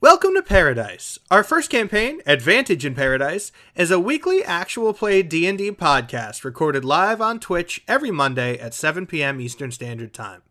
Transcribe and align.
Welcome 0.00 0.34
to 0.34 0.42
Paradise. 0.42 1.18
Our 1.28 1.42
first 1.42 1.70
campaign, 1.70 2.22
Advantage 2.24 2.84
in 2.84 2.94
Paradise, 2.94 3.50
is 3.74 3.90
a 3.90 3.98
weekly 3.98 4.44
actual 4.44 4.94
play 4.94 5.24
D&D 5.24 5.72
podcast 5.72 6.44
recorded 6.44 6.84
live 6.84 7.20
on 7.20 7.40
Twitch 7.40 7.82
every 7.88 8.12
Monday 8.12 8.56
at 8.60 8.74
7 8.74 9.06
p.m. 9.06 9.40
Eastern 9.40 9.72
Standard 9.72 10.14
Time. 10.14 10.42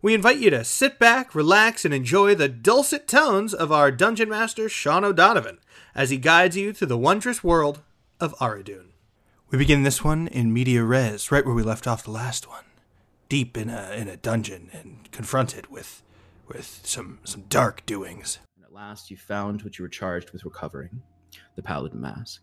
We 0.00 0.14
invite 0.14 0.38
you 0.38 0.48
to 0.48 0.64
sit 0.64 0.98
back, 0.98 1.34
relax, 1.34 1.84
and 1.84 1.92
enjoy 1.92 2.34
the 2.34 2.48
dulcet 2.48 3.06
tones 3.06 3.52
of 3.52 3.70
our 3.70 3.90
dungeon 3.90 4.30
master 4.30 4.70
Sean 4.70 5.04
O'Donovan 5.04 5.58
as 5.94 6.08
he 6.08 6.16
guides 6.16 6.56
you 6.56 6.72
through 6.72 6.88
the 6.88 6.96
wondrous 6.96 7.44
world 7.44 7.82
of 8.18 8.34
Aridun. 8.38 8.86
We 9.50 9.58
begin 9.58 9.82
this 9.82 10.02
one 10.02 10.28
in 10.28 10.50
media 10.50 10.82
res, 10.82 11.30
right 11.30 11.44
where 11.44 11.54
we 11.54 11.62
left 11.62 11.86
off 11.86 12.04
the 12.04 12.10
last 12.10 12.48
one, 12.48 12.64
deep 13.28 13.58
in 13.58 13.68
a 13.68 13.90
in 13.94 14.08
a 14.08 14.16
dungeon 14.16 14.70
and 14.72 15.12
confronted 15.12 15.66
with 15.66 16.02
with 16.46 16.80
some 16.84 17.18
some 17.24 17.42
dark 17.50 17.84
doings. 17.84 18.38
Last 18.78 19.10
you 19.10 19.16
found 19.16 19.62
what 19.62 19.76
you 19.76 19.82
were 19.82 19.88
charged 19.88 20.30
with 20.30 20.44
recovering 20.44 21.02
the 21.56 21.62
Paladin 21.62 22.00
mask. 22.00 22.42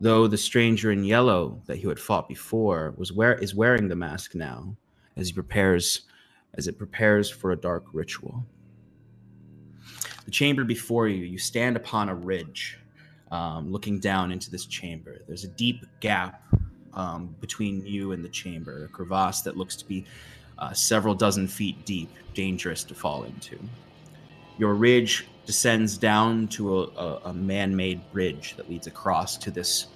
Though 0.00 0.28
the 0.28 0.38
stranger 0.38 0.92
in 0.92 1.02
yellow 1.02 1.60
that 1.66 1.80
you 1.80 1.88
had 1.88 1.98
fought 1.98 2.28
before 2.28 2.94
was 2.96 3.10
is 3.40 3.52
wearing 3.52 3.88
the 3.88 3.96
mask 3.96 4.36
now 4.36 4.76
as 5.16 5.26
he 5.26 5.32
prepares 5.32 6.02
as 6.54 6.68
it 6.68 6.78
prepares 6.78 7.28
for 7.28 7.50
a 7.50 7.56
dark 7.56 7.86
ritual. 7.92 8.46
The 10.24 10.30
chamber 10.30 10.62
before 10.62 11.08
you, 11.08 11.24
you 11.24 11.38
stand 11.38 11.74
upon 11.74 12.08
a 12.08 12.14
ridge 12.14 12.78
um, 13.32 13.72
looking 13.72 13.98
down 13.98 14.30
into 14.30 14.52
this 14.52 14.66
chamber. 14.66 15.24
There's 15.26 15.42
a 15.42 15.48
deep 15.48 15.84
gap 15.98 16.44
um, 16.94 17.34
between 17.40 17.84
you 17.84 18.12
and 18.12 18.24
the 18.24 18.28
chamber, 18.28 18.84
a 18.84 18.88
crevasse 18.88 19.42
that 19.42 19.56
looks 19.56 19.74
to 19.74 19.84
be 19.84 20.04
uh, 20.60 20.72
several 20.72 21.16
dozen 21.16 21.48
feet 21.48 21.84
deep, 21.84 22.10
dangerous 22.34 22.84
to 22.84 22.94
fall 22.94 23.24
into. 23.24 23.58
Your 24.58 24.74
ridge 24.74 25.26
descends 25.46 25.98
down 25.98 26.48
to 26.48 26.82
a, 26.82 26.82
a, 26.82 27.20
a 27.26 27.34
man 27.34 27.74
made 27.74 28.00
bridge 28.12 28.54
that 28.56 28.70
leads 28.70 28.86
across 28.86 29.36
to 29.38 29.50
this 29.50 29.86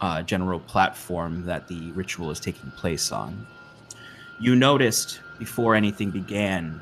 uh, 0.00 0.22
general 0.22 0.60
platform 0.60 1.44
that 1.46 1.68
the 1.68 1.90
ritual 1.92 2.30
is 2.30 2.40
taking 2.40 2.70
place 2.72 3.10
on. 3.10 3.46
You 4.40 4.54
noticed 4.54 5.20
before 5.38 5.74
anything 5.74 6.10
began 6.10 6.80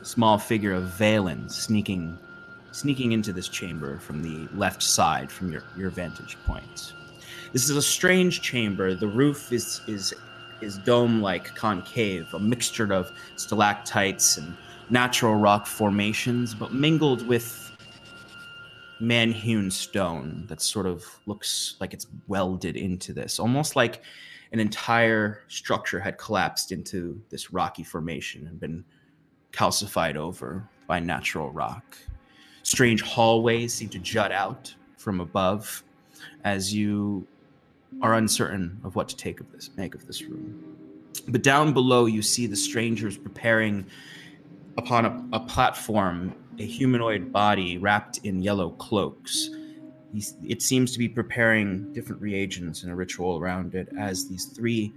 a 0.00 0.04
small 0.04 0.38
figure 0.38 0.72
of 0.72 0.84
Valen 0.84 1.50
sneaking 1.50 2.18
sneaking 2.72 3.12
into 3.12 3.32
this 3.32 3.48
chamber 3.48 3.98
from 3.98 4.22
the 4.22 4.46
left 4.54 4.82
side 4.82 5.32
from 5.32 5.50
your, 5.50 5.62
your 5.78 5.88
vantage 5.88 6.36
point. 6.44 6.92
This 7.54 7.70
is 7.70 7.76
a 7.76 7.80
strange 7.80 8.42
chamber. 8.42 8.94
The 8.94 9.08
roof 9.08 9.52
is 9.52 9.80
is 9.86 10.12
is 10.60 10.78
dome-like 10.78 11.54
concave, 11.54 12.32
a 12.34 12.38
mixture 12.38 12.92
of 12.92 13.12
stalactites 13.36 14.38
and 14.38 14.56
natural 14.90 15.34
rock 15.34 15.66
formations, 15.66 16.54
but 16.54 16.72
mingled 16.72 17.26
with 17.26 17.62
man-hewn 19.00 19.70
stone 19.70 20.44
that 20.48 20.60
sort 20.62 20.86
of 20.86 21.04
looks 21.26 21.76
like 21.80 21.92
it's 21.92 22.06
welded 22.28 22.76
into 22.76 23.12
this, 23.12 23.38
almost 23.38 23.76
like 23.76 24.02
an 24.52 24.60
entire 24.60 25.42
structure 25.48 26.00
had 26.00 26.16
collapsed 26.18 26.72
into 26.72 27.20
this 27.30 27.52
rocky 27.52 27.82
formation 27.82 28.46
and 28.46 28.60
been 28.60 28.84
calcified 29.52 30.16
over 30.16 30.68
by 30.86 31.00
natural 31.00 31.50
rock. 31.50 31.96
Strange 32.62 33.02
hallways 33.02 33.74
seem 33.74 33.88
to 33.88 33.98
jut 33.98 34.32
out 34.32 34.74
from 34.96 35.20
above 35.20 35.82
as 36.44 36.72
you 36.72 37.26
are 38.02 38.14
uncertain 38.14 38.80
of 38.84 38.96
what 38.96 39.08
to 39.08 39.16
take 39.16 39.40
of 39.40 39.50
this 39.52 39.70
make 39.76 39.94
of 39.94 40.06
this 40.06 40.22
room. 40.22 40.76
But 41.28 41.42
down 41.42 41.72
below 41.72 42.06
you 42.06 42.22
see 42.22 42.46
the 42.46 42.56
strangers 42.56 43.16
preparing 43.16 43.86
upon 44.76 45.04
a, 45.04 45.36
a 45.36 45.40
platform 45.40 46.34
a 46.58 46.64
humanoid 46.64 47.32
body 47.32 47.78
wrapped 47.78 48.18
in 48.18 48.42
yellow 48.42 48.70
cloaks. 48.70 49.50
He's, 50.12 50.34
it 50.42 50.62
seems 50.62 50.92
to 50.92 50.98
be 50.98 51.08
preparing 51.08 51.92
different 51.92 52.22
reagents 52.22 52.82
and 52.82 52.92
a 52.92 52.94
ritual 52.94 53.38
around 53.38 53.74
it 53.74 53.88
as 53.98 54.28
these 54.28 54.46
three 54.46 54.94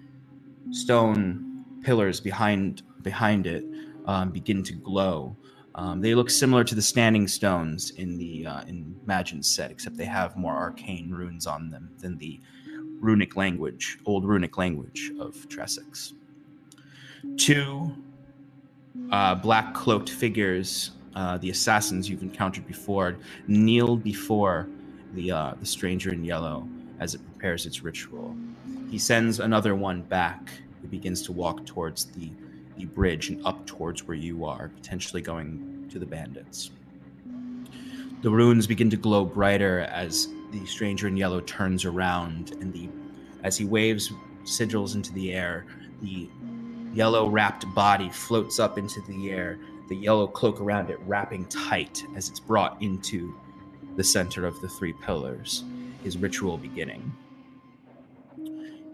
stone 0.72 1.66
pillars 1.84 2.20
behind 2.20 2.84
behind 3.02 3.48
it 3.48 3.64
um, 4.06 4.30
begin 4.32 4.64
to 4.64 4.74
glow. 4.74 5.36
Um, 5.76 6.02
they 6.02 6.16
look 6.16 6.30
similar 6.30 6.64
to 6.66 6.76
the 6.76 6.82
standing 6.82 7.28
stones 7.28 7.92
in 7.92 8.18
the 8.18 8.46
uh, 8.46 8.62
in 8.64 8.96
Magin's 9.06 9.50
set, 9.50 9.72
except 9.72 9.98
they 9.98 10.06
have 10.06 10.36
more 10.36 10.54
arcane 10.54 11.12
runes 11.12 11.48
on 11.48 11.70
them 11.70 11.90
than 12.00 12.18
the 12.18 12.40
runic 13.00 13.36
language, 13.36 13.98
old 14.06 14.26
runic 14.26 14.58
language 14.58 15.12
of 15.20 15.36
Tressex. 15.48 16.14
Two 17.38 17.96
uh, 19.12 19.36
black 19.36 19.74
cloaked 19.74 20.10
figures, 20.10 20.92
uh, 21.16 21.38
the 21.38 21.50
assassins 21.50 22.10
you've 22.10 22.24
encountered 22.24 22.68
before, 22.68 23.18
kneel 23.48 23.98
before 23.98 24.68
the 25.14 25.32
uh, 25.32 25.54
the 25.60 25.66
stranger 25.66 26.14
in 26.14 26.24
yellow 26.24 26.68
as 27.00 27.16
it 27.16 27.22
prepares 27.26 27.66
its 27.66 27.82
ritual. 27.84 28.36
He 28.90 28.98
sends 28.98 29.40
another 29.40 29.76
one 29.76 30.02
back. 30.04 30.52
He 30.82 30.88
begins 30.88 31.22
to 31.24 31.32
walk 31.32 31.66
towards 31.66 32.06
the 32.06 32.32
the 32.78 32.86
bridge 32.86 33.30
and 33.30 33.46
up 33.46 33.66
towards 33.66 34.08
where 34.08 34.18
you 34.18 34.46
are, 34.46 34.70
potentially 34.70 35.22
going 35.22 35.88
to 35.92 36.00
the 36.00 36.06
bandits. 36.06 36.72
The 38.22 38.30
runes 38.30 38.68
begin 38.68 38.90
to 38.90 38.98
glow 38.98 39.26
brighter 39.26 39.82
as 39.82 40.30
the 40.52 40.66
stranger 40.66 41.08
in 41.08 41.18
yellow 41.18 41.42
turns 41.42 41.86
around, 41.86 42.52
and 42.62 42.74
the 42.74 42.90
as 43.44 43.58
he 43.58 43.66
waves 43.66 44.12
sigils 44.44 44.96
into 44.96 45.14
the 45.14 45.34
air, 45.34 45.66
the 46.02 46.30
yellow 46.94 47.30
wrapped 47.30 47.72
body 47.74 48.10
floats 48.10 48.60
up 48.60 48.78
into 48.78 49.02
the 49.02 49.32
air, 49.32 49.60
the 49.88 49.96
yellow 49.96 50.28
cloak 50.28 50.62
around 50.62 50.90
it 50.90 51.00
wrapping 51.06 51.46
tight 51.46 52.04
as 52.16 52.30
it's 52.30 52.40
brought 52.40 52.82
into 52.82 53.36
the 53.96 54.04
center 54.04 54.46
of 54.46 54.60
the 54.62 54.70
three 54.70 54.94
pillars, 54.94 55.64
his 56.04 56.18
ritual 56.18 56.58
beginning. 56.58 57.12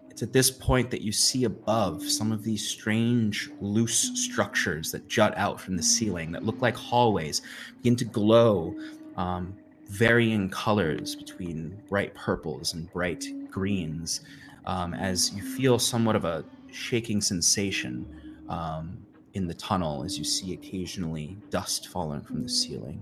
It's 0.10 0.24
at 0.24 0.32
this 0.32 0.50
point 0.50 0.92
that 0.92 1.02
you 1.02 1.12
see 1.12 1.44
above 1.44 2.02
some 2.02 2.32
of 2.32 2.42
these 2.42 2.66
strange, 2.66 3.50
loose 3.60 4.12
structures 4.16 4.90
that 4.94 5.10
jut 5.10 5.38
out 5.38 5.60
from 5.60 5.76
the 5.76 5.84
ceiling 5.84 6.32
that 6.32 6.46
look 6.46 6.62
like 6.62 6.78
hallways 6.78 7.42
begin 7.78 7.98
to 7.98 8.06
glow, 8.06 8.74
um, 9.18 9.54
varying 9.90 10.50
colors 10.50 11.16
between 11.16 11.78
bright 11.90 12.16
purples 12.16 12.74
and 12.74 12.92
bright 12.94 13.26
greens, 13.52 14.22
um, 14.66 14.94
as 14.94 15.34
you 15.34 15.44
feel 15.44 15.78
somewhat 15.78 16.16
of 16.16 16.24
a 16.24 16.46
shaking 16.76 17.22
sensation 17.22 18.06
um, 18.50 18.98
in 19.34 19.48
the 19.48 19.54
tunnel 19.54 20.04
as 20.04 20.18
you 20.18 20.24
see 20.24 20.54
occasionally 20.54 21.38
dust 21.50 21.88
falling 21.88 22.22
from 22.22 22.44
the 22.44 22.50
ceiling. 22.50 23.00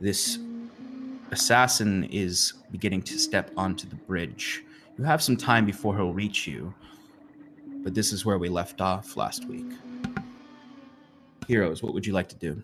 This 0.00 0.38
assassin 1.30 2.04
is 2.04 2.54
beginning 2.70 3.02
to 3.02 3.18
step 3.18 3.50
onto 3.56 3.88
the 3.88 3.96
bridge. 3.96 4.64
You 4.98 5.04
have 5.04 5.22
some 5.22 5.36
time 5.36 5.64
before 5.64 5.96
he'll 5.96 6.12
reach 6.12 6.46
you, 6.46 6.74
but 7.82 7.94
this 7.94 8.12
is 8.12 8.26
where 8.26 8.38
we 8.38 8.48
left 8.48 8.80
off 8.80 9.16
last 9.16 9.46
week. 9.46 9.70
Heroes, 11.48 11.82
what 11.82 11.94
would 11.94 12.06
you 12.06 12.12
like 12.12 12.28
to 12.28 12.36
do? 12.36 12.62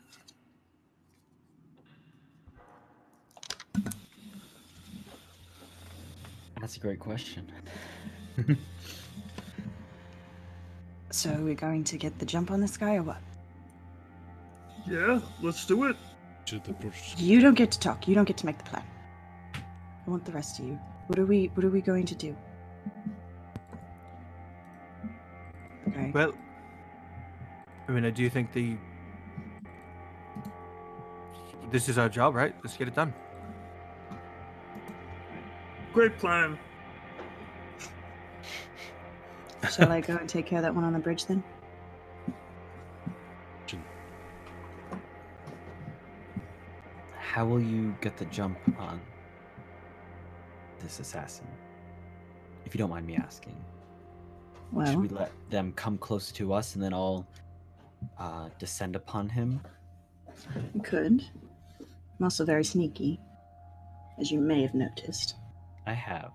That's 6.60 6.76
a 6.76 6.80
great 6.80 6.98
question. 6.98 7.50
So 11.16 11.30
we're 11.30 11.44
we 11.44 11.54
going 11.54 11.82
to 11.84 11.96
get 11.96 12.18
the 12.18 12.26
jump 12.26 12.50
on 12.50 12.60
this 12.60 12.76
guy 12.76 12.96
or 12.96 13.02
what? 13.02 13.16
Yeah, 14.86 15.18
let's 15.40 15.64
do 15.64 15.84
it. 15.84 15.96
To 16.44 16.58
the 16.58 16.74
pers- 16.74 17.14
You 17.16 17.40
don't 17.40 17.54
get 17.54 17.70
to 17.70 17.80
talk. 17.80 18.06
You 18.06 18.14
don't 18.14 18.26
get 18.26 18.36
to 18.36 18.44
make 18.44 18.58
the 18.58 18.64
plan. 18.64 18.84
I 20.06 20.10
want 20.10 20.26
the 20.26 20.32
rest 20.32 20.58
of 20.58 20.66
you. 20.66 20.78
What 21.06 21.18
are 21.18 21.24
we 21.24 21.46
what 21.54 21.64
are 21.64 21.70
we 21.70 21.80
going 21.80 22.04
to 22.04 22.14
do? 22.14 22.36
Okay. 25.88 26.10
Well, 26.12 26.34
I 27.88 27.92
mean, 27.92 28.04
I 28.04 28.10
do 28.10 28.28
think 28.28 28.52
the 28.52 28.76
this 31.70 31.88
is 31.88 31.96
our 31.96 32.10
job, 32.10 32.34
right? 32.34 32.54
Let's 32.62 32.76
get 32.76 32.88
it 32.88 32.94
done. 32.94 33.14
Great 35.94 36.18
plan. 36.18 36.58
Shall 39.72 39.90
I 39.90 40.00
go 40.00 40.16
and 40.16 40.28
take 40.28 40.46
care 40.46 40.58
of 40.58 40.62
that 40.62 40.74
one 40.74 40.84
on 40.84 40.92
the 40.92 40.98
bridge 40.98 41.26
then? 41.26 41.42
How 47.36 47.44
will 47.44 47.60
you 47.60 47.94
get 48.00 48.16
the 48.16 48.24
jump 48.24 48.56
on 48.78 48.98
this 50.80 51.00
assassin? 51.00 51.46
If 52.64 52.74
you 52.74 52.78
don't 52.78 52.88
mind 52.88 53.06
me 53.06 53.16
asking. 53.16 53.62
Should 54.86 54.96
we 54.96 55.08
let 55.08 55.32
them 55.50 55.74
come 55.76 55.98
close 55.98 56.32
to 56.32 56.54
us 56.54 56.76
and 56.76 56.82
then 56.82 56.94
I'll 56.94 57.26
uh, 58.18 58.48
descend 58.58 58.96
upon 58.96 59.28
him? 59.28 59.60
you 60.74 60.80
could. 60.80 61.24
I'm 61.80 62.24
also 62.24 62.46
very 62.46 62.64
sneaky, 62.64 63.20
as 64.18 64.30
you 64.30 64.40
may 64.40 64.62
have 64.62 64.72
noticed. 64.72 65.34
I 65.86 65.92
have. 65.92 66.32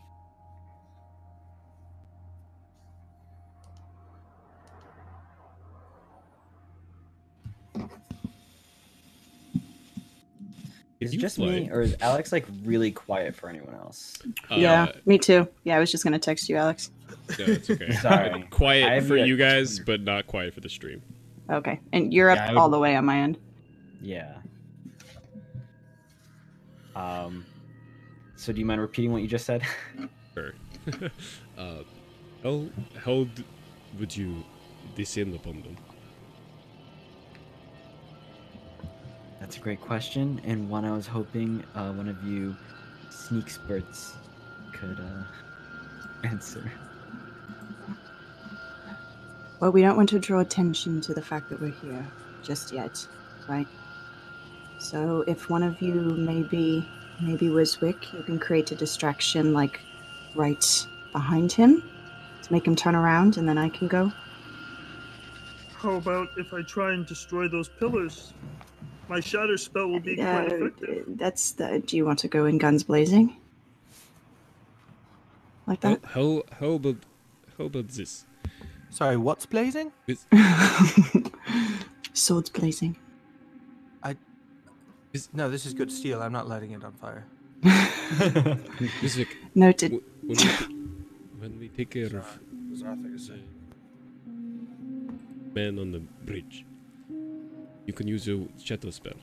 Is 11.01 11.13
it 11.13 11.17
just 11.17 11.35
fly? 11.37 11.47
me, 11.47 11.69
or 11.71 11.81
is 11.81 11.95
Alex 11.99 12.31
like 12.31 12.45
really 12.63 12.91
quiet 12.91 13.35
for 13.35 13.49
anyone 13.49 13.73
else? 13.73 14.17
yeah, 14.51 14.83
Uh, 14.83 14.91
me 15.05 15.17
too. 15.17 15.47
Yeah, 15.63 15.75
I 15.75 15.79
was 15.79 15.91
just 15.91 16.03
gonna 16.03 16.19
text 16.19 16.47
you, 16.47 16.55
Alex. 16.57 16.91
no, 17.39 17.45
it's 17.45 17.69
okay. 17.69 17.91
Sorry. 18.01 18.29
I 18.31 18.41
quiet 18.51 18.87
have 18.89 19.07
for 19.07 19.17
you 19.17 19.25
you 19.25 19.37
guys, 19.37 19.79
but 19.79 20.01
not 20.01 20.27
quiet 20.27 20.53
for 20.53 20.61
the 20.61 20.69
stream. 20.69 21.01
Okay, 21.49 21.79
and 21.91 22.13
you're 22.13 22.29
up 22.29 22.37
Yeah, 22.37 22.45
I 22.45 22.51
would- 22.51 22.57
all 22.59 22.69
the 22.69 22.79
way 22.79 22.95
on 22.95 23.03
my 23.05 23.17
end. 23.19 23.37
Yeah. 23.99 24.37
Um. 26.95 27.45
So, 28.35 28.51
do 28.53 28.59
you 28.59 28.65
mind 28.65 28.81
repeating 28.81 29.11
what 29.11 29.21
you 29.21 29.27
just 29.27 29.45
said? 29.45 29.63
Sure. 30.33 30.53
uh, 31.57 31.79
how 32.41 32.65
how 33.03 33.27
would 33.99 34.15
you 34.15 34.45
descend 34.95 35.35
upon 35.35 35.61
them? 35.61 35.75
That's 39.41 39.57
a 39.57 39.59
great 39.59 39.81
question, 39.81 40.39
and 40.43 40.69
one 40.69 40.85
I 40.85 40.91
was 40.91 41.07
hoping 41.07 41.63
uh, 41.73 41.91
one 41.93 42.07
of 42.07 42.23
you 42.23 42.55
sneak 43.09 43.49
spurts 43.49 44.13
could 44.71 44.99
uh, 44.99 45.23
answer. 46.27 46.71
Well, 49.59 49.71
we 49.71 49.81
don't 49.81 49.97
want 49.97 50.09
to 50.09 50.19
draw 50.19 50.41
attention 50.41 51.01
to 51.01 51.15
the 51.15 51.23
fact 51.23 51.49
that 51.49 51.59
we're 51.59 51.71
here 51.71 52.05
just 52.43 52.71
yet, 52.71 53.07
right? 53.49 53.67
So 54.77 55.23
if 55.25 55.49
one 55.49 55.63
of 55.63 55.81
you 55.81 55.95
maybe 55.95 56.87
maybe 57.19 57.47
Wiswick, 57.47 58.13
you 58.13 58.21
can 58.21 58.37
create 58.37 58.71
a 58.71 58.75
distraction 58.75 59.53
like 59.53 59.79
right 60.35 60.87
behind 61.11 61.51
him 61.51 61.83
to 62.43 62.53
make 62.53 62.67
him 62.67 62.75
turn 62.75 62.95
around 62.95 63.37
and 63.37 63.49
then 63.49 63.57
I 63.57 63.69
can 63.69 63.87
go. 63.87 64.11
How 65.73 65.93
about 65.93 66.29
if 66.37 66.53
I 66.53 66.61
try 66.61 66.93
and 66.93 67.07
destroy 67.07 67.47
those 67.47 67.69
pillars? 67.69 68.33
My 69.11 69.19
shatter 69.19 69.57
spell 69.57 69.89
will 69.89 69.99
be 69.99 70.17
Uh, 70.21 70.23
quite 70.23 70.51
effective. 70.53 71.05
that's 71.23 71.51
the 71.51 71.79
do 71.85 71.97
you 71.97 72.05
want 72.05 72.19
to 72.19 72.29
go 72.29 72.45
in 72.45 72.57
guns 72.57 72.83
blazing? 72.85 73.35
Like 75.67 75.83
How, 75.83 75.89
that? 75.89 76.05
how 76.15 76.43
how 76.59 76.71
about 76.79 76.95
how 77.57 77.65
about 77.65 77.89
this? 77.89 78.25
Sorry, 78.89 79.17
what's 79.17 79.45
blazing? 79.45 79.91
Swords 82.13 82.49
blazing. 82.49 82.95
I. 84.01 84.15
No, 85.33 85.49
this 85.49 85.65
is 85.65 85.73
good 85.73 85.91
steel. 85.91 86.21
I'm 86.23 86.31
not 86.31 86.47
lighting 86.47 86.71
it 86.71 86.81
on 86.83 86.93
fire. 86.93 87.25
Wiswick, 89.03 89.27
Noted. 89.55 89.91
w- 89.91 90.03
when 90.21 90.29
we, 90.29 90.35
ta- 90.35 90.67
when 91.41 91.59
we 91.59 91.67
take 91.67 91.89
care 91.91 92.15
of 92.17 92.39
man 95.53 95.77
on 95.79 95.91
the 95.91 95.99
bridge, 96.25 96.65
you 97.91 97.93
can 97.93 98.07
use 98.07 98.25
your 98.25 98.47
shadow 98.57 98.89
spell. 98.89 99.19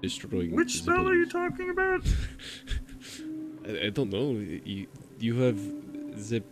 Destroying. 0.00 0.54
Which 0.54 0.74
the 0.74 0.78
spell 0.78 1.08
are 1.08 1.14
you 1.14 1.28
talking 1.28 1.70
about? 1.70 2.02
I, 3.68 3.86
I 3.86 3.90
don't 3.90 4.10
know. 4.10 4.30
You 4.64 4.86
you 5.18 5.40
have 5.40 5.58
the 6.28 6.44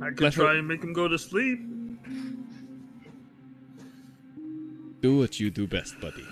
I 0.00 0.10
could 0.12 0.32
try 0.32 0.54
and 0.54 0.66
make 0.66 0.82
him 0.82 0.94
go 0.94 1.08
to 1.08 1.18
sleep. 1.18 1.60
do 5.02 5.18
what 5.18 5.38
you 5.38 5.50
do 5.50 5.66
best, 5.66 6.00
buddy. 6.00 6.24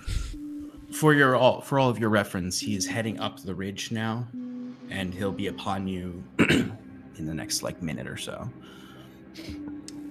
For 0.90 1.12
your 1.12 1.36
all 1.36 1.60
for 1.60 1.78
all 1.78 1.90
of 1.90 1.98
your 1.98 2.08
reference, 2.08 2.58
he 2.60 2.76
is 2.76 2.86
heading 2.86 3.20
up 3.20 3.40
the 3.40 3.54
ridge 3.54 3.92
now, 3.92 4.26
and 4.88 5.12
he'll 5.12 5.32
be 5.32 5.48
upon 5.48 5.86
you 5.86 6.24
in 6.38 7.26
the 7.26 7.34
next 7.34 7.62
like 7.62 7.82
minute 7.82 8.08
or 8.08 8.16
so. 8.16 8.50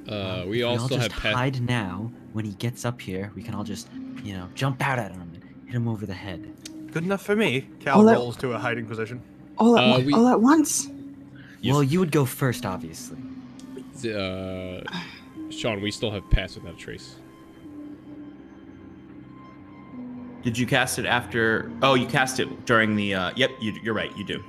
Uh, 0.07 0.41
If 0.43 0.49
we 0.49 0.63
all 0.63 0.79
also 0.79 0.95
just 0.97 1.11
have 1.11 1.21
pet. 1.21 1.33
hide 1.33 1.61
now. 1.61 2.11
When 2.33 2.45
he 2.45 2.51
gets 2.53 2.83
up 2.85 2.99
here, 3.01 3.31
we 3.35 3.41
can 3.43 3.55
all 3.55 3.63
just, 3.63 3.87
you 4.23 4.33
know, 4.33 4.49
jump 4.55 4.85
out 4.85 4.99
at 4.99 5.11
him 5.11 5.21
and 5.21 5.43
hit 5.65 5.75
him 5.75 5.87
over 5.87 6.05
the 6.05 6.13
head. 6.13 6.51
Good 6.91 7.03
enough 7.03 7.21
for 7.23 7.35
me. 7.35 7.67
Cal 7.79 7.97
All 7.99 8.03
that- 8.05 8.15
rolls 8.15 8.35
to 8.37 8.51
a 8.53 8.59
hiding 8.59 8.85
position. 8.85 9.21
All 9.57 9.77
at, 9.77 9.83
Uh, 9.83 9.91
one- 9.91 10.05
we- 10.05 10.13
all 10.13 10.27
at 10.27 10.41
once. 10.41 10.89
Yes. 11.61 11.73
Well, 11.73 11.83
you 11.83 11.99
would 11.99 12.11
go 12.11 12.25
first, 12.25 12.65
obviously. 12.65 13.17
Uh, 14.05 14.81
Sean, 15.49 15.81
we 15.81 15.89
still 15.91 16.11
have 16.11 16.29
pass 16.29 16.55
without 16.55 16.73
a 16.73 16.77
trace. 16.77 17.15
Did 20.43 20.57
you 20.57 20.67
cast 20.67 20.99
it 20.99 21.05
after? 21.05 21.71
Oh, 21.81 21.95
you 21.95 22.05
cast 22.05 22.39
it 22.39 22.65
during 22.65 22.95
the. 22.95 23.15
Uh, 23.15 23.31
yep, 23.35 23.49
you, 23.59 23.73
you're 23.81 23.95
right. 23.95 24.15
You 24.15 24.23
do. 24.25 24.43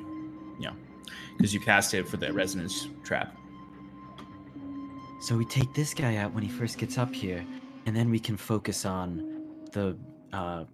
Yeah, 0.58 0.73
because 1.38 1.55
you 1.55 1.61
cast 1.61 1.94
it 1.94 2.06
for 2.06 2.19
the 2.19 2.32
resonance 2.32 2.88
trap. 3.03 3.35
So 5.21 5.37
we 5.37 5.45
take 5.45 5.73
this 5.75 5.95
guy 5.95 6.17
out 6.17 6.33
when 6.33 6.43
he 6.43 6.49
first 6.51 6.79
gets 6.79 6.99
up 6.99 7.15
here, 7.15 7.45
and 7.87 7.97
then 7.97 8.11
we 8.11 8.19
can 8.19 8.37
focus 8.37 8.85
on 8.85 9.43
the 9.73 9.97
uh, 10.33 10.65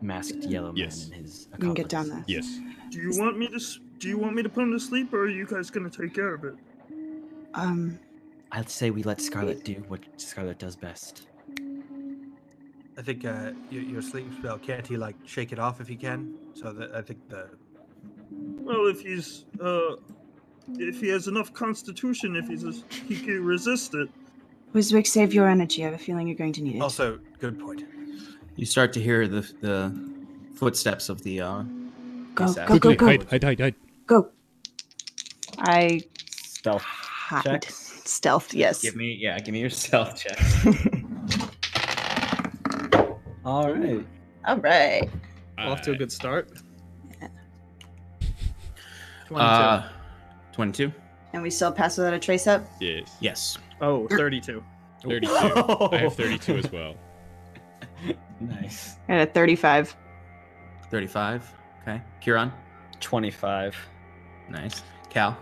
masked 0.00 0.44
yellow 0.44 0.68
man 0.72 0.76
Yes. 0.76 1.04
and 1.06 1.14
his 1.14 1.48
We 1.52 1.58
can 1.58 1.74
get 1.74 1.88
down 1.88 2.08
there. 2.08 2.24
Yes. 2.26 2.60
Do 2.90 3.00
you 3.00 3.12
want 3.18 3.38
me 3.38 3.48
to? 3.48 3.60
Do 3.98 4.08
you 4.08 4.18
want 4.18 4.34
me 4.34 4.42
to 4.42 4.48
put 4.48 4.62
him 4.64 4.72
to 4.72 4.80
sleep, 4.80 5.12
or 5.12 5.22
are 5.22 5.28
you 5.28 5.46
guys 5.46 5.70
gonna 5.70 5.90
take 5.90 6.14
care 6.14 6.34
of 6.34 6.44
it? 6.44 6.54
Um, 7.54 7.98
I'd 8.52 8.70
say 8.70 8.90
we 8.90 9.02
let 9.02 9.20
Scarlet 9.20 9.64
do 9.64 9.74
what 9.88 10.00
Scarlet 10.16 10.58
does 10.58 10.76
best. 10.76 11.28
I 12.96 13.02
think 13.02 13.24
uh, 13.24 13.52
your, 13.70 13.82
your 13.82 14.02
sleep 14.02 14.26
spell 14.38 14.58
can't 14.58 14.84
he 14.86 14.96
like 14.96 15.14
shake 15.24 15.52
it 15.52 15.58
off 15.58 15.80
if 15.80 15.86
he 15.88 15.96
can? 15.96 16.34
So 16.54 16.72
that 16.72 16.94
I 16.94 17.02
think 17.02 17.28
the 17.28 17.48
Well, 18.30 18.86
if 18.86 19.00
he's 19.02 19.44
uh, 19.62 19.96
if 20.78 21.00
he 21.00 21.08
has 21.08 21.28
enough 21.28 21.52
constitution, 21.52 22.36
if 22.36 22.48
he's 22.48 22.64
a, 22.64 22.72
he 23.06 23.16
can 23.16 23.44
resist 23.44 23.94
it. 23.94 24.08
Wiswick, 24.74 25.06
save 25.06 25.32
your 25.32 25.48
energy. 25.48 25.82
I 25.82 25.86
have 25.86 25.94
a 25.94 25.98
feeling 25.98 26.26
you're 26.28 26.36
going 26.36 26.52
to 26.54 26.62
need 26.62 26.76
it. 26.76 26.82
also 26.82 27.18
good 27.38 27.58
point. 27.58 27.84
You 28.56 28.66
start 28.66 28.92
to 28.94 29.00
hear 29.00 29.26
the 29.28 29.40
the 29.60 29.92
footsteps 30.56 31.08
of 31.08 31.22
the. 31.22 31.40
Uh, 31.40 31.62
go, 32.34 32.52
go, 32.52 32.78
go, 32.78 32.94
go, 32.94 33.06
hide, 33.06 33.22
hide, 33.30 33.44
hide, 33.44 33.60
hide. 33.60 33.74
go. 34.06 34.30
I 35.58 36.02
Stealth 36.30 36.82
hide. 36.82 37.62
check. 37.62 37.64
Stealth, 37.70 38.54
yes. 38.54 38.82
give 38.82 38.96
me 38.96 39.16
yeah, 39.20 39.38
give 39.38 39.52
me 39.52 39.60
your 39.60 39.70
stealth 39.70 40.16
check. 40.16 40.38
All 43.44 43.72
right. 43.72 44.06
All 44.46 44.58
right. 44.58 45.08
Off 45.58 45.82
to 45.82 45.92
a 45.92 45.96
good 45.96 46.12
start. 46.12 46.50
Uh, 49.34 49.88
twenty-two. 50.58 50.92
And 51.34 51.40
we 51.40 51.50
still 51.50 51.70
pass 51.70 51.96
without 51.96 52.14
a 52.14 52.18
trace 52.18 52.48
up? 52.48 52.66
Yes. 52.80 53.16
Yes. 53.20 53.58
Oh, 53.80 54.08
32. 54.08 54.60
32. 55.04 55.32
I 55.32 55.96
have 55.98 56.16
32 56.16 56.56
as 56.56 56.72
well. 56.72 56.94
Nice. 58.40 58.96
I 59.08 59.14
had 59.14 59.28
a 59.28 59.30
35. 59.32 59.96
Thirty-five. 60.90 61.44
Okay. 61.82 62.00
Kieran. 62.20 62.52
25. 63.00 63.76
Nice. 64.48 64.82
Cal. 65.10 65.36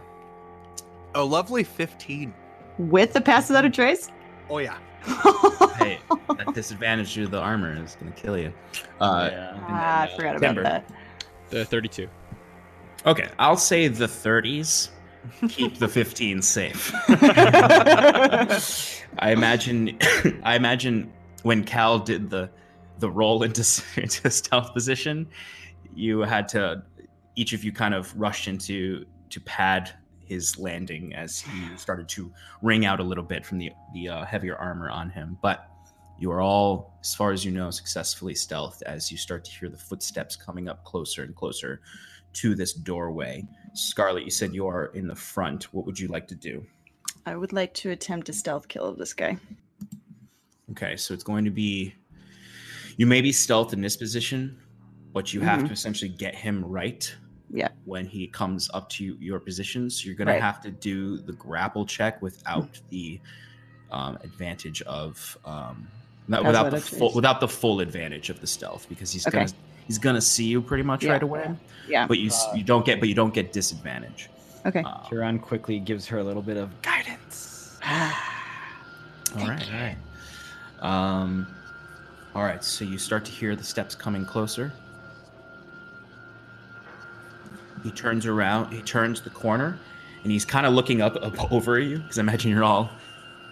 A 1.14 1.22
lovely 1.22 1.62
fifteen. 1.64 2.32
With 2.78 3.12
the 3.14 3.20
pass 3.22 3.48
without 3.48 3.64
a 3.66 3.70
trace? 3.70 4.10
Oh 4.50 4.58
yeah. 4.58 4.76
Hey, 5.76 5.98
that 6.36 6.52
disadvantage 6.54 7.14
to 7.14 7.26
the 7.28 7.38
armor 7.38 7.76
is 7.84 7.96
gonna 8.00 8.12
kill 8.12 8.36
you. 8.38 8.52
Uh, 9.00 9.28
yeah. 9.30 9.58
ah, 9.68 10.02
I 10.02 10.16
forgot 10.16 10.36
about 10.36 10.46
Timber. 10.46 10.62
that. 10.62 10.90
The 11.50 11.64
32. 11.66 12.08
Okay, 13.04 13.28
I'll 13.38 13.58
say 13.58 13.86
the 13.88 14.06
30s. 14.06 14.88
Keep 15.48 15.78
the 15.78 15.88
15 15.88 16.42
safe. 16.42 16.92
I 19.18 19.30
imagine 19.30 19.98
I 20.42 20.56
imagine 20.56 21.12
when 21.42 21.64
Cal 21.64 21.98
did 21.98 22.30
the 22.30 22.50
the 22.98 23.10
roll 23.10 23.42
into, 23.42 23.60
into 24.00 24.30
stealth 24.30 24.72
position, 24.72 25.28
you 25.94 26.20
had 26.20 26.48
to 26.48 26.82
each 27.36 27.52
of 27.52 27.62
you 27.64 27.72
kind 27.72 27.94
of 27.94 28.18
rushed 28.18 28.48
into 28.48 29.04
to 29.30 29.40
pad 29.40 29.92
his 30.24 30.58
landing 30.58 31.14
as 31.14 31.38
he 31.38 31.76
started 31.76 32.08
to 32.08 32.32
ring 32.62 32.84
out 32.84 32.98
a 32.98 33.02
little 33.02 33.24
bit 33.24 33.44
from 33.46 33.58
the 33.58 33.70
the 33.92 34.08
uh, 34.08 34.24
heavier 34.24 34.56
armor 34.56 34.90
on 34.90 35.10
him. 35.10 35.38
But 35.42 35.68
you 36.18 36.30
are 36.32 36.40
all, 36.40 36.94
as 37.02 37.14
far 37.14 37.32
as 37.32 37.44
you 37.44 37.50
know, 37.50 37.70
successfully 37.70 38.34
stealthed 38.34 38.82
as 38.82 39.12
you 39.12 39.18
start 39.18 39.44
to 39.44 39.50
hear 39.50 39.68
the 39.68 39.76
footsteps 39.76 40.34
coming 40.34 40.68
up 40.68 40.82
closer 40.84 41.22
and 41.22 41.34
closer 41.34 41.80
to 42.34 42.54
this 42.54 42.72
doorway. 42.72 43.44
Scarlet, 43.76 44.24
you 44.24 44.30
said 44.30 44.54
you 44.54 44.66
are 44.66 44.86
in 44.86 45.06
the 45.06 45.14
front. 45.14 45.64
What 45.74 45.84
would 45.86 45.98
you 45.98 46.08
like 46.08 46.26
to 46.28 46.34
do? 46.34 46.64
I 47.26 47.36
would 47.36 47.52
like 47.52 47.74
to 47.74 47.90
attempt 47.90 48.28
a 48.28 48.32
stealth 48.32 48.68
kill 48.68 48.84
of 48.84 48.96
this 48.98 49.12
guy. 49.12 49.36
Okay, 50.70 50.96
so 50.96 51.12
it's 51.14 51.24
going 51.24 51.44
to 51.44 51.50
be 51.50 51.94
you 52.96 53.06
may 53.06 53.20
be 53.20 53.30
stealth 53.30 53.74
in 53.74 53.82
this 53.82 53.94
position, 53.96 54.58
but 55.12 55.34
you 55.34 55.40
have 55.40 55.60
Mhm. 55.60 55.66
to 55.66 55.72
essentially 55.72 56.08
get 56.08 56.34
him 56.34 56.64
right. 56.64 57.14
Yeah. 57.50 57.68
When 57.84 58.06
he 58.06 58.26
comes 58.26 58.70
up 58.72 58.88
to 58.90 59.04
your 59.20 59.38
position, 59.38 59.90
so 59.90 60.06
you're 60.06 60.14
going 60.16 60.28
to 60.28 60.40
have 60.40 60.62
to 60.62 60.70
do 60.70 61.18
the 61.18 61.32
grapple 61.34 61.84
check 61.84 62.20
without 62.22 62.80
the 62.88 63.20
um, 63.92 64.16
advantage 64.24 64.82
of 64.82 65.38
um, 65.44 65.86
not, 66.26 66.44
without 66.44 66.70
the 66.72 66.80
full 66.80 67.12
without 67.14 67.38
the 67.38 67.46
full 67.46 67.80
advantage 67.80 68.30
of 68.30 68.40
the 68.40 68.46
stealth 68.46 68.88
because 68.88 69.12
he's 69.12 69.26
Okay. 69.28 69.38
gonna 69.38 69.52
he's 69.86 69.98
gonna 69.98 70.20
see 70.20 70.44
you 70.44 70.60
pretty 70.62 70.82
much 70.82 71.04
Yeah. 71.04 71.12
right 71.12 71.22
away. 71.22 71.54
Yeah. 71.88 72.06
But 72.06 72.18
you 72.18 72.28
s 72.28 72.46
you 72.54 72.62
don't 72.64 72.84
get 72.84 73.00
but 73.00 73.08
you 73.08 73.14
don't 73.14 73.32
get 73.34 73.52
disadvantage. 73.52 74.28
Okay. 74.64 74.82
Uh, 74.84 74.98
Kieran 75.08 75.38
quickly 75.38 75.78
gives 75.78 76.06
her 76.06 76.18
a 76.18 76.24
little 76.24 76.42
bit 76.42 76.56
of 76.56 76.70
guidance. 76.82 77.78
All 77.86 79.46
right, 79.46 79.62
all 79.70 79.80
right. 79.80 79.96
Um, 80.80 81.46
All 82.34 82.42
right, 82.42 82.62
so 82.64 82.84
you 82.84 82.96
start 82.98 83.24
to 83.26 83.30
hear 83.32 83.54
the 83.56 83.64
steps 83.64 83.94
coming 83.94 84.24
closer. 84.24 84.72
He 87.82 87.90
turns 87.90 88.26
around, 88.26 88.72
he 88.72 88.82
turns 88.82 89.20
the 89.20 89.30
corner, 89.30 89.78
and 90.22 90.32
he's 90.32 90.44
kind 90.44 90.66
of 90.66 90.72
looking 90.72 91.00
up, 91.02 91.16
up 91.16 91.52
over 91.52 91.78
you 91.78 91.98
because 91.98 92.18
I 92.18 92.22
imagine 92.22 92.50
you're 92.50 92.64
all 92.64 92.90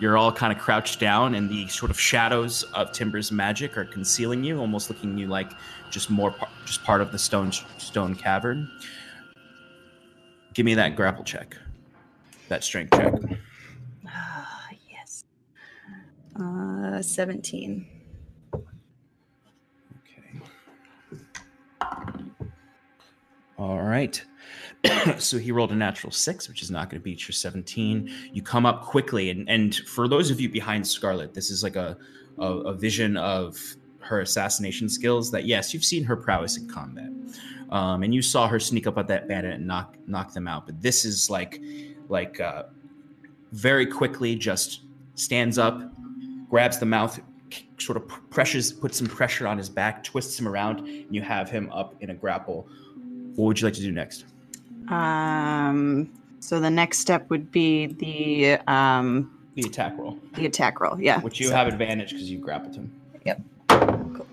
you're 0.00 0.16
all 0.18 0.32
kind 0.32 0.52
of 0.52 0.58
crouched 0.58 1.00
down, 1.00 1.34
and 1.34 1.48
the 1.48 1.68
sort 1.68 1.90
of 1.90 1.98
shadows 1.98 2.62
of 2.74 2.92
Timber's 2.92 3.30
magic 3.30 3.76
are 3.78 3.84
concealing 3.84 4.42
you, 4.44 4.58
almost 4.58 4.90
looking 4.90 5.16
you 5.16 5.28
like 5.28 5.50
just 5.90 6.10
more 6.10 6.30
par- 6.30 6.48
just 6.64 6.82
part 6.84 7.00
of 7.00 7.12
the 7.12 7.18
stone 7.18 7.52
stone 7.78 8.14
cavern. 8.14 8.70
Give 10.52 10.66
me 10.66 10.74
that 10.74 10.96
grapple 10.96 11.24
check, 11.24 11.56
that 12.48 12.64
strength 12.64 12.96
check. 12.96 13.12
Ah, 14.08 14.68
yes. 14.90 15.24
Uh, 16.40 17.00
17. 17.02 17.86
Okay. 18.54 20.40
All 23.58 23.80
right. 23.80 24.22
so 25.18 25.38
he 25.38 25.52
rolled 25.52 25.72
a 25.72 25.76
natural 25.76 26.10
six, 26.10 26.48
which 26.48 26.62
is 26.62 26.70
not 26.70 26.90
going 26.90 27.00
to 27.00 27.04
beat 27.04 27.26
your 27.26 27.32
17. 27.32 28.10
You 28.32 28.42
come 28.42 28.66
up 28.66 28.82
quickly, 28.82 29.30
and, 29.30 29.48
and 29.48 29.74
for 29.74 30.08
those 30.08 30.30
of 30.30 30.40
you 30.40 30.48
behind 30.48 30.86
Scarlet, 30.86 31.34
this 31.34 31.50
is 31.50 31.62
like 31.62 31.76
a, 31.76 31.96
a, 32.38 32.44
a 32.44 32.74
vision 32.74 33.16
of 33.16 33.58
her 34.00 34.20
assassination 34.20 34.88
skills 34.88 35.30
that, 35.30 35.46
yes, 35.46 35.72
you've 35.72 35.84
seen 35.84 36.04
her 36.04 36.16
prowess 36.16 36.56
in 36.56 36.68
combat. 36.68 37.10
Um, 37.70 38.02
and 38.02 38.14
you 38.14 38.22
saw 38.22 38.46
her 38.46 38.60
sneak 38.60 38.86
up 38.86 38.98
at 38.98 39.08
that 39.08 39.26
bandit 39.26 39.54
and 39.54 39.66
knock 39.66 39.96
knock 40.06 40.32
them 40.32 40.46
out. 40.46 40.66
But 40.66 40.80
this 40.80 41.04
is 41.04 41.30
like 41.30 41.60
like 42.08 42.38
uh, 42.38 42.64
very 43.52 43.86
quickly 43.86 44.36
just 44.36 44.82
stands 45.14 45.58
up, 45.58 45.80
grabs 46.48 46.78
the 46.78 46.86
mouth, 46.86 47.18
sort 47.78 47.96
of 47.96 48.06
pressures, 48.30 48.72
puts 48.72 48.98
some 48.98 49.06
pressure 49.06 49.46
on 49.46 49.58
his 49.58 49.68
back, 49.68 50.04
twists 50.04 50.38
him 50.38 50.46
around, 50.46 50.80
and 50.80 51.06
you 51.10 51.22
have 51.22 51.50
him 51.50 51.70
up 51.72 51.94
in 52.00 52.10
a 52.10 52.14
grapple. 52.14 52.68
What 53.34 53.46
would 53.46 53.60
you 53.60 53.66
like 53.66 53.74
to 53.74 53.80
do 53.80 53.90
next? 53.90 54.26
Um, 54.88 56.10
so 56.40 56.60
the 56.60 56.70
next 56.70 56.98
step 56.98 57.30
would 57.30 57.50
be 57.50 57.86
the 57.86 58.58
um, 58.70 59.30
The 59.54 59.62
attack 59.62 59.96
roll, 59.98 60.18
the 60.34 60.46
attack 60.46 60.80
roll. 60.80 61.00
Yeah. 61.00 61.20
which 61.20 61.40
you 61.40 61.48
So- 61.48 61.54
have 61.56 61.66
advantage 61.68 62.10
because 62.10 62.30
you 62.30 62.38
grappled 62.38 62.74
him. 62.74 62.92
Yep. 63.24 63.40
Cool. 63.68 64.26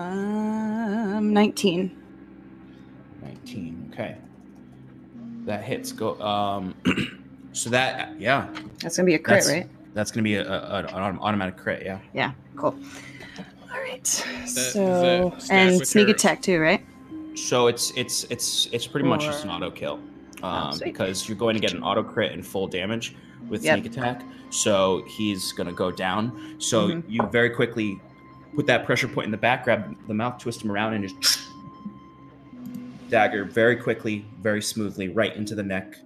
Um, 0.00 1.32
19. 1.32 1.96
19. 3.22 3.90
Okay. 3.92 4.16
That 5.46 5.62
hits. 5.64 5.92
Go. 5.92 6.20
Um. 6.20 6.74
so 7.52 7.70
that 7.70 8.18
yeah, 8.20 8.48
That's 8.80 8.96
gonna 8.96 9.06
be 9.06 9.14
a 9.14 9.18
crit, 9.18 9.42
That's- 9.44 9.50
right? 9.50 9.68
that's 9.92 10.12
gonna 10.12 10.22
be 10.22 10.36
a, 10.36 10.46
a, 10.48 10.84
an 10.86 11.18
automatic 11.18 11.56
crit. 11.56 11.82
Yeah. 11.84 11.98
Yeah. 12.14 12.32
Cool. 12.56 12.76
All 13.72 13.80
right. 13.80 14.24
is 14.44 14.72
so 14.72 15.32
and 15.50 15.86
sneak 15.86 16.08
your- 16.08 16.16
attack 16.16 16.42
too, 16.42 16.58
right? 16.60 16.84
So 17.36 17.68
it's 17.68 17.92
it's 17.96 18.24
it's 18.24 18.68
it's 18.72 18.86
pretty 18.86 19.08
much 19.08 19.22
just 19.24 19.44
an 19.44 19.50
auto 19.50 19.70
kill, 19.70 20.00
um, 20.42 20.72
sweet. 20.72 20.86
because 20.86 21.28
you're 21.28 21.38
going 21.38 21.54
to 21.54 21.60
get 21.60 21.72
an 21.72 21.82
auto 21.82 22.02
crit 22.02 22.32
and 22.32 22.44
full 22.46 22.66
damage 22.66 23.14
with 23.48 23.64
Yep. 23.64 23.80
sneak 23.80 23.92
attack. 23.92 24.22
So 24.50 25.04
he's 25.06 25.52
gonna 25.52 25.72
go 25.72 25.90
down. 25.92 26.56
So 26.58 26.88
Mhm. 26.88 27.04
you 27.08 27.22
very 27.30 27.50
quickly 27.50 28.00
put 28.56 28.66
that 28.66 28.84
pressure 28.84 29.06
point 29.08 29.26
in 29.26 29.30
the 29.30 29.36
back, 29.36 29.62
grab 29.64 29.96
the 30.08 30.14
mouth, 30.14 30.38
twist 30.38 30.62
him 30.62 30.72
around, 30.72 30.94
and 30.94 31.08
just 31.08 31.40
dagger 33.08 33.44
very 33.44 33.76
quickly, 33.76 34.24
very 34.40 34.60
smoothly, 34.62 35.08
right 35.08 35.34
into 35.36 35.54
the 35.54 35.62
neck 35.62 35.96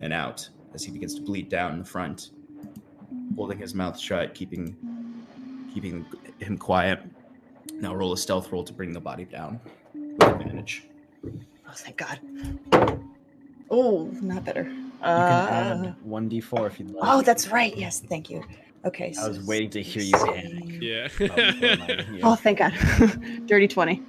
and 0.00 0.12
out 0.12 0.48
as 0.74 0.82
he 0.84 0.90
begins 0.92 1.14
to 1.14 1.20
bleed 1.22 1.48
down 1.48 1.72
in 1.72 1.78
the 1.78 1.84
front, 1.84 2.30
holding 3.36 3.58
his 3.58 3.74
mouth 3.74 3.98
shut, 3.98 4.34
keeping 4.34 4.76
keeping 5.72 6.04
him 6.38 6.58
quiet. 6.58 7.00
Now 7.74 7.94
roll 7.94 8.12
a 8.12 8.16
stealth 8.18 8.52
roll 8.52 8.64
to 8.64 8.72
bring 8.72 8.92
the 8.92 9.00
body 9.00 9.24
down 9.24 9.60
with 9.94 10.28
advantage. 10.28 10.84
Oh, 11.24 11.72
thank 11.74 11.96
God. 11.96 12.18
Oh, 13.70 14.10
not 14.20 14.44
better. 14.44 14.64
You 14.64 14.98
can 15.00 15.02
Uh, 15.02 15.46
add 15.86 15.96
one 16.02 16.28
d4 16.28 16.66
if 16.66 16.78
you'd 16.78 16.90
like. 16.90 16.98
oh, 17.02 17.22
that's 17.22 17.48
right. 17.48 17.76
Yes, 17.76 18.00
thank 18.00 18.28
you. 18.30 18.44
Okay. 18.84 19.14
I 19.18 19.28
was 19.28 19.40
waiting 19.46 19.70
to 19.70 19.82
hear 19.82 20.02
you 20.02 20.12
panic. 20.12 20.82
Yeah. 20.82 21.08
Oh, 21.20 21.26
before 21.34 21.76
mine 21.76 22.04
here. 22.10 22.20
Oh, 22.24 22.34
thank 22.34 22.58
God. 22.58 22.72
Dirty 23.46 23.68
20. 23.68 24.02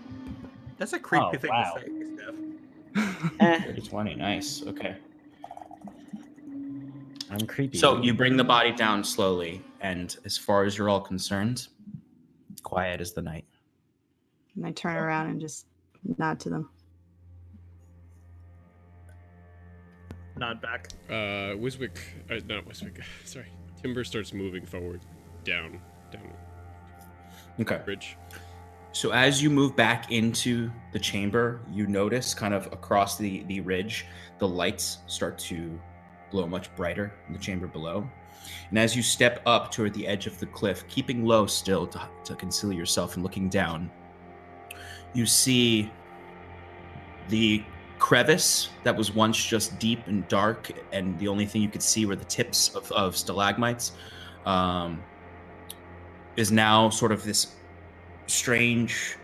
That's 0.78 0.94
a 0.94 1.00
creepy 1.00 1.26
Oh, 1.26 1.32
thing 1.38 1.50
wow. 1.52 1.74
to 1.76 1.82
say, 1.82 1.88
Steph. 2.16 3.40
Eh. 3.40 3.62
30, 3.64 3.82
20, 3.82 4.16
nice. 4.16 4.64
Okay. 4.68 4.98
I'm 7.34 7.48
creepy. 7.48 7.78
So 7.80 8.00
you 8.02 8.14
bring 8.14 8.38
the 8.38 8.44
body 8.44 8.72
down 8.72 9.04
slowly, 9.04 9.64
and 9.82 10.16
as 10.24 10.38
far 10.38 10.66
as 10.66 10.78
you're 10.78 10.88
all 10.90 11.02
concerned, 11.02 11.68
quiet 12.62 13.02
as 13.02 13.14
the 13.14 13.24
night. 13.24 13.46
And 14.56 14.66
I 14.66 14.72
turn 14.72 14.96
around 14.96 15.28
and 15.32 15.42
just 15.42 15.66
nod 16.20 16.40
to 16.42 16.50
them. 16.50 16.70
Nod 20.38 20.62
back. 20.62 20.90
Uh, 21.10 21.56
Wiswick, 21.58 21.98
uh, 22.30 22.36
not 22.48 22.66
Wiswick. 22.66 23.02
Sorry, 23.26 23.48
Timber 23.82 24.04
starts 24.04 24.32
moving 24.32 24.66
forward, 24.66 25.02
down, 25.44 25.80
down 26.12 26.32
Okay. 27.60 27.80
bridge. 27.84 28.16
So 28.92 29.10
as 29.12 29.42
you 29.42 29.50
move 29.50 29.76
back 29.76 30.12
into 30.12 30.72
the 30.92 31.00
chamber, 31.00 31.62
you 31.72 31.88
notice 31.88 32.36
kind 32.36 32.54
of 32.54 32.68
across 32.68 33.18
the, 33.18 33.44
the 33.44 33.60
ridge, 33.62 34.06
the 34.38 34.48
lights 34.48 35.00
start 35.08 35.40
to 35.40 35.80
glow 36.34 36.48
much 36.48 36.76
brighter 36.76 37.14
in 37.28 37.34
the 37.34 37.40
chamber 37.40 37.68
below. 37.68 38.10
And 38.70 38.80
as 38.80 38.96
you 38.96 39.04
step 39.04 39.42
up 39.46 39.72
toward 39.72 39.94
the 39.94 40.06
edge 40.08 40.26
of 40.26 40.38
the 40.40 40.48
cliff, 40.48 40.84
keeping 40.90 41.26
low 41.26 41.46
still 41.46 41.86
to, 41.88 42.02
to 42.26 42.36
conceal 42.36 42.74
yourself 42.74 43.14
and 43.14 43.24
looking 43.24 43.48
down, 43.48 43.90
you 45.14 45.28
see 45.28 45.92
the 47.30 47.64
crevice 48.00 48.70
that 48.84 48.98
was 48.98 49.14
once 49.14 49.42
just 49.46 49.78
deep 49.80 50.08
and 50.08 50.28
dark, 50.28 50.72
and 50.92 51.18
the 51.20 51.28
only 51.28 51.46
thing 51.46 51.62
you 51.62 51.70
could 51.70 51.84
see 51.84 52.06
were 52.06 52.16
the 52.16 52.26
tips 52.26 52.76
of, 52.76 52.92
of 52.92 53.16
stalagmites, 53.16 53.94
um, 54.46 55.02
is 56.36 56.52
now 56.52 56.90
sort 56.90 57.12
of 57.12 57.24
this 57.24 57.56
strange 58.26 59.18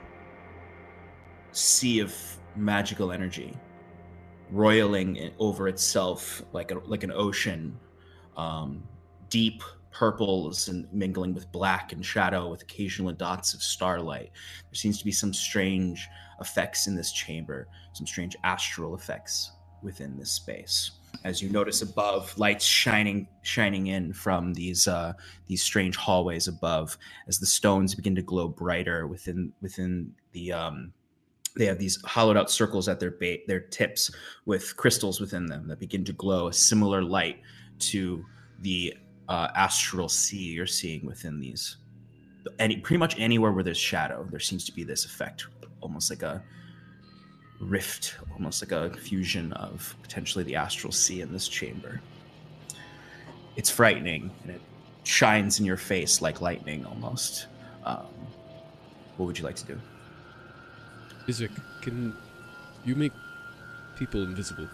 sea 1.52 2.00
of 2.00 2.16
magical 2.56 3.12
energy 3.12 3.58
roiling 4.52 5.32
over 5.40 5.68
itself 5.68 6.42
like 6.54 6.72
a, 6.72 6.80
like 6.80 7.04
an 7.04 7.12
ocean. 7.12 7.78
Um, 8.38 8.84
deep 9.30 9.62
purples 9.92 10.70
and 10.70 10.88
mingling 10.94 11.34
with 11.34 11.52
black 11.52 11.92
and 11.92 12.06
shadow 12.06 12.50
with 12.50 12.62
occasional 12.62 13.12
dots 13.12 13.54
of 13.54 13.62
starlight. 13.62 14.32
There 14.70 14.76
seems 14.76 14.98
to 15.00 15.06
be 15.06 15.12
some 15.12 15.34
strange 15.34 16.08
effects 16.40 16.88
in 16.88 16.96
this 16.96 17.12
chamber 17.12 17.68
some 17.94 18.08
strange 18.08 18.36
astral 18.44 18.96
effects 18.96 19.52
within 19.82 20.18
this 20.18 20.32
space. 20.32 20.92
As 21.24 21.42
you 21.42 21.50
notice 21.50 21.82
above 21.82 22.38
lights 22.38 22.66
shining 22.66 23.28
shining 23.42 23.88
in 23.88 24.14
from 24.14 24.54
these 24.54 24.88
uh, 24.88 25.14
these 25.48 25.64
strange 25.64 25.96
hallways 25.96 26.48
above 26.48 26.98
as 27.28 27.40
the 27.40 27.46
stones 27.46 27.96
begin 27.96 28.16
to 28.16 28.22
glow 28.22 28.48
brighter 28.48 29.08
within 29.08 29.52
within 29.62 30.14
the 30.32 30.54
um 30.54 30.94
they 31.60 31.66
have 31.66 31.78
these 31.78 32.02
hollowed 32.06 32.38
out 32.38 32.50
circles 32.50 32.88
at 32.88 33.00
their 33.00 33.12
ba- 33.12 33.38
their 33.48 33.60
tips 33.60 34.12
with 34.46 34.76
crystals 34.78 35.20
within 35.20 35.46
them 35.46 35.68
that 35.68 35.80
begin 35.80 36.04
to 36.06 36.14
glow 36.14 36.48
a 36.48 36.54
similar 36.54 37.04
light 37.04 37.42
to 37.78 38.26
the 38.60 38.94
uh, 39.28 39.50
astral 39.56 40.10
sea 40.10 40.38
you're 40.38 40.66
seeing 40.66 41.06
within 41.06 41.40
these 41.40 41.78
any 42.58 42.78
pretty 42.78 42.98
much 42.98 43.20
anywhere 43.20 43.52
where 43.52 43.64
there's 43.64 43.78
shadow 43.78 44.26
there 44.32 44.40
seems 44.40 44.66
to 44.66 44.72
be 44.72 44.84
this 44.84 45.06
effect 45.06 45.46
almost 45.82 46.10
like 46.10 46.24
a 46.24 46.42
rift 47.60 48.16
almost 48.34 48.64
like 48.64 48.72
a 48.72 48.98
fusion 48.98 49.54
of 49.54 49.96
potentially 50.02 50.44
the 50.44 50.56
astral 50.56 50.92
sea 50.92 51.22
in 51.22 51.32
this 51.32 51.48
chamber 51.48 52.02
it's 53.56 53.70
frightening 53.70 54.32
and 54.44 54.52
it 54.52 54.62
shines 55.04 55.60
in 55.60 55.66
your 55.66 55.78
face 55.78 56.22
like 56.22 56.40
lightning 56.40 56.86
almost. 56.86 57.48
Um, 57.84 58.06
what 59.18 59.26
would 59.26 59.38
you 59.38 59.44
like 59.44 59.56
to 59.58 59.66
do? 59.66 59.82
Wiswick, 61.28 61.52
can 61.82 62.16
you 62.84 62.96
make 62.96 63.14
people 63.96 64.24
invisible? 64.24 64.68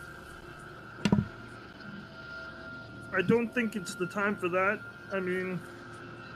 I 3.13 3.21
don't 3.21 3.53
think 3.53 3.75
it's 3.75 3.95
the 3.95 4.07
time 4.07 4.35
for 4.35 4.49
that. 4.49 4.79
I 5.13 5.19
mean, 5.19 5.59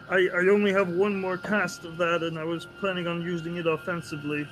I, 0.09 0.27
I 0.33 0.47
only 0.49 0.71
have 0.71 0.89
one 0.89 1.19
more 1.19 1.37
cast 1.37 1.83
of 1.85 1.97
that, 1.97 2.23
and 2.23 2.39
I 2.39 2.43
was 2.43 2.65
planning 2.79 3.07
on 3.07 3.21
using 3.21 3.57
it 3.57 3.67
offensively. 3.67 4.47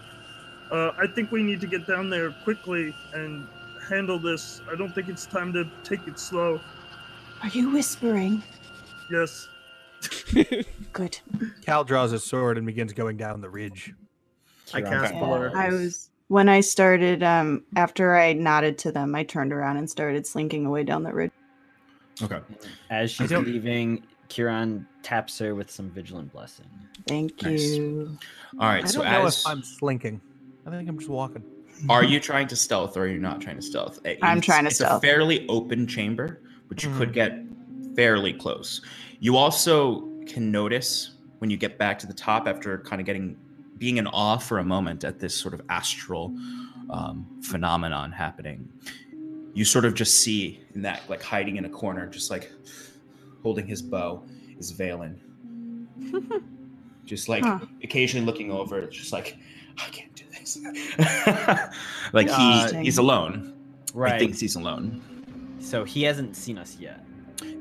Uh, 0.70 0.92
I 0.98 1.08
think 1.08 1.32
we 1.32 1.42
need 1.42 1.62
to 1.62 1.68
get 1.68 1.88
down 1.88 2.10
there 2.10 2.32
quickly 2.44 2.94
and 3.14 3.48
handle 3.88 4.20
this. 4.20 4.62
I 4.72 4.76
don't 4.76 4.94
think 4.94 5.08
it's 5.08 5.26
time 5.26 5.54
to 5.54 5.66
take 5.84 6.06
it 6.08 6.20
slow. 6.20 6.60
Are 7.42 7.50
you 7.50 7.70
whispering? 7.70 8.44
Yes. 9.10 9.48
Good. 10.94 11.20
Cal 11.66 11.84
draws 11.84 12.12
his 12.12 12.24
sword 12.24 12.58
and 12.58 12.66
begins 12.66 12.94
going 12.94 13.18
down 13.18 13.40
the 13.42 13.50
ridge. 13.50 13.94
I 14.74 14.82
Kieran, 14.82 15.02
cast 15.02 15.14
okay. 15.14 15.20
Blur. 15.26 15.52
I 15.56 15.70
was 15.70 16.10
when 16.28 16.50
I 16.50 16.60
started 16.62 17.24
um 17.24 17.64
after 17.76 18.16
I 18.18 18.34
nodded 18.34 18.78
to 18.80 18.92
them, 18.92 19.16
I 19.16 19.24
turned 19.24 19.54
around 19.54 19.78
and 19.78 19.90
started 19.90 20.26
slinking 20.28 20.66
away 20.66 20.84
down 20.84 21.04
the 21.04 21.14
ridge. 21.14 21.32
Okay. 22.22 22.40
As 22.90 23.12
she's 23.12 23.30
don't- 23.30 23.46
leaving, 23.48 24.04
Kieran 24.28 24.86
taps 25.04 25.38
her 25.40 25.56
with 25.56 25.72
some 25.72 25.90
vigilant 25.92 26.34
blessing. 26.34 26.66
Thank 27.08 27.42
Nice. 27.44 27.62
you. 27.78 28.18
All 28.60 28.68
right. 28.68 28.84
I 28.84 28.88
so 28.88 29.02
don't 29.02 29.12
know 29.12 29.26
as 29.28 29.40
if 29.40 29.48
I'm 29.48 29.64
slinking. 29.64 30.20
I 30.66 30.72
think 30.72 30.90
I'm 30.90 30.98
just 30.98 31.10
walking. 31.10 31.44
are 31.90 32.04
you 32.04 32.20
trying 32.20 32.48
to 32.48 32.56
stealth 32.56 32.98
or 32.98 33.02
are 33.04 33.08
you 33.08 33.20
not 33.20 33.40
trying 33.40 33.56
to 33.56 33.62
stealth? 33.62 34.00
Uh, 34.06 34.14
I'm 34.22 34.42
trying 34.42 34.64
to 34.64 34.68
it's 34.68 34.78
stealth. 34.78 35.02
a 35.04 35.08
fairly 35.08 35.48
open 35.48 35.86
chamber, 35.88 36.42
but 36.68 36.84
you 36.84 36.92
could 36.98 37.10
Mhm. 37.12 37.14
get 37.14 37.40
fairly 37.96 38.34
close. 38.34 38.82
You 39.20 39.38
also 39.38 40.10
can 40.26 40.52
notice 40.52 41.12
when 41.38 41.50
you 41.52 41.56
get 41.56 41.78
back 41.78 42.00
to 42.00 42.08
the 42.08 42.14
top 42.14 42.48
after 42.48 42.80
kind 42.80 43.00
of 43.00 43.06
getting 43.06 43.38
being 43.78 43.98
in 43.98 44.08
awe 44.08 44.38
for 44.38 44.60
a 44.60 44.64
moment 44.64 45.04
at 45.04 45.20
this 45.20 45.36
sort 45.36 45.54
of 45.54 45.62
astral 45.70 46.34
um, 46.90 47.28
phenomenon 47.42 48.12
happening. 48.12 48.68
You 49.54 49.66
sort 49.66 49.86
of 49.86 49.94
just 49.94 50.20
see 50.20 50.62
in 50.76 50.82
that 50.84 51.02
like 51.10 51.22
hiding 51.22 51.58
in 51.58 51.66
a 51.66 51.70
corner, 51.70 52.08
just 52.08 52.30
like 52.32 52.52
holding 53.44 53.66
his 53.68 53.82
bow, 53.82 54.24
is 54.60 54.72
Valen. 54.74 55.16
just 57.06 57.30
like 57.30 57.44
Huh. 57.44 57.60
occasionally 57.84 58.26
looking 58.26 58.52
over, 58.52 58.86
just 58.88 59.12
like 59.12 59.38
I 59.78 59.90
can't 59.92 60.14
do 60.16 60.24
this. 60.32 60.58
like 62.14 62.30
he 62.30 62.84
he's 62.84 62.98
alone. 62.98 63.54
Right. 63.94 64.10
He 64.10 64.12
Right. 64.14 64.20
thinks 64.20 64.40
he's 64.40 64.56
alone. 64.56 65.02
So 65.60 65.84
he 65.84 66.04
hasn't 66.04 66.36
seen 66.36 66.58
us 66.58 66.78
yet. 66.80 67.04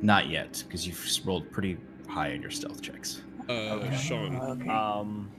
Not 0.02 0.28
yet, 0.28 0.62
because 0.66 0.86
you've 0.86 1.02
rolled 1.26 1.50
pretty 1.50 1.78
high 2.08 2.28
in 2.28 2.42
your 2.42 2.50
stealth 2.50 2.82
checks. 2.82 3.22
Uh, 3.48 3.90
Sean, 3.92 4.36
Okay. 4.36 4.68
Um, 4.68 5.30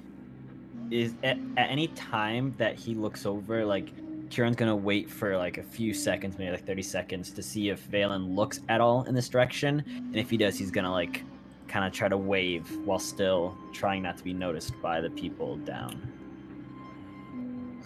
is 0.92 1.14
at, 1.24 1.38
at 1.58 1.70
any 1.70 1.88
time 1.90 2.54
that 2.58 2.76
he 2.76 2.96
looks 2.96 3.26
over, 3.26 3.66
like 3.66 3.90
Kieran's 4.30 4.56
gonna 4.56 4.76
wait 4.76 5.10
for 5.10 5.38
like 5.38 5.58
a 5.58 5.64
few 5.64 5.94
seconds, 5.94 6.38
maybe 6.38 6.52
like 6.52 6.66
thirty 6.66 6.82
seconds, 6.82 7.32
to 7.32 7.42
see 7.44 7.70
if 7.70 7.88
Valen 7.90 8.36
looks 8.36 8.60
at 8.70 8.82
all 8.82 9.04
in 9.04 9.16
this 9.16 9.30
direction, 9.30 9.84
and 9.88 10.16
if 10.16 10.30
he 10.30 10.38
does, 10.38 10.58
he's 10.58 10.72
gonna 10.72 10.92
like 10.92 11.24
kind 11.68 11.86
of 11.86 11.92
try 11.94 12.08
to 12.08 12.18
wave 12.18 12.70
while 12.86 13.00
still 13.00 13.58
trying 13.74 14.02
not 14.04 14.18
to 14.18 14.24
be 14.24 14.34
noticed 14.34 14.74
by 14.82 15.02
the 15.02 15.10
people 15.10 15.58
down. 15.58 16.02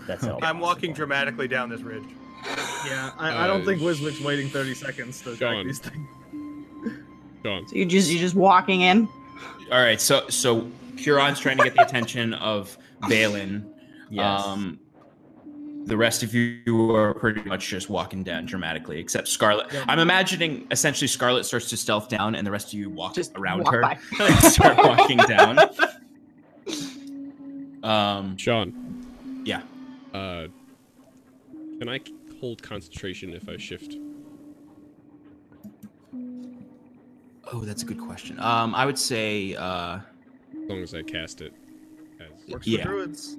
That's 0.08 0.24
all. 0.26 0.40
I'm 0.44 0.60
walking 0.60 0.94
dramatically 0.94 1.48
down 1.48 1.70
this 1.70 1.82
ridge. 1.82 2.04
Yeah, 2.88 3.12
I, 3.18 3.44
I 3.44 3.48
don't 3.48 3.62
Uh, 3.62 3.66
think 3.66 3.82
Wiswick's 3.82 4.20
waiting 4.22 4.50
30 4.50 4.74
seconds 4.74 5.22
to 5.22 5.30
attack 5.34 5.40
Sean. 5.40 5.68
these 5.68 5.80
things. 5.80 6.08
Sean, 7.44 7.68
so 7.68 7.76
you 7.76 7.86
just 7.86 8.10
you're 8.12 8.20
just 8.20 8.36
walking 8.36 8.82
in. 8.82 9.08
All 9.72 9.80
right, 9.80 10.02
so 10.02 10.28
so 10.30 10.68
Kieran's 10.98 11.40
trying 11.40 11.58
to 11.58 11.64
get 11.64 11.76
the 11.76 11.84
attention 11.86 12.34
of 12.36 12.78
Valen. 13.04 13.66
Yes. 14.10 14.46
Um, 14.46 14.80
the 15.86 15.98
rest 15.98 16.22
of 16.22 16.34
you 16.36 16.96
are 16.96 17.14
pretty 17.14 17.42
much 17.42 17.68
just 17.68 17.90
walking 17.90 18.24
down 18.24 18.46
dramatically, 18.46 19.00
except 19.00 19.28
Scarlet. 19.28 19.68
I'm 19.88 20.00
imagining 20.00 20.68
essentially 20.70 21.08
Scarlet 21.08 21.44
starts 21.44 21.70
to 21.70 21.78
stealth 21.78 22.08
down, 22.08 22.36
and 22.36 22.46
the 22.46 22.52
rest 22.52 22.68
of 22.68 22.74
you 22.74 22.90
walk 22.90 23.16
Just 23.16 23.36
around 23.36 23.64
walk 23.64 23.74
her, 23.74 23.82
by. 23.82 23.96
start 24.50 24.78
walking 24.78 25.18
down. 25.18 25.60
Um, 27.84 28.38
Sean. 28.38 29.44
Yeah. 29.44 29.64
Uh, 30.14 30.48
can 31.80 31.90
I 31.90 32.00
hold 32.40 32.62
concentration 32.62 33.34
if 33.34 33.50
I 33.50 33.58
shift? 33.58 33.98
oh, 37.54 37.62
that's 37.62 37.84
a 37.84 37.86
good 37.86 38.00
question. 38.00 38.40
Um, 38.40 38.74
I 38.76 38.86
would 38.86 38.98
say, 38.98 39.56
uh, 39.56 39.98
As 39.98 40.70
long 40.70 40.82
as 40.82 40.94
I 40.94 41.02
cast 41.02 41.42
it. 41.42 41.54
As... 42.52 42.54
Works 42.54 42.68
Yeah. 42.68 42.84
for 42.84 42.90
druids. 42.90 43.38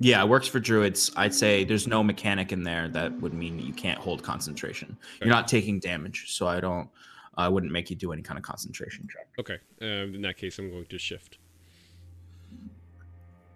yeah, 0.00 0.22
it 0.22 0.28
works 0.28 0.46
for 0.48 0.60
druids. 0.60 1.10
I'd 1.16 1.34
say 1.34 1.64
there's 1.64 1.86
no 1.86 2.02
mechanic 2.02 2.52
in 2.52 2.62
there 2.62 2.88
that 2.88 3.12
would 3.20 3.34
mean 3.34 3.56
that 3.56 3.64
you 3.66 3.72
can't 3.72 3.98
hold 3.98 4.22
concentration. 4.22 4.96
You're 5.20 5.30
not 5.30 5.48
taking 5.48 5.80
damage, 5.80 6.26
so 6.28 6.46
I 6.46 6.60
don't. 6.60 6.88
I 7.36 7.48
wouldn't 7.48 7.70
make 7.72 7.88
you 7.88 7.94
do 7.94 8.12
any 8.12 8.22
kind 8.22 8.36
of 8.36 8.42
concentration 8.44 9.06
check. 9.08 9.28
Okay. 9.38 9.58
Um, 9.80 10.14
in 10.16 10.22
that 10.22 10.36
case, 10.36 10.58
I'm 10.58 10.70
going 10.70 10.86
to 10.86 10.98
shift. 10.98 11.38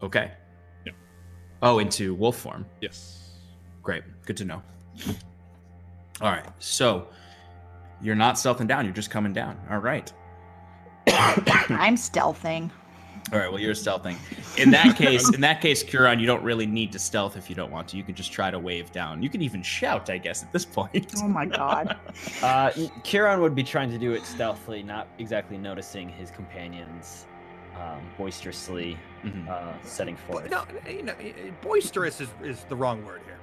Okay. 0.03 0.31
Yeah. 0.87 0.93
Oh, 1.63 1.79
into 1.81 2.15
wolf 2.15 2.37
form. 2.37 2.65
Yes. 2.81 3.31
Great. 3.83 4.05
Good 4.25 4.37
to 4.37 4.45
know. 4.45 4.63
All 6.21 6.31
right. 6.31 6.47
So 6.61 7.09
you're 8.01 8.15
not 8.15 8.37
stealthing 8.37 8.69
down. 8.69 8.85
You're 8.85 8.95
just 8.95 9.11
coming 9.11 9.33
down. 9.33 9.59
All 9.71 9.79
right. 9.79 10.13
I'm 11.09 11.97
stealthing. 11.97 12.71
All 13.33 13.39
right. 13.39 13.51
Well, 13.51 13.61
you're 13.61 13.75
stealthing. 13.75 14.17
In 14.59 14.71
that 14.73 14.97
case, 14.97 15.33
in 15.33 15.41
that 15.43 15.61
case, 15.61 15.83
Kieran, 15.83 16.19
you 16.19 16.27
don't 16.27 16.43
really 16.43 16.67
need 16.67 16.93
to 16.93 16.99
stealth 16.99 17.37
if 17.37 17.49
you 17.49 17.57
don't 17.57 17.71
want 17.71 17.89
to. 17.89 17.97
You 17.97 18.03
can 18.03 18.15
just 18.15 18.33
try 18.33 18.51
to 18.51 18.59
wave 18.59 18.91
down. 18.93 19.23
You 19.23 19.31
can 19.31 19.41
even 19.43 19.63
shout, 19.63 20.11
I 20.11 20.19
guess, 20.19 20.43
at 20.43 20.53
this 20.53 20.65
point. 20.67 21.13
Oh 21.23 21.29
my 21.29 21.47
god. 21.47 21.97
Uh, 22.43 22.71
Kieran 23.05 23.41
would 23.41 23.55
be 23.55 23.63
trying 23.63 23.91
to 23.91 23.99
do 23.99 24.13
it 24.13 24.25
stealthily, 24.27 24.83
not 24.83 25.07
exactly 25.19 25.57
noticing 25.57 26.09
his 26.09 26.31
companions 26.31 27.27
um, 27.77 28.01
boisterously 28.19 28.99
Mhm. 29.25 29.49
uh, 29.49 29.73
setting 29.85 30.17
forth. 30.17 30.51
No, 30.51 30.65
you 30.89 31.03
know, 31.05 31.15
boisterous 31.63 32.21
is, 32.21 32.29
is 32.43 32.65
the 32.69 32.77
wrong 32.77 33.05
word 33.07 33.21
here. 33.25 33.39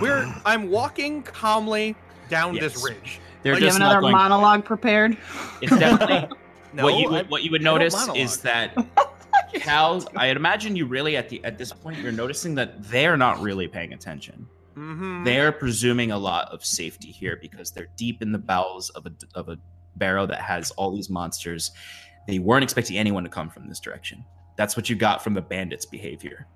We're 0.00 0.32
I'm 0.44 0.68
walking 0.70 1.22
calmly 1.22 1.94
down 2.28 2.54
this 2.56 2.84
ridge. 2.84 3.20
They're 3.42 3.54
Like, 3.54 3.60
Do 3.60 3.66
you 3.66 3.72
have 3.72 3.80
another 3.80 4.00
going. 4.00 4.12
monologue 4.12 4.64
prepared? 4.64 5.16
It's 5.62 5.76
definitely 5.78 6.28
No, 6.72 6.84
what 6.84 6.98
you 6.98 7.08
I- 7.14 7.22
what 7.24 7.42
you 7.42 7.50
would 7.50 7.62
notice 7.62 7.94
is 8.14 8.38
that 8.42 8.74
Cal. 9.54 10.04
I'd 10.16 10.36
imagine 10.36 10.76
you 10.76 10.86
really 10.86 11.16
at 11.16 11.28
the 11.28 11.44
at 11.44 11.58
this 11.58 11.72
point 11.72 11.98
you're 11.98 12.12
noticing 12.12 12.54
that 12.56 12.82
they're 12.84 13.16
not 13.16 13.40
really 13.40 13.68
paying 13.68 13.92
attention. 13.92 14.46
Mhm. 14.76 15.24
They're 15.24 15.52
presuming 15.52 16.12
a 16.12 16.18
lot 16.18 16.48
of 16.50 16.64
safety 16.64 17.10
here 17.10 17.36
because 17.40 17.70
they're 17.72 17.88
deep 17.96 18.22
in 18.22 18.32
the 18.32 18.38
bowels 18.38 18.88
of 18.90 19.06
a 19.06 19.12
of 19.34 19.48
a 19.48 19.58
barrow 19.96 20.24
that 20.26 20.40
has 20.40 20.70
all 20.72 20.90
these 20.94 21.10
monsters. 21.10 21.70
They 22.26 22.38
weren't 22.38 22.62
expecting 22.64 22.96
anyone 22.96 23.24
to 23.24 23.28
come 23.30 23.50
from 23.50 23.68
this 23.68 23.80
direction. 23.80 24.24
That's 24.56 24.76
what 24.76 24.88
you 24.88 24.96
got 24.96 25.22
from 25.22 25.34
the 25.34 25.42
bandits' 25.42 25.84
behavior. 25.84 26.46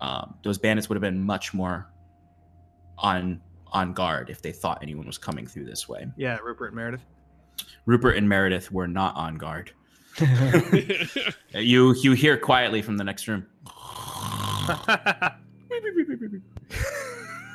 Um, 0.00 0.34
those 0.42 0.58
bandits 0.58 0.88
would 0.88 0.96
have 0.96 1.02
been 1.02 1.22
much 1.22 1.54
more 1.54 1.88
on 2.98 3.40
on 3.72 3.92
guard 3.92 4.30
if 4.30 4.40
they 4.42 4.52
thought 4.52 4.78
anyone 4.82 5.06
was 5.06 5.18
coming 5.18 5.46
through 5.46 5.64
this 5.64 5.88
way. 5.88 6.06
Yeah, 6.16 6.36
Rupert 6.38 6.68
and 6.68 6.76
Meredith. 6.76 7.04
Rupert 7.86 8.16
and 8.16 8.28
Meredith 8.28 8.72
were 8.72 8.88
not 8.88 9.14
on 9.16 9.36
guard. 9.36 9.72
You 11.54 11.94
you 11.94 12.12
hear 12.12 12.36
quietly 12.36 12.82
from 12.82 12.96
the 12.96 13.04
next 13.04 13.28
room. 13.28 13.46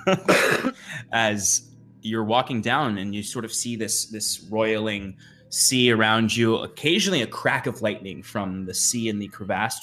as 1.11 1.69
you're 2.01 2.23
walking 2.23 2.61
down 2.61 2.97
and 2.97 3.13
you 3.13 3.21
sort 3.23 3.45
of 3.45 3.53
see 3.53 3.75
this 3.75 4.05
this 4.05 4.45
roiling 4.49 5.15
sea 5.49 5.91
around 5.91 6.35
you 6.35 6.55
occasionally 6.57 7.21
a 7.21 7.27
crack 7.27 7.67
of 7.67 7.81
lightning 7.81 8.23
from 8.23 8.65
the 8.65 8.73
sea 8.73 9.09
in 9.09 9.19
the 9.19 9.27
crevasse 9.27 9.79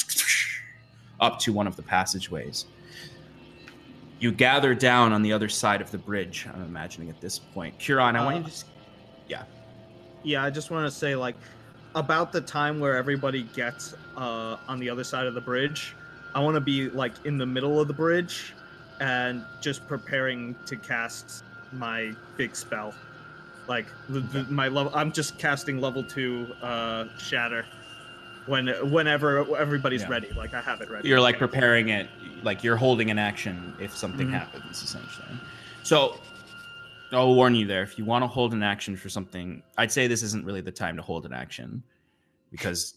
up 1.20 1.38
to 1.38 1.52
one 1.52 1.66
of 1.66 1.76
the 1.76 1.82
passageways 1.82 2.66
you 4.18 4.32
gather 4.32 4.74
down 4.74 5.12
on 5.12 5.22
the 5.22 5.32
other 5.32 5.48
side 5.48 5.80
of 5.80 5.90
the 5.90 5.98
bridge 5.98 6.46
i'm 6.54 6.62
imagining 6.62 7.10
at 7.10 7.20
this 7.20 7.38
point 7.38 7.76
Kieran, 7.78 8.16
i 8.16 8.24
want 8.24 8.36
you 8.36 8.42
to 8.44 8.48
just 8.48 8.66
Yeah, 10.26 10.42
I 10.42 10.50
just 10.50 10.72
want 10.72 10.84
to 10.84 10.90
say, 10.90 11.14
like, 11.14 11.36
about 11.94 12.32
the 12.32 12.40
time 12.40 12.80
where 12.80 12.96
everybody 12.96 13.44
gets 13.54 13.94
uh, 14.16 14.56
on 14.66 14.80
the 14.80 14.90
other 14.90 15.04
side 15.04 15.24
of 15.28 15.34
the 15.34 15.40
bridge, 15.40 15.94
I 16.34 16.40
want 16.40 16.56
to 16.56 16.60
be, 16.60 16.90
like, 16.90 17.12
in 17.24 17.38
the 17.38 17.46
middle 17.46 17.80
of 17.80 17.86
the 17.86 17.94
bridge 17.94 18.52
and 18.98 19.44
just 19.60 19.86
preparing 19.86 20.56
to 20.66 20.74
cast 20.74 21.44
my 21.72 22.12
big 22.36 22.56
spell. 22.56 22.92
Like, 23.68 23.86
the, 24.08 24.18
the, 24.18 24.42
my 24.50 24.66
level, 24.66 24.90
I'm 24.96 25.12
just 25.12 25.38
casting 25.38 25.80
level 25.80 26.02
two 26.02 26.48
uh, 26.60 27.04
Shatter 27.18 27.64
when 28.46 28.66
whenever 28.90 29.56
everybody's 29.56 30.02
Yeah. 30.02 30.08
ready. 30.08 30.32
Like, 30.36 30.54
I 30.54 30.60
have 30.60 30.80
it 30.80 30.90
ready. 30.90 31.08
you're 31.08 31.20
like 31.20 31.38
preparing 31.38 31.88
it 31.90 32.08
like 32.42 32.64
you're 32.64 32.76
holding 32.76 33.10
an 33.12 33.18
action 33.18 33.74
if 33.80 33.96
something 33.96 34.28
Mhm. 34.28 34.32
happens 34.32 34.82
essentially 34.82 35.26
so 35.82 36.20
i'll 37.12 37.34
warn 37.34 37.54
you 37.54 37.66
there. 37.66 37.82
If 37.82 37.98
you 37.98 38.04
want 38.04 38.22
to 38.22 38.28
hold 38.28 38.52
an 38.52 38.62
action 38.62 38.96
for 38.96 39.08
something 39.08 39.62
i'd 39.78 39.92
say 39.92 40.06
this 40.06 40.22
isn't 40.22 40.44
really 40.44 40.60
the 40.60 40.72
time 40.72 40.96
to 40.96 41.02
hold 41.02 41.26
an 41.26 41.32
action 41.32 41.82
because 42.50 42.94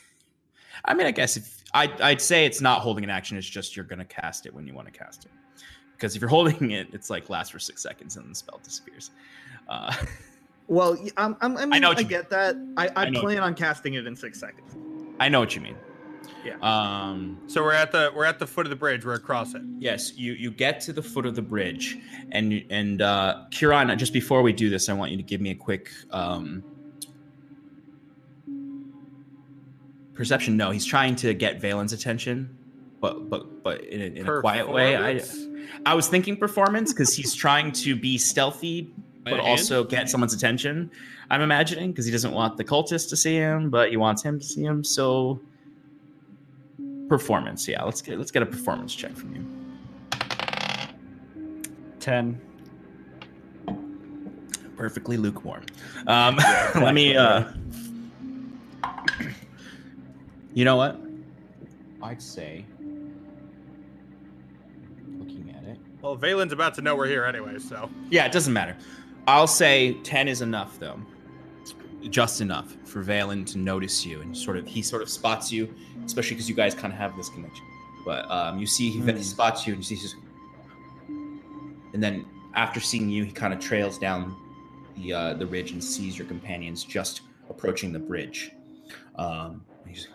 i 0.84 0.94
mean 0.94 1.06
i 1.06 1.10
guess 1.10 1.36
if 1.36 1.58
I'd, 1.74 2.00
I'd 2.00 2.20
say 2.20 2.46
it's 2.46 2.60
not 2.60 2.80
holding 2.80 3.04
an 3.04 3.10
action 3.10 3.36
it's 3.36 3.48
just 3.48 3.76
you're 3.76 3.84
going 3.84 3.98
to 3.98 4.04
cast 4.04 4.46
it 4.46 4.54
when 4.54 4.66
you 4.66 4.74
want 4.74 4.92
to 4.92 4.98
cast 4.98 5.26
it. 5.26 5.30
Because 5.92 6.14
if 6.14 6.22
you're 6.22 6.30
holding 6.38 6.70
it 6.70 6.88
it's 6.92 7.10
like 7.10 7.28
lasts 7.28 7.50
for 7.50 7.58
six 7.58 7.82
seconds 7.82 8.16
and 8.16 8.30
the 8.30 8.34
spell 8.34 8.60
disappears. 8.62 9.10
Uh, 9.68 9.94
Well, 10.70 10.98
I'm, 11.16 11.34
I'm, 11.40 11.56
I, 11.56 11.64
mean, 11.64 11.80
know 11.80 11.92
I 11.92 12.02
get 12.02 12.28
that. 12.28 12.54
I, 12.76 12.88
I, 12.88 13.06
I 13.06 13.10
plan 13.10 13.38
on 13.38 13.54
casting 13.54 13.94
it 13.94 14.06
in 14.06 14.14
six 14.14 14.38
seconds. 14.38 14.76
i 15.18 15.26
know 15.26 15.40
what 15.40 15.54
you 15.56 15.62
mean 15.62 15.76
Yeah. 16.44 16.56
um 16.62 17.38
so 17.46 17.62
we're 17.62 17.72
at 17.72 17.90
the 17.92 18.12
we're 18.14 18.24
at 18.24 18.38
the 18.38 18.46
foot 18.46 18.64
of 18.66 18.70
the 18.70 18.76
bridge. 18.76 19.04
We're 19.04 19.14
across 19.14 19.54
it. 19.54 19.62
Yes, 19.78 20.16
you 20.16 20.32
you 20.32 20.50
get 20.50 20.80
to 20.82 20.92
the 20.92 21.02
foot 21.02 21.26
of 21.26 21.34
the 21.34 21.42
bridge, 21.42 21.98
and 22.30 22.52
you- 22.52 22.64
and 22.70 23.02
uh, 23.02 23.44
Kieran. 23.50 23.96
Just 23.98 24.12
before 24.12 24.42
we 24.42 24.52
do 24.52 24.70
this, 24.70 24.88
I 24.88 24.92
want 24.92 25.10
you 25.10 25.16
to 25.16 25.22
give 25.22 25.40
me 25.40 25.50
a 25.50 25.54
quick 25.54 25.90
um, 26.10 26.62
perception. 30.14 30.56
No, 30.56 30.70
he's 30.70 30.84
trying 30.84 31.16
to 31.16 31.34
get 31.34 31.60
Valen's 31.60 31.92
attention, 31.92 32.56
but 33.00 33.28
but 33.28 33.62
but 33.62 33.84
in 33.84 34.00
a, 34.00 34.04
in 34.20 34.28
a 34.28 34.40
quiet 34.40 34.70
way. 34.70 34.96
I 34.96 35.20
I 35.84 35.94
was 35.94 36.08
thinking 36.08 36.36
performance 36.36 36.92
because 36.92 37.14
he's 37.14 37.34
trying 37.34 37.72
to 37.72 37.94
be 37.94 38.16
stealthy, 38.18 38.90
but 39.24 39.34
a 39.34 39.36
hand? 39.36 39.48
also 39.48 39.84
get 39.84 40.08
someone's 40.08 40.34
attention. 40.34 40.90
I'm 41.30 41.42
imagining 41.42 41.90
because 41.92 42.06
he 42.06 42.12
doesn't 42.12 42.32
want 42.32 42.56
the 42.56 42.64
cultist 42.64 43.10
to 43.10 43.16
see 43.16 43.34
him, 43.34 43.70
but 43.70 43.90
he 43.90 43.96
wants 43.96 44.22
him 44.22 44.38
to 44.38 44.44
see 44.46 44.62
him. 44.62 44.82
So 44.82 45.40
performance, 47.08 47.66
yeah. 47.66 47.82
Let's 47.82 48.02
get 48.02 48.18
let's 48.18 48.30
get 48.30 48.42
a 48.42 48.46
performance 48.46 48.94
check 48.94 49.16
from 49.16 49.34
you. 49.34 49.46
Ten. 52.00 52.40
Perfectly 54.76 55.16
lukewarm. 55.16 55.64
Um, 56.06 56.36
let 56.76 56.94
me. 56.94 57.16
Uh, 57.16 57.44
you 60.54 60.64
know 60.64 60.76
what? 60.76 61.00
I'd 62.02 62.22
say. 62.22 62.64
Looking 65.18 65.54
at 65.56 65.64
it. 65.64 65.78
Well, 66.00 66.16
Valen's 66.16 66.52
about 66.52 66.74
to 66.74 66.82
know 66.82 66.94
we're 66.96 67.06
here 67.06 67.24
anyway, 67.24 67.58
so. 67.58 67.90
Yeah, 68.10 68.26
it 68.26 68.32
doesn't 68.32 68.52
matter. 68.52 68.76
I'll 69.26 69.46
say 69.46 69.94
10 70.04 70.28
is 70.28 70.40
enough, 70.40 70.78
though. 70.78 70.98
Just 72.10 72.40
enough 72.40 72.76
for 72.84 73.04
Valen 73.04 73.44
to 73.52 73.58
notice 73.58 74.06
you 74.06 74.20
and 74.20 74.36
sort 74.36 74.56
of, 74.56 74.66
he 74.66 74.80
sort 74.80 75.02
of 75.02 75.08
spots 75.08 75.52
you, 75.52 75.74
especially 76.08 76.34
because 76.34 76.48
you 76.48 76.54
guys 76.54 76.74
kind 76.74 76.92
of 76.92 76.98
have 76.98 77.16
this 77.16 77.28
connection. 77.28 77.64
But 78.04 78.28
um, 78.30 78.58
you 78.58 78.66
see, 78.66 78.90
he, 78.90 79.00
he 79.00 79.22
spots 79.22 79.66
you 79.66 79.74
and 79.74 79.82
you 79.82 79.84
see, 79.86 79.94
he's 79.94 80.02
just, 80.04 80.16
and 81.08 82.02
then 82.02 82.24
after 82.54 82.80
seeing 82.80 83.08
you, 83.08 83.24
he 83.24 83.30
kind 83.32 83.52
of 83.52 83.60
trails 83.60 83.98
down 83.98 84.34
the 84.96 85.12
uh, 85.12 85.34
the 85.34 85.46
ridge 85.46 85.70
and 85.72 85.82
sees 85.84 86.18
your 86.18 86.26
companions 86.26 86.82
just 86.84 87.20
approaching 87.50 87.92
the 87.92 87.98
bridge. 87.98 88.50
Um, 89.16 89.62
he, 89.86 89.94
just, 89.94 90.08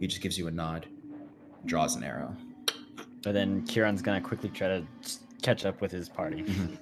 he 0.00 0.06
just 0.06 0.20
gives 0.22 0.36
you 0.38 0.48
a 0.48 0.50
nod, 0.50 0.86
draws 1.66 1.96
an 1.96 2.02
arrow. 2.04 2.36
But 3.22 3.32
then 3.34 3.64
Kieran's 3.66 4.02
gonna 4.02 4.20
quickly 4.20 4.48
try 4.48 4.68
to 4.68 4.84
catch 5.42 5.64
up 5.64 5.80
with 5.80 5.90
his 5.92 6.08
party, 6.08 6.42
Mhm. 6.42 6.76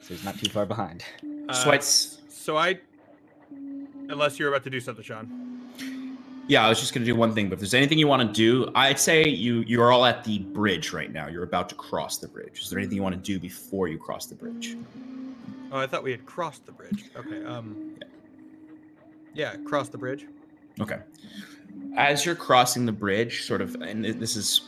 so 0.00 0.08
he's 0.08 0.24
not 0.24 0.38
too 0.38 0.50
far 0.50 0.66
behind. 0.66 1.04
so 1.52 1.70
Uh, 1.70 1.74
it's 1.74 2.18
So 2.28 2.56
I. 2.56 2.78
Unless 4.08 4.38
you're 4.38 4.48
about 4.50 4.62
to 4.64 4.70
do 4.70 4.78
something, 4.80 5.02
Sean. 5.02 5.45
Yeah, 6.48 6.64
I 6.64 6.68
was 6.68 6.78
just 6.78 6.94
gonna 6.94 7.06
do 7.06 7.16
one 7.16 7.34
thing, 7.34 7.48
but 7.48 7.54
if 7.54 7.60
there's 7.60 7.74
anything 7.74 7.98
you 7.98 8.06
want 8.06 8.22
to 8.26 8.32
do, 8.32 8.70
I'd 8.74 9.00
say 9.00 9.26
you 9.26 9.64
you're 9.66 9.90
all 9.90 10.04
at 10.04 10.22
the 10.22 10.38
bridge 10.38 10.92
right 10.92 11.12
now. 11.12 11.26
You're 11.26 11.42
about 11.42 11.68
to 11.70 11.74
cross 11.74 12.18
the 12.18 12.28
bridge. 12.28 12.60
Is 12.60 12.70
there 12.70 12.78
anything 12.78 12.96
you 12.96 13.02
want 13.02 13.16
to 13.16 13.20
do 13.20 13.38
before 13.40 13.88
you 13.88 13.98
cross 13.98 14.26
the 14.26 14.36
bridge? 14.36 14.76
Oh, 15.72 15.78
I 15.78 15.86
thought 15.86 16.04
we 16.04 16.12
had 16.12 16.24
crossed 16.24 16.64
the 16.64 16.72
bridge. 16.72 17.06
Okay. 17.16 17.44
Um. 17.44 17.96
Yeah, 19.34 19.56
cross 19.64 19.88
the 19.88 19.98
bridge. 19.98 20.26
Okay. 20.80 21.00
As 21.96 22.24
you're 22.24 22.34
crossing 22.34 22.86
the 22.86 22.92
bridge, 22.92 23.44
sort 23.44 23.60
of, 23.60 23.74
and 23.76 24.04
this 24.04 24.36
is 24.36 24.62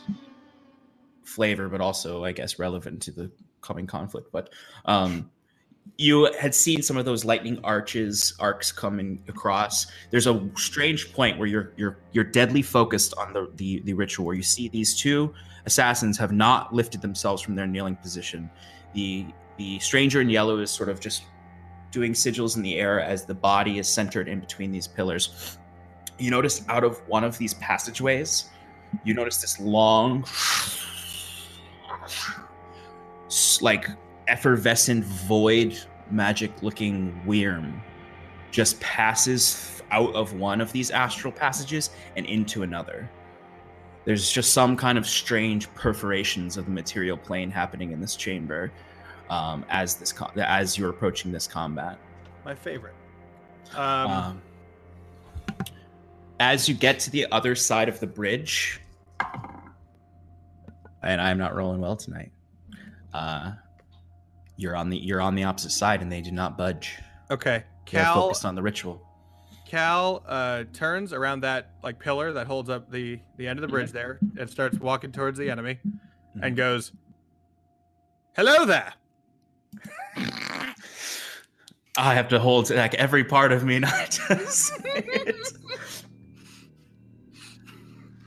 flavor, 1.23 1.69
but 1.69 1.81
also, 1.81 2.23
I 2.23 2.31
guess, 2.31 2.59
relevant 2.59 3.01
to 3.03 3.11
the 3.11 3.31
coming 3.61 3.87
conflict. 3.87 4.31
But 4.31 4.51
um, 4.85 5.29
you 5.97 6.31
had 6.39 6.53
seen 6.55 6.81
some 6.81 6.97
of 6.97 7.05
those 7.05 7.25
lightning 7.25 7.59
arches, 7.63 8.33
arcs 8.39 8.71
coming 8.71 9.21
across. 9.27 9.87
There's 10.11 10.27
a 10.27 10.49
strange 10.55 11.13
point 11.13 11.37
where 11.37 11.47
you're 11.47 11.73
you're 11.77 11.97
you're 12.11 12.23
deadly 12.23 12.61
focused 12.61 13.13
on 13.17 13.33
the 13.33 13.49
the, 13.55 13.81
the 13.81 13.93
ritual, 13.93 14.25
where 14.25 14.35
you 14.35 14.43
see 14.43 14.69
these 14.69 14.95
two 14.95 15.33
assassins 15.65 16.17
have 16.17 16.31
not 16.31 16.73
lifted 16.73 17.01
themselves 17.01 17.41
from 17.41 17.55
their 17.55 17.67
kneeling 17.67 17.95
position. 17.95 18.49
The 18.93 19.27
the 19.57 19.79
stranger 19.79 20.21
in 20.21 20.29
yellow 20.29 20.59
is 20.59 20.71
sort 20.71 20.89
of 20.89 20.99
just 20.99 21.23
doing 21.91 22.13
sigils 22.13 22.55
in 22.55 22.61
the 22.61 22.75
air 22.77 23.01
as 23.01 23.25
the 23.25 23.33
body 23.33 23.79
is 23.79 23.87
centered 23.87 24.27
in 24.27 24.39
between 24.39 24.71
these 24.71 24.87
pillars 24.87 25.57
you 26.19 26.29
notice 26.29 26.63
out 26.67 26.83
of 26.83 26.99
one 27.07 27.23
of 27.23 27.37
these 27.37 27.53
passageways, 27.55 28.49
you 29.03 29.13
notice 29.13 29.37
this 29.41 29.59
long, 29.59 30.25
like 33.61 33.89
effervescent 34.29 35.03
void 35.03 35.77
magic 36.11 36.51
looking 36.61 37.19
worm 37.25 37.81
just 38.51 38.79
passes 38.79 39.81
out 39.91 40.13
of 40.15 40.33
one 40.33 40.61
of 40.61 40.71
these 40.71 40.91
astral 40.91 41.31
passages 41.31 41.89
and 42.15 42.25
into 42.25 42.63
another. 42.63 43.09
There's 44.05 44.31
just 44.31 44.53
some 44.53 44.75
kind 44.75 44.97
of 44.97 45.05
strange 45.05 45.71
perforations 45.75 46.57
of 46.57 46.65
the 46.65 46.71
material 46.71 47.17
plane 47.17 47.51
happening 47.51 47.91
in 47.91 47.99
this 47.99 48.15
chamber 48.15 48.71
um, 49.29 49.65
as 49.69 49.95
this 49.95 50.13
as 50.37 50.77
you're 50.77 50.89
approaching 50.89 51.31
this 51.31 51.47
combat. 51.47 51.99
My 52.45 52.55
favorite. 52.55 52.95
Um. 53.75 54.11
Um, 54.11 54.41
as 56.39 56.69
you 56.69 56.73
get 56.73 56.99
to 56.99 57.11
the 57.11 57.27
other 57.31 57.53
side 57.53 57.89
of 57.89 57.99
the 57.99 58.07
bridge, 58.07 58.79
and 61.03 61.21
I'm 61.21 61.37
not 61.37 61.53
rolling 61.53 61.81
well 61.81 61.97
tonight. 61.97 62.31
Uh, 63.13 63.51
you're 64.59 64.75
on 64.75 64.89
the 64.89 64.97
you're 64.97 65.21
on 65.21 65.35
the 65.35 65.43
opposite 65.45 65.71
side, 65.71 66.01
and 66.01 66.11
they 66.11 66.21
do 66.21 66.31
not 66.31 66.57
budge. 66.57 66.97
okay. 67.31 67.63
They're 67.91 68.03
Cal. 68.03 68.13
focused 68.13 68.45
on 68.45 68.53
the 68.53 68.61
ritual. 68.61 69.01
Cal 69.65 70.23
uh, 70.27 70.65
turns 70.73 71.11
around 71.11 71.41
that 71.41 71.71
like 71.83 71.97
pillar 71.97 72.33
that 72.33 72.45
holds 72.45 72.69
up 72.69 72.91
the 72.91 73.19
the 73.37 73.47
end 73.47 73.57
of 73.57 73.61
the 73.61 73.67
bridge 73.67 73.91
there 73.91 74.19
and 74.37 74.47
starts 74.49 74.77
walking 74.79 75.11
towards 75.11 75.39
the 75.39 75.49
enemy 75.49 75.79
and 76.41 76.55
goes, 76.55 76.91
"Hello 78.35 78.65
there." 78.65 78.93
I 81.97 82.13
have 82.13 82.27
to 82.29 82.39
hold 82.39 82.69
like 82.69 82.93
every 82.93 83.23
part 83.23 83.51
of 83.51 83.63
me 83.63 83.79
not 83.79 84.11
to 84.11 84.45
say 84.47 84.75
it. 84.85 85.53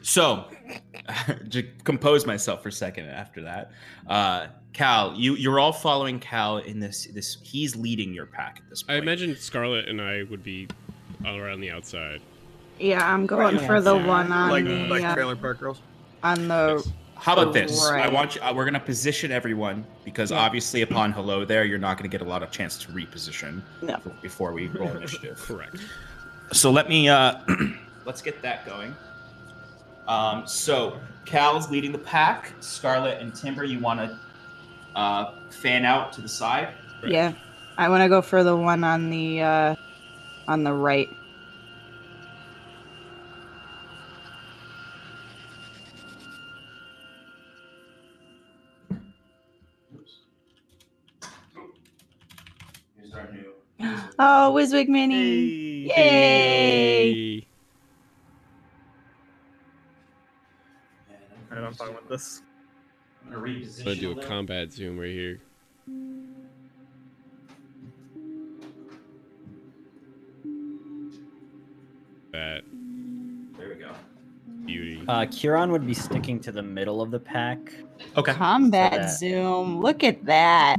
So, 0.03 0.47
to 1.51 1.63
compose 1.85 2.27
myself 2.27 2.63
for 2.63 2.69
a 2.69 2.73
second 2.73 3.09
after 3.09 3.43
that, 3.43 3.71
uh, 4.07 4.49
Cal, 4.73 5.15
you 5.15 5.35
you're 5.35 5.61
all 5.61 5.73
following 5.73 6.19
Cal 6.19 6.59
in 6.59 6.81
this 6.81 7.07
this. 7.13 7.37
He's 7.43 7.77
leading 7.77 8.15
your 8.15 8.27
pack 8.27 8.59
at 8.63 8.71
this 8.71 8.83
point. 8.83 8.97
I 8.97 9.03
imagine 9.03 9.37
Scarlet 9.37 9.89
and 9.89 10.01
I 10.01 10.23
would 10.31 10.43
be 10.43 10.69
all 11.27 11.37
around 11.37 11.61
the 11.61 11.71
outside. 11.71 12.21
Yeah, 12.79 13.07
I'm 13.13 13.27
going 13.27 13.57
Right 13.57 13.67
for 13.67 13.81
the 13.81 13.95
outside. 13.95 14.07
one 14.07 14.33
on 14.33 14.51
like 14.51 14.65
the 14.65 14.87
like 14.89 15.05
uh, 15.05 15.15
Trailer 15.15 15.37
Park 15.37 15.61
Girls. 15.61 15.81
on 16.23 16.49
the 16.49 16.91
How 17.17 17.35
about 17.35 17.53
this? 17.53 17.85
I 17.87 18.09
want 18.09 18.35
you. 18.35 18.41
Uh, 18.43 18.55
we're 18.55 18.65
gonna 18.65 18.81
position 18.81 19.31
everyone 19.31 19.85
because 20.05 20.31
Yeah. 20.31 20.39
obviously, 20.39 20.81
upon 20.83 21.13
hello 21.13 21.45
there, 21.45 21.65
you're 21.65 21.79
not 21.79 21.99
gonna 21.99 22.09
get 22.09 22.23
a 22.23 22.25
lot 22.27 22.43
of 22.43 22.51
chance 22.51 22.79
to 22.79 22.93
reposition 22.93 23.61
No. 23.83 24.01
before 24.23 24.53
we 24.53 24.69
roll 24.69 24.89
initiative. 24.97 25.39
Correct. 25.39 25.77
So 26.53 26.71
let 26.71 26.89
me 26.89 27.11
uh 27.11 27.41
let's 28.07 28.23
get 28.23 28.41
that 28.41 28.65
going. 28.65 28.97
Um 30.09 30.47
so 30.47 30.99
Cal's 31.27 31.71
leading 31.71 31.93
the 31.93 31.99
pack. 31.99 32.53
Scarlet 32.61 33.21
and 33.21 33.35
Timber, 33.35 33.65
you 33.65 33.79
wanna 33.79 34.19
uh 34.95 35.33
fan 35.51 35.85
out 35.85 36.13
to 36.15 36.21
the 36.21 36.29
side. 36.29 36.75
yeah. 37.07 37.33
I 37.79 37.89
want 37.89 38.03
to 38.03 38.09
go 38.09 38.21
for 38.21 38.45
the 38.45 38.55
one 38.57 38.85
on 38.85 39.11
the 39.11 39.41
uh 39.43 39.75
on 40.47 40.65
the 40.65 40.73
right. 40.73 41.09
Here's 52.97 53.15
our 53.15 53.31
new 53.33 53.53
Oh, 54.19 54.53
Wiswick 54.55 54.89
Mini! 54.89 55.89
Yay! 55.89 55.91
Hey. 55.91 57.47
Alright, 61.51 61.67
I'm 61.67 61.75
fine 61.75 61.95
with 61.95 62.09
this. 62.09 62.43
I'm 63.33 63.41
gonna 63.41 63.53
reposition. 63.53 63.81
I'm 63.81 63.85
gonna 63.85 63.97
do 63.97 64.09
a 64.09 64.15
little. 64.15 64.31
combat 64.31 64.73
zoom 64.73 64.99
right 64.99 65.11
here. 65.11 65.41
That 72.33 72.63
There 73.59 73.69
we 73.69 73.75
go. 73.75 73.91
beauty. 74.65 75.03
Uh, 75.07 75.27
Kieran 75.31 75.71
would 75.73 75.87
be 75.87 75.95
sticking 75.95 76.41
to 76.41 76.53
the 76.53 76.63
middle 76.63 77.01
of 77.03 77.11
the 77.11 77.19
pack. 77.19 77.59
Okay. 78.17 78.33
Combat 78.33 79.11
zoom. 79.11 79.81
Look 79.81 80.03
at 80.05 80.25
that. 80.27 80.77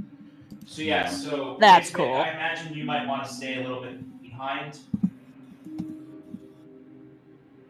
So 0.66 0.82
yeah, 0.82 1.10
so 1.10 1.58
That's 1.60 1.90
cool. 1.90 2.16
I 2.16 2.30
imagine 2.30 2.74
you 2.74 2.86
might 2.86 3.08
want 3.08 3.26
to 3.26 3.34
stay 3.34 3.56
a 3.60 3.68
little 3.68 3.82
bit 3.82 4.22
behind. 4.22 4.80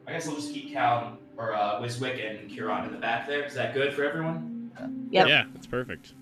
I 0.08 0.12
guess 0.12 0.28
I'll 0.28 0.36
just 0.36 0.54
keep 0.54 0.72
Cal 0.72 1.17
or 1.38 1.54
uh, 1.54 1.82
Wiswick 1.82 2.19
and 2.24 2.50
Kieran 2.50 2.86
in 2.86 2.91
the 2.91 3.00
back 3.00 3.28
there. 3.28 3.43
Is 3.43 3.56
that 3.56 3.74
good 3.74 3.93
for 3.93 4.04
everyone? 4.04 4.62
Yep. 5.12 5.28
Yeah, 5.28 5.46
that's 5.54 5.68
perfect. 5.68 6.14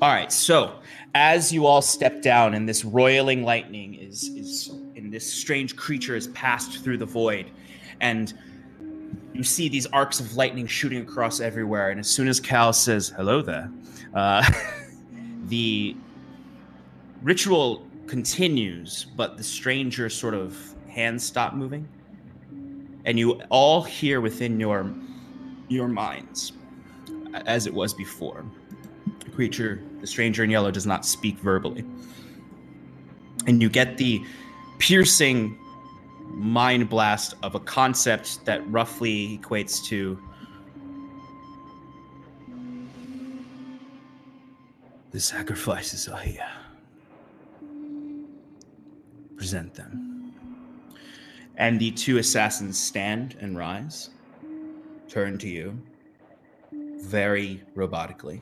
All 0.00 0.08
right. 0.08 0.32
So 0.32 0.78
as 1.14 1.52
you 1.52 1.66
all 1.66 1.82
step 1.82 2.22
down, 2.22 2.54
and 2.54 2.68
this 2.68 2.84
roiling 2.84 3.44
lightning 3.44 3.94
is 3.94 4.24
is 4.36 4.68
and 4.96 5.12
this 5.12 5.30
strange 5.30 5.76
creature 5.76 6.16
is 6.16 6.28
passed 6.28 6.82
through 6.82 6.98
the 6.98 7.06
void, 7.06 7.50
and 8.00 8.32
you 9.32 9.42
see 9.42 9.68
these 9.68 9.86
arcs 9.86 10.20
of 10.20 10.36
lightning 10.36 10.66
shooting 10.66 11.02
across 11.02 11.40
everywhere. 11.40 11.90
And 11.90 12.00
as 12.00 12.08
soon 12.08 12.28
as 12.28 12.40
Cal 12.40 12.72
says 12.72 13.08
hello 13.16 13.40
there, 13.42 13.70
uh, 14.14 14.44
the 15.46 15.96
ritual 17.22 17.86
continues, 18.06 19.04
but 19.16 19.36
the 19.36 19.44
stranger's 19.44 20.16
sort 20.16 20.34
of 20.34 20.56
hands 20.88 21.24
stop 21.24 21.54
moving, 21.54 21.86
and 23.04 23.18
you 23.18 23.40
all 23.50 23.82
hear 23.82 24.20
within 24.20 24.58
your 24.58 24.92
your 25.68 25.88
minds, 25.88 26.52
as 27.34 27.66
it 27.66 27.74
was 27.74 27.94
before. 27.94 28.44
The 29.24 29.30
creature, 29.30 29.82
the 30.00 30.06
stranger 30.06 30.44
in 30.44 30.50
yellow, 30.50 30.70
does 30.70 30.86
not 30.86 31.04
speak 31.04 31.38
verbally. 31.38 31.84
And 33.46 33.62
you 33.62 33.68
get 33.68 33.96
the 33.96 34.22
piercing 34.78 35.58
mind 36.30 36.88
blast 36.88 37.34
of 37.42 37.54
a 37.54 37.60
concept 37.60 38.44
that 38.44 38.68
roughly 38.70 39.40
equates 39.42 39.84
to 39.86 40.20
the 45.10 45.20
sacrifices 45.20 46.08
are 46.08 46.20
here. 46.20 46.42
Uh, 46.42 47.66
present 49.36 49.74
them. 49.74 50.32
And 51.56 51.80
the 51.80 51.90
two 51.92 52.18
assassins 52.18 52.78
stand 52.78 53.36
and 53.40 53.56
rise, 53.56 54.10
turn 55.08 55.38
to 55.38 55.48
you 55.48 55.80
very 57.00 57.62
robotically, 57.74 58.40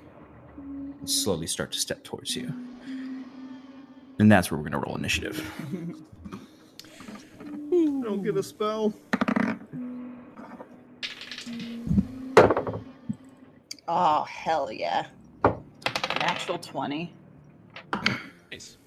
and 0.58 1.08
slowly 1.08 1.46
start 1.46 1.72
to 1.72 1.78
step 1.78 2.02
towards 2.04 2.34
you. 2.34 2.52
And 4.18 4.32
that's 4.32 4.50
where 4.50 4.58
we're 4.58 4.68
going 4.70 4.80
to 4.82 4.86
roll 4.86 4.96
initiative. 4.96 5.44
I 7.50 7.50
don't 7.70 8.22
get 8.22 8.36
a 8.36 8.42
spell. 8.42 8.94
Oh, 13.88 14.24
hell 14.24 14.72
yeah. 14.72 15.06
Natural 16.20 16.58
20. 16.58 17.12
Nice. 18.50 18.78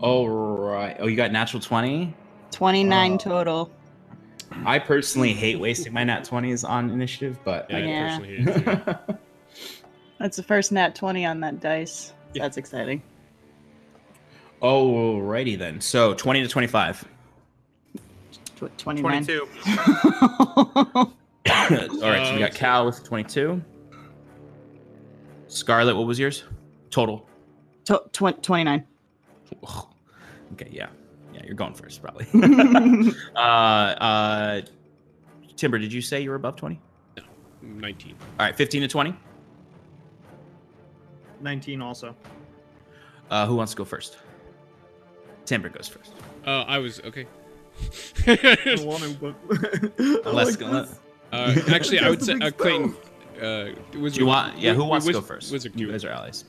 All 0.00 0.28
right. 0.28 0.96
Oh, 1.00 1.06
you 1.06 1.16
got 1.16 1.32
natural 1.32 1.60
20? 1.60 2.14
29 2.50 3.12
Oh. 3.12 3.16
total. 3.16 3.70
I 4.64 4.78
personally 4.78 5.32
hate 5.32 5.58
wasting 5.58 5.92
my 5.92 6.04
nat 6.04 6.24
20s 6.24 6.68
on 6.68 6.90
initiative, 6.90 7.38
but 7.44 7.70
Yeah, 7.70 7.76
I 7.76 7.80
Yeah. 7.80 8.08
personally 8.18 8.36
hate 8.36 8.78
it. 9.08 9.16
That's 10.18 10.36
the 10.36 10.42
first 10.42 10.72
nat 10.72 10.94
20 10.94 11.26
on 11.26 11.40
that 11.40 11.60
dice. 11.60 12.12
Yeah. 12.32 12.42
That's 12.42 12.56
exciting. 12.56 13.02
Alrighty 14.62 15.58
then. 15.58 15.80
So 15.80 16.14
20 16.14 16.42
to 16.42 16.48
25. 16.48 17.04
Tw- 18.56 18.78
29. 18.78 19.24
22. 19.24 19.48
All 20.96 22.10
right, 22.10 22.26
so 22.26 22.32
we 22.34 22.38
got 22.38 22.50
uh, 22.50 22.54
Cal 22.54 22.86
with 22.86 23.04
22. 23.04 23.62
Scarlet, 25.48 25.94
what 25.96 26.06
was 26.06 26.18
yours? 26.18 26.44
Total. 26.90 27.28
To- 27.86 28.02
tw- 28.12 28.42
29. 28.42 28.84
Okay, 30.52 30.68
yeah. 30.70 30.88
Yeah, 31.44 31.48
you're 31.48 31.56
going 31.56 31.74
first, 31.74 32.00
probably. 32.02 32.26
uh, 33.36 33.38
uh, 33.38 34.60
Timber, 35.56 35.78
did 35.78 35.92
you 35.92 36.00
say 36.00 36.22
you 36.22 36.30
were 36.30 36.36
above 36.36 36.56
20? 36.56 36.80
19. 37.62 38.14
All 38.38 38.46
right, 38.46 38.56
15 38.56 38.82
to 38.82 38.88
20. 38.88 39.14
19 41.40 41.82
also. 41.82 42.16
Uh, 43.30 43.46
who 43.46 43.56
wants 43.56 43.72
to 43.72 43.76
go 43.76 43.84
first? 43.84 44.18
Timber 45.44 45.68
goes 45.68 45.88
first. 45.88 46.12
Uh, 46.46 46.62
I 46.62 46.78
was 46.78 47.00
okay. 47.00 47.26
I 48.26 48.76
want 48.80 49.02
to, 49.02 49.14
but 49.20 50.32
like 50.32 50.62
uh, 50.62 51.54
actually, 51.68 51.98
I 51.98 52.08
would 52.08 52.22
say 52.22 52.34
uh, 52.34 52.50
Clayton. 52.50 52.94
Uh, 53.40 53.70
Wizard, 53.98 54.20
you 54.20 54.26
want? 54.26 54.56
Yeah, 54.58 54.70
who 54.72 54.78
Wi- 54.78 54.90
wants 54.90 55.06
to 55.06 55.12
go 55.12 55.20
first? 55.20 55.50
Wizard, 55.50 55.78
you 55.78 55.86
you. 55.86 55.92
guys 55.92 56.04
are 56.04 56.10
allies. 56.10 56.44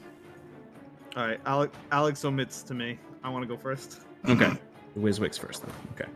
All 1.15 1.25
right, 1.25 1.39
Alex, 1.45 1.75
Alex 1.91 2.23
omits 2.23 2.61
to 2.63 2.73
me. 2.73 2.99
I 3.23 3.29
want 3.29 3.41
to 3.41 3.47
go 3.47 3.57
first. 3.57 4.01
Okay. 4.29 4.51
Wiswick's 4.97 5.37
first, 5.37 5.63
then. 5.63 5.73
Okay. 5.93 6.09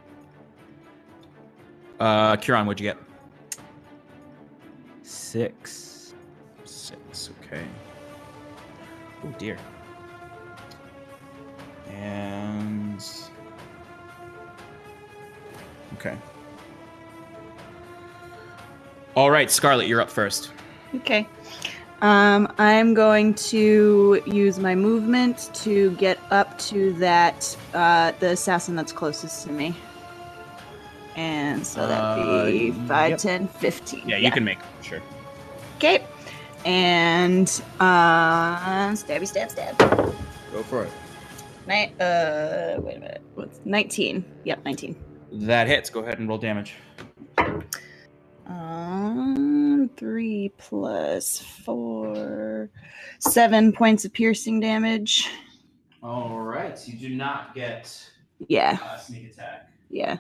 Uh, 2.00 2.36
Kieran, 2.38 2.65
what'd 2.65 2.80
you 2.80 2.89
get? 2.89 2.98
Six. 5.02 6.13
Six. 6.63 7.30
Okay. 7.44 7.65
Oh 9.26 9.36
dear. 9.38 9.58
And. 11.89 13.04
Okay. 15.96 16.15
All 19.15 19.32
right, 19.32 19.52
Scarlet, 19.52 19.88
you're 19.88 20.00
up 20.00 20.10
first. 20.10 20.52
Okay. 20.96 21.28
Um, 22.01 22.51
I'm 22.57 22.93
going 22.93 23.33
to 23.35 24.21
use 24.25 24.57
my 24.57 24.73
movement 24.73 25.49
to 25.55 25.91
get 25.97 26.17
up 26.31 26.57
to 26.59 26.93
that 26.93 27.57
uh, 27.73 28.13
the 28.19 28.29
assassin 28.31 28.75
that's 28.75 28.91
closest 28.93 29.45
to 29.47 29.51
me. 29.51 29.75
And 31.17 31.65
so 31.67 31.85
that'd 31.85 32.53
be 32.53 32.71
Uh, 32.71 32.88
5, 32.88 33.09
yep. 33.12 33.19
10, 33.19 33.47
15. 33.47 34.07
Yeah, 34.07 34.15
you 34.17 34.31
can 34.31 34.45
make 34.45 34.59
sure. 34.81 35.01
Okay. 35.77 36.05
And 36.65 37.47
uh, 37.81 38.91
stabby 38.91 39.27
stab 39.27 39.49
stab. 39.51 39.77
Go 39.77 40.63
for 40.63 40.83
it. 40.83 40.91
Ni- 41.67 41.93
uh, 41.99 42.79
wait 42.79 42.97
a 42.97 42.99
minute. 42.99 43.21
What's 43.35 43.59
19? 43.65 44.23
Yep, 44.45 44.63
19. 44.65 44.95
That 45.33 45.67
hits. 45.67 45.89
Go 45.89 45.99
ahead 45.99 46.19
and 46.19 46.29
roll 46.29 46.38
damage. 46.38 46.75
Um, 48.49 49.89
three 49.95 50.51
plus 50.57 51.39
four, 51.39 52.69
seven 53.19 53.71
points 53.71 54.05
of 54.05 54.13
piercing 54.13 54.59
damage. 54.59 55.29
All 56.01 56.39
right, 56.39 56.77
so 56.77 56.91
you 56.91 56.97
do 56.97 57.15
not 57.15 57.53
get 57.53 57.93
Yeah, 58.47 58.77
uh, 58.83 58.97
sneak 58.97 59.31
attack. 59.31 59.69
yeah. 59.89 60.17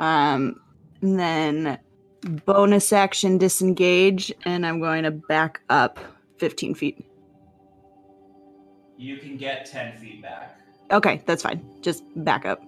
Um, 0.00 0.60
and 1.02 1.18
then 1.18 1.78
bonus 2.46 2.92
action 2.92 3.38
disengage, 3.38 4.32
and 4.44 4.66
I'm 4.66 4.80
going 4.80 5.04
to 5.04 5.10
back 5.12 5.60
up 5.68 5.98
15 6.38 6.74
feet. 6.74 7.04
You 8.96 9.18
can 9.18 9.36
get 9.36 9.66
10 9.66 9.96
feet 9.98 10.20
back. 10.22 10.58
Okay, 10.90 11.22
that's 11.26 11.42
fine. 11.42 11.64
Just 11.82 12.02
back 12.16 12.44
up. 12.44 12.62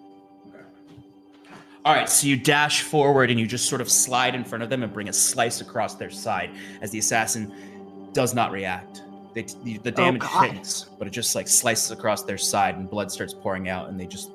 All 1.85 1.95
right, 1.95 2.09
so 2.09 2.27
you 2.27 2.37
dash 2.37 2.83
forward 2.83 3.31
and 3.31 3.41
you 3.41 3.47
just 3.47 3.69
sort 3.69 3.81
of 3.81 3.91
slide 3.91 4.35
in 4.35 4.45
front 4.45 4.63
of 4.63 4.69
them 4.69 4.83
and 4.83 4.93
bring 4.93 5.09
a 5.09 5.13
slice 5.13 5.61
across 5.63 5.95
their 5.95 6.11
side 6.11 6.51
as 6.83 6.91
the 6.91 6.99
assassin 6.99 8.11
does 8.13 8.35
not 8.35 8.53
react. 8.53 9.03
They, 9.35 9.47
the, 9.65 9.79
the 9.79 9.91
damage 9.91 10.21
God. 10.23 10.51
hits, 10.51 10.85
but 10.99 11.07
it 11.07 11.11
just 11.11 11.35
like 11.35 11.49
slices 11.49 11.91
across 11.91 12.23
their 12.25 12.37
side 12.37 12.77
and 12.77 12.91
blood 12.91 13.11
starts 13.11 13.33
pouring 13.33 13.69
out, 13.69 13.89
and 13.89 13.99
they 13.99 14.07
just, 14.07 14.31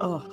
Oh. 0.00 0.24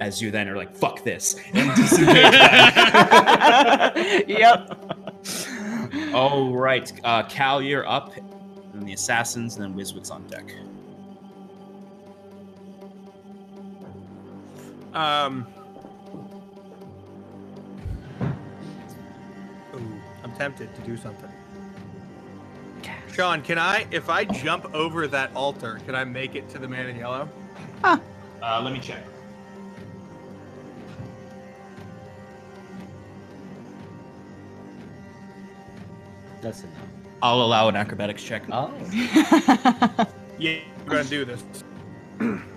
as 0.00 0.20
you 0.20 0.30
then 0.32 0.48
are 0.48 0.56
like, 0.56 0.74
fuck 0.76 1.04
this, 1.04 1.36
and 1.52 1.70
disengage 1.76 2.16
yep. 4.28 4.76
All 6.14 6.56
right, 6.56 6.90
uh, 7.04 7.22
Cal, 7.24 7.60
you're 7.62 7.86
up, 7.86 8.12
and 8.72 8.88
the 8.88 8.94
assassins, 8.94 9.56
and 9.56 9.64
then 9.64 9.74
Wiswick's 9.74 10.10
on 10.10 10.26
deck. 10.28 10.52
Um. 14.94 15.46
Ooh, 19.74 20.00
I'm 20.24 20.32
tempted 20.32 20.74
to 20.74 20.80
do 20.82 20.96
something. 20.96 21.30
Sean, 23.12 23.42
can 23.42 23.58
I, 23.58 23.86
if 23.90 24.08
I 24.08 24.24
jump 24.24 24.72
over 24.74 25.06
that 25.08 25.34
altar, 25.34 25.80
can 25.84 25.94
I 25.94 26.04
make 26.04 26.34
it 26.36 26.48
to 26.50 26.58
the 26.58 26.68
man 26.68 26.86
in 26.86 26.96
yellow? 26.96 27.28
Uh, 27.82 27.98
let 28.42 28.72
me 28.72 28.78
check. 28.78 29.04
That's 36.40 36.62
enough. 36.62 36.74
I'll 37.22 37.42
allow 37.42 37.68
an 37.68 37.76
acrobatics 37.76 38.22
check. 38.22 38.44
Oh. 38.50 38.72
Yeah, 40.40 40.60
we're 40.86 40.92
gonna 40.92 41.04
do 41.04 41.26
this. 41.26 41.44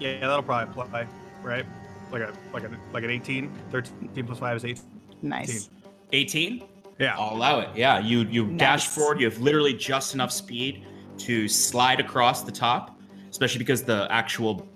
yeah, 0.00 0.20
that'll 0.20 0.42
probably 0.42 0.82
apply, 0.82 1.06
right? 1.42 1.64
Like 2.10 2.22
a 2.22 2.32
like 2.52 2.64
a 2.64 2.70
like 2.92 3.04
an 3.04 3.10
18. 3.10 3.52
13 3.70 4.26
plus 4.26 4.38
five 4.38 4.56
is 4.56 4.64
18. 4.64 4.84
nice. 5.22 5.70
18? 6.12 6.64
Yeah. 6.98 7.16
I'll 7.16 7.36
allow 7.36 7.60
it. 7.60 7.68
Yeah, 7.74 8.00
you 8.00 8.22
you 8.22 8.56
dash 8.56 8.88
forward. 8.88 9.20
You 9.20 9.30
have 9.30 9.38
literally 9.38 9.74
just 9.74 10.14
enough 10.14 10.32
speed 10.32 10.84
to 11.18 11.48
slide 11.48 12.00
across 12.00 12.42
the 12.42 12.52
top, 12.52 12.98
especially 13.30 13.58
because 13.58 13.82
the 13.82 14.08
actual 14.10 14.66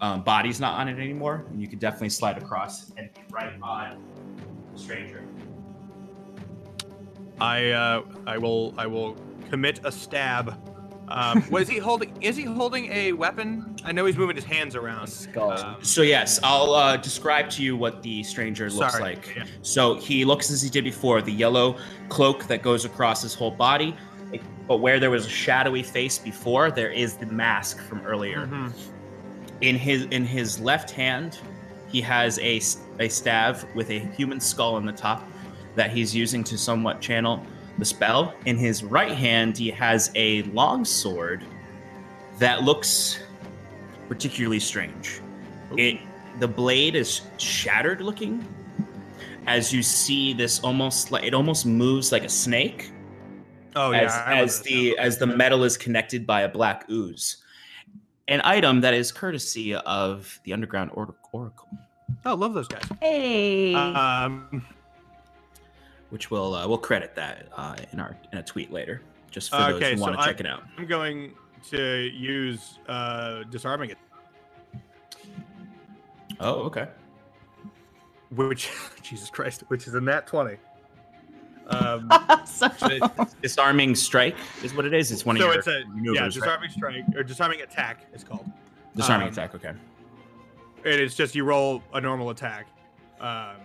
um, 0.00 0.22
body's 0.22 0.60
not 0.60 0.78
on 0.78 0.88
it 0.88 0.98
anymore. 0.98 1.46
And 1.50 1.60
you 1.60 1.68
can 1.68 1.78
definitely 1.78 2.10
slide 2.10 2.36
across 2.36 2.90
and 2.96 3.12
be 3.14 3.20
right 3.30 3.52
on 3.62 4.02
the 4.72 4.78
stranger. 4.78 5.24
I 7.40 7.70
uh, 7.70 8.02
I 8.26 8.38
will 8.38 8.74
I 8.76 8.86
will 8.86 9.16
commit 9.50 9.80
a 9.84 9.92
stab. 9.92 10.58
Um, 11.12 11.44
was 11.50 11.68
he 11.68 11.78
holding? 11.78 12.20
Is 12.22 12.36
he 12.36 12.44
holding 12.44 12.86
a 12.92 13.12
weapon? 13.12 13.76
I 13.84 13.92
know 13.92 14.06
he's 14.06 14.16
moving 14.16 14.36
his 14.36 14.44
hands 14.44 14.74
around. 14.74 15.06
Skull. 15.08 15.50
Um, 15.52 15.76
So 15.82 16.02
yes, 16.02 16.40
I'll 16.42 16.72
uh, 16.74 16.96
describe 16.96 17.50
to 17.50 17.62
you 17.62 17.76
what 17.76 18.02
the 18.02 18.22
stranger 18.22 18.70
looks 18.70 18.92
Sorry, 18.92 19.02
like. 19.16 19.34
yeah. 19.36 19.44
So 19.62 19.94
he 19.96 20.24
looks 20.24 20.50
as 20.50 20.62
he 20.62 20.70
did 20.70 20.84
before, 20.84 21.20
the 21.22 21.32
yellow 21.32 21.76
cloak 22.08 22.44
that 22.48 22.62
goes 22.62 22.84
across 22.84 23.22
his 23.22 23.34
whole 23.34 23.50
body. 23.50 23.94
But 24.68 24.76
where 24.78 24.98
there 25.00 25.10
was 25.10 25.26
a 25.26 25.28
shadowy 25.28 25.82
face 25.82 26.18
before, 26.18 26.70
there 26.70 26.90
is 26.90 27.16
the 27.16 27.26
mask 27.26 27.80
from 27.82 28.00
earlier. 28.06 28.46
mhm. 28.46 28.72
in 29.60 29.76
his 29.76 30.04
in 30.10 30.24
his 30.24 30.58
left 30.60 30.90
hand 30.90 31.38
he 31.88 32.00
has 32.00 32.38
a 32.38 32.60
a 33.00 33.08
staff 33.08 33.64
with 33.74 33.90
a 33.90 33.98
human 34.16 34.40
skull 34.40 34.74
on 34.76 34.86
the 34.86 34.92
top 34.92 35.28
that 35.74 35.90
he's 35.90 36.14
using 36.14 36.42
to 36.44 36.56
somewhat 36.56 37.00
channel 37.00 37.44
the 37.78 37.84
spell. 37.84 38.34
In 38.46 38.56
his 38.56 38.84
right 38.84 39.12
hand, 39.12 39.56
he 39.56 39.70
has 39.70 40.10
a 40.14 40.42
long 40.44 40.84
sword 40.84 41.44
that 42.38 42.62
looks 42.62 43.18
particularly 44.08 44.60
strange. 44.60 45.20
It 45.76 45.98
the 46.40 46.48
blade 46.48 46.94
is 46.94 47.22
shattered 47.38 48.00
looking 48.00 48.46
as 49.46 49.72
you 49.72 49.82
see 49.82 50.32
this 50.32 50.60
almost 50.60 51.10
like 51.10 51.24
it 51.24 51.34
almost 51.34 51.66
moves 51.66 52.10
like 52.12 52.24
a 52.24 52.28
snake 52.28 52.90
Oh 53.76 53.90
yeah. 53.90 54.00
as, 54.02 54.12
I 54.14 54.36
as 54.38 54.60
the 54.62 54.96
as 54.98 55.18
the 55.18 55.26
metal 55.26 55.64
is 55.64 55.76
connected 55.76 56.26
by 56.26 56.42
a 56.42 56.48
black 56.48 56.84
ooze. 56.90 57.38
An 58.28 58.40
item 58.44 58.80
that 58.82 58.94
is 58.94 59.10
courtesy 59.12 59.74
of 59.74 60.38
the 60.44 60.52
underground 60.52 60.90
or- 60.94 61.14
oracle, 61.32 61.68
Oh, 62.24 62.34
love 62.34 62.54
those 62.54 62.68
guys. 62.68 62.82
Hey. 63.00 63.74
Um, 63.74 64.64
which 66.12 66.30
we'll 66.30 66.54
uh, 66.54 66.68
we'll 66.68 66.76
credit 66.78 67.14
that 67.14 67.48
uh, 67.56 67.74
in 67.92 67.98
our 67.98 68.14
in 68.32 68.38
a 68.38 68.42
tweet 68.42 68.70
later, 68.70 69.00
just 69.30 69.50
for 69.50 69.56
those 69.56 69.74
Okay, 69.76 69.92
who 69.92 69.96
so 69.96 70.02
want 70.02 70.14
to 70.14 70.20
I- 70.20 70.26
check 70.26 70.40
it 70.40 70.46
out. 70.46 70.62
I'm 70.76 70.86
going 70.86 71.32
to 71.70 72.10
use 72.14 72.78
uh, 72.86 73.44
disarming 73.44 73.90
it, 73.90 73.98
Oh, 76.38 76.62
okay. 76.64 76.88
which 78.30 78.70
Jesus 79.02 79.30
Christ, 79.30 79.64
which 79.68 79.86
is 79.86 79.94
a 79.94 80.00
nat 80.00 80.26
twenty. 80.26 80.56
Um, 81.68 82.10
So 82.44 82.68
disarming 83.40 83.94
strike 83.94 84.36
is 84.62 84.74
what 84.74 84.84
it 84.84 84.92
is. 84.92 85.10
It's 85.12 85.24
one 85.24 85.36
so 85.38 85.44
of 85.46 85.50
your 85.52 85.58
it's 85.58 85.66
a 85.68 85.84
maneuvers, 85.88 86.14
yeah, 86.16 86.22
right? 86.22 86.32
disarming 86.32 86.70
strike 86.70 87.04
or 87.16 87.22
disarming 87.22 87.60
attack 87.62 88.06
is 88.12 88.22
called. 88.22 88.44
disarming 88.94 89.28
um, 89.28 89.32
attack. 89.32 89.54
Okay. 89.54 89.68
And 89.68 89.78
It 90.84 91.00
is 91.00 91.14
just 91.14 91.34
you 91.34 91.44
roll 91.44 91.82
a 91.94 92.00
normal 92.00 92.30
attack, 92.30 92.66
um, 93.20 93.56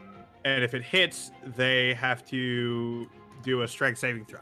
and 0.56 0.64
if 0.64 0.74
it 0.74 0.84
hits, 0.84 1.32
they 1.56 1.94
have 1.96 2.26
to 2.28 3.08
do 3.44 3.62
a 3.64 3.68
strength 3.68 3.98
saving 4.00 4.26
throw. 4.26 4.40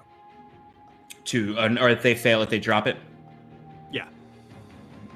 To 1.26 1.58
uh, 1.58 1.76
or 1.82 1.90
if 1.90 2.02
they 2.04 2.14
fail, 2.16 2.42
if 2.42 2.50
they 2.50 2.60
drop 2.60 2.86
it. 2.88 2.98
Yeah. 3.92 4.08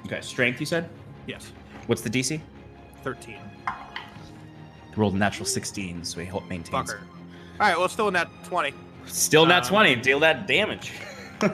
Okay. 0.06 0.20
Strength. 0.20 0.58
You 0.60 0.66
said. 0.66 0.88
Yes, 1.26 1.52
What's 1.86 2.02
the 2.02 2.10
DC? 2.10 2.40
thirteen. 3.02 3.38
Rolled 4.96 5.14
a 5.14 5.18
natural 5.18 5.46
16, 5.46 6.02
so 6.04 6.18
he 6.20 6.26
ho- 6.26 6.42
maintains. 6.48 6.90
Fucker. 6.90 6.98
All 7.00 7.06
right, 7.60 7.78
well, 7.78 7.88
still 7.88 8.08
a 8.08 8.10
nat 8.10 8.28
twenty. 8.44 8.74
Still 9.06 9.46
nat 9.46 9.62
Um, 9.64 9.68
20. 9.68 9.96
Deal 9.96 10.18
that 10.20 10.46
damage. 10.48 10.92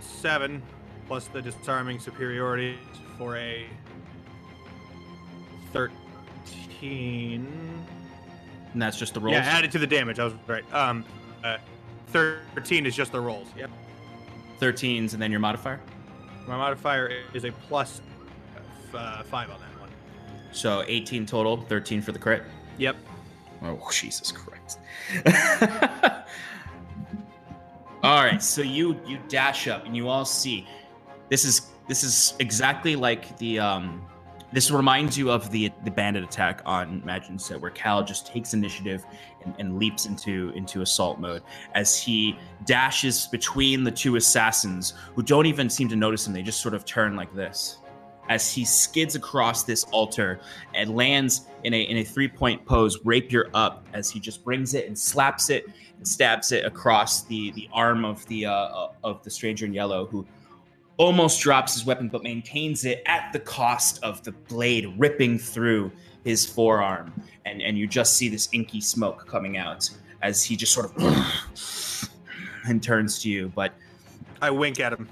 Seven 0.00 0.62
plus 1.08 1.26
the 1.26 1.42
disarming 1.42 1.98
superiority 1.98 2.78
for 3.18 3.36
a 3.36 3.66
thirteen. 5.72 5.96
And 6.82 7.84
that's 8.74 8.98
just 8.98 9.14
the 9.14 9.20
rolls. 9.20 9.34
Yeah, 9.34 9.40
added 9.40 9.72
to 9.72 9.78
the 9.78 9.86
damage. 9.86 10.18
I 10.18 10.24
was 10.24 10.34
right. 10.46 10.74
Um, 10.74 11.04
uh, 11.44 11.58
thirteen 12.08 12.86
is 12.86 12.96
just 12.96 13.12
the 13.12 13.20
rolls. 13.20 13.48
Yep. 13.56 13.70
13s, 14.62 15.12
and 15.12 15.20
then 15.20 15.32
your 15.32 15.40
modifier. 15.40 15.80
My 16.46 16.56
modifier 16.56 17.10
is 17.34 17.44
a 17.44 17.50
plus 17.50 18.00
uh, 18.94 19.24
five 19.24 19.50
on 19.50 19.58
that 19.58 19.80
one. 19.80 19.90
So 20.52 20.84
18 20.86 21.26
total, 21.26 21.62
13 21.62 22.00
for 22.00 22.12
the 22.12 22.18
crit. 22.18 22.44
Yep. 22.78 22.96
Oh, 23.62 23.90
Jesus 23.90 24.30
Christ. 24.30 24.78
all 28.02 28.24
right, 28.24 28.42
so 28.42 28.62
you 28.62 29.00
you 29.06 29.18
dash 29.28 29.68
up 29.68 29.84
and 29.84 29.96
you 29.96 30.08
all 30.08 30.24
see 30.24 30.66
this 31.28 31.44
is 31.44 31.70
this 31.88 32.02
is 32.04 32.34
exactly 32.38 32.96
like 32.96 33.36
the 33.38 33.58
um 33.58 34.04
this 34.52 34.70
reminds 34.70 35.16
you 35.16 35.30
of 35.30 35.50
the 35.50 35.70
the 35.84 35.90
bandit 35.90 36.22
attack 36.22 36.62
on 36.64 37.00
Imagine 37.02 37.38
Set 37.38 37.60
where 37.60 37.70
Cal 37.70 38.04
just 38.04 38.26
takes 38.26 38.54
initiative 38.54 39.04
and, 39.44 39.54
and 39.58 39.78
leaps 39.78 40.06
into 40.06 40.50
into 40.54 40.82
assault 40.82 41.18
mode 41.18 41.42
as 41.74 41.98
he 41.98 42.36
dashes 42.64 43.26
between 43.26 43.84
the 43.84 43.90
two 43.90 44.16
assassins 44.16 44.94
who 45.14 45.22
don't 45.22 45.46
even 45.46 45.68
seem 45.70 45.88
to 45.88 45.96
notice 45.96 46.26
him. 46.26 46.32
They 46.32 46.42
just 46.42 46.60
sort 46.60 46.74
of 46.74 46.84
turn 46.84 47.16
like 47.16 47.34
this 47.34 47.78
as 48.28 48.52
he 48.52 48.64
skids 48.64 49.14
across 49.14 49.64
this 49.64 49.84
altar 49.84 50.40
and 50.74 50.94
lands 50.94 51.46
in 51.64 51.74
a 51.74 51.82
in 51.82 51.98
a 51.98 52.04
three 52.04 52.28
point 52.28 52.64
pose, 52.64 52.98
rapier 53.04 53.50
up, 53.54 53.86
as 53.92 54.10
he 54.10 54.20
just 54.20 54.44
brings 54.44 54.74
it 54.74 54.86
and 54.86 54.98
slaps 54.98 55.50
it 55.50 55.66
and 55.96 56.06
stabs 56.06 56.52
it 56.52 56.64
across 56.64 57.22
the 57.24 57.50
the 57.52 57.68
arm 57.72 58.04
of 58.04 58.24
the 58.26 58.46
uh, 58.46 58.88
of 59.02 59.22
the 59.22 59.30
stranger 59.30 59.66
in 59.66 59.72
yellow, 59.72 60.06
who 60.06 60.26
almost 60.96 61.40
drops 61.40 61.74
his 61.74 61.84
weapon 61.84 62.08
but 62.08 62.22
maintains 62.22 62.84
it 62.84 63.02
at 63.06 63.32
the 63.32 63.40
cost 63.40 64.02
of 64.02 64.22
the 64.24 64.32
blade 64.32 64.92
ripping 64.98 65.38
through 65.38 65.90
his 66.24 66.46
forearm, 66.46 67.12
and 67.44 67.60
and 67.60 67.76
you 67.76 67.86
just 67.86 68.14
see 68.14 68.28
this 68.28 68.48
inky 68.52 68.80
smoke 68.80 69.26
coming 69.26 69.56
out 69.56 69.88
as 70.22 70.44
he 70.44 70.56
just 70.56 70.72
sort 70.72 70.86
of 70.86 72.10
and 72.68 72.82
turns 72.82 73.20
to 73.22 73.28
you, 73.28 73.50
but 73.54 73.74
I 74.40 74.50
wink 74.50 74.78
at 74.80 74.92
him. 74.92 75.08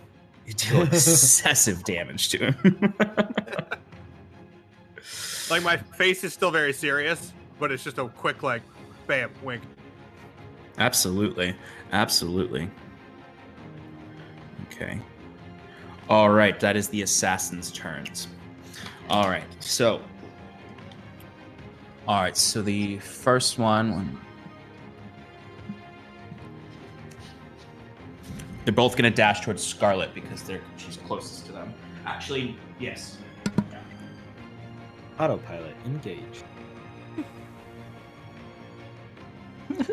you 0.46 0.52
deal 0.54 0.82
excessive 0.92 1.82
damage 1.84 2.28
to 2.30 2.52
him. 2.52 2.94
Like 5.50 5.64
my 5.64 5.76
face 5.76 6.22
is 6.22 6.32
still 6.32 6.52
very 6.52 6.72
serious, 6.72 7.32
but 7.58 7.72
it's 7.72 7.82
just 7.82 7.98
a 7.98 8.08
quick 8.08 8.44
like, 8.44 8.62
bam, 9.08 9.30
wink. 9.42 9.62
Absolutely. 10.78 11.56
Absolutely. 11.90 12.70
Okay. 14.66 15.00
All 16.10 16.28
right, 16.28 16.58
that 16.58 16.76
is 16.76 16.88
the 16.88 17.02
assassin's 17.02 17.70
turns. 17.70 18.26
All 19.08 19.28
right. 19.28 19.44
So 19.60 20.02
All 22.08 22.20
right, 22.20 22.36
so 22.36 22.60
the 22.62 22.98
first 22.98 23.58
one 23.58 24.18
They're 28.64 28.74
both 28.74 28.96
going 28.96 29.10
to 29.10 29.16
dash 29.16 29.40
towards 29.40 29.64
Scarlet 29.64 30.12
because 30.12 30.42
they're 30.42 30.60
she's 30.76 30.96
closest 30.96 31.46
to 31.46 31.52
them. 31.52 31.72
Actually, 32.04 32.56
yes. 32.78 33.16
Autopilot 35.18 35.74
engaged. 35.86 36.44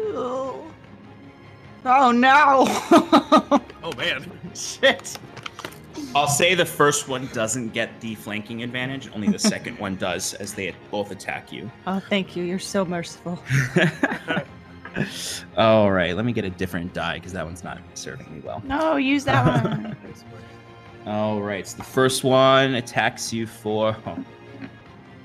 oh 1.86 2.12
no! 2.12 3.62
Oh 3.88 3.96
man. 3.96 4.30
Shit. 4.54 5.18
I'll 6.18 6.28
say 6.28 6.56
the 6.56 6.66
first 6.66 7.08
one 7.08 7.28
doesn't 7.28 7.74
get 7.74 8.02
the 8.02 8.16
flanking 8.16 8.64
advantage, 8.64 9.08
only 9.14 9.30
the 9.30 9.38
second 9.38 9.78
one 9.80 9.98
does 9.98 10.34
as 10.34 10.52
they 10.52 10.74
both 10.90 11.12
attack 11.12 11.52
you. 11.52 11.70
Oh, 11.86 12.00
thank 12.10 12.36
you. 12.36 12.44
You're 12.44 12.58
so 12.58 12.84
merciful. 12.84 13.38
All 15.58 15.92
right, 15.92 16.16
let 16.16 16.26
me 16.26 16.34
get 16.34 16.44
a 16.44 16.50
different 16.50 16.92
die 16.92 17.20
because 17.20 17.34
that 17.34 17.46
one's 17.46 17.64
not 17.64 17.78
serving 17.94 18.34
me 18.34 18.40
well. 18.40 18.64
No, 18.66 18.96
use 18.96 19.26
that 19.26 19.64
one. 19.64 19.96
All 21.06 21.40
right, 21.40 21.68
so 21.68 21.78
the 21.78 21.84
first 21.84 22.24
one 22.24 22.74
attacks 22.74 23.32
you 23.32 23.46
for. 23.46 23.96
Oh, 24.08 24.18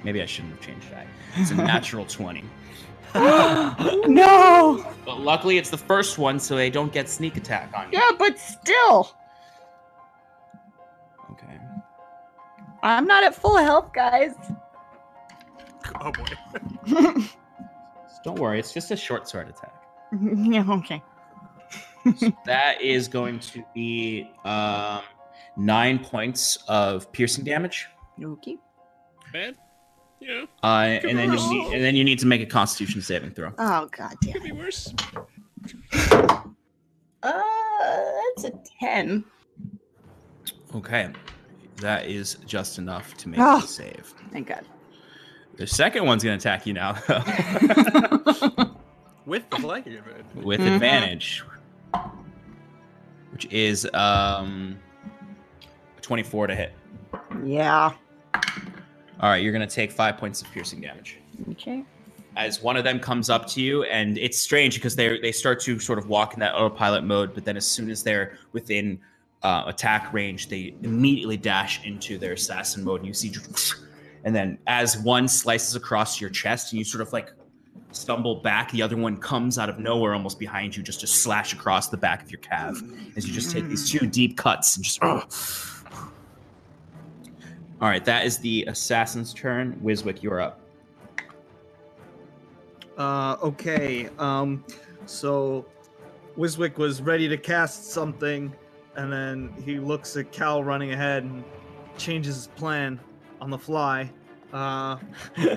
maybe 0.05 0.21
I 0.21 0.27
shouldn't 0.27 0.53
have 0.53 0.63
changed 0.63 0.91
that. 0.91 1.07
It's 1.37 1.53
a 1.53 1.55
natural 1.55 2.05
20. 2.05 2.45
no! 3.15 4.87
But 5.07 5.21
luckily, 5.21 5.57
it's 5.57 5.71
the 5.71 5.79
first 5.79 6.19
one, 6.19 6.39
so 6.39 6.55
they 6.55 6.69
don't 6.69 6.93
get 6.93 7.09
sneak 7.09 7.39
attack 7.39 7.73
on 7.75 7.91
you. 7.91 7.99
Yeah, 7.99 8.11
but 8.19 8.39
still, 8.39 9.17
I'm 12.83 13.07
not 13.07 13.23
at 13.25 13.35
full 13.35 13.57
health, 13.57 13.93
guys. 13.93 14.35
Oh 16.01 16.13
boy. 16.13 17.23
Don't 18.25 18.39
worry, 18.39 18.59
it's 18.59 18.73
just 18.73 18.91
a 18.91 18.97
short 18.97 19.29
sword 19.29 19.49
attack. 19.49 19.75
yeah, 20.21 20.65
okay. 20.69 21.03
That 22.47 22.81
is 22.81 23.09
going 23.09 23.39
to 23.41 23.65
be 23.75 24.31
um, 24.45 25.03
nine 25.57 25.99
points 26.01 26.59
of 26.69 27.11
piercing 27.13 27.45
damage. 27.45 27.87
Okay. 28.23 28.57
Bad? 29.33 29.57
Yeah, 30.21 30.45
Uh, 30.63 30.99
and 31.03 31.19
then 31.19 31.33
you 31.33 31.51
need, 31.51 31.73
and 31.75 31.83
then 31.83 31.97
you 31.97 32.05
need 32.05 32.19
to 32.21 32.27
make 32.27 32.41
a 32.43 32.47
Constitution 32.47 33.03
saving 33.03 33.33
throw. 33.33 33.53
Oh, 33.59 33.89
god 33.97 34.15
damn. 34.21 34.35
could 34.35 34.43
be 34.45 34.53
worse. 34.53 34.93
Uh, 37.25 37.31
that's 38.37 38.45
a 38.45 38.53
10. 38.81 39.25
Okay, 40.77 41.11
that 41.83 42.07
is 42.07 42.37
just 42.47 42.79
enough 42.79 43.15
to 43.19 43.29
make 43.29 43.39
Ah. 43.41 43.61
the 43.61 43.67
save. 43.69 44.15
Thank 44.33 44.49
god. 44.49 44.65
The 45.57 45.67
second 45.67 46.07
one's 46.07 46.25
going 46.25 46.39
to 46.39 46.43
attack 46.43 46.67
you 46.67 46.73
now 46.73 46.93
With 49.27 49.49
the 49.51 49.57
flanking 49.59 49.95
advantage. 49.95 50.25
with 50.35 50.61
Mhm. 50.61 50.75
advantage, 50.75 51.45
which 53.33 53.47
is 53.53 53.89
um, 53.95 54.79
24 56.01 56.49
to 56.49 56.55
hit. 56.57 56.73
yeah. 57.45 57.93
All 58.35 59.29
right, 59.31 59.43
you're 59.43 59.53
going 59.53 59.67
to 59.67 59.73
take 59.73 59.93
five 59.93 60.17
points 60.17 60.43
of 60.43 60.51
piercing 60.51 60.81
damage. 60.81 61.19
Okay. 61.53 61.85
as 62.37 62.63
one 62.63 62.77
of 62.79 62.85
them 62.85 62.99
comes 62.99 63.29
up 63.29 63.47
to 63.47 63.61
you 63.61 63.83
and 63.85 64.17
it's 64.17 64.39
strange 64.39 64.75
because 64.77 64.97
they 64.97 65.21
they 65.21 65.31
start 65.33 65.61
to 65.61 65.79
sort 65.79 65.99
of 65.99 66.09
walk 66.09 66.33
in 66.33 66.41
that 66.41 66.55
autopilot 66.55 67.05
mode 67.05 67.35
but 67.35 67.45
then 67.45 67.59
as 67.59 67.67
soon 67.67 67.91
as 67.91 68.03
they're 68.03 68.39
within 68.53 68.99
uh, 69.43 69.65
attack 69.67 70.13
range 70.13 70.49
they 70.49 70.75
immediately 70.83 71.37
dash 71.37 71.85
into 71.85 72.17
their 72.19 72.33
assassin 72.35 72.85
mode 72.85 73.01
and 73.01 73.07
you 73.09 73.15
see 73.15 73.33
and 74.25 74.35
then 74.35 74.59
as 74.67 74.99
one 74.99 75.29
slices 75.29 75.75
across 75.75 76.21
your 76.21 76.31
chest, 76.31 76.73
and 76.73 76.79
you 76.79 76.85
sort 76.85 77.03
of 77.03 77.13
like 77.13 77.33
stumble 77.91 78.37
back, 78.37 78.71
the 78.71 78.83
other 78.83 78.97
one 78.97 79.17
comes 79.17 79.59
out 79.59 79.69
of 79.69 79.79
nowhere, 79.79 80.15
almost 80.15 80.39
behind 80.39 80.77
you, 80.77 80.83
just 80.83 81.01
to 81.01 81.07
slash 81.07 81.53
across 81.53 81.89
the 81.89 81.97
back 81.97 82.23
of 82.23 82.31
your 82.31 82.41
calf 82.41 82.77
as 83.17 83.27
you 83.27 83.35
just 83.35 83.51
take 83.51 83.67
these 83.69 83.91
two 83.91 84.07
deep 84.07 84.37
cuts 84.37 84.77
and 84.77 84.85
just. 84.85 84.99
Oh. 85.03 85.23
All 87.81 87.89
right, 87.89 88.05
that 88.05 88.25
is 88.25 88.39
the 88.39 88.65
assassin's 88.69 89.35
turn. 89.35 89.79
Wiswick, 89.83 90.23
you're 90.23 90.41
up. 90.41 90.61
Uh, 92.97 93.37
okay. 93.43 94.09
Um, 94.21 94.65
so 95.07 95.67
Wiswick 96.39 96.77
was 96.77 97.03
ready 97.03 97.27
to 97.29 97.37
cast 97.37 97.91
something, 97.91 98.55
and 98.97 99.13
then 99.13 99.53
he 99.65 99.79
looks 99.79 100.17
at 100.17 100.33
Cal 100.33 100.63
running 100.63 100.93
ahead 100.93 101.23
and 101.25 101.45
changes 101.97 102.35
his 102.37 102.47
plan 102.49 103.01
on 103.41 103.51
the 103.51 103.59
fly. 103.59 104.11
Uh, 104.53 104.99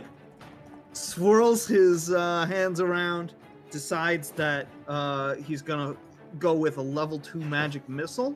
swirls 0.94 1.68
his 1.68 2.12
uh, 2.12 2.46
hands 2.46 2.80
around, 2.80 3.34
decides 3.72 4.32
that 4.32 4.68
uh, 4.88 5.36
he's 5.36 5.62
gonna 5.62 5.96
go 6.40 6.54
with 6.54 6.78
a 6.78 6.82
level 6.82 7.20
two 7.20 7.40
magic 7.40 7.88
missile, 7.90 8.36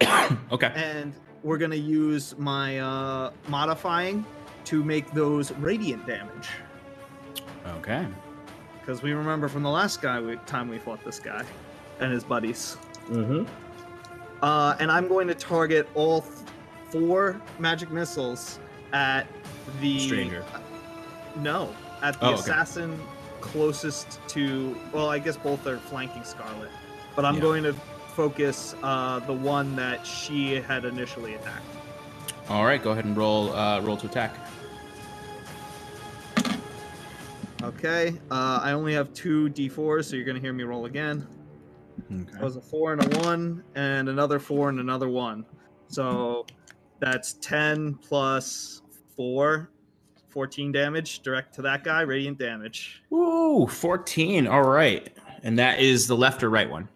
Okay. 0.52 0.72
and 0.74 1.12
we're 1.42 1.58
gonna 1.58 1.74
use 1.76 2.36
my 2.38 2.78
uh, 2.78 3.30
modifying 3.48 4.24
to 4.64 4.82
make 4.82 5.10
those 5.12 5.52
radiant 5.52 6.06
damage. 6.06 6.48
Okay. 7.76 8.06
Because 8.80 9.02
we 9.02 9.12
remember 9.12 9.48
from 9.48 9.62
the 9.62 9.70
last 9.70 10.02
guy 10.02 10.20
we, 10.20 10.36
time 10.46 10.68
we 10.68 10.78
fought 10.78 11.04
this 11.04 11.20
guy 11.20 11.44
and 12.00 12.12
his 12.12 12.24
buddies. 12.24 12.76
Mm-hmm. 13.08 13.44
Uh, 14.42 14.76
and 14.80 14.90
I'm 14.90 15.06
going 15.08 15.28
to 15.28 15.34
target 15.34 15.88
all 15.94 16.22
th- 16.22 16.34
four 16.90 17.40
magic 17.58 17.90
missiles 17.90 18.58
at 18.92 19.26
the 19.80 20.00
Stranger. 20.00 20.44
No, 21.36 21.74
at 22.02 22.18
the 22.20 22.26
Oh, 22.26 22.30
okay. 22.32 22.40
assassin 22.40 23.00
closest 23.40 24.18
to. 24.28 24.76
Well, 24.92 25.08
I 25.08 25.18
guess 25.18 25.36
both 25.36 25.66
are 25.66 25.78
flanking 25.78 26.24
Scarlet, 26.24 26.70
but 27.16 27.24
I'm 27.24 27.36
Yeah. 27.36 27.40
going 27.40 27.62
to 27.62 27.72
focus 28.16 28.74
uh, 28.82 29.20
the 29.20 29.32
one 29.32 29.74
that 29.76 30.06
she 30.06 30.56
had 30.60 30.84
initially 30.84 31.34
attacked. 31.34 31.64
All 32.48 32.64
right, 32.64 32.82
go 32.82 32.90
ahead 32.90 33.04
and 33.04 33.16
roll. 33.16 33.54
Uh, 33.54 33.80
roll 33.80 33.96
to 33.96 34.06
attack. 34.06 34.34
Okay, 37.62 38.18
uh, 38.30 38.58
I 38.60 38.72
only 38.72 38.92
have 38.94 39.14
two 39.14 39.48
d4s, 39.50 40.06
so 40.06 40.16
you're 40.16 40.24
going 40.24 40.34
to 40.34 40.40
hear 40.40 40.52
me 40.52 40.64
roll 40.64 40.86
again. 40.86 41.24
That 42.10 42.40
was 42.42 42.56
a 42.56 42.60
four 42.60 42.92
and 42.92 43.02
a 43.14 43.18
one, 43.20 43.62
and 43.74 44.08
another 44.08 44.38
four 44.38 44.68
and 44.68 44.80
another 44.80 45.08
one. 45.08 45.44
So 45.88 46.46
that's 47.00 47.34
10 47.34 47.94
plus 47.94 48.82
four, 49.16 49.70
14 50.30 50.72
damage 50.72 51.20
direct 51.20 51.54
to 51.56 51.62
that 51.62 51.84
guy, 51.84 52.00
radiant 52.02 52.38
damage. 52.38 53.02
Ooh, 53.12 53.66
14. 53.66 54.46
All 54.46 54.62
right. 54.62 55.14
And 55.42 55.58
that 55.58 55.80
is 55.80 56.06
the 56.06 56.16
left 56.16 56.42
or 56.42 56.50
right 56.50 56.68
one? 56.70 56.88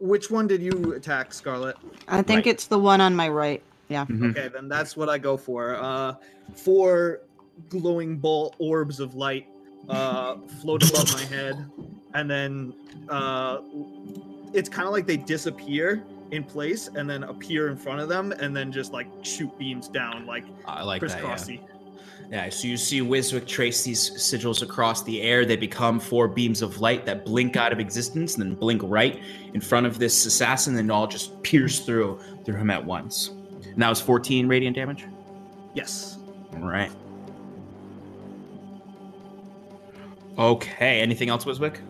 Which 0.00 0.30
one 0.30 0.46
did 0.46 0.62
you 0.62 0.92
attack, 0.94 1.32
Scarlet? 1.32 1.76
I 2.08 2.22
think 2.22 2.38
Right. 2.38 2.46
it's 2.48 2.66
the 2.66 2.78
one 2.78 3.00
on 3.00 3.14
my 3.16 3.28
right. 3.28 3.62
Yeah. 3.88 4.04
Mhm. 4.06 4.30
Okay, 4.30 4.48
then 4.48 4.68
that's 4.68 4.96
what 4.96 5.08
I 5.08 5.18
go 5.18 5.36
for. 5.36 5.74
Uh, 5.76 6.14
four 6.54 7.20
glowing 7.68 8.16
ball 8.18 8.54
orbs 8.58 9.00
of 9.00 9.14
light 9.14 9.46
uh, 9.88 10.36
float 10.62 10.88
above 10.88 11.12
my 11.12 11.20
head, 11.24 11.70
and 12.14 12.30
then 12.30 12.72
uh, 13.08 13.58
it's 14.52 14.68
kind 14.68 14.86
of 14.86 14.92
like 14.92 15.06
they 15.06 15.16
disappear 15.16 16.04
in 16.30 16.42
place 16.44 16.88
and 16.94 17.08
then 17.08 17.24
appear 17.24 17.68
in 17.68 17.76
front 17.76 18.00
of 18.00 18.08
them, 18.08 18.32
and 18.32 18.56
then 18.56 18.72
just 18.72 18.92
like 18.92 19.06
shoot 19.22 19.56
beams 19.58 19.88
down 19.88 20.26
like 20.26 20.44
I 20.66 20.82
like 20.82 21.00
that. 21.02 21.10
Yeah. 21.10 21.16
crisscrossy. 21.16 21.60
yeah. 22.30 22.48
So 22.48 22.68
you 22.68 22.76
see 22.76 23.00
Wiswick 23.00 23.46
trace 23.46 23.82
these 23.84 24.10
sigils 24.12 24.62
across 24.62 25.02
the 25.02 25.22
air. 25.22 25.44
They 25.44 25.56
become 25.56 26.00
four 26.00 26.28
beams 26.28 26.62
of 26.62 26.80
light 26.80 27.04
that 27.06 27.24
blink 27.24 27.56
out 27.56 27.72
of 27.72 27.80
existence 27.80 28.36
and 28.36 28.44
then 28.44 28.54
blink 28.54 28.80
right 28.84 29.20
in 29.52 29.60
front 29.60 29.86
of 29.86 29.98
this 29.98 30.24
assassin 30.24 30.76
and 30.78 30.90
all 30.90 31.06
just 31.06 31.42
pierce 31.42 31.80
through 31.80 32.18
through 32.44 32.56
him 32.56 32.70
at 32.70 32.84
once. 32.84 33.28
And 33.64 33.82
that 33.82 33.88
was 33.88 34.00
14 34.00 34.46
radiant 34.46 34.76
damage. 34.76 35.04
Yes. 35.74 36.18
All 36.54 36.60
right. 36.68 36.92
Okay. 40.38 41.00
Anything 41.00 41.28
else, 41.28 41.44
Wiswick? 41.44 41.80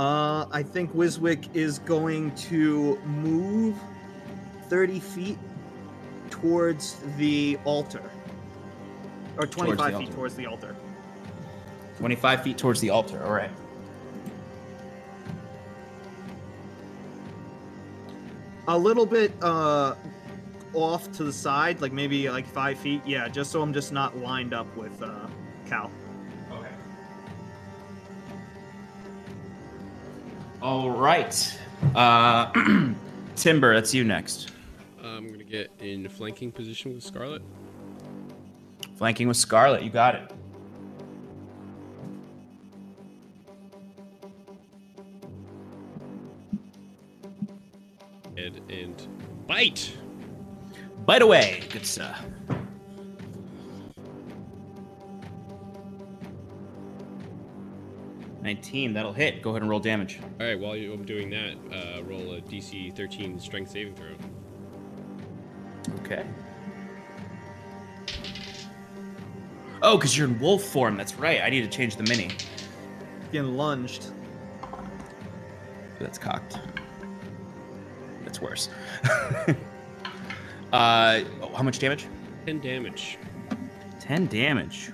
Uh, 0.00 0.46
I 0.50 0.62
think 0.62 0.94
Wiswick 0.94 1.54
is 1.54 1.78
going 1.80 2.34
to 2.36 2.96
move 3.00 3.76
30 4.70 4.98
feet 4.98 5.38
towards 6.30 6.96
the 7.18 7.58
altar. 7.66 8.10
Or 9.36 9.46
25 9.46 9.76
feet 9.88 9.94
altar. 9.94 10.12
towards 10.14 10.34
the 10.36 10.46
altar. 10.46 10.74
25 11.98 12.42
feet 12.42 12.56
towards 12.56 12.80
the 12.80 12.88
altar. 12.88 13.22
All 13.22 13.30
right. 13.30 13.50
A 18.68 18.78
little 18.78 19.04
bit 19.04 19.34
uh, 19.42 19.96
off 20.72 21.12
to 21.12 21.24
the 21.24 21.32
side, 21.32 21.82
like 21.82 21.92
maybe 21.92 22.30
like 22.30 22.46
five 22.46 22.78
feet. 22.78 23.02
Yeah, 23.04 23.28
just 23.28 23.52
so 23.52 23.60
I'm 23.60 23.74
just 23.74 23.92
not 23.92 24.16
lined 24.16 24.54
up 24.54 24.74
with 24.78 25.02
uh, 25.02 25.26
Cal. 25.66 25.90
All 30.62 30.90
right. 30.90 31.58
Uh, 31.94 32.52
Timber, 33.36 33.74
that's 33.74 33.94
you 33.94 34.04
next. 34.04 34.52
I'm 35.02 35.30
gonna 35.30 35.44
get 35.44 35.70
in 35.80 36.06
flanking 36.08 36.52
position 36.52 36.94
with 36.94 37.02
Scarlet. 37.02 37.40
Flanking 38.96 39.28
with 39.28 39.38
Scarlet, 39.38 39.82
you 39.82 39.88
got 39.88 40.14
it. 40.16 40.32
And, 48.36 48.60
and 48.70 49.46
bite. 49.46 49.92
Bite 51.06 51.22
away, 51.22 51.62
good 51.70 51.86
sir. 51.86 52.14
Nineteen, 58.50 58.92
that'll 58.94 59.12
hit. 59.12 59.42
Go 59.42 59.50
ahead 59.50 59.62
and 59.62 59.70
roll 59.70 59.78
damage. 59.78 60.18
All 60.40 60.44
right. 60.44 60.58
While 60.58 60.74
you- 60.74 60.92
I'm 60.92 61.04
doing 61.04 61.30
that, 61.30 61.54
uh, 61.72 62.02
roll 62.02 62.34
a 62.34 62.40
DC 62.40 62.90
13 62.90 63.38
Strength 63.38 63.70
saving 63.70 63.94
throw. 63.94 64.08
Okay. 66.00 66.24
Oh, 69.82 69.96
because 69.96 70.18
you're 70.18 70.26
in 70.26 70.36
wolf 70.40 70.64
form. 70.64 70.96
That's 70.96 71.14
right. 71.14 71.40
I 71.42 71.48
need 71.48 71.60
to 71.60 71.68
change 71.68 71.94
the 71.94 72.02
mini. 72.02 72.32
Getting 73.30 73.56
lunged. 73.56 74.06
That's 76.00 76.18
cocked. 76.18 76.58
That's 78.24 78.40
worse. 78.40 78.68
uh, 80.72 81.20
oh, 81.40 81.52
how 81.54 81.62
much 81.62 81.78
damage? 81.78 82.08
10 82.46 82.58
damage. 82.58 83.16
10 84.00 84.26
damage. 84.26 84.90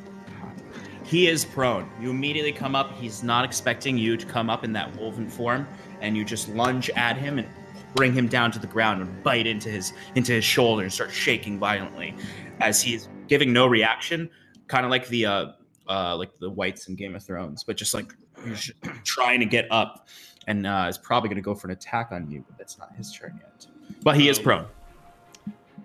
He 1.07 1.28
is 1.28 1.44
prone. 1.44 1.88
You 2.00 2.11
immediately 2.11 2.50
come 2.50 2.74
up. 2.74 2.92
He's 2.98 3.22
not 3.22 3.44
expecting 3.44 3.96
you 3.96 4.16
to 4.16 4.26
come 4.26 4.50
up 4.50 4.64
in 4.64 4.72
that 4.72 4.92
wolven 4.94 5.30
form, 5.30 5.68
and 6.00 6.16
you 6.16 6.24
just 6.24 6.48
lunge 6.48 6.90
at 6.90 7.16
him 7.16 7.38
and 7.38 7.48
bring 7.94 8.12
him 8.12 8.26
down 8.26 8.50
to 8.52 8.59
the 8.59 8.66
ground 8.66 9.00
and 9.00 9.22
bite 9.22 9.46
into 9.46 9.68
his 9.68 9.92
into 10.16 10.32
his 10.32 10.44
shoulder 10.44 10.82
and 10.82 10.92
start 10.92 11.12
shaking 11.12 11.59
violently 11.61 12.12
as 12.61 12.82
he's 12.82 13.09
giving 13.28 13.52
no 13.52 13.66
reaction, 13.66 14.28
kind 14.66 14.84
of 14.84 14.90
like 14.90 15.07
the 15.09 15.26
uh, 15.26 15.46
uh, 15.88 16.16
like 16.16 16.36
the 16.40 16.50
wights 16.50 16.88
in 16.88 16.96
Game 16.96 17.14
of 17.14 17.22
Thrones, 17.22 17.62
but 17.62 17.76
just 17.76 17.94
like 17.94 18.12
trying 19.04 19.38
to 19.38 19.46
get 19.46 19.66
up 19.70 20.09
and 20.48 20.66
uh, 20.66 20.86
is 20.88 20.98
probably 20.98 21.28
going 21.28 21.36
to 21.36 21.42
go 21.42 21.54
for 21.54 21.68
an 21.68 21.72
attack 21.72 22.09
on 22.11 22.28
you, 22.30 22.44
but 22.48 22.59
that's 22.59 22.78
not 22.78 22.94
his 22.96 23.12
turn 23.12 23.40
yet. 23.40 23.66
But 24.02 24.16
he 24.16 24.28
is 24.28 24.38
Um, 24.38 24.44
prone. 24.44 24.66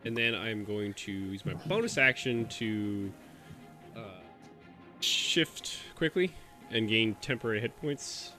And 0.03 0.17
then 0.17 0.33
I'm 0.33 0.63
going 0.63 0.93
to 0.95 1.11
use 1.11 1.45
my 1.45 1.53
bonus 1.53 1.99
action 1.99 2.47
to 2.47 3.11
shift 5.03 5.77
quickly 5.95 6.33
and 6.69 6.87
gain 6.87 7.15
temporary 7.21 7.61
hit 7.61 7.75
points. 7.77 8.31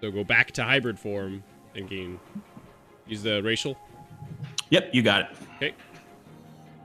So 0.00 0.10
go 0.10 0.24
back 0.24 0.52
to 0.52 0.64
hybrid 0.64 0.98
form 0.98 1.42
and 1.74 1.88
gain. 1.88 2.20
Use 3.06 3.22
the 3.22 3.42
racial. 3.42 3.76
Yep, 4.70 4.90
you 4.92 5.02
got 5.02 5.22
it. 5.22 5.36
Okay. 5.56 5.74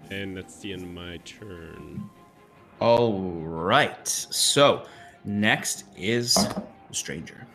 And 0.09 0.36
that's 0.36 0.59
the 0.59 0.74
end 0.74 0.84
of 0.84 0.89
my 0.89 1.18
turn. 1.18 2.09
All 2.80 3.22
right. 3.22 4.07
So 4.07 4.86
next 5.24 5.86
is 5.97 6.36
the 6.36 6.64
stranger. 6.91 7.45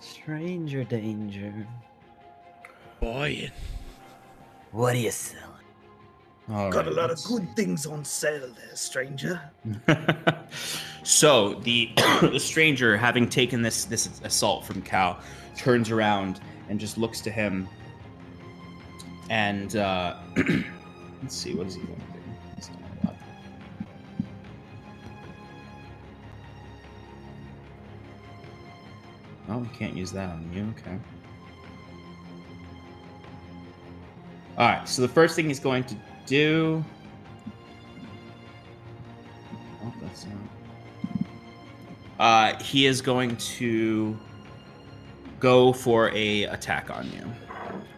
Stranger 0.00 0.84
danger. 0.84 1.66
Boy. 3.00 3.50
What 4.72 4.94
are 4.94 4.98
you 4.98 5.10
selling? 5.10 5.55
All 6.50 6.70
Got 6.70 6.86
a 6.86 6.92
lot 6.92 7.10
of 7.10 7.22
good 7.24 7.56
things 7.56 7.86
on 7.86 8.04
sale 8.04 8.48
there, 8.56 8.76
stranger. 8.76 9.40
so 11.02 11.54
the 11.54 11.90
the 12.20 12.38
stranger, 12.38 12.96
having 12.96 13.28
taken 13.28 13.62
this 13.62 13.84
this 13.84 14.20
assault 14.22 14.64
from 14.64 14.80
Cal, 14.82 15.18
turns 15.56 15.90
around 15.90 16.40
and 16.68 16.78
just 16.78 16.98
looks 16.98 17.20
to 17.22 17.30
him, 17.30 17.68
and 19.28 19.74
uh, 19.76 20.16
Let's 21.22 21.34
see, 21.34 21.54
what 21.54 21.66
is 21.66 21.74
he 21.74 21.80
going 21.80 21.96
to 21.96 22.06
do? 22.12 22.18
He's 22.54 22.68
gonna 22.68 22.80
go. 23.04 23.14
Oh, 29.48 29.58
we 29.58 29.68
can't 29.76 29.96
use 29.96 30.12
that 30.12 30.30
on 30.30 30.50
you. 30.52 30.72
Okay. 30.78 30.96
All 34.58 34.68
right. 34.68 34.88
So 34.88 35.02
the 35.02 35.08
first 35.08 35.36
thing 35.36 35.48
he's 35.48 35.60
going 35.60 35.84
to 35.84 35.96
do. 36.26 36.84
Oh, 39.84 39.92
that's 40.00 40.26
not. 40.26 40.34
Uh, 42.18 42.62
he 42.62 42.86
is 42.86 43.00
going 43.02 43.36
to 43.36 44.16
go 45.38 45.72
for 45.72 46.10
a 46.14 46.44
attack 46.44 46.90
on 46.90 47.10
you. 47.12 47.30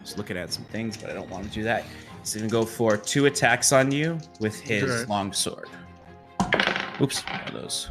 Just 0.03 0.17
looking 0.17 0.37
at 0.37 0.51
some 0.51 0.65
things, 0.65 0.97
but 0.97 1.09
I 1.09 1.13
don't 1.13 1.29
want 1.29 1.45
to 1.45 1.51
do 1.51 1.63
that. 1.63 1.85
He's 2.21 2.35
gonna 2.35 2.49
go 2.49 2.65
for 2.65 2.97
two 2.97 3.25
attacks 3.27 3.71
on 3.71 3.91
you 3.91 4.19
with 4.39 4.59
his 4.59 4.83
Okay. 4.83 5.05
long 5.09 5.31
sword. 5.31 5.69
Oops, 7.01 7.21
one 7.21 7.41
of 7.47 7.53
those. 7.53 7.89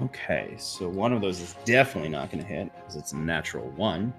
Okay, 0.00 0.54
so 0.56 0.88
one 0.88 1.12
of 1.12 1.20
those 1.20 1.40
is 1.40 1.54
definitely 1.64 2.08
not 2.08 2.30
gonna 2.30 2.42
hit 2.44 2.70
because 2.76 2.96
it's 2.96 3.12
a 3.12 3.16
natural 3.16 3.68
one. 3.70 4.14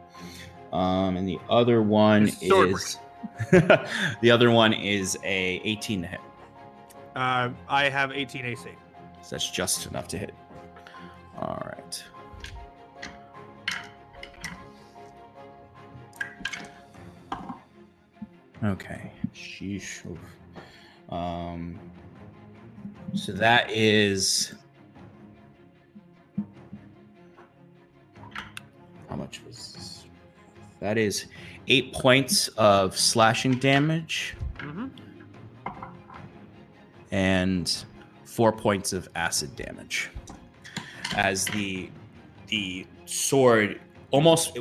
Um, 0.71 1.17
and 1.17 1.27
the 1.27 1.39
other 1.49 1.81
one 1.81 2.27
is 2.41 2.97
the 3.51 4.31
other 4.31 4.51
one 4.51 4.73
is 4.73 5.17
a 5.23 5.61
18 5.63 6.01
to 6.03 6.07
hit. 6.07 6.19
Uh, 7.15 7.49
I 7.67 7.89
have 7.89 8.11
18 8.11 8.45
AC. 8.45 8.69
So 9.21 9.29
that's 9.31 9.49
just 9.49 9.85
enough 9.87 10.07
to 10.09 10.17
hit. 10.17 10.33
All 11.37 11.61
right. 11.65 12.03
Okay. 18.63 19.11
Sheesh. 19.33 20.05
Oof. 20.09 21.13
Um. 21.13 21.79
So 23.13 23.31
that 23.31 23.71
is. 23.71 24.53
How 29.07 29.15
much 29.15 29.41
was 29.45 29.73
this? 29.73 30.05
That 30.79 30.97
is 30.97 31.25
eight 31.69 31.93
points 31.93 32.47
of 32.49 32.97
slashing 32.97 33.53
damage 33.59 34.35
Mm-hmm. 34.57 34.87
and 37.11 37.85
four 38.25 38.51
points 38.51 38.91
of 38.93 39.07
acid 39.15 39.55
damage 39.55 40.09
as 41.15 41.45
the 41.45 41.89
the 42.47 42.85
sword 43.05 43.79
almost 44.11 44.57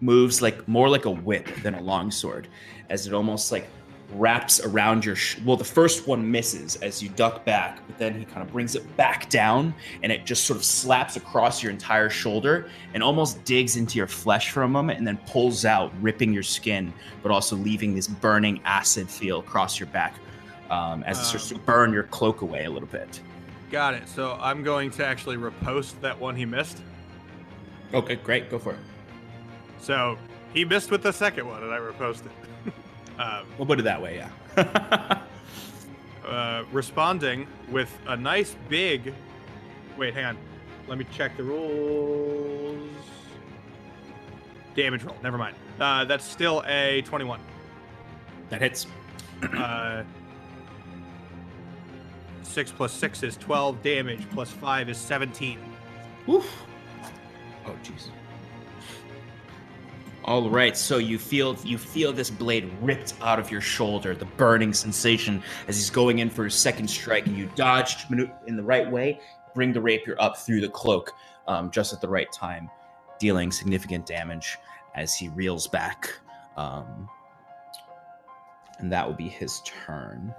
moves 0.00 0.40
like 0.42 0.66
more 0.66 0.88
like 0.88 1.04
a 1.04 1.10
whip 1.10 1.46
than 1.62 1.74
a 1.74 1.82
long 1.82 2.10
sword 2.10 2.48
as 2.90 3.06
it 3.06 3.12
almost 3.12 3.52
like 3.52 3.68
wraps 4.14 4.60
around 4.60 5.04
your 5.04 5.16
sh- 5.16 5.38
well 5.44 5.56
the 5.56 5.64
first 5.64 6.06
one 6.06 6.30
misses 6.30 6.76
as 6.76 7.02
you 7.02 7.08
duck 7.10 7.44
back 7.44 7.80
but 7.86 7.98
then 7.98 8.14
he 8.18 8.24
kind 8.24 8.46
of 8.46 8.52
brings 8.52 8.74
it 8.74 8.96
back 8.96 9.28
down 9.30 9.74
and 10.02 10.12
it 10.12 10.24
just 10.24 10.44
sort 10.44 10.56
of 10.56 10.64
slaps 10.64 11.16
across 11.16 11.62
your 11.62 11.70
entire 11.72 12.10
shoulder 12.10 12.68
and 12.94 13.02
almost 13.02 13.42
digs 13.44 13.76
into 13.76 13.98
your 13.98 14.06
flesh 14.06 14.50
for 14.50 14.62
a 14.62 14.68
moment 14.68 14.98
and 14.98 15.06
then 15.06 15.18
pulls 15.26 15.64
out 15.64 15.92
ripping 16.00 16.32
your 16.32 16.42
skin 16.42 16.92
but 17.22 17.30
also 17.32 17.56
leaving 17.56 17.94
this 17.94 18.06
burning 18.06 18.60
acid 18.64 19.08
feel 19.08 19.40
across 19.40 19.78
your 19.80 19.88
back 19.88 20.14
um, 20.70 21.02
as 21.04 21.18
it 21.20 21.24
starts 21.24 21.48
to 21.48 21.58
burn 21.58 21.92
your 21.92 22.04
cloak 22.04 22.42
away 22.42 22.64
a 22.64 22.70
little 22.70 22.88
bit 22.88 23.20
Got 23.70 23.94
it. 23.94 24.06
So 24.06 24.36
I'm 24.38 24.62
going 24.62 24.90
to 24.90 25.06
actually 25.06 25.38
riposte 25.38 25.98
that 26.02 26.20
one 26.20 26.36
he 26.36 26.44
missed. 26.44 26.82
okay 27.94 28.16
great 28.16 28.50
go 28.50 28.58
for 28.58 28.72
it 28.72 28.78
So 29.80 30.18
he 30.52 30.64
missed 30.64 30.90
with 30.90 31.02
the 31.02 31.12
second 31.12 31.46
one, 31.46 31.62
and 31.62 31.72
I 31.72 31.78
riposted. 31.78 32.28
um, 33.18 33.46
we'll 33.58 33.66
put 33.66 33.78
it 33.78 33.82
that 33.82 34.00
way 34.00 34.16
yeah 34.16 35.22
uh, 36.26 36.64
responding 36.72 37.46
with 37.70 37.90
a 38.06 38.16
nice 38.16 38.54
big. 38.68 39.14
Wait, 39.96 40.14
hang 40.14 40.24
on. 40.26 40.38
Let 40.88 40.98
me 40.98 41.06
check 41.12 41.36
the 41.36 41.42
rules. 41.42 42.90
Damage 44.74 45.04
roll. 45.04 45.16
Never 45.22 45.38
mind. 45.38 45.56
Uh, 45.80 46.04
that's 46.04 46.24
still 46.24 46.62
a 46.66 47.02
21. 47.02 47.40
that 48.50 48.60
hits 48.60 48.86
Uh, 49.56 50.02
six 52.42 52.70
plus 52.70 52.92
six 52.92 53.22
is 53.22 53.36
12 53.36 53.82
damage. 53.82 54.28
Plus 54.30 54.50
five 54.50 54.88
is 54.88 54.98
17. 54.98 55.58
Oof. 56.28 56.46
Oh 57.66 57.74
jeez. 57.82 58.08
All 60.24 60.48
right, 60.48 60.76
so 60.76 60.98
you 60.98 61.18
feel 61.18 61.56
you 61.64 61.76
feel 61.76 62.12
this 62.12 62.30
blade 62.30 62.70
ripped 62.80 63.14
out 63.22 63.40
of 63.40 63.50
your 63.50 63.60
shoulder, 63.60 64.14
the 64.14 64.24
burning 64.24 64.72
sensation 64.72 65.42
as 65.66 65.76
he's 65.76 65.90
going 65.90 66.20
in 66.20 66.30
for 66.30 66.44
his 66.44 66.54
second 66.54 66.88
strike, 66.88 67.26
and 67.26 67.36
you 67.36 67.50
dodged 67.56 68.08
manu- 68.08 68.30
in 68.46 68.56
the 68.56 68.62
right 68.62 68.88
way, 68.88 69.18
bring 69.52 69.72
the 69.72 69.80
rapier 69.80 70.14
up 70.20 70.36
through 70.36 70.60
the 70.60 70.68
cloak 70.68 71.12
um, 71.48 71.72
just 71.72 71.92
at 71.92 72.00
the 72.00 72.08
right 72.08 72.30
time, 72.30 72.70
dealing 73.18 73.50
significant 73.50 74.06
damage 74.06 74.58
as 74.94 75.12
he 75.12 75.28
reels 75.30 75.66
back. 75.66 76.08
Um, 76.56 77.08
and 78.78 78.92
that 78.92 79.04
will 79.04 79.16
be 79.16 79.28
his 79.28 79.60
turn. 79.64 80.32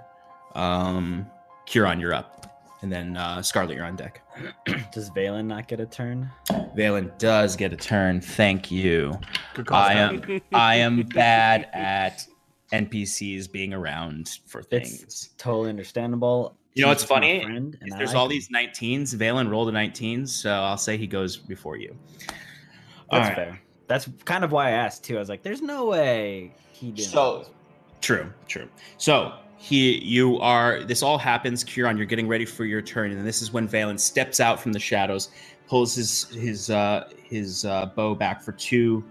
Um, 0.54 1.30
Kieran, 1.66 2.00
you're 2.00 2.14
up, 2.14 2.53
and 2.82 2.92
then 2.92 3.16
uh, 3.16 3.40
Scarlet, 3.42 3.74
you're 3.76 3.84
on 3.86 3.96
deck. 3.96 4.22
Does 4.92 5.10
Valen 5.10 5.46
not 5.46 5.68
get 5.68 5.80
a 5.80 5.86
turn? 5.86 6.30
Valen 6.76 7.16
does 7.18 7.56
get 7.56 7.72
a 7.72 7.76
turn. 7.76 8.20
Thank 8.20 8.70
you. 8.70 9.18
Good 9.54 9.66
call. 9.66 9.78
I 9.80 9.92
am 9.94 10.40
I 10.52 10.74
am 10.76 11.02
bad 11.02 11.68
at 11.72 12.26
NPCs 12.72 13.50
being 13.50 13.72
around 13.72 14.38
for 14.46 14.60
It's 14.60 14.68
things. 14.98 15.30
totally 15.38 15.70
understandable. 15.70 16.56
You 16.74 16.82
know 16.82 16.88
what's 16.88 17.04
funny? 17.04 17.42
friend, 17.44 17.74
Is 17.74 17.80
and 17.82 17.94
I 17.94 17.98
There's 17.98 18.08
like 18.10 18.16
all 18.16 18.24
him. 18.24 18.30
these 18.30 18.48
19s. 18.48 19.14
Valen 19.14 19.48
rolled 19.48 19.68
a 19.68 19.72
19, 19.72 20.26
so 20.26 20.50
I'll 20.50 20.76
say 20.76 20.96
he 20.96 21.06
goes 21.06 21.36
before 21.36 21.76
you. 21.76 21.96
All 23.10 23.20
That's 23.20 23.28
right. 23.28 23.36
fair. 23.50 23.60
That's 23.86 24.08
kind 24.24 24.42
of 24.42 24.50
why 24.50 24.68
I 24.68 24.70
asked 24.72 25.04
too. 25.04 25.14
I 25.16 25.20
was 25.20 25.28
like, 25.28 25.42
"There's 25.44 25.62
no 25.62 25.86
way 25.86 26.52
he 26.72 26.90
didn't." 26.90 27.10
So 27.12 27.46
true, 28.00 28.32
true. 28.48 28.68
So 28.98 29.34
he, 29.64 29.96
you 30.04 30.38
are. 30.40 30.84
This 30.84 31.02
all 31.02 31.16
happens, 31.16 31.64
Kieran. 31.64 31.96
You're 31.96 32.04
getting 32.04 32.28
ready 32.28 32.44
for 32.44 32.66
your 32.66 32.82
turn, 32.82 33.12
and 33.12 33.26
this 33.26 33.40
is 33.40 33.50
when 33.50 33.66
Valen 33.66 33.98
steps 33.98 34.38
out 34.38 34.60
from 34.60 34.74
the 34.74 34.78
shadows, 34.78 35.30
pulls 35.68 35.94
his 35.94 36.24
his 36.24 36.68
uh, 36.68 37.08
his 37.22 37.64
uh, 37.64 37.86
bow 37.86 38.14
back 38.14 38.42
for 38.42 38.52
two 38.52 39.02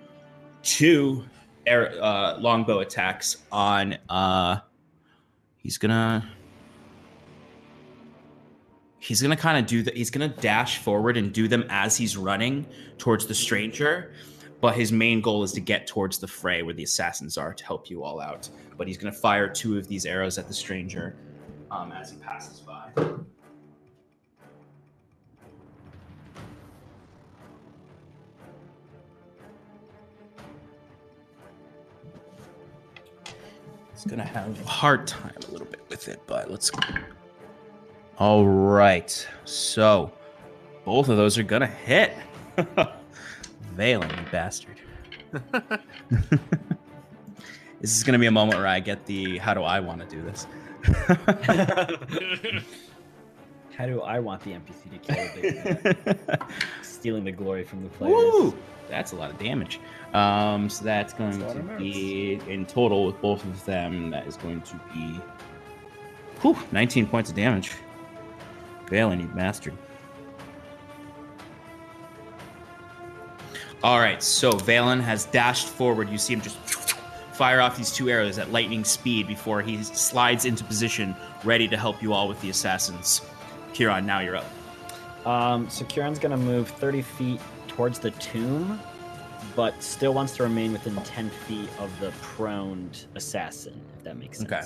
two 0.62 1.24
air, 1.66 1.92
uh, 2.00 2.38
longbow 2.38 2.82
attacks 2.82 3.38
on. 3.52 3.98
Uh, 4.10 4.60
he's 5.58 5.80
gonna. 5.80 6.30
He's 9.00 9.24
gonna 9.24 9.36
kind 9.36 9.58
of 9.58 9.66
do 9.66 9.82
that. 9.82 9.98
He's 9.98 10.12
gonna 10.12 10.30
dash 10.30 10.78
forward 10.78 11.18
and 11.18 11.34
do 11.34 11.48
them 11.48 11.66
as 11.70 11.98
he's 11.98 12.16
running 12.16 12.68
towards 13.00 13.26
the 13.26 13.34
stranger 13.34 14.14
but 14.64 14.76
his 14.76 14.94
main 14.94 15.20
goal 15.20 15.44
is 15.44 15.52
to 15.52 15.60
get 15.60 15.88
towards 15.88 16.20
the 16.20 16.28
fray 16.28 16.64
where 16.64 16.74
the 16.74 16.84
assassins 16.84 17.38
are 17.38 17.54
to 17.54 17.66
help 17.66 17.90
you 17.90 18.02
all 18.02 18.22
out. 18.22 18.48
But 18.78 18.88
he's 18.88 18.98
going 18.98 19.12
to 19.14 19.20
fire 19.20 19.50
two 19.50 19.78
of 19.78 19.90
these 19.90 20.06
arrows 20.06 20.38
at 20.38 20.48
the 20.48 20.54
stranger 20.54 21.18
um, 21.70 21.92
as 21.92 22.12
he 22.12 22.18
passes 22.18 22.62
by. 22.62 22.90
He's 33.92 34.06
going 34.06 34.20
to 34.20 34.24
have 34.24 34.62
a 34.62 34.66
hard 34.66 35.06
time 35.06 35.36
a 35.46 35.52
little 35.52 35.68
bit 35.68 35.82
with 35.90 36.08
it, 36.08 36.22
but 36.26 36.50
let's. 36.50 36.72
All 38.18 38.48
right. 38.48 39.28
So 39.44 40.10
both 40.86 41.10
of 41.10 41.18
those 41.18 41.38
are 41.38 41.44
going 41.44 41.64
to 41.64 41.68
hit. 41.68 42.14
Valen, 43.76 44.10
you 44.18 44.32
bastard. 44.32 44.80
this 47.82 47.98
is 47.98 48.04
going 48.04 48.14
to 48.14 48.20
be 48.20 48.28
a 48.28 48.32
moment 48.32 48.58
where 48.58 48.68
I 48.68 48.80
get 48.80 49.06
the 49.06 49.38
how 49.40 49.54
do 49.54 49.64
I 49.64 49.80
want 49.80 50.02
to 50.02 50.16
do 50.16 50.22
this? 50.22 50.48
How 53.76 53.88
do 53.88 54.02
I 54.02 54.20
want 54.20 54.42
the 54.44 54.52
NPC 54.52 54.92
to 54.92 55.00
kill 55.00 55.26
big 55.36 56.40
stealing 56.84 57.24
the 57.24 57.32
glory 57.32 57.64
from 57.64 57.82
the 57.84 57.90
players? 57.90 58.14
Woo! 58.14 58.56
That's 58.88 59.14
a 59.14 59.16
lot 59.16 59.32
of 59.32 59.40
damage. 59.40 59.80
Um, 60.14 60.70
so 60.70 60.86
that's 60.86 61.14
going 61.14 61.40
That's 61.40 61.54
to 61.54 61.60
be 61.78 62.40
in 62.48 62.68
total 62.68 63.06
with 63.06 63.20
both 63.20 63.44
of 63.46 63.66
them. 63.66 64.12
That 64.12 64.28
is 64.28 64.38
going 64.38 64.62
to 64.62 64.80
be 64.94 65.20
whew, 66.42 66.56
19 66.72 67.08
points 67.08 67.32
of 67.32 67.36
damage. 67.36 67.72
Valen, 68.88 69.22
you 69.22 69.28
bastard. 69.28 69.74
All 73.84 74.00
right, 74.00 74.24
so 74.24 74.54
Valen 74.54 75.02
has 75.02 75.26
dashed 75.26 75.68
forward. 75.68 76.10
You 76.10 76.18
see 76.18 76.34
him 76.34 76.42
just 76.42 76.58
fire 77.34 77.60
off 77.60 77.78
these 77.78 77.92
two 77.92 78.10
arrows 78.10 78.38
at 78.38 78.52
lightning 78.52 78.84
speed 78.84 79.28
before 79.28 79.62
he 79.62 79.84
slides 79.84 80.46
into 80.46 80.64
position, 80.64 81.16
ready 81.44 81.68
to 81.68 81.76
help 81.76 82.02
you 82.02 82.14
all 82.14 82.28
with 82.28 82.40
the 82.42 82.50
assassins. 82.50 83.22
Kieran, 83.74 84.06
now 84.06 84.20
you're 84.20 84.38
up. 84.38 84.46
Um, 85.26 85.70
so 85.70 85.84
Kieran's 85.86 86.20
gonna 86.20 86.38
move 86.38 86.70
30 86.70 87.02
feet 87.02 87.42
towards 87.68 88.00
the 88.00 88.12
tomb 88.12 88.80
but 89.56 89.82
still 89.82 90.14
wants 90.14 90.36
to 90.38 90.44
remain 90.44 90.72
within 90.72 90.96
10 90.96 91.30
feet 91.30 91.70
of 91.80 91.98
the 92.00 92.12
proned 92.22 93.06
assassin, 93.16 93.80
if 93.98 94.04
that 94.04 94.18
makes 94.18 94.40
sense. 94.40 94.52
Okay. 94.52 94.66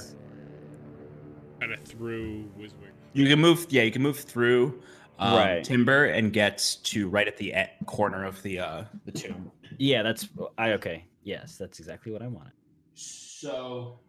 Kind 1.60 1.74
of 1.74 1.82
through 1.84 2.50
Wiswick. 2.58 2.92
You 3.14 3.28
can 3.28 3.40
move. 3.40 3.66
Yeah, 3.70 3.84
you 3.84 3.92
can 3.92 4.02
move 4.04 4.20
through 4.20 4.82
um, 5.20 5.36
Right. 5.36 5.64
timber 5.64 6.06
and 6.06 6.32
gets 6.32 6.76
to 6.78 7.10
right 7.10 7.28
at 7.28 7.38
the 7.38 7.52
e- 7.54 7.86
corner 7.86 8.24
of 8.26 8.42
the 8.44 8.60
uh, 8.60 8.84
the 9.06 9.12
tomb. 9.12 9.52
Yeah, 9.78 10.04
that's 10.04 10.30
I 10.58 10.72
okay. 10.74 11.06
Yes, 11.24 11.58
that's 11.58 11.80
exactly 11.80 12.12
what 12.12 12.22
I 12.22 12.28
wanted. 12.28 12.54
So 12.94 14.00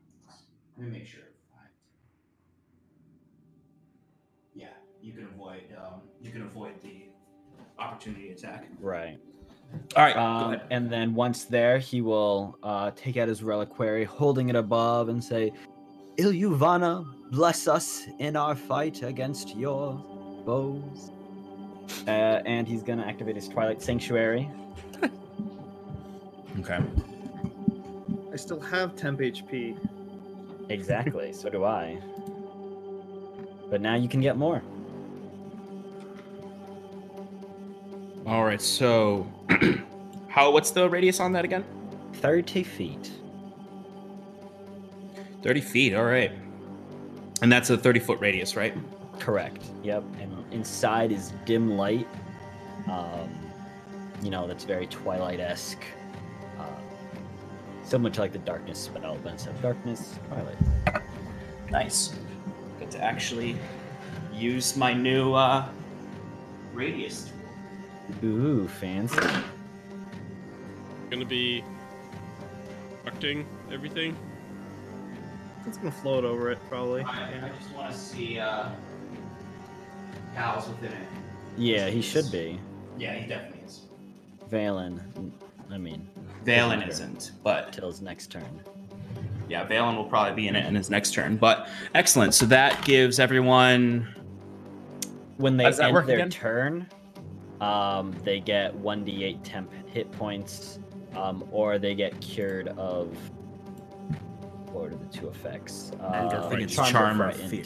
let 0.77 0.87
me 0.87 0.99
make 0.99 1.07
sure. 1.07 1.23
Yeah, 4.55 4.69
you 5.01 5.13
can 5.13 5.25
avoid. 5.25 5.65
Um, 5.77 6.01
you 6.21 6.31
can 6.33 6.43
avoid 6.43 6.81
the 6.83 7.09
opportunity 7.79 8.31
attack. 8.31 8.69
Right. 8.81 9.19
All 9.97 10.03
right. 10.03 10.17
Um, 10.17 10.61
and 10.71 10.91
then 10.91 11.15
once 11.15 11.45
there, 11.45 11.79
he 11.79 12.01
will 12.01 12.59
uh, 12.63 12.91
take 12.97 13.17
out 13.17 13.29
his 13.29 13.43
reliquary, 13.43 14.05
holding 14.05 14.49
it 14.49 14.57
above, 14.57 15.09
and 15.09 15.23
say, 15.23 15.53
Ilyuvana, 16.17 17.07
bless 17.31 17.69
us 17.69 18.07
in 18.19 18.35
our 18.35 18.55
fight 18.57 19.03
against 19.03 19.55
your 19.57 20.03
foes. 20.49 21.11
Uh, 22.07 22.41
and 22.47 22.67
he's 22.67 22.83
going 22.83 22.99
to 22.99 23.07
activate 23.07 23.37
his 23.37 23.49
Twilight 23.49 23.83
Sanctuary. 23.83 24.51
Okay. 26.61 26.81
I 28.33 28.37
still 28.37 28.59
have 28.59 28.97
temp 28.97 29.21
HP. 29.21 29.79
Exactly, 30.71 31.33
so 31.33 31.49
do 31.49 31.65
I. 31.65 31.99
But 33.71 33.81
now 33.81 33.95
you 33.95 34.09
can 34.09 34.21
get 34.21 34.37
more. 34.37 34.61
All 38.27 38.45
right. 38.45 38.61
So, 38.61 39.25
how? 40.29 40.51
What's 40.51 40.73
the 40.73 40.91
radius 40.91 41.21
on 41.21 41.33
that 41.35 41.45
again? 41.45 41.65
30 42.15 42.65
feet. 42.65 43.13
Thirty 45.45 45.61
feet. 45.61 45.95
All 45.95 46.05
right. 46.05 46.33
And 47.41 47.53
that's 47.53 47.71
a 47.71 47.79
thirty 47.79 48.01
foot 48.01 48.19
radius, 48.19 48.57
right? 48.57 48.75
Correct. 49.21 49.63
Yep. 49.85 50.03
And 50.21 50.38
inside 50.51 51.13
is 51.13 51.33
dim 51.45 51.77
light. 51.77 52.09
Um, 52.91 53.29
you 54.23 54.31
know, 54.31 54.47
that's 54.47 54.65
very 54.65 54.87
Twilight 54.87 55.41
esque. 55.41 55.83
Uh, 56.59 56.65
similar 57.83 58.11
to 58.11 58.21
like 58.21 58.33
the 58.33 58.39
darkness 58.39 58.79
spell, 58.79 59.17
but 59.23 59.33
instead 59.33 59.55
of 59.55 59.63
darkness, 59.63 60.19
Twilight. 60.29 61.03
Nice. 61.71 62.15
Get 62.81 62.91
to 62.93 63.03
actually 63.03 63.57
use 64.33 64.77
my 64.77 64.93
new 64.95 65.35
uh, 65.35 65.69
radius 66.73 67.31
tool. 68.21 68.29
Ooh, 68.29 68.69
fancy. 68.69 69.19
Gonna 71.11 71.25
be 71.25 71.63
obstructing 72.95 73.47
everything. 73.71 74.17
It's 75.67 75.77
gonna 75.77 75.91
float 75.91 76.25
over 76.25 76.51
it, 76.51 76.59
probably. 76.69 77.03
I, 77.03 77.31
Yeah. 77.31 77.47
I 77.47 77.49
just 77.59 77.75
want 77.75 77.93
to 77.93 77.99
see 77.99 78.39
uh, 78.39 78.71
Cal's 80.39 80.69
within 80.69 80.93
it. 80.93 81.09
Yeah, 81.57 81.89
he 81.89 82.01
should 82.01 82.31
be. 82.31 82.61
Yeah, 82.97 83.15
he 83.15 83.27
definitely 83.27 83.61
is. 83.67 83.81
Valen, 84.49 85.01
I 85.71 85.79
mean, 85.79 86.09
Valen 86.45 86.87
isn't, 86.89 87.33
but 87.43 87.73
till 87.73 87.89
his 87.89 88.01
next 88.01 88.29
turn. 88.31 88.61
yeah, 89.49 89.67
Valen 89.67 89.97
will 89.97 90.05
probably 90.05 90.35
be 90.35 90.47
in 90.47 90.55
it 90.55 90.65
in 90.67 90.77
his 90.77 90.91
next 90.91 91.13
turn. 91.13 91.37
But 91.37 91.69
excellent. 91.95 92.35
So 92.35 92.47
that 92.47 92.83
gives 92.85 93.19
everyone. 93.19 94.07
When 95.39 95.57
they 95.57 95.65
How 95.65 95.71
does 95.71 95.81
end 95.81 95.97
their 96.09 96.17
again? 96.17 96.31
turn, 96.31 96.87
um, 97.61 98.15
they 98.25 98.39
get 98.41 98.75
1d8 98.77 99.41
temp 99.43 99.71
hit 99.89 100.11
points, 100.13 100.79
um, 101.17 101.45
or 101.51 101.79
they 101.79 101.95
get 101.97 102.19
cured 102.21 102.69
of. 102.79 103.17
What 104.73 104.93
are 104.93 104.97
the 104.97 105.05
two 105.07 105.29
effects? 105.29 105.91
And 105.95 106.05
I 106.05 106.37
Uh, 106.37 106.49
think 106.49 106.63
it's 106.63 106.75
Charmed 106.75 106.91
charm 106.93 107.23
or 107.23 107.33
Frightened. 107.33 107.51
fear. 107.51 107.65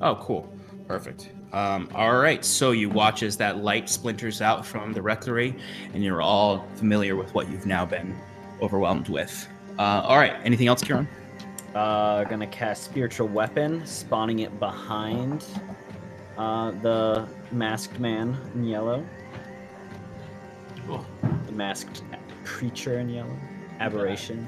Oh, 0.00 0.14
cool. 0.16 0.48
Perfect. 0.86 1.30
Um, 1.54 1.88
all 1.94 2.16
right. 2.16 2.44
So 2.44 2.72
you 2.72 2.90
watch 2.90 3.22
as 3.22 3.36
that 3.36 3.58
light 3.58 3.88
splinters 3.88 4.42
out 4.42 4.66
from 4.66 4.92
the 4.92 5.00
reliquary, 5.00 5.54
and 5.94 6.02
you're 6.02 6.20
all 6.20 6.66
familiar 6.74 7.14
with 7.14 7.32
what 7.32 7.48
you've 7.48 7.64
now 7.64 7.86
been 7.86 8.18
overwhelmed 8.60 9.08
with. 9.08 9.48
Uh, 9.78 10.02
all 10.04 10.18
right. 10.18 10.34
Anything 10.42 10.66
else, 10.66 10.82
Kieran? 10.82 11.06
Uh, 11.72 12.24
gonna 12.24 12.46
cast 12.48 12.82
spiritual 12.82 13.28
weapon, 13.28 13.86
spawning 13.86 14.40
it 14.40 14.58
behind 14.58 15.44
uh, 16.36 16.72
the 16.82 17.28
masked 17.52 18.00
man 18.00 18.36
in 18.56 18.64
yellow. 18.64 19.06
Cool. 20.88 21.06
The 21.46 21.52
masked 21.52 22.02
creature 22.44 22.98
in 22.98 23.08
yellow. 23.08 23.36
Aberration. 23.78 24.46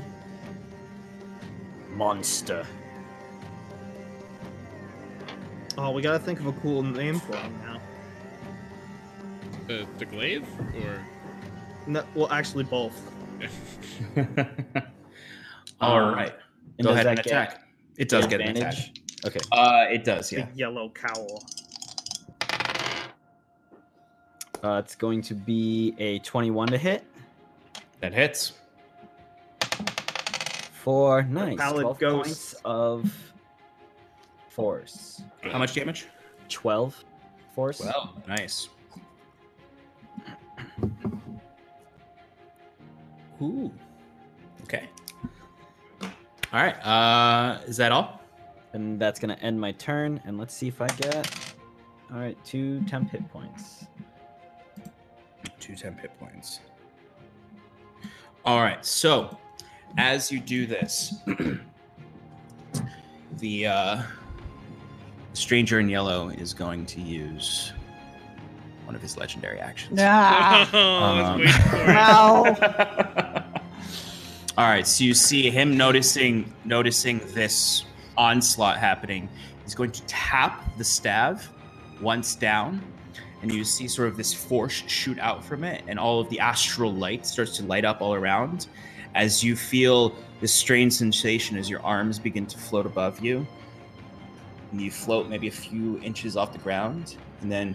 Monster. 1.94 2.66
Oh, 5.78 5.90
we 5.90 6.00
gotta 6.02 6.18
think 6.18 6.40
of 6.40 6.46
a 6.46 6.52
cool 6.52 6.82
name 6.82 7.20
for 7.20 7.36
him 7.36 7.58
now. 7.62 7.80
The, 9.66 9.86
the 9.98 10.04
glaive? 10.06 10.46
Or. 10.74 11.04
No, 11.86 12.04
well, 12.14 12.30
actually, 12.32 12.64
both. 12.64 12.98
all 15.80 15.98
Um, 16.08 16.14
right. 16.14 16.32
and 16.78 16.86
Go 16.86 16.90
does 16.90 16.94
ahead 16.94 17.06
and 17.06 17.18
that 17.18 17.24
get 17.24 17.26
attack. 17.26 17.62
It 17.98 18.08
does 18.08 18.26
get 18.26 18.40
an 18.40 18.56
attack. 18.56 18.72
advantage? 18.72 19.02
Okay. 19.26 19.40
Uh, 19.52 19.84
it 19.90 20.04
does. 20.04 20.32
Yeah. 20.32 20.44
Big 20.46 20.56
yellow 20.56 20.88
cowl. 20.90 21.42
Uh, 24.62 24.80
it's 24.84 24.94
going 24.94 25.20
to 25.22 25.34
be 25.34 25.94
a 25.98 26.18
21 26.20 26.68
to 26.68 26.78
hit 26.78 27.04
That 28.00 28.12
hits. 28.14 28.52
for 30.72 31.22
nice 31.24 31.56
pallid 31.58 31.82
12 31.82 31.98
ghost. 31.98 32.24
points 32.24 32.54
of 32.64 33.25
force. 34.56 35.22
How 35.42 35.58
much 35.58 35.74
damage? 35.74 36.06
12 36.48 37.04
force. 37.54 37.80
Well, 37.80 38.14
nice. 38.26 38.70
Ooh. 43.42 43.70
Okay. 44.62 44.88
All 46.00 46.08
right. 46.54 46.74
Uh, 46.82 47.60
is 47.66 47.76
that 47.76 47.92
all? 47.92 48.22
And 48.72 48.98
that's 48.98 49.20
gonna 49.20 49.36
end 49.42 49.60
my 49.60 49.72
turn. 49.72 50.22
And 50.24 50.38
let's 50.38 50.54
see 50.54 50.68
if 50.68 50.80
I 50.80 50.86
get. 50.86 51.30
All 52.10 52.18
right, 52.18 52.42
two 52.44 52.82
temp 52.84 53.10
hit 53.10 53.28
points. 53.30 53.84
Two 55.60 55.74
temp 55.74 56.00
hit 56.00 56.18
points. 56.18 56.60
All 58.46 58.60
right. 58.60 58.82
So, 58.86 59.36
as 59.98 60.32
you 60.32 60.40
do 60.40 60.66
this, 60.66 61.16
the 63.38 63.66
uh, 63.66 64.02
stranger 65.36 65.78
in 65.80 65.88
yellow 65.88 66.28
is 66.30 66.52
going 66.54 66.86
to 66.86 67.00
use 67.00 67.72
one 68.84 68.94
of 68.94 69.02
his 69.02 69.16
legendary 69.16 69.58
actions. 69.60 69.98
Ah, 70.02 70.68
Um, 70.74 71.40
was 71.40 71.46
waiting 71.46 71.62
for 71.62 71.76
it. 71.76 71.86
well, 71.86 73.44
All 74.58 74.64
right, 74.66 74.86
so 74.86 75.04
you 75.04 75.12
see 75.12 75.50
him 75.50 75.76
noticing 75.76 76.50
noticing 76.64 77.20
this 77.34 77.84
onslaught 78.16 78.78
happening. 78.78 79.28
He's 79.64 79.74
going 79.74 79.90
to 79.92 80.02
tap 80.06 80.64
the 80.78 80.84
staff 80.84 81.50
once 82.00 82.34
down, 82.34 82.80
and 83.42 83.52
you 83.52 83.64
see 83.64 83.86
sort 83.88 84.08
of 84.08 84.16
this 84.16 84.32
force 84.32 84.82
shoot 84.86 85.18
out 85.18 85.44
from 85.44 85.62
it, 85.64 85.82
and 85.88 85.98
all 85.98 86.20
of 86.20 86.30
the 86.30 86.40
astral 86.40 86.92
light 86.92 87.26
starts 87.26 87.56
to 87.58 87.64
light 87.64 87.84
up 87.84 88.00
all 88.00 88.14
around 88.14 88.68
as 89.14 89.42
you 89.44 89.56
feel 89.56 90.14
this 90.40 90.54
strange 90.54 90.92
sensation 90.94 91.56
as 91.58 91.68
your 91.68 91.80
arms 91.82 92.18
begin 92.18 92.46
to 92.46 92.56
float 92.56 92.86
above 92.86 93.20
you. 93.20 93.46
And 94.76 94.84
you 94.84 94.90
float 94.90 95.26
maybe 95.30 95.48
a 95.48 95.50
few 95.50 95.98
inches 96.02 96.36
off 96.36 96.52
the 96.52 96.58
ground, 96.58 97.16
and 97.40 97.50
then 97.50 97.74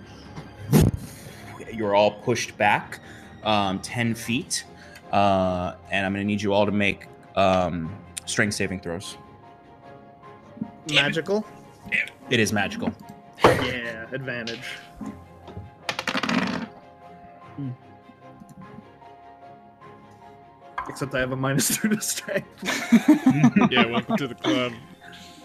you're 1.74 1.96
all 1.96 2.12
pushed 2.12 2.56
back 2.60 3.00
um, 3.44 3.80
10 3.80 4.14
feet. 4.14 4.66
Uh, 5.12 5.74
and 5.90 6.06
I'm 6.06 6.14
going 6.14 6.24
to 6.24 6.28
need 6.28 6.44
you 6.44 6.54
all 6.54 6.68
to 6.68 6.72
make 6.72 7.08
um, 7.36 7.92
strength 8.28 8.54
saving 8.54 8.82
throws. 8.82 9.18
Magical? 10.94 11.44
It 12.30 12.40
is 12.40 12.54
magical. 12.54 12.94
Yeah, 13.44 14.06
advantage. 14.12 14.62
Except 20.88 21.16
I 21.16 21.20
have 21.20 21.32
a 21.32 21.36
minus 21.36 21.76
two 21.82 21.90
to 21.90 22.00
strength. 22.00 22.48
yeah, 23.72 23.88
welcome 23.88 24.18
to 24.18 24.28
the 24.28 24.36
club. 24.36 24.74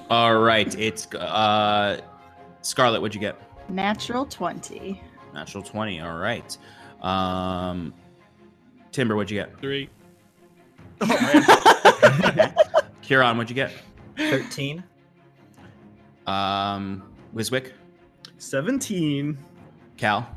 All 0.08 0.38
right, 0.38 0.72
it's 0.78 1.12
uh, 1.14 2.00
Scarlet. 2.62 3.00
What'd 3.00 3.14
you 3.14 3.20
get? 3.20 3.40
natural 3.68 4.24
20. 4.24 5.02
Natural 5.34 5.62
20. 5.62 6.00
All 6.00 6.16
right. 6.16 6.56
Um, 7.02 7.92
Timber, 8.92 9.16
what'd 9.16 9.28
you 9.30 9.38
get? 9.38 9.58
Three. 9.60 9.88
Kieran, 13.02 13.36
what'd 13.36 13.50
you 13.50 13.56
get? 13.56 13.72
13. 14.16 14.84
Um, 16.28 17.02
Wiswick, 17.34 17.72
17. 18.38 19.36
Cal. 19.96 20.28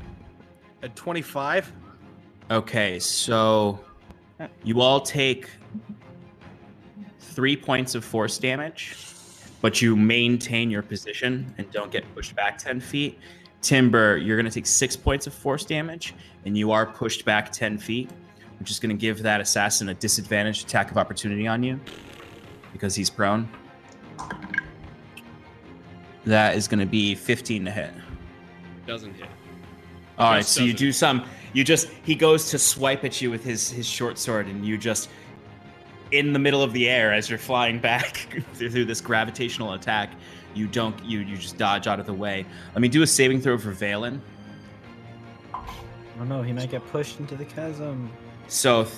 At 0.82 0.96
25? 0.96 1.72
Okay, 2.50 2.98
so 2.98 3.78
You 4.64 4.80
all 4.80 5.00
take 5.00 5.48
three 7.20 7.56
points 7.56 7.94
of 7.94 8.04
force 8.04 8.38
damage, 8.38 8.96
but 9.60 9.82
you 9.82 9.96
maintain 9.96 10.70
your 10.70 10.82
position 10.82 11.52
and 11.58 11.70
don't 11.70 11.90
get 11.90 12.04
pushed 12.14 12.34
back 12.34 12.58
10 12.58 12.80
feet. 12.80 13.18
Timber, 13.62 14.16
you're 14.16 14.36
going 14.36 14.46
to 14.46 14.50
take 14.50 14.66
six 14.66 14.96
points 14.96 15.26
of 15.26 15.34
force 15.34 15.64
damage, 15.64 16.14
and 16.46 16.56
you 16.56 16.72
are 16.72 16.86
pushed 16.86 17.24
back 17.24 17.52
10 17.52 17.78
feet, 17.78 18.10
which 18.58 18.70
is 18.70 18.80
going 18.80 18.96
to 18.96 19.00
give 19.00 19.22
that 19.22 19.40
assassin 19.40 19.90
a 19.90 19.94
disadvantaged 19.94 20.66
attack 20.66 20.90
of 20.90 20.96
opportunity 20.96 21.46
on 21.46 21.62
you 21.62 21.78
because 22.72 22.94
he's 22.94 23.10
prone. 23.10 23.48
That 26.24 26.56
is 26.56 26.68
going 26.68 26.80
to 26.80 26.86
be 26.86 27.14
15 27.14 27.66
to 27.66 27.70
hit. 27.70 27.90
Doesn't 28.86 29.14
hit. 29.14 29.28
All 30.18 30.30
right, 30.30 30.44
so 30.44 30.62
you 30.62 30.74
do 30.74 30.92
some. 30.92 31.24
You 31.54 31.64
just 31.64 31.88
he 32.04 32.14
goes 32.14 32.50
to 32.50 32.58
swipe 32.58 33.04
at 33.04 33.22
you 33.22 33.30
with 33.30 33.42
his 33.42 33.70
his 33.70 33.86
short 33.86 34.18
sword, 34.18 34.46
and 34.48 34.66
you 34.66 34.76
just 34.76 35.08
in 36.12 36.32
the 36.32 36.38
middle 36.38 36.62
of 36.62 36.72
the 36.72 36.88
air 36.88 37.12
as 37.12 37.28
you're 37.28 37.38
flying 37.38 37.78
back 37.78 38.16
through, 38.54 38.70
through 38.70 38.84
this 38.84 39.00
gravitational 39.00 39.72
attack. 39.74 40.12
You 40.54 40.66
don't. 40.66 41.02
You 41.04 41.20
you 41.20 41.36
just 41.36 41.58
dodge 41.58 41.86
out 41.86 42.00
of 42.00 42.06
the 42.06 42.12
way. 42.12 42.44
Let 42.74 42.82
me 42.82 42.88
do 42.88 43.02
a 43.02 43.06
saving 43.06 43.40
throw 43.40 43.56
for 43.56 43.72
Valen. 43.72 44.20
Oh 45.54 46.24
no, 46.24 46.42
he 46.42 46.52
might 46.52 46.70
get 46.70 46.84
pushed 46.88 47.20
into 47.20 47.36
the 47.36 47.44
chasm. 47.44 48.10
So 48.48 48.82
th- 48.82 48.94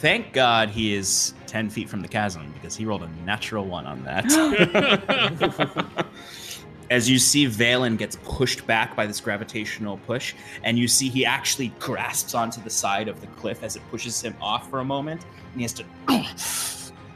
thank 0.00 0.32
God 0.32 0.68
he 0.68 0.94
is 0.94 1.34
ten 1.48 1.68
feet 1.70 1.88
from 1.88 2.02
the 2.02 2.08
chasm 2.08 2.52
because 2.54 2.76
he 2.76 2.84
rolled 2.84 3.02
a 3.02 3.10
natural 3.24 3.64
one 3.66 3.84
on 3.84 4.04
that. 4.04 4.24
as 6.90 7.08
you 7.08 7.18
see 7.18 7.46
Valen 7.46 7.96
gets 7.96 8.16
pushed 8.24 8.66
back 8.66 8.94
by 8.96 9.06
this 9.06 9.20
gravitational 9.20 9.98
push, 9.98 10.34
and 10.62 10.78
you 10.78 10.88
see 10.88 11.08
he 11.08 11.24
actually 11.24 11.68
grasps 11.78 12.34
onto 12.34 12.62
the 12.62 12.70
side 12.70 13.08
of 13.08 13.20
the 13.20 13.26
cliff 13.28 13.62
as 13.62 13.76
it 13.76 13.82
pushes 13.90 14.20
him 14.20 14.36
off 14.40 14.68
for 14.68 14.80
a 14.80 14.84
moment, 14.84 15.24
and 15.52 15.56
he 15.56 15.62
has 15.62 15.72
to 15.72 15.84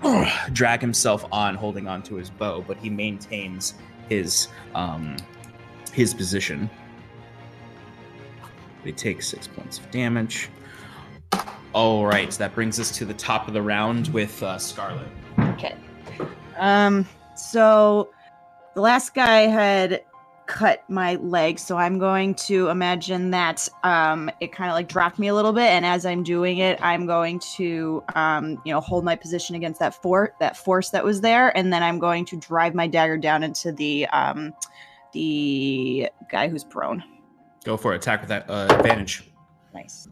drag 0.52 0.80
himself 0.80 1.24
on, 1.32 1.54
holding 1.54 1.88
onto 1.88 2.16
his 2.16 2.30
bow, 2.30 2.64
but 2.66 2.76
he 2.78 2.90
maintains 2.90 3.74
his 4.08 4.48
um, 4.74 5.16
his 5.92 6.14
position. 6.14 6.70
They 8.84 8.92
take 8.92 9.22
six 9.22 9.46
points 9.46 9.78
of 9.78 9.90
damage. 9.90 10.48
All 11.72 12.06
right, 12.06 12.30
that 12.32 12.54
brings 12.54 12.78
us 12.80 12.90
to 12.92 13.04
the 13.04 13.14
top 13.14 13.48
of 13.48 13.54
the 13.54 13.60
round 13.60 14.08
with 14.08 14.42
uh, 14.42 14.58
Scarlet. 14.58 15.08
Okay. 15.38 15.74
Um. 16.56 17.06
So 17.36 18.10
the 18.76 18.82
last 18.82 19.14
guy 19.14 19.46
had 19.46 20.02
cut 20.44 20.84
my 20.88 21.14
leg, 21.14 21.58
so 21.58 21.78
I'm 21.78 21.98
going 21.98 22.34
to 22.34 22.68
imagine 22.68 23.30
that 23.30 23.68
um 23.82 24.30
it 24.38 24.52
kind 24.52 24.70
of 24.70 24.74
like 24.74 24.86
dropped 24.86 25.18
me 25.18 25.28
a 25.28 25.34
little 25.34 25.54
bit, 25.54 25.70
and 25.70 25.84
as 25.84 26.04
I'm 26.04 26.22
doing 26.22 26.58
it, 26.58 26.78
I'm 26.82 27.06
going 27.06 27.40
to 27.56 28.04
um 28.14 28.60
you 28.64 28.72
know 28.72 28.80
hold 28.80 29.02
my 29.02 29.16
position 29.16 29.56
against 29.56 29.80
that 29.80 30.00
fort 30.00 30.34
that 30.40 30.58
force 30.58 30.90
that 30.90 31.02
was 31.02 31.22
there, 31.22 31.56
and 31.56 31.72
then 31.72 31.82
I'm 31.82 31.98
going 31.98 32.26
to 32.26 32.36
drive 32.36 32.74
my 32.74 32.86
dagger 32.86 33.16
down 33.16 33.42
into 33.42 33.72
the 33.72 34.06
um 34.08 34.54
the 35.12 36.10
guy 36.30 36.48
who's 36.48 36.62
prone. 36.62 37.02
Go 37.64 37.78
for 37.78 37.94
it. 37.94 37.96
Attack 37.96 38.20
with 38.20 38.28
that 38.28 38.48
uh, 38.50 38.68
advantage. 38.70 39.24
Nice. 39.74 40.06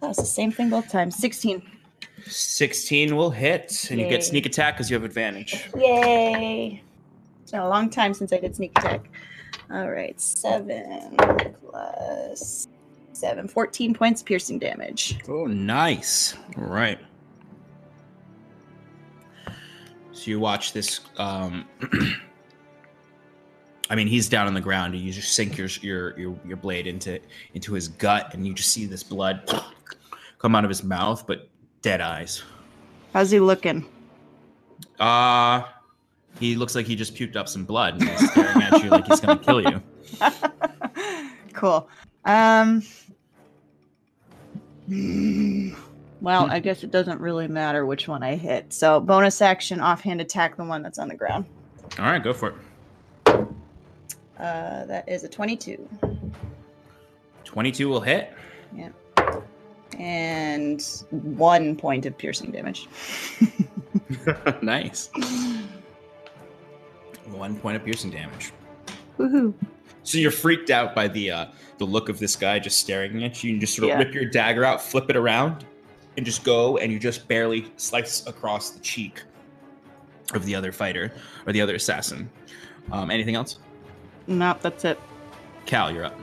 That's 0.00 0.18
the 0.18 0.24
same 0.24 0.52
thing 0.52 0.70
both 0.70 0.88
times. 0.88 1.16
16. 1.16 1.73
16 2.26 3.16
will 3.16 3.30
hit, 3.30 3.88
and 3.90 4.00
you 4.00 4.08
get 4.08 4.24
sneak 4.24 4.46
attack 4.46 4.74
because 4.74 4.90
you 4.90 4.94
have 4.94 5.04
advantage. 5.04 5.68
Yay! 5.76 6.82
It's 7.42 7.50
been 7.50 7.60
a 7.60 7.68
long 7.68 7.90
time 7.90 8.14
since 8.14 8.32
I 8.32 8.38
did 8.38 8.56
sneak 8.56 8.78
attack. 8.78 9.10
All 9.70 9.90
right, 9.90 10.20
seven 10.20 11.16
plus 11.70 12.68
seven, 13.12 13.48
14 13.48 13.94
points 13.94 14.22
piercing 14.22 14.58
damage. 14.58 15.18
Oh, 15.28 15.46
nice. 15.46 16.34
All 16.56 16.64
right. 16.64 16.98
So 20.12 20.30
you 20.30 20.40
watch 20.40 20.72
this. 20.72 21.00
Um, 21.16 21.66
I 23.90 23.94
mean, 23.94 24.06
he's 24.06 24.28
down 24.28 24.46
on 24.46 24.54
the 24.54 24.60
ground, 24.60 24.94
and 24.94 25.02
you 25.02 25.12
just 25.12 25.34
sink 25.34 25.58
your 25.58 25.68
your 25.82 26.18
your, 26.18 26.38
your 26.46 26.56
blade 26.56 26.86
into 26.86 27.20
into 27.54 27.74
his 27.74 27.88
gut, 27.88 28.32
and 28.32 28.46
you 28.46 28.54
just 28.54 28.70
see 28.70 28.86
this 28.86 29.02
blood 29.02 29.42
come 30.38 30.54
out 30.54 30.64
of 30.64 30.70
his 30.70 30.82
mouth, 30.82 31.26
but 31.26 31.48
dead 31.84 32.00
eyes. 32.00 32.42
How's 33.12 33.30
he 33.30 33.38
looking? 33.38 33.86
Uh 34.98 35.62
he 36.40 36.56
looks 36.56 36.74
like 36.74 36.86
he 36.86 36.96
just 36.96 37.14
puked 37.14 37.36
up 37.36 37.46
some 37.48 37.64
blood 37.64 38.00
and 38.00 38.08
he's 38.08 38.30
staring 38.30 38.62
at 38.62 38.82
you 38.82 38.90
like 38.90 39.06
he's 39.06 39.20
gonna 39.20 39.38
kill 39.38 39.60
you. 39.60 39.82
cool. 41.52 41.88
Um. 42.24 42.82
Well, 46.20 46.50
I 46.50 46.58
guess 46.58 46.82
it 46.82 46.90
doesn't 46.90 47.20
really 47.20 47.48
matter 47.48 47.86
which 47.86 48.08
one 48.08 48.22
I 48.22 48.36
hit. 48.36 48.72
So, 48.72 48.98
bonus 48.98 49.40
action, 49.40 49.80
offhand 49.80 50.20
attack 50.20 50.56
the 50.56 50.64
one 50.64 50.82
that's 50.82 50.98
on 50.98 51.08
the 51.08 51.14
ground. 51.14 51.44
All 51.98 52.06
right, 52.06 52.22
go 52.22 52.32
for 52.32 52.48
it. 52.48 52.54
Uh, 54.38 54.84
that 54.86 55.08
is 55.08 55.24
a 55.24 55.28
22. 55.28 55.88
22 57.44 57.88
will 57.88 58.00
hit. 58.00 58.32
Yeah. 58.74 58.88
And 59.98 60.82
one 61.10 61.76
point 61.76 62.06
of 62.06 62.16
piercing 62.18 62.50
damage. 62.50 62.88
nice. 64.62 65.10
One 67.30 67.56
point 67.58 67.76
of 67.76 67.84
piercing 67.84 68.10
damage. 68.10 68.52
Woohoo. 69.18 69.54
So 70.02 70.18
you're 70.18 70.30
freaked 70.30 70.70
out 70.70 70.94
by 70.94 71.08
the 71.08 71.30
uh, 71.30 71.46
the 71.78 71.84
look 71.84 72.08
of 72.08 72.18
this 72.18 72.36
guy 72.36 72.58
just 72.58 72.78
staring 72.78 73.22
at 73.24 73.42
you. 73.42 73.54
You 73.54 73.60
just 73.60 73.74
sort 73.74 73.84
of 73.84 73.88
Yeah. 73.90 74.04
rip 74.04 74.14
your 74.14 74.26
dagger 74.26 74.64
out, 74.64 74.82
flip 74.82 75.08
it 75.08 75.16
around, 75.16 75.64
and 76.16 76.26
just 76.26 76.44
go, 76.44 76.76
and 76.78 76.92
you 76.92 76.98
just 76.98 77.26
barely 77.26 77.72
slice 77.76 78.26
across 78.26 78.70
the 78.70 78.80
cheek 78.80 79.22
of 80.34 80.44
the 80.44 80.54
other 80.54 80.72
fighter 80.72 81.12
or 81.46 81.52
the 81.52 81.60
other 81.60 81.74
assassin. 81.74 82.28
Um, 82.92 83.10
anything 83.10 83.34
else? 83.34 83.58
Nope, 84.26 84.58
that's 84.60 84.84
it. 84.84 84.98
Cal, 85.66 85.90
you're 85.90 86.04
up. 86.04 86.18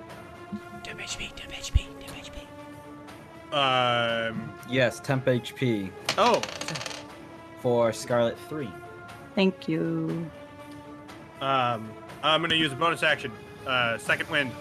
Um. 3.51 4.53
Yes, 4.69 4.99
temp 4.99 5.25
HP 5.25 5.91
Oh. 6.17 6.41
for 7.61 7.91
Scarlet 7.91 8.37
3. 8.47 8.69
Thank 9.35 9.67
you. 9.67 10.29
Um. 11.41 11.91
I'm 12.23 12.41
gonna 12.41 12.55
use 12.55 12.71
a 12.71 12.75
bonus 12.75 13.03
action. 13.03 13.31
Uh, 13.65 13.97
second 13.97 14.29
wind. 14.29 14.51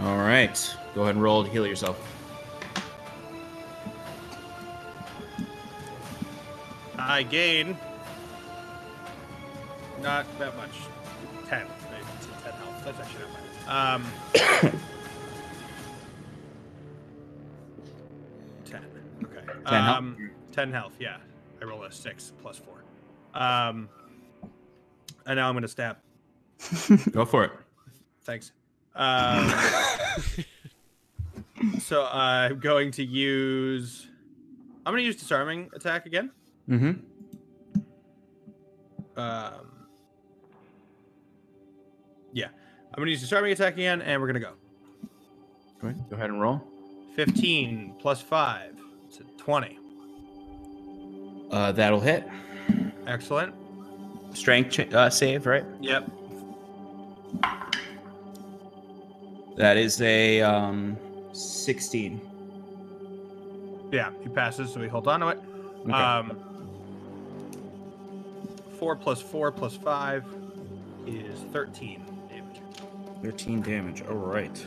All 0.00 0.16
right, 0.18 0.76
go 0.94 1.02
ahead 1.02 1.14
and 1.14 1.22
roll 1.22 1.44
to 1.44 1.50
heal 1.50 1.66
yourself. 1.66 1.96
I 6.98 7.22
gain 7.22 7.76
not 10.02 10.26
that 10.38 10.56
much. 10.56 10.70
Ten. 11.48 11.66
Ten 12.44 12.52
health. 12.52 12.84
That's 12.84 13.00
actually 13.00 13.24
not 13.66 13.66
bad. 13.66 14.74
Um. 14.74 14.80
Okay. 19.68 19.76
10 19.76 19.84
health? 19.84 19.98
um, 19.98 20.30
Ten 20.52 20.72
health. 20.72 20.92
Yeah. 20.98 21.16
I 21.60 21.64
roll 21.64 21.84
a 21.84 21.92
six 21.92 22.32
plus 22.40 22.58
four. 22.58 22.82
Um. 23.40 23.88
And 25.26 25.36
now 25.36 25.48
I'm 25.48 25.54
gonna 25.54 25.68
stab. 25.68 25.98
Go 27.12 27.24
for 27.24 27.44
it. 27.44 27.52
Thanks. 28.22 28.52
Um, 28.94 29.52
so 31.80 32.06
I'm 32.06 32.58
going 32.58 32.90
to 32.92 33.04
use. 33.04 34.08
I'm 34.84 34.92
going 34.92 35.02
to 35.02 35.06
use 35.06 35.16
disarming 35.16 35.70
attack 35.74 36.06
again. 36.06 36.30
Mm-hmm. 36.68 36.92
Um, 39.18 39.52
yeah, 42.32 42.46
I'm 42.46 42.96
going 42.96 43.06
to 43.06 43.10
use 43.12 43.20
disarming 43.20 43.52
attack 43.52 43.74
again, 43.74 44.00
and 44.02 44.20
we're 44.20 44.28
going 44.28 44.40
to 44.42 44.46
go. 44.46 44.52
Go 45.80 45.88
ahead. 45.88 46.04
Go 46.10 46.16
ahead 46.16 46.30
and 46.30 46.40
roll. 46.40 46.62
15 47.16 47.96
plus 47.98 48.20
five, 48.20 48.70
it's 48.70 48.77
a 48.77 48.77
20. 49.48 49.78
Uh, 51.50 51.72
that'll 51.72 52.00
hit. 52.00 52.28
Excellent. 53.06 53.54
Strength 54.34 54.70
ch- 54.70 54.92
uh, 54.92 55.08
save, 55.08 55.46
right? 55.46 55.64
Yep. 55.80 56.10
That 59.56 59.78
is 59.78 60.02
a 60.02 60.42
um, 60.42 60.98
16. 61.32 62.20
Yeah, 63.90 64.10
he 64.22 64.28
passes, 64.28 64.70
so 64.70 64.80
we 64.80 64.86
hold 64.86 65.08
on 65.08 65.20
to 65.20 65.28
it. 65.28 65.40
Okay. 65.84 65.92
Um, 65.92 66.38
four 68.78 68.96
plus 68.96 69.22
four 69.22 69.50
plus 69.50 69.78
five 69.78 70.26
is 71.06 71.40
13 71.54 72.02
damage. 72.28 72.60
13 73.22 73.62
damage. 73.62 74.02
All 74.02 74.14
right. 74.14 74.62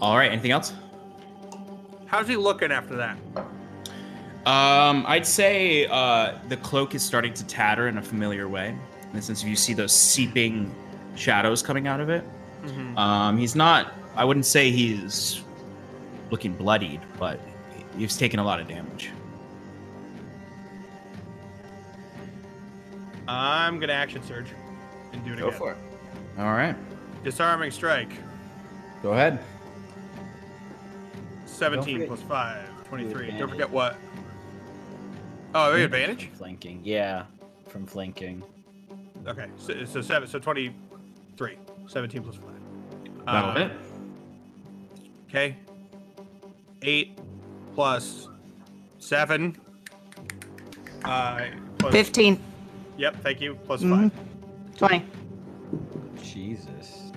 All 0.00 0.16
right. 0.16 0.30
Anything 0.30 0.50
else? 0.52 0.72
How's 2.06 2.28
he 2.28 2.36
looking 2.36 2.72
after 2.72 2.96
that? 2.96 3.18
Um, 4.46 5.04
I'd 5.06 5.26
say 5.26 5.86
uh, 5.86 6.38
the 6.48 6.56
cloak 6.56 6.94
is 6.94 7.02
starting 7.02 7.34
to 7.34 7.44
tatter 7.46 7.88
in 7.88 7.98
a 7.98 8.02
familiar 8.02 8.48
way. 8.48 8.68
In 9.02 9.12
the 9.12 9.20
sense, 9.22 9.42
of 9.42 9.48
you 9.48 9.56
see 9.56 9.74
those 9.74 9.92
seeping 9.92 10.74
shadows 11.16 11.62
coming 11.62 11.86
out 11.86 12.00
of 12.00 12.08
it. 12.08 12.24
Um, 12.96 13.36
he's 13.38 13.54
not. 13.54 13.92
I 14.16 14.24
wouldn't 14.24 14.46
say 14.46 14.70
he's 14.70 15.42
looking 16.30 16.52
bloodied, 16.54 17.00
but 17.18 17.40
he's 17.96 18.16
taken 18.16 18.40
a 18.40 18.44
lot 18.44 18.60
of 18.60 18.68
damage. 18.68 19.10
I'm 23.26 23.78
gonna 23.78 23.92
action 23.92 24.22
surge 24.22 24.48
and 25.12 25.22
do 25.24 25.32
it 25.32 25.34
again. 25.38 25.50
Go 25.50 25.56
for 25.56 25.72
it. 25.72 25.78
All 26.38 26.52
right, 26.52 26.74
Disarming 27.24 27.70
strike. 27.70 28.10
go 29.02 29.12
ahead. 29.12 29.38
17 31.58 31.94
forget- 31.94 32.08
plus 32.08 32.22
5, 32.22 32.88
23. 32.88 33.30
Don't 33.38 33.48
forget 33.48 33.70
what? 33.70 33.96
Oh, 35.54 35.72
the 35.72 35.84
advantage? 35.84 36.28
Flanking. 36.36 36.80
Yeah, 36.84 37.24
from 37.68 37.86
flanking. 37.86 38.42
Okay, 39.26 39.46
so, 39.58 39.84
so 39.84 40.00
7, 40.00 40.28
so 40.28 40.38
23. 40.38 41.56
17 41.86 42.22
plus 42.22 42.36
5. 42.36 42.44
That'll 43.26 43.50
Uh, 43.50 43.54
hit. 43.68 43.72
Okay. 45.28 45.56
8 46.82 47.18
plus 47.74 48.28
7. 48.98 49.56
Uh, 51.04 51.40
plus, 51.78 51.92
15, 51.92 52.40
Yep, 52.96 53.16
thank 53.22 53.40
you. 53.40 53.54
Plus 53.66 53.82
Mhm. 53.82 54.10
5. 54.10 54.76
20. 54.76 55.04
Jesus. 56.22 57.07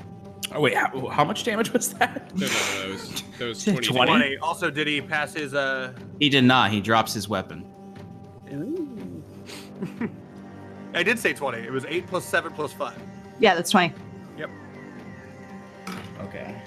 Oh 0.53 0.59
wait, 0.59 0.75
how, 0.75 1.07
how 1.07 1.23
much 1.23 1.43
damage 1.43 1.71
was 1.71 1.93
that? 1.93 2.31
No, 2.35 2.47
no, 2.47 2.53
no, 2.53 2.81
that 2.81 2.89
was 2.89 3.23
that 3.39 3.47
was 3.47 3.63
20. 3.63 3.87
20? 3.87 4.11
20. 4.11 4.37
Also, 4.39 4.69
did 4.69 4.87
he 4.87 5.01
pass 5.01 5.33
his, 5.33 5.53
uh... 5.53 5.93
He 6.19 6.29
did 6.29 6.43
not. 6.43 6.71
He 6.71 6.81
drops 6.81 7.13
his 7.13 7.29
weapon. 7.29 7.65
I 10.93 11.03
did 11.03 11.17
say 11.17 11.33
20. 11.33 11.57
It 11.59 11.71
was 11.71 11.85
8 11.85 12.05
plus 12.07 12.25
7 12.25 12.51
plus 12.53 12.73
5. 12.73 12.93
Yeah, 13.39 13.55
that's 13.55 13.71
20. 13.71 13.93
Yep. 14.37 14.49
Okay. 16.19 16.61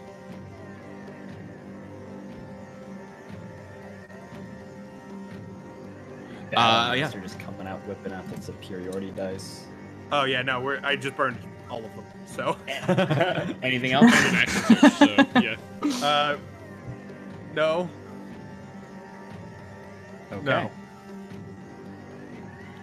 Uh, 6.56 6.94
yeah. 6.96 7.08
They're 7.08 7.20
just 7.20 7.38
coming 7.40 7.66
out, 7.66 7.86
whipping 7.86 8.12
out 8.12 8.28
the 8.34 8.40
superiority 8.40 9.10
dice. 9.10 9.66
Oh, 10.10 10.24
yeah, 10.24 10.42
no, 10.42 10.60
we're, 10.60 10.80
I 10.84 10.96
just 10.96 11.16
burned 11.16 11.38
all 11.70 11.84
of 11.84 11.94
them. 11.94 12.04
So, 12.26 12.56
Anything 13.62 13.92
else? 13.92 14.12
And 14.12 14.28
an 14.28 14.34
action 14.34 14.76
surge, 14.76 14.92
so 14.92 15.40
yeah. 15.40 15.56
uh... 16.06 16.36
No. 17.54 17.88
Okay. 20.32 20.44
No. 20.44 20.70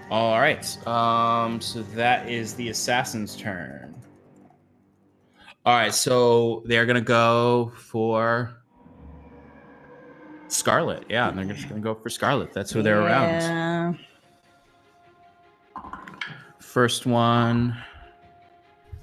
All 0.10 0.40
right. 0.40 0.88
Um. 0.88 1.60
So 1.62 1.82
that 1.96 2.30
is 2.30 2.54
the 2.56 2.70
assassin's 2.70 3.36
turn. 3.36 3.96
All 5.66 5.76
right. 5.76 5.94
So 5.94 6.64
they're 6.66 6.86
gonna 6.86 7.02
go 7.02 7.72
for 7.76 8.54
Scarlet. 10.48 11.06
Yeah, 11.10 11.32
they're 11.32 11.46
just 11.46 11.68
gonna 11.68 11.82
go 11.82 11.96
for 11.96 12.10
Scarlet. 12.10 12.54
That's 12.54 12.72
who 12.72 12.82
they're 12.82 13.02
around. 13.02 13.42
Yeah. 13.42 13.94
First 16.60 17.06
one. 17.06 17.78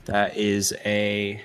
That 0.08 0.38
is 0.38 0.72
a. 0.86 1.38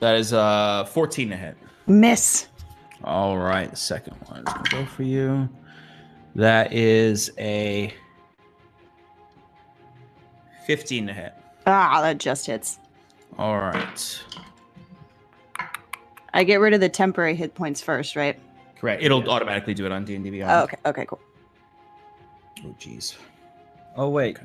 That 0.00 0.16
is 0.16 0.32
a 0.32 0.88
14 0.90 1.28
to 1.28 1.36
hit. 1.36 1.56
Miss. 1.86 2.48
All 3.04 3.36
right, 3.36 3.70
the 3.70 3.76
second 3.76 4.16
one 4.28 4.44
go 4.70 4.86
for 4.86 5.02
you. 5.02 5.46
That 6.36 6.72
is 6.72 7.30
a 7.38 7.92
15 10.66 11.06
to 11.08 11.12
hit. 11.12 11.34
Ah, 11.66 12.00
that 12.00 12.16
just 12.16 12.46
hits. 12.46 12.78
All 13.38 13.58
right. 13.58 14.22
I 16.32 16.44
get 16.44 16.60
rid 16.60 16.72
of 16.72 16.80
the 16.80 16.88
temporary 16.88 17.34
hit 17.34 17.54
points 17.54 17.82
first, 17.82 18.16
right? 18.16 18.40
Correct. 18.80 19.02
It'll 19.02 19.28
automatically 19.28 19.74
do 19.74 19.84
it 19.84 19.92
on 19.92 20.06
D&D 20.06 20.30
Beyond. 20.30 20.50
Oh, 20.50 20.64
okay. 20.64 20.76
Okay, 20.86 21.06
cool. 21.06 21.20
Oh, 22.64 22.74
jeez. 22.80 23.16
Oh 23.96 24.08
wait, 24.08 24.38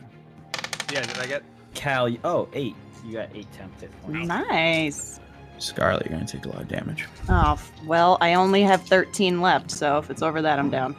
Yeah, 0.91 1.01
did 1.01 1.17
I 1.17 1.28
get... 1.28 1.43
Cal. 1.74 2.09
Oh, 2.24 2.47
eight. 2.53 2.76
You 3.05 3.13
got 3.13 3.30
eight 3.34 3.51
temp 3.53 3.80
hit 3.80 3.91
points. 4.01 4.28
Nice. 4.28 5.20
Scarlet, 5.57 6.05
you're 6.05 6.15
going 6.15 6.26
to 6.26 6.38
take 6.38 6.45
a 6.45 6.49
lot 6.49 6.61
of 6.61 6.67
damage. 6.67 7.05
Oh, 7.30 7.59
well, 7.86 8.17
I 8.22 8.34
only 8.36 8.61
have 8.63 8.82
13 8.84 9.41
left, 9.41 9.72
so 9.72 9.97
if 9.97 10.09
it's 10.09 10.22
over 10.22 10.41
that, 10.41 10.59
I'm 10.59 10.70
down. 10.70 10.95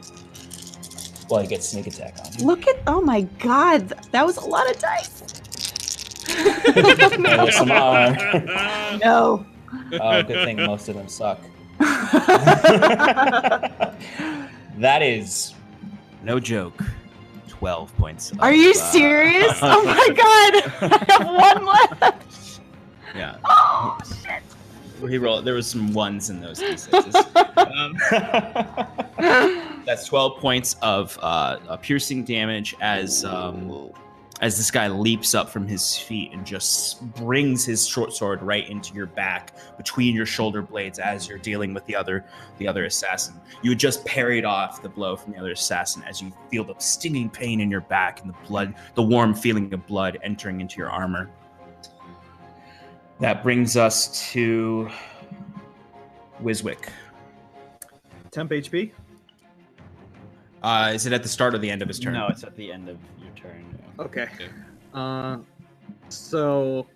Well, 1.29 1.41
you 1.41 1.47
get 1.47 1.63
sneak 1.63 1.87
attack 1.87 2.17
on 2.23 2.33
you. 2.33 2.45
Look 2.45 2.67
at, 2.67 2.77
oh 2.87 3.01
my 3.01 3.21
god, 3.39 3.89
that 4.11 4.25
was 4.25 4.37
a 4.37 4.45
lot 4.45 4.69
of 4.69 4.77
dice. 4.79 5.23
some 7.55 7.71
are. 7.71 8.15
No. 9.03 9.45
Oh, 9.93 10.23
good 10.23 10.45
thing 10.45 10.57
most 10.57 10.89
of 10.89 10.95
them 10.95 11.07
suck. 11.07 11.39
That 14.77 15.01
is 15.03 15.53
no 16.23 16.39
joke. 16.39 16.81
12 17.61 17.95
points. 17.97 18.33
Are 18.39 18.49
of, 18.49 18.55
you 18.55 18.71
uh, 18.71 18.73
serious? 18.73 19.59
Oh 19.61 19.85
my 19.85 20.09
god, 20.15 20.55
I 20.81 21.05
have 21.09 21.27
one 21.27 21.63
left. 21.67 22.59
Yeah. 23.15 23.37
Oh 23.45 23.99
shit. 24.23 24.41
He 25.07 25.19
rolled. 25.19 25.45
There 25.45 25.53
was 25.53 25.67
some 25.67 25.93
ones 25.93 26.31
in 26.31 26.41
those 26.41 26.59
d6s. 26.59 27.15
um, 27.57 27.95
that's 29.85 30.05
12 30.05 30.39
points 30.39 30.75
of 30.81 31.19
uh, 31.21 31.59
uh, 31.67 31.77
piercing 31.77 32.23
damage 32.23 32.73
as 32.81 33.23
um, 33.25 33.91
as 34.41 34.57
this 34.57 34.71
guy 34.71 34.87
leaps 34.87 35.35
up 35.35 35.49
from 35.49 35.67
his 35.67 35.97
feet 35.97 36.31
and 36.33 36.45
just 36.45 37.01
brings 37.15 37.63
his 37.63 37.87
short 37.87 38.11
sword 38.11 38.41
right 38.41 38.67
into 38.69 38.93
your 38.93 39.05
back 39.05 39.55
between 39.77 40.15
your 40.15 40.25
shoulder 40.25 40.63
blades 40.63 40.97
as 40.97 41.27
you're 41.27 41.37
dealing 41.37 41.73
with 41.75 41.85
the 41.85 41.95
other 41.95 42.25
the 42.57 42.67
other 42.67 42.85
assassin. 42.85 43.35
You 43.61 43.69
had 43.71 43.79
just 43.79 44.03
parried 44.03 44.43
off 44.43 44.81
the 44.81 44.89
blow 44.89 45.15
from 45.15 45.33
the 45.33 45.39
other 45.39 45.51
assassin 45.51 46.03
as 46.07 46.21
you 46.21 46.33
feel 46.49 46.63
the 46.63 46.75
stinging 46.79 47.29
pain 47.29 47.61
in 47.61 47.69
your 47.69 47.81
back 47.81 48.21
and 48.21 48.29
the 48.29 48.37
blood, 48.47 48.73
the 48.95 49.03
warm 49.03 49.35
feeling 49.35 49.71
of 49.73 49.85
blood 49.85 50.17
entering 50.23 50.59
into 50.59 50.77
your 50.77 50.89
armor. 50.89 51.29
That 53.19 53.43
brings 53.43 53.77
us 53.77 54.31
to 54.31 54.89
Wiswick. 56.41 56.89
Temp 58.31 58.49
HP. 58.49 58.91
Uh, 60.63 60.91
is 60.93 61.05
it 61.05 61.13
at 61.13 61.21
the 61.21 61.29
start 61.29 61.53
or 61.53 61.59
the 61.59 61.69
end 61.69 61.83
of 61.83 61.87
his 61.87 61.99
turn? 61.99 62.13
No, 62.13 62.27
it's 62.27 62.43
at 62.43 62.55
the 62.55 62.71
end 62.71 62.89
of 62.89 62.97
your 63.19 63.31
turn. 63.35 63.70
Okay. 64.01 64.27
Okay. 64.33 64.49
Uh, 64.93 65.37
so 66.09 66.87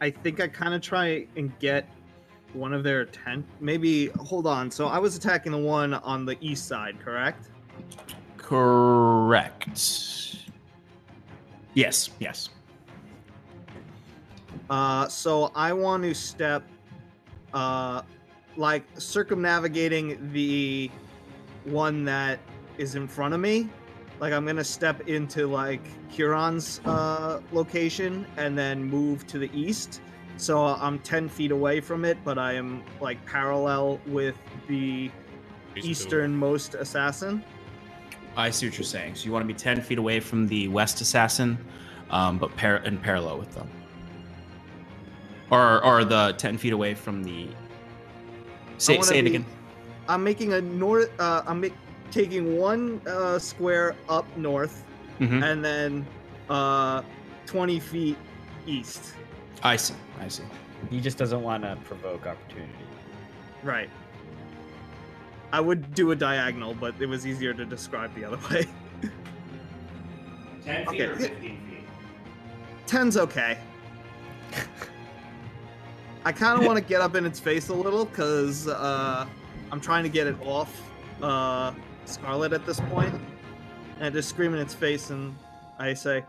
I 0.00 0.10
think 0.10 0.40
I 0.40 0.48
kind 0.48 0.74
of 0.74 0.80
try 0.80 1.26
and 1.36 1.56
get 1.58 1.88
one 2.54 2.72
of 2.72 2.82
their 2.82 3.04
tent. 3.04 3.44
Maybe 3.60 4.08
hold 4.08 4.46
on. 4.46 4.70
So 4.70 4.86
I 4.86 4.98
was 4.98 5.16
attacking 5.16 5.52
the 5.52 5.58
one 5.58 5.94
on 5.94 6.24
the 6.24 6.36
east 6.40 6.66
side, 6.66 6.98
correct? 6.98 7.50
Correct. 8.36 9.66
Yes, 11.74 12.10
yes. 12.18 12.48
Uh, 14.70 15.06
so 15.08 15.52
I 15.54 15.72
want 15.72 16.02
to 16.04 16.14
step, 16.14 16.64
uh, 17.52 18.02
like 18.56 18.84
circumnavigating 18.98 20.32
the 20.32 20.90
one 21.64 22.04
that 22.06 22.38
is 22.78 22.94
in 22.94 23.06
front 23.06 23.34
of 23.34 23.40
me. 23.40 23.68
Like 24.20 24.32
I'm 24.32 24.46
gonna 24.46 24.64
step 24.64 25.08
into 25.08 25.46
like 25.46 25.82
Kieran's 26.10 26.80
uh, 26.84 27.40
location 27.52 28.26
and 28.36 28.56
then 28.56 28.84
move 28.84 29.26
to 29.28 29.38
the 29.38 29.50
east. 29.52 30.00
So 30.38 30.64
I'm 30.64 30.98
10 30.98 31.28
feet 31.28 31.50
away 31.50 31.80
from 31.80 32.04
it, 32.04 32.18
but 32.24 32.38
I 32.38 32.52
am 32.52 32.82
like 33.00 33.24
parallel 33.24 34.00
with 34.06 34.36
the 34.68 35.10
easternmost 35.76 36.74
assassin. 36.74 37.42
I 38.36 38.50
see 38.50 38.66
what 38.66 38.76
you're 38.76 38.84
saying. 38.84 39.14
So 39.14 39.24
you 39.24 39.32
want 39.32 39.42
to 39.44 39.46
be 39.46 39.54
10 39.54 39.80
feet 39.80 39.98
away 39.98 40.20
from 40.20 40.46
the 40.46 40.68
west 40.68 41.00
assassin, 41.00 41.56
um, 42.10 42.38
but 42.38 42.54
par- 42.56 42.76
in 42.84 42.98
parallel 42.98 43.38
with 43.38 43.54
them. 43.54 43.68
Or, 45.50 45.82
or 45.82 46.04
the 46.04 46.34
10 46.36 46.58
feet 46.58 46.72
away 46.74 46.94
from 46.94 47.24
the. 47.24 47.48
Say, 48.78 49.00
say 49.00 49.20
it 49.20 49.22
be- 49.22 49.28
again. 49.30 49.46
I'm 50.08 50.22
making 50.22 50.52
a 50.52 50.60
north. 50.60 51.10
Uh, 51.18 51.42
I'm 51.46 51.62
ma- 51.62 51.68
taking 52.10 52.58
one 52.58 53.00
uh, 53.06 53.38
square 53.38 53.94
up 54.08 54.26
north 54.36 54.84
Mhm. 55.20 55.42
and 55.42 55.64
then 55.64 56.06
uh, 56.50 57.02
20 57.46 57.80
feet 57.80 58.18
east. 58.66 59.14
I 59.62 59.76
see. 59.76 59.94
I 60.20 60.28
see. 60.28 60.42
He 60.90 61.00
just 61.00 61.16
doesn't 61.16 61.42
want 61.42 61.62
to 61.62 61.76
provoke 61.84 62.26
opportunity. 62.26 62.72
Right. 63.62 63.88
I 65.52 65.60
would 65.60 65.94
do 65.94 66.10
a 66.10 66.16
diagonal, 66.16 66.74
but 66.74 66.94
it 67.00 67.06
was 67.06 67.26
easier 67.26 67.54
to 67.54 67.64
describe 67.64 68.14
the 68.14 68.24
other 68.24 68.36
way. 68.50 68.66
10 70.64 70.86
feet 70.88 71.00
or 71.02 71.16
15 71.16 71.38
feet? 71.40 71.58
10's 72.86 73.16
okay. 73.16 73.56
I 76.24 76.32
kind 76.32 76.58
of 76.58 76.66
want 76.66 76.76
to 76.76 76.84
get 76.84 77.00
up 77.00 77.14
in 77.14 77.24
its 77.24 77.38
face 77.38 77.68
a 77.68 77.74
little 77.74 78.04
because 78.04 78.66
uh, 78.68 79.26
I'm 79.70 79.80
trying 79.80 80.02
to 80.02 80.08
get 80.08 80.26
it 80.26 80.36
off 80.44 80.70
uh, 81.22 81.72
Scarlet 82.08 82.52
at 82.52 82.64
this 82.66 82.80
and 82.80 83.20
I 84.00 84.10
just 84.10 84.28
scream 84.28 84.54
in 84.54 84.60
its 84.60 84.74
face, 84.74 85.10
and 85.10 85.36
I 85.78 85.94
say, 85.94 86.24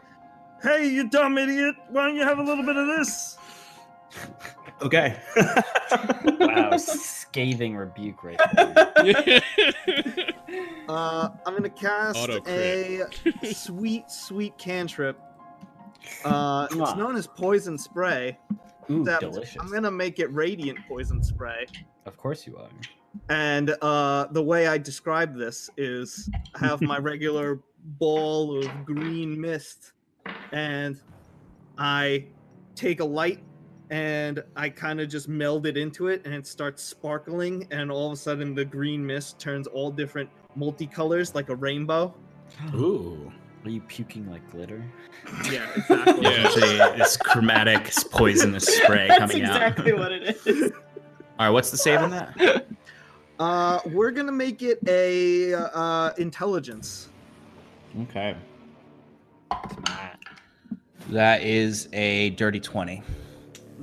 "Hey, 0.61 0.87
you 0.87 1.09
dumb 1.09 1.37
idiot! 1.37 1.75
Why 1.89 2.07
don't 2.07 2.15
you 2.15 2.23
have 2.23 2.39
a 2.39 2.43
little 2.43 2.65
bit 2.65 2.75
of 2.75 2.87
this?" 2.87 3.37
Okay. 4.81 5.19
Wow, 6.39 6.75
scathing 6.77 7.75
rebuke 7.75 8.23
right 8.23 8.39
there. 8.55 9.41
Uh, 10.89 11.29
I'm 11.45 11.53
gonna 11.53 11.69
cast 11.69 12.17
Auto 12.17 12.41
a 12.47 13.03
sweet, 13.53 14.09
sweet 14.09 14.57
cantrip. 14.57 15.19
Uh, 16.23 16.67
it's 16.71 16.95
known 16.95 17.17
as 17.17 17.27
poison 17.27 17.77
spray. 17.77 18.37
Ooh, 18.89 19.03
delicious. 19.03 19.57
I'm 19.59 19.71
gonna 19.71 19.91
make 19.91 20.19
it 20.19 20.33
radiant 20.33 20.79
poison 20.87 21.21
spray. 21.21 21.65
Of 22.05 22.15
course 22.15 22.47
you 22.47 22.57
are. 22.57 22.69
And 23.29 23.75
uh, 23.81 24.27
the 24.31 24.43
way 24.43 24.67
I 24.67 24.77
describe 24.77 25.35
this 25.35 25.69
is 25.77 26.29
I 26.55 26.65
have 26.65 26.81
my 26.81 26.97
regular 26.99 27.59
ball 27.99 28.57
of 28.57 28.85
green 28.85 29.39
mist, 29.39 29.93
and 30.51 30.99
I 31.77 32.25
take 32.75 32.99
a 32.99 33.05
light 33.05 33.43
and 33.89 34.43
I 34.55 34.69
kind 34.69 34.99
of 34.99 35.07
just 35.07 35.29
meld 35.29 35.65
it 35.65 35.77
into 35.77 36.07
it, 36.07 36.21
and 36.25 36.33
it 36.33 36.45
starts 36.45 36.83
sparkling, 36.83 37.67
and 37.71 37.89
all 37.89 38.07
of 38.07 38.13
a 38.13 38.17
sudden 38.17 38.53
the 38.53 38.65
green 38.65 39.05
mist 39.05 39.39
turns 39.39 39.65
all 39.67 39.91
different 39.91 40.29
multicolors 40.57 41.33
like 41.33 41.49
a 41.49 41.55
rainbow. 41.55 42.13
Ooh. 42.75 43.31
Are 43.63 43.69
you 43.69 43.81
puking 43.81 44.29
like 44.29 44.49
glitter? 44.51 44.83
Yeah, 45.51 45.65
exactly. 45.75 46.23
Yeah. 46.23 46.29
Actually, 46.29 47.01
it's 47.01 47.17
chromatic 47.17 47.91
poisonous 48.11 48.65
spray 48.65 49.07
coming 49.17 49.43
out. 49.43 49.59
That's 49.59 49.79
exactly 49.79 49.93
what 49.93 50.11
it 50.11 50.37
is. 50.45 50.71
All 51.39 51.45
right, 51.45 51.49
what's 51.49 51.71
the 51.71 51.77
save 51.77 51.99
on 51.99 52.11
that? 52.11 52.65
Uh, 53.39 53.79
we're 53.85 54.11
gonna 54.11 54.31
make 54.31 54.61
it 54.61 54.79
a 54.87 55.53
uh, 55.53 56.11
intelligence. 56.17 57.09
Okay. 58.03 58.35
That 61.09 61.41
is 61.41 61.87
a 61.93 62.31
dirty 62.31 62.59
20. 62.59 63.01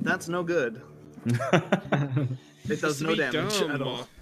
That's 0.01 0.27
no 0.27 0.43
good. 0.43 0.81
It 2.69 2.81
does 2.81 3.01
no 3.01 3.15
damage 3.15 3.59
dumb. 3.59 3.71
at 3.71 3.81
all. 3.81 4.07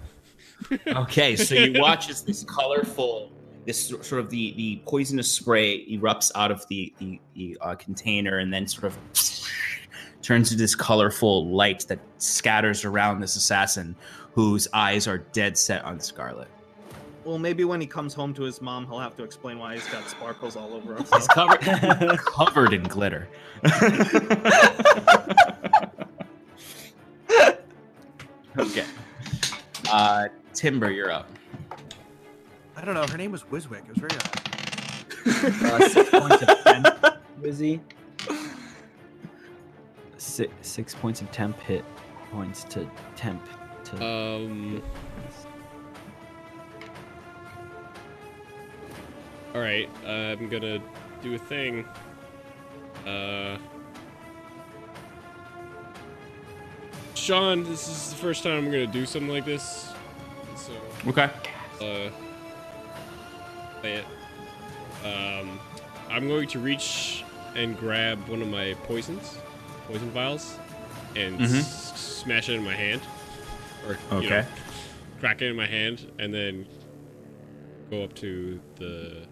Okay, 0.88 1.36
so 1.36 1.56
you 1.56 1.82
watch 1.82 2.10
as 2.10 2.22
this 2.22 2.46
colorful, 2.46 3.30
this 3.66 3.88
sort 3.88 4.14
of 4.14 4.30
the 4.30 4.54
the 4.54 4.82
poisonous 4.86 5.30
spray 5.30 5.86
erupts 5.88 6.32
out 6.36 6.52
of 6.52 6.66
the 6.70 6.94
the, 7.00 7.20
the 7.36 7.58
uh, 7.60 7.76
container 7.76 8.38
and 8.38 8.54
then 8.54 8.66
sort 8.66 8.86
of 8.86 8.98
turns 10.22 10.50
to 10.52 10.56
this 10.56 10.74
colorful 10.74 11.48
light 11.50 11.86
that 11.90 12.00
scatters 12.18 12.86
around 12.86 13.20
this 13.20 13.36
assassin, 13.36 13.94
whose 14.34 14.68
eyes 14.74 15.08
are 15.08 15.20
dead 15.20 15.58
set 15.58 15.84
on 15.86 16.00
Scarlet. 16.00 16.48
Well, 17.24 17.38
maybe 17.40 17.64
when 17.64 17.80
he 17.80 17.88
comes 17.88 18.14
home 18.14 18.34
to 18.34 18.44
his 18.44 18.62
mom, 18.62 18.86
he'll 18.86 19.00
have 19.00 19.16
to 19.18 19.24
explain 19.24 19.58
why 19.58 19.76
he's 19.76 19.88
got 19.88 20.10
sparkles 20.10 20.58
all 20.58 20.74
over 20.74 20.96
He's 20.98 21.10
himself. 21.10 21.60
covered 21.60 22.20
covered 22.26 22.74
in 22.74 22.84
glitter. 22.84 23.30
okay. 28.58 28.86
Uh, 29.92 30.28
Timber, 30.54 30.92
you're 30.92 31.12
up. 31.12 31.30
I 32.76 32.84
don't 32.84 32.96
know. 32.96 33.06
Her 33.08 33.18
name 33.18 33.32
was 33.32 33.44
Wiswick. 33.44 33.84
It 33.88 33.90
was 33.90 33.98
very 33.98 34.12
odd. 34.16 34.40
Uh, 35.82 35.90
six 35.90 36.10
points 36.10 36.44
of 36.44 36.64
temp, 36.64 36.88
Wizzy. 37.42 37.80
Six, 40.18 40.52
six 40.62 40.94
points 40.96 41.22
of 41.22 41.32
temp 41.32 41.58
hit 41.62 41.86
points 42.32 42.64
to 42.66 42.90
temp 43.16 43.42
to. 43.98 44.06
Um. 44.06 44.84
All 49.56 49.62
right, 49.62 49.90
uh, 50.06 50.10
I'm 50.10 50.50
gonna 50.50 50.80
do 51.22 51.36
a 51.36 51.38
thing. 51.38 51.86
Uh. 53.06 53.58
Sean, 57.16 57.64
this 57.64 57.88
is 57.88 58.10
the 58.10 58.16
first 58.18 58.44
time 58.44 58.58
I'm 58.58 58.66
gonna 58.66 58.88
do 58.88 59.06
something 59.06 59.30
like 59.32 59.46
this. 59.46 59.92
So, 60.56 60.72
Okay. 61.08 61.30
uh. 61.82 62.10
Play 63.82 63.94
it. 63.96 64.06
Um, 65.06 65.60
I'm 66.10 66.28
going 66.28 66.48
to 66.50 66.60
reach 66.60 67.24
and 67.56 67.78
grab 67.78 68.28
one 68.30 68.42
of 68.42 68.48
my 68.48 68.74
poisons, 68.86 69.38
poison 69.88 70.10
vials, 70.12 70.56
and 71.16 71.40
Mhm. 71.40 71.60
s- 71.60 71.94
smash 72.00 72.48
it 72.50 72.54
in 72.56 72.64
my 72.64 72.74
hand. 72.74 73.02
Or, 73.86 73.92
you 74.22 74.30
know, 74.30 74.38
Okay. 74.38 74.48
crack 75.20 75.42
it 75.42 75.48
in 75.50 75.56
my 75.56 75.68
hand, 75.68 76.12
and 76.20 76.34
then 76.34 76.66
go 77.90 78.04
up 78.04 78.14
to 78.16 78.62
the 78.76 79.28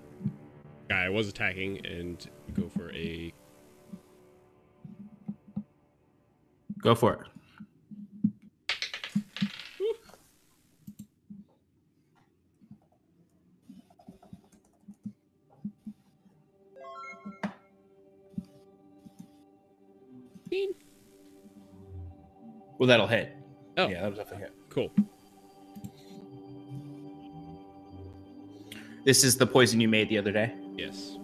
guy 0.90 1.06
I 1.06 1.10
was 1.10 1.28
attacking 1.30 1.86
and 1.86 2.26
go 2.54 2.70
for 2.70 2.92
a. 2.94 3.34
Go 6.82 6.96
for 6.96 7.14
it. 7.14 7.28
Well, 22.78 22.88
that'll 22.88 23.06
hit. 23.06 23.41
Oh. 23.82 23.90
Yeah, 23.90 24.02
that 24.02 24.10
was 24.10 24.18
definitely 24.20 24.44
hit. 24.46 24.54
Cool. 24.70 24.92
This 29.04 29.24
is 29.24 29.36
the 29.38 29.48
poison 29.48 29.82
you 29.82 29.88
made 29.88 30.10
the 30.10 30.18
other 30.20 30.32
day, 30.32 30.54
Yes. 30.78 31.18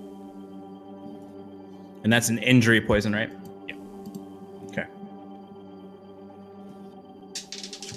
and 2.04 2.12
that's 2.12 2.30
an 2.30 2.40
injury 2.40 2.82
poison, 2.82 3.14
right? 3.14 3.30
Yeah. 3.68 3.76
Okay. 4.70 4.86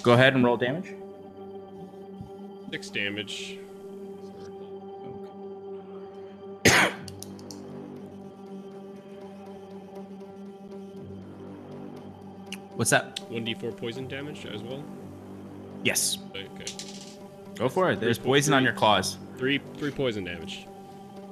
Go 0.03 0.13
ahead 0.13 0.35
and 0.35 0.43
roll 0.43 0.57
damage. 0.57 0.93
Six 2.71 2.89
damage. 2.89 3.57
What's 12.81 12.89
that? 12.89 13.17
1d4 13.29 13.77
poison 13.77 14.07
damage 14.07 14.43
as 14.47 14.63
well. 14.63 14.83
Yes. 15.83 16.17
Okay. 16.35 16.65
Go 17.53 17.69
for 17.69 17.91
it. 17.91 17.99
There's 17.99 18.17
Three- 18.17 18.25
poison 18.25 18.55
on 18.55 18.63
your 18.63 18.73
claws. 18.73 19.19
Three 19.37 19.61
three 19.77 19.91
poison 19.91 20.23
damage. 20.23 20.65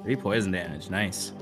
Three 0.04 0.14
poison 0.14 0.52
damage. 0.52 0.90
Nice. 0.90 1.32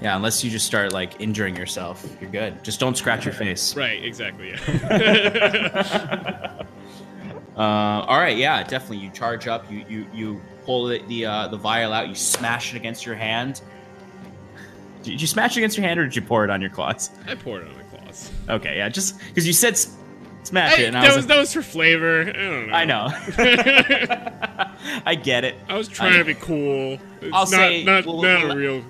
Yeah, 0.00 0.14
unless 0.14 0.44
you 0.44 0.50
just 0.52 0.64
start 0.64 0.92
like 0.92 1.20
injuring 1.20 1.56
yourself, 1.56 2.06
you're 2.20 2.30
good. 2.30 2.62
Just 2.62 2.78
don't 2.78 2.96
scratch 2.96 3.24
your 3.24 3.34
face. 3.34 3.74
Right, 3.76 4.00
exactly. 4.04 4.50
Yeah. 4.50 6.52
Uh, 7.56 8.04
all 8.06 8.18
right, 8.18 8.36
yeah, 8.38 8.62
definitely. 8.62 8.98
You 8.98 9.10
charge 9.10 9.48
up. 9.48 9.68
You 9.70 9.84
you 9.88 10.06
you 10.14 10.40
pull 10.64 10.86
the 10.86 11.02
the, 11.08 11.26
uh, 11.26 11.48
the 11.48 11.56
vial 11.56 11.92
out. 11.92 12.08
You 12.08 12.14
smash 12.14 12.72
it 12.72 12.76
against 12.76 13.04
your 13.04 13.16
hand. 13.16 13.60
Did 15.02 15.20
you 15.20 15.26
smash 15.26 15.56
it 15.56 15.60
against 15.60 15.76
your 15.76 15.84
hand, 15.86 15.98
or 15.98 16.04
did 16.04 16.14
you 16.14 16.22
pour 16.22 16.44
it 16.44 16.50
on 16.50 16.60
your 16.60 16.70
claws? 16.70 17.10
I 17.26 17.34
poured 17.34 17.62
it 17.64 17.68
on 17.68 17.76
my 17.76 17.82
Okay, 18.48 18.76
yeah, 18.76 18.88
just 18.88 19.18
because 19.28 19.46
you 19.46 19.52
said 19.52 19.76
smash 20.42 20.78
I- 20.78 20.82
it, 20.82 20.92
that 20.92 21.04
was, 21.06 21.16
was 21.16 21.24
like, 21.24 21.28
that 21.28 21.38
was 21.40 21.52
for 21.52 21.62
flavor. 21.62 22.20
I 22.22 22.32
don't 22.32 22.66
know. 22.68 22.74
I 22.74 22.84
know. 22.84 23.08
I 25.06 25.14
get 25.14 25.44
it. 25.44 25.54
I 25.68 25.76
was 25.76 25.88
trying 25.88 26.14
I- 26.14 26.18
to 26.18 26.24
be 26.24 26.34
cool. 26.34 26.98
It's 27.20 27.32
I'll 27.34 27.42
not, 27.42 27.48
say- 27.48 27.84
not, 27.84 28.06
well, 28.06 28.22
not 28.22 28.42
well, 28.44 28.52
a 28.52 28.56
real. 28.56 28.84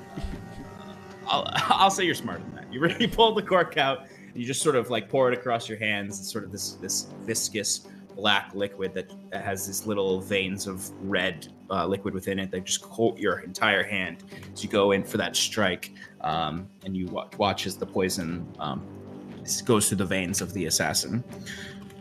I'll, 1.26 1.44
I'll 1.68 1.90
say 1.90 2.04
you're 2.04 2.14
smarter 2.14 2.42
than 2.42 2.54
that. 2.56 2.72
You 2.72 2.80
really 2.80 3.06
pulled 3.08 3.36
the 3.36 3.42
cork 3.42 3.76
out. 3.76 4.06
You 4.34 4.44
just 4.46 4.62
sort 4.62 4.76
of 4.76 4.90
like 4.90 5.08
pour 5.08 5.30
it 5.30 5.36
across 5.36 5.68
your 5.68 5.78
hands. 5.78 6.18
It's 6.20 6.30
sort 6.30 6.44
of 6.44 6.52
this 6.52 6.72
this 6.74 7.06
viscous 7.22 7.88
black 8.16 8.54
liquid 8.54 8.92
that, 8.94 9.10
that 9.30 9.44
has 9.44 9.66
these 9.66 9.86
little 9.86 10.20
veins 10.20 10.66
of 10.66 10.90
red 11.08 11.48
uh, 11.70 11.86
liquid 11.86 12.12
within 12.12 12.38
it 12.38 12.50
that 12.50 12.64
just 12.64 12.82
coat 12.82 13.18
your 13.18 13.38
entire 13.40 13.82
hand 13.82 14.24
as 14.52 14.62
you 14.62 14.68
go 14.68 14.92
in 14.92 15.02
for 15.02 15.16
that 15.16 15.34
strike. 15.34 15.92
Um, 16.20 16.68
and 16.84 16.94
you 16.96 17.06
wa- 17.06 17.28
watch 17.38 17.66
as 17.66 17.76
the 17.76 17.86
poison 17.86 18.46
um, 18.58 18.86
goes 19.64 19.88
through 19.88 19.98
the 19.98 20.06
veins 20.06 20.40
of 20.40 20.52
the 20.52 20.66
assassin. 20.66 21.24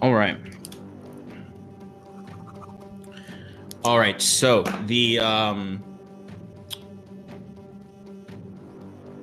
All 0.01 0.13
right. 0.13 0.37
All 3.83 3.99
right. 3.99 4.21
So 4.21 4.63
the 4.85 5.19
um, 5.19 5.83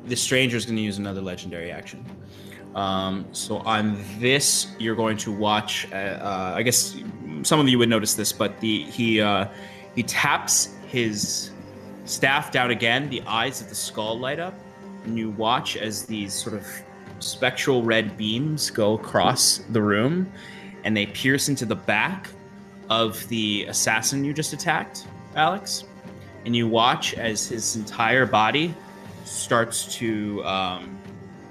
the 0.06 0.16
stranger 0.16 0.56
is 0.56 0.64
going 0.64 0.76
to 0.76 0.82
use 0.82 0.98
another 0.98 1.20
legendary 1.20 1.70
action. 1.70 2.04
Um, 2.74 3.26
so 3.32 3.58
on 3.58 4.04
this, 4.18 4.68
you're 4.78 4.94
going 4.94 5.16
to 5.18 5.32
watch. 5.32 5.88
Uh, 5.92 5.96
uh, 5.96 6.52
I 6.56 6.62
guess 6.62 6.96
some 7.42 7.58
of 7.58 7.68
you 7.68 7.78
would 7.78 7.88
notice 7.88 8.14
this, 8.14 8.32
but 8.32 8.60
the 8.60 8.82
he 8.84 9.20
uh, 9.20 9.48
he 9.94 10.02
taps 10.02 10.74
his 10.88 11.50
staff 12.04 12.52
down 12.52 12.70
again. 12.70 13.08
The 13.08 13.22
eyes 13.22 13.60
of 13.60 13.68
the 13.68 13.74
skull 13.74 14.18
light 14.18 14.38
up, 14.38 14.54
and 15.04 15.18
you 15.18 15.30
watch 15.30 15.76
as 15.76 16.04
these 16.04 16.34
sort 16.34 16.54
of 16.54 16.66
spectral 17.26 17.82
red 17.82 18.16
beams 18.16 18.70
go 18.70 18.94
across 18.94 19.58
the 19.70 19.82
room, 19.82 20.30
and 20.84 20.96
they 20.96 21.06
pierce 21.06 21.48
into 21.48 21.66
the 21.66 21.74
back 21.76 22.28
of 22.88 23.26
the 23.28 23.66
assassin 23.68 24.24
you 24.24 24.32
just 24.32 24.52
attacked, 24.52 25.06
Alex. 25.34 25.84
and 26.44 26.54
you 26.54 26.68
watch 26.68 27.14
as 27.14 27.48
his 27.48 27.76
entire 27.76 28.24
body 28.24 28.72
starts 29.24 29.96
to 29.96 30.44
um, 30.44 30.96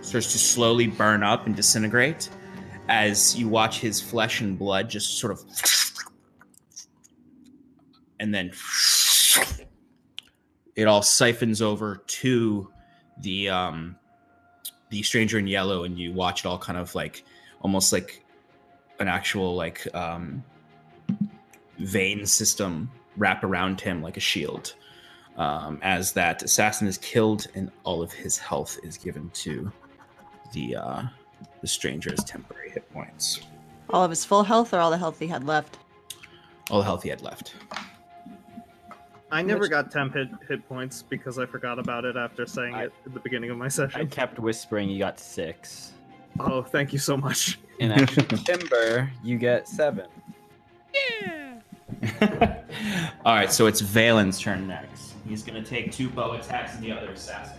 starts 0.01 0.31
to 0.31 0.37
slowly 0.37 0.87
burn 0.87 1.21
up 1.21 1.45
and 1.45 1.55
disintegrate. 1.55 2.29
As 2.87 3.35
you 3.35 3.49
watch 3.49 3.79
his 3.79 3.99
flesh 3.99 4.41
and 4.41 4.57
blood 4.57 4.89
just 4.89 5.17
sort 5.17 5.33
of, 5.33 5.43
and 8.19 8.33
then 8.33 8.51
it 10.75 10.87
all 10.87 11.01
siphons 11.01 11.61
over 11.61 11.97
to 12.07 12.71
the 13.21 13.49
um, 13.49 13.95
the 14.95 15.03
stranger 15.03 15.37
in 15.37 15.45
yellow, 15.45 15.83
and 15.83 15.99
you 15.99 16.13
watch 16.13 16.45
it 16.45 16.47
all 16.47 16.57
kind 16.57 16.79
of 16.79 16.95
like 16.95 17.25
almost 17.59 17.91
like 17.91 18.23
an 18.99 19.09
actual 19.09 19.53
like 19.53 19.85
um, 19.93 20.41
vein 21.79 22.25
system 22.25 22.89
wrap 23.17 23.43
around 23.43 23.81
him 23.81 24.01
like 24.01 24.15
a 24.15 24.21
shield. 24.21 24.73
Um, 25.37 25.79
as 25.81 26.13
that 26.13 26.43
assassin 26.43 26.87
is 26.87 26.97
killed 26.97 27.47
and 27.55 27.69
all 27.83 28.01
of 28.01 28.13
his 28.13 28.37
health 28.37 28.79
is 28.83 28.97
given 28.97 29.29
to 29.31 29.69
the 30.53 30.77
uh, 30.77 31.03
the 31.59 31.67
stranger 31.67 32.13
as 32.17 32.23
temporary 32.23 32.69
hit 32.69 32.89
points. 32.93 33.41
All 33.89 34.05
of 34.05 34.09
his 34.09 34.23
full 34.23 34.43
health 34.43 34.73
or 34.73 34.79
all 34.79 34.91
the 34.91 34.97
health 34.97 35.19
he 35.19 35.27
had 35.27 35.43
left? 35.43 35.77
All 36.71 36.79
the 36.79 36.85
health 36.85 37.03
he 37.03 37.09
had 37.09 37.21
left. 37.21 37.53
I 39.31 39.41
never 39.41 39.61
Which- 39.61 39.71
got 39.71 39.91
temp 39.91 40.13
hit, 40.13 40.29
hit 40.47 40.67
points 40.67 41.01
because 41.01 41.39
I 41.39 41.45
forgot 41.45 41.79
about 41.79 42.05
it 42.05 42.15
after 42.15 42.45
saying 42.45 42.75
I- 42.75 42.85
it 42.85 42.93
at 43.05 43.13
the 43.13 43.19
beginning 43.19 43.49
of 43.49 43.57
my 43.57 43.67
session. 43.67 43.99
I 44.01 44.05
kept 44.05 44.39
whispering. 44.39 44.89
You 44.89 44.99
got 44.99 45.19
six. 45.19 45.93
Oh, 46.39 46.61
thank 46.61 46.93
you 46.93 46.99
so 46.99 47.17
much. 47.17 47.59
In 47.79 47.91
actual 47.91 48.23
timber, 48.37 49.11
you 49.23 49.37
get 49.37 49.67
seven. 49.67 50.07
Yeah. 50.93 51.59
all 53.25 53.35
right, 53.35 53.51
so 53.51 53.67
it's 53.67 53.81
Valen's 53.81 54.39
turn 54.39 54.67
next. 54.67 55.13
He's 55.27 55.43
going 55.43 55.61
to 55.61 55.67
take 55.67 55.91
two 55.91 56.09
bow 56.09 56.33
attacks 56.33 56.75
and 56.75 56.83
the 56.83 56.91
other 56.91 57.09
assassin. 57.11 57.57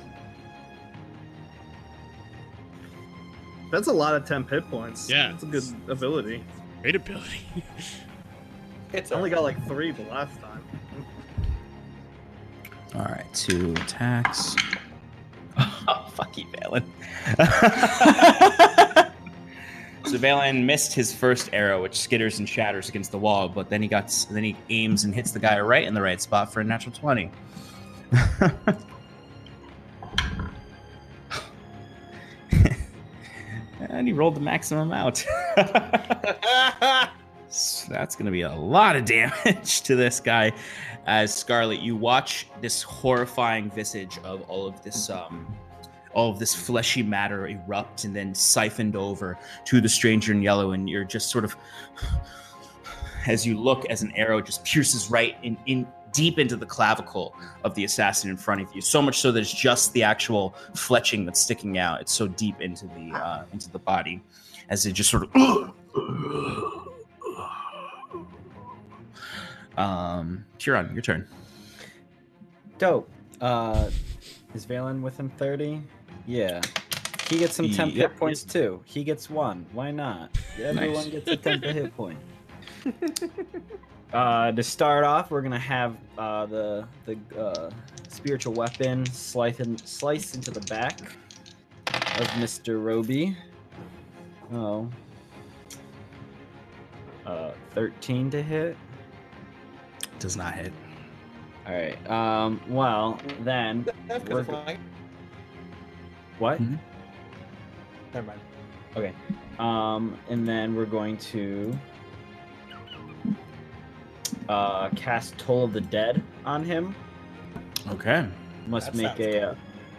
That's 3.73 3.89
a 3.89 3.93
lot 3.93 4.15
of 4.15 4.25
temp 4.25 4.49
hit 4.51 4.69
points. 4.71 5.11
Yeah. 5.11 5.33
That's 5.33 5.43
a 5.43 5.47
good 5.47 5.65
ability. 5.89 6.45
Great 6.83 6.95
ability. 6.97 7.41
it's 8.93 9.11
only 9.13 9.29
got 9.31 9.43
like 9.43 9.63
three 9.67 9.91
the 9.91 10.05
last 10.05 10.41
time. 10.41 10.46
All 12.95 13.03
right, 13.03 13.27
two 13.35 13.73
attacks. 13.73 14.57
Oh, 15.89 16.11
fuck 16.13 16.37
you, 16.37 16.45
Valen. 16.49 16.85
so 20.05 20.19
Valen 20.19 20.65
missed 20.65 20.93
his 20.93 21.15
first 21.15 21.49
arrow, 21.53 21.81
which 21.81 21.93
skitters 21.93 22.41
and 22.41 22.49
shatters 22.49 22.91
against 22.91 23.11
the 23.11 23.19
wall, 23.19 23.49
but 23.49 23.71
then 23.71 23.81
he 23.81 23.89
got 23.89 24.13
then 24.31 24.45
he 24.45 24.55
aims 24.69 25.05
and 25.05 25.15
hits 25.15 25.31
the 25.31 25.39
guy 25.39 25.59
right 25.61 25.85
in 25.85 25.95
the 25.95 26.03
right 26.03 26.21
spot 26.21 26.53
for 26.53 26.61
a 26.61 26.65
natural 26.65 26.95
twenty. 26.95 27.31
and 33.89 34.07
he 34.07 34.13
rolled 34.13 34.35
the 34.35 34.41
maximum 34.41 34.93
out. 34.93 35.25
So 37.57 37.91
that's 37.91 38.17
going 38.17 38.27
to 38.27 38.33
be 38.33 38.43
a 38.43 38.55
lot 38.55 38.97
of 38.97 39.05
damage 39.07 39.81
to 39.83 39.97
this 39.97 40.21
guy. 40.21 40.53
As 41.07 41.33
Scarlet, 41.33 41.81
you 41.81 41.95
watch 41.95 42.49
this 42.61 42.83
horrifying 42.83 43.71
visage 43.71 44.19
of 44.25 44.43
all 44.51 44.67
of 44.67 44.83
this, 44.83 45.09
um, 45.09 45.47
all 46.13 46.31
of 46.31 46.39
this 46.41 46.55
fleshy 46.55 47.03
matter 47.03 47.47
erupt 47.47 48.05
and 48.05 48.15
then 48.15 48.35
siphoned 48.35 48.97
over 48.97 49.39
to 49.67 49.81
the 49.81 49.89
stranger 49.89 50.33
in 50.33 50.43
yellow, 50.43 50.73
and 50.73 50.91
you're 50.91 51.05
just 51.05 51.31
sort 51.31 51.45
of, 51.45 51.57
as 53.27 53.47
you 53.47 53.57
look, 53.57 53.85
as 53.87 54.03
an 54.03 54.13
arrow 54.17 54.41
just 54.41 54.65
pierces 54.65 55.09
right 55.09 55.37
in, 55.45 55.57
in 55.67 55.87
deep 56.11 56.39
into 56.41 56.57
the 56.57 56.67
clavicle 56.67 57.37
of 57.63 57.75
the 57.75 57.85
assassin 57.85 58.29
in 58.31 58.37
front 58.37 58.61
of 58.61 58.75
you. 58.75 58.81
So 58.81 59.01
much 59.01 59.21
so 59.21 59.31
that 59.31 59.39
it's 59.39 59.53
just 59.53 59.93
the 59.93 60.03
actual 60.03 60.57
fletching 60.73 61.25
that's 61.25 61.41
sticking 61.41 61.79
out. 61.79 62.01
It's 62.01 62.13
so 62.13 62.27
deep 62.27 62.61
into 62.61 62.87
the 62.87 63.13
uh, 63.15 63.45
into 63.53 63.71
the 63.71 63.79
body, 63.79 64.23
as 64.71 64.87
it 64.87 64.93
just 64.93 65.11
sort 65.11 65.29
of. 65.33 65.73
Um, 69.77 70.45
Kieran, 70.59 70.93
your 70.93 71.03
turn. 71.03 71.27
Dope. 72.79 73.09
Uh, 73.41 73.91
is 74.55 74.67
Valen 74.67 75.01
within 75.03 75.29
30? 75.31 75.83
Yeah. 76.27 76.61
He 77.29 77.39
gets 77.39 77.55
some 77.55 77.69
temp 77.71 77.95
Yep. 77.95 78.11
hit 78.13 78.19
points 78.19 78.43
too. 78.45 78.81
He 78.85 79.03
gets 79.05 79.29
one. 79.29 79.67
Why 79.73 79.91
not? 79.91 80.31
Everyone 80.63 80.95
Nice. 80.95 81.07
gets 81.09 81.29
a 81.29 81.37
temp 81.37 81.65
hit 81.65 81.97
point. 81.97 82.19
Uh, 84.13 84.53
to 84.53 84.63
start 84.63 85.03
off, 85.05 85.33
we're 85.33 85.43
gonna 85.43 85.59
have 85.59 85.97
uh, 86.17 86.47
the 86.47 86.87
the 87.07 87.19
uh, 87.39 87.71
spiritual 88.09 88.55
weapon 88.55 89.05
slice 89.05 89.59
in, 89.59 89.77
slice 89.79 90.37
into 90.37 90.53
the 90.53 90.61
back 90.73 91.01
of 92.21 92.39
Mister 92.39 92.79
Roby. 92.79 93.37
Oh. 94.55 94.89
Uh, 97.27 97.51
thirteen 97.75 98.31
to 98.31 98.41
hit. 98.41 98.77
Does 100.19 100.37
not 100.37 100.55
hit. 100.55 100.73
All 101.67 101.73
right. 101.75 102.11
Um. 102.11 102.61
Well, 102.69 103.19
then. 103.41 103.87
we're 104.29 104.43
go- 104.45 104.77
what? 106.39 106.61
Mhm. 106.61 106.79
Never 108.15 108.27
mind. 108.27 108.41
Okay. 108.97 109.13
Um. 109.59 110.17
And 110.31 110.47
then 110.47 110.75
we're 110.75 110.85
going 110.87 111.17
to 111.19 111.77
uh 114.49 114.89
cast 114.91 115.37
Toll 115.39 115.65
of 115.65 115.73
the 115.73 115.81
Dead 115.81 116.23
on 116.45 116.65
him. 116.65 116.95
Okay. 117.91 118.27
Must 118.67 118.93
That 118.93 118.97
make 118.97 119.07
sounds 119.17 119.21
a 119.21 119.51
uh, 119.51 119.55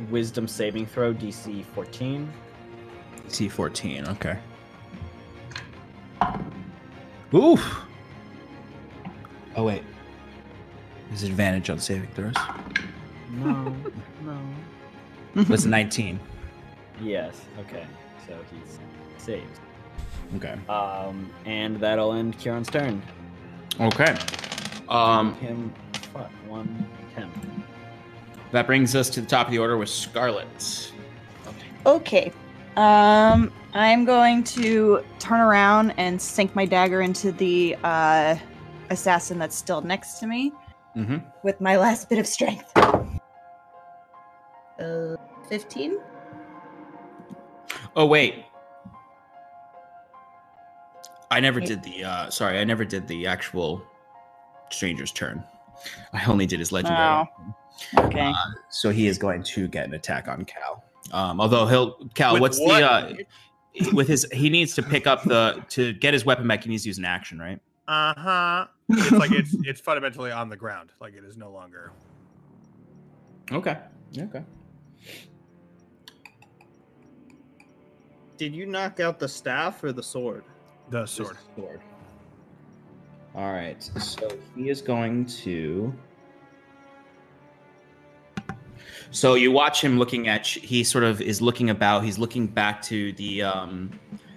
Wisdom 0.09 0.47
saving 0.47 0.85
throw, 0.85 1.13
DC 1.13 1.65
14. 1.65 2.31
T 3.29 3.49
fourteen. 3.49 4.07
Okay. 4.07 4.37
Oof. 7.33 7.81
Oh 9.55 9.63
wait. 9.63 9.83
There's 11.09 11.23
advantage 11.23 11.69
on 11.69 11.79
saving 11.79 12.09
throws. 12.09 12.35
No. 13.31 13.75
no. 14.23 15.43
Was 15.49 15.65
nineteen? 15.65 16.19
Yes. 17.01 17.41
Okay. 17.59 17.85
So 18.27 18.37
he's 18.51 18.79
saved. 19.17 19.59
Okay. 20.35 20.57
Um. 20.69 21.29
And 21.45 21.79
that'll 21.79 22.13
end 22.13 22.37
Kieran's 22.37 22.69
turn. 22.69 23.01
Okay. 23.79 24.17
Um, 24.89 25.35
him. 25.35 25.73
Fuck. 26.13 26.31
One. 26.47 26.87
Ten. 27.15 27.31
that 28.51 28.67
brings 28.67 28.95
us 28.95 29.09
to 29.11 29.21
the 29.21 29.27
top 29.27 29.47
of 29.47 29.51
the 29.51 29.59
order 29.59 29.77
with 29.77 29.89
Scarlet. 29.89 30.91
Okay. 31.85 32.31
Um, 32.75 33.51
I'm 33.73 34.05
going 34.05 34.43
to 34.43 35.03
turn 35.17 35.39
around 35.39 35.91
and 35.97 36.21
sink 36.21 36.55
my 36.55 36.65
dagger 36.65 37.01
into 37.01 37.31
the 37.31 37.75
uh, 37.83 38.35
assassin 38.91 39.39
that's 39.39 39.55
still 39.55 39.81
next 39.81 40.19
to 40.19 40.27
me 40.27 40.53
Mm-hmm. 40.97 41.17
with 41.43 41.61
my 41.61 41.77
last 41.77 42.09
bit 42.09 42.17
of 42.17 42.25
strength. 42.25 42.75
Uh, 44.79 45.15
15? 45.47 45.99
Oh 47.95 48.05
wait. 48.05 48.45
I 51.29 51.39
never 51.39 51.59
Wait. 51.59 51.67
did 51.67 51.83
the 51.83 52.03
uh 52.03 52.29
sorry, 52.29 52.57
I 52.59 52.63
never 52.63 52.85
did 52.85 53.07
the 53.07 53.27
actual 53.27 53.81
stranger's 54.69 55.11
turn. 55.11 55.43
I 56.13 56.23
only 56.25 56.45
did 56.45 56.59
his 56.59 56.71
legendary. 56.71 56.99
Oh. 56.99 57.25
Okay. 58.05 58.31
Uh, 58.31 58.35
so 58.69 58.89
he 58.89 59.07
is 59.07 59.17
going 59.17 59.43
to 59.43 59.67
get 59.67 59.85
an 59.85 59.93
attack 59.93 60.27
on 60.27 60.45
Cal. 60.45 60.83
Um 61.11 61.39
although 61.41 61.65
he'll 61.67 62.09
Cal, 62.15 62.33
With 62.33 62.41
what's 62.41 62.59
what? 62.59 62.79
the 62.79 62.89
uh 62.89 63.13
with 63.93 64.07
his 64.07 64.25
he 64.31 64.49
needs 64.49 64.73
to 64.75 64.83
pick 64.83 65.05
up 65.05 65.23
the 65.23 65.63
to 65.69 65.93
get 65.93 66.13
his 66.13 66.25
weapon 66.25 66.47
back, 66.47 66.63
he 66.63 66.69
needs 66.69 66.83
to 66.83 66.89
use 66.89 66.97
an 66.97 67.05
action, 67.05 67.37
right? 67.39 67.59
Uh 67.87 68.13
huh. 68.17 68.65
It's 68.89 69.11
like 69.11 69.31
it's 69.31 69.55
it's 69.63 69.81
fundamentally 69.81 70.31
on 70.31 70.49
the 70.49 70.55
ground. 70.55 70.91
Like 70.99 71.13
it 71.15 71.23
is 71.23 71.37
no 71.37 71.51
longer. 71.51 71.91
Okay. 73.51 73.77
Okay. 74.17 74.43
Did 78.37 78.53
you 78.55 78.65
knock 78.65 78.99
out 78.99 79.19
the 79.19 79.27
staff 79.27 79.83
or 79.83 79.91
the 79.91 80.03
sword? 80.03 80.43
The 80.89 81.05
sword. 81.05 81.37
Sword. 81.55 81.81
All 83.35 83.51
right. 83.51 83.81
So 83.83 84.29
he 84.55 84.69
is 84.69 84.81
going 84.81 85.25
to. 85.25 85.93
So 89.11 89.35
you 89.35 89.51
watch 89.51 89.83
him 89.83 89.97
looking 89.97 90.27
at. 90.27 90.45
He 90.45 90.83
sort 90.83 91.03
of 91.03 91.21
is 91.21 91.41
looking 91.41 91.69
about. 91.69 92.03
He's 92.03 92.19
looking 92.19 92.47
back 92.47 92.81
to 92.83 93.11
the 93.13 93.43
um, 93.43 93.91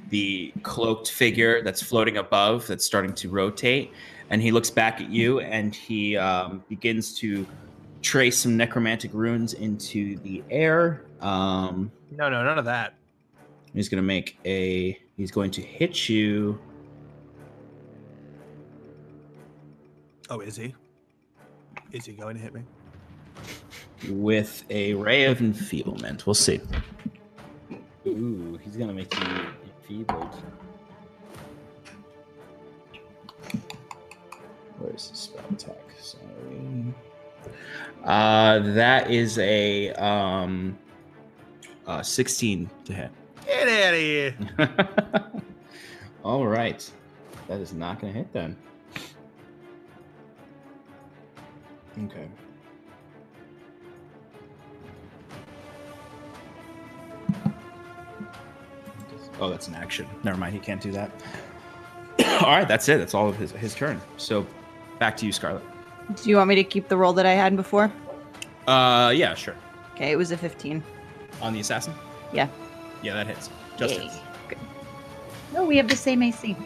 the 0.08 0.52
cloaked 0.62 1.10
figure 1.10 1.62
that's 1.62 1.82
floating 1.82 2.16
above. 2.16 2.66
That's 2.66 2.84
starting 2.84 3.14
to 3.14 3.28
rotate, 3.28 3.92
and 4.30 4.40
he 4.40 4.52
looks 4.52 4.70
back 4.70 5.00
at 5.00 5.10
you, 5.10 5.40
and 5.40 5.74
he 5.74 6.16
um, 6.16 6.64
begins 6.68 7.14
to 7.18 7.46
trace 8.02 8.38
some 8.38 8.56
necromantic 8.56 9.12
runes 9.12 9.52
into 9.52 10.16
the 10.18 10.42
air. 10.50 11.04
Um, 11.20 11.92
No, 12.10 12.28
no, 12.28 12.42
none 12.42 12.58
of 12.58 12.64
that. 12.64 12.94
He's 13.74 13.88
going 13.88 14.02
to 14.02 14.06
make 14.06 14.38
a. 14.44 14.98
He's 15.16 15.30
going 15.30 15.50
to 15.52 15.62
hit 15.62 16.08
you. 16.08 16.58
Oh, 20.30 20.40
is 20.40 20.56
he? 20.56 20.74
Is 21.92 22.06
he 22.06 22.12
going 22.12 22.36
to 22.36 22.42
hit 22.42 22.54
me? 22.54 22.62
with 24.08 24.64
a 24.70 24.94
ray 24.94 25.24
of 25.24 25.40
enfeeblement. 25.40 26.26
We'll 26.26 26.34
see. 26.34 26.60
Ooh, 28.06 28.58
he's 28.62 28.76
gonna 28.76 28.92
make 28.92 29.12
you 29.14 29.26
enfeebled. 29.64 30.42
Where's 34.80 35.10
the 35.10 35.16
spell 35.16 35.44
attack? 35.52 35.76
Sorry. 36.00 36.94
Uh, 38.02 38.60
that 38.74 39.10
is 39.10 39.38
a 39.38 39.90
um, 39.92 40.78
uh, 41.86 42.02
16 42.02 42.70
to 42.86 42.92
hit. 42.92 43.10
Get 43.46 43.68
out 43.68 43.94
of 43.94 44.00
here. 44.00 45.32
All 46.24 46.46
right. 46.46 46.90
That 47.48 47.60
is 47.60 47.74
not 47.74 48.00
going 48.00 48.12
to 48.12 48.18
hit 48.18 48.32
then. 48.32 48.56
Okay. 52.04 52.28
Oh, 59.40 59.48
that's 59.50 59.68
an 59.68 59.74
action. 59.74 60.06
Never 60.22 60.38
mind. 60.38 60.54
He 60.54 60.60
can't 60.60 60.80
do 60.80 60.92
that. 60.92 61.10
all 62.42 62.50
right. 62.50 62.68
That's 62.68 62.88
it. 62.88 62.98
That's 62.98 63.14
all 63.14 63.28
of 63.28 63.36
his, 63.36 63.52
his 63.52 63.74
turn. 63.74 64.00
So 64.18 64.46
back 65.00 65.16
to 65.16 65.26
you, 65.26 65.32
Scarlet. 65.32 65.64
Do 66.22 66.30
you 66.30 66.36
want 66.36 66.48
me 66.48 66.54
to 66.54 66.62
keep 66.62 66.86
the 66.88 66.96
roll 66.96 67.12
that 67.14 67.26
I 67.26 67.32
had 67.32 67.56
before? 67.56 67.92
Uh, 68.68 69.12
yeah, 69.14 69.34
sure. 69.34 69.56
Okay, 69.94 70.12
it 70.12 70.16
was 70.16 70.30
a 70.30 70.36
15. 70.36 70.80
On 71.42 71.52
the 71.52 71.58
assassin? 71.58 71.92
Yeah. 72.32 72.46
Yeah, 73.02 73.14
that 73.14 73.26
hits. 73.26 73.50
Just 73.76 73.94
Yay. 73.94 74.02
hits. 74.02 74.16
Good. 74.48 74.58
No, 75.52 75.64
we 75.64 75.76
have 75.76 75.88
the 75.88 75.96
same 75.96 76.22
AC. 76.22 76.56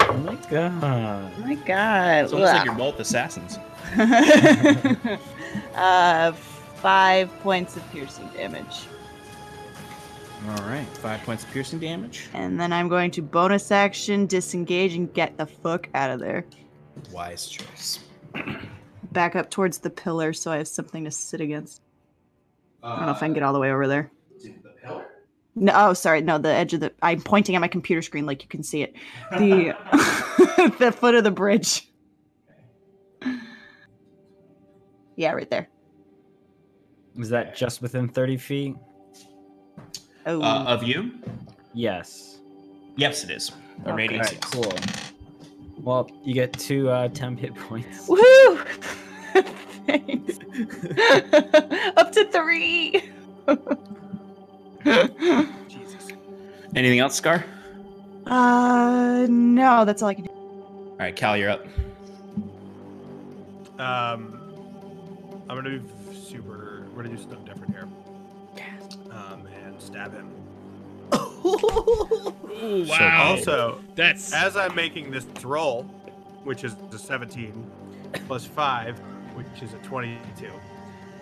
Oh 0.00 0.16
my 0.18 0.34
god. 0.50 0.82
Oh 0.82 1.40
my 1.40 1.54
god. 1.54 2.24
It's 2.24 2.32
almost 2.32 2.52
like 2.52 2.64
you're 2.64 2.74
both 2.74 2.98
assassins. 2.98 3.58
uh, 5.74 6.32
five 6.32 7.30
points 7.40 7.76
of 7.76 7.90
piercing 7.92 8.28
damage. 8.28 8.86
All 10.48 10.64
right. 10.64 10.86
Five 10.98 11.22
points 11.22 11.44
of 11.44 11.50
piercing 11.50 11.78
damage. 11.78 12.28
And 12.34 12.60
then 12.60 12.72
I'm 12.72 12.88
going 12.88 13.10
to 13.12 13.22
bonus 13.22 13.70
action, 13.70 14.26
disengage, 14.26 14.94
and 14.94 15.12
get 15.12 15.36
the 15.36 15.46
fuck 15.46 15.88
out 15.94 16.10
of 16.10 16.20
there. 16.20 16.44
Wise 17.10 17.46
choice. 17.46 18.00
Back 19.12 19.36
up 19.36 19.50
towards 19.50 19.78
the 19.78 19.90
pillar 19.90 20.32
so 20.32 20.50
I 20.50 20.56
have 20.58 20.68
something 20.68 21.04
to 21.04 21.10
sit 21.10 21.40
against. 21.40 21.80
I 22.82 22.96
don't 22.96 23.06
know 23.06 23.12
if 23.12 23.18
I 23.18 23.26
can 23.26 23.32
get 23.34 23.42
all 23.42 23.52
the 23.52 23.58
way 23.60 23.70
over 23.70 23.86
there. 23.86 24.10
The 24.42 24.50
pillar? 24.82 25.06
No, 25.54 25.72
oh, 25.74 25.92
sorry. 25.94 26.20
No, 26.20 26.36
the 26.38 26.48
edge 26.52 26.74
of 26.74 26.80
the. 26.80 26.92
I'm 27.00 27.20
pointing 27.22 27.54
at 27.54 27.60
my 27.60 27.68
computer 27.68 28.02
screen 28.02 28.26
like 28.26 28.42
you 28.42 28.48
can 28.48 28.62
see 28.62 28.82
it. 28.82 28.94
The 29.30 29.74
the 30.78 30.90
foot 30.92 31.14
of 31.14 31.22
the 31.24 31.30
bridge. 31.30 31.88
Yeah, 35.16 35.32
right 35.32 35.48
there. 35.48 35.68
Is 37.16 37.28
that 37.28 37.54
just 37.54 37.80
within 37.80 38.08
30 38.08 38.36
feet? 38.36 38.76
Oh, 40.26 40.42
Uh, 40.42 40.64
of 40.66 40.82
you? 40.82 41.12
Yes. 41.72 42.40
Yes, 42.96 43.22
it 43.22 43.30
is. 43.30 43.52
A 43.84 43.90
Okay. 43.90 43.96
radius. 43.96 44.26
Alright, 44.26 44.40
cool. 44.40 44.72
Well, 45.84 46.10
you 46.24 46.32
get 46.32 46.54
two 46.54 46.88
uh, 46.88 47.08
temp 47.08 47.38
hit 47.38 47.54
points. 47.54 48.08
woohoo! 48.08 48.66
Thanks. 49.86 50.38
Up 51.98 52.10
to 52.12 52.24
three. 52.32 53.02
Jesus. 55.68 56.08
Anything 56.74 57.00
else, 57.00 57.14
Scar? 57.16 57.44
uh, 58.26 59.26
no, 59.28 59.84
that's 59.84 60.00
all 60.02 60.08
I 60.08 60.14
can 60.14 60.24
do. 60.24 60.30
All 60.30 60.96
right, 60.98 61.14
Cal, 61.14 61.36
you're 61.36 61.50
up. 61.50 61.66
Um, 63.78 64.40
I'm 65.50 65.56
gonna 65.56 65.78
do 65.78 65.82
super. 66.14 66.86
We're 66.94 67.02
gonna 67.02 67.14
do 67.14 67.20
something 67.20 67.44
different 67.44 67.74
here. 67.74 67.88
Um, 69.10 69.46
and 69.66 69.80
stab 69.82 70.14
him. 70.14 70.33
Ooh, 71.46 72.86
wow. 72.88 73.24
Also, 73.30 73.80
that's 73.94 74.32
as 74.32 74.56
I'm 74.56 74.74
making 74.74 75.10
this 75.10 75.26
roll, 75.42 75.82
which 76.44 76.64
is 76.64 76.76
the 76.90 76.98
17 76.98 77.70
plus 78.26 78.46
five, 78.46 78.98
which 79.34 79.62
is 79.62 79.74
a 79.74 79.78
22. 79.78 80.46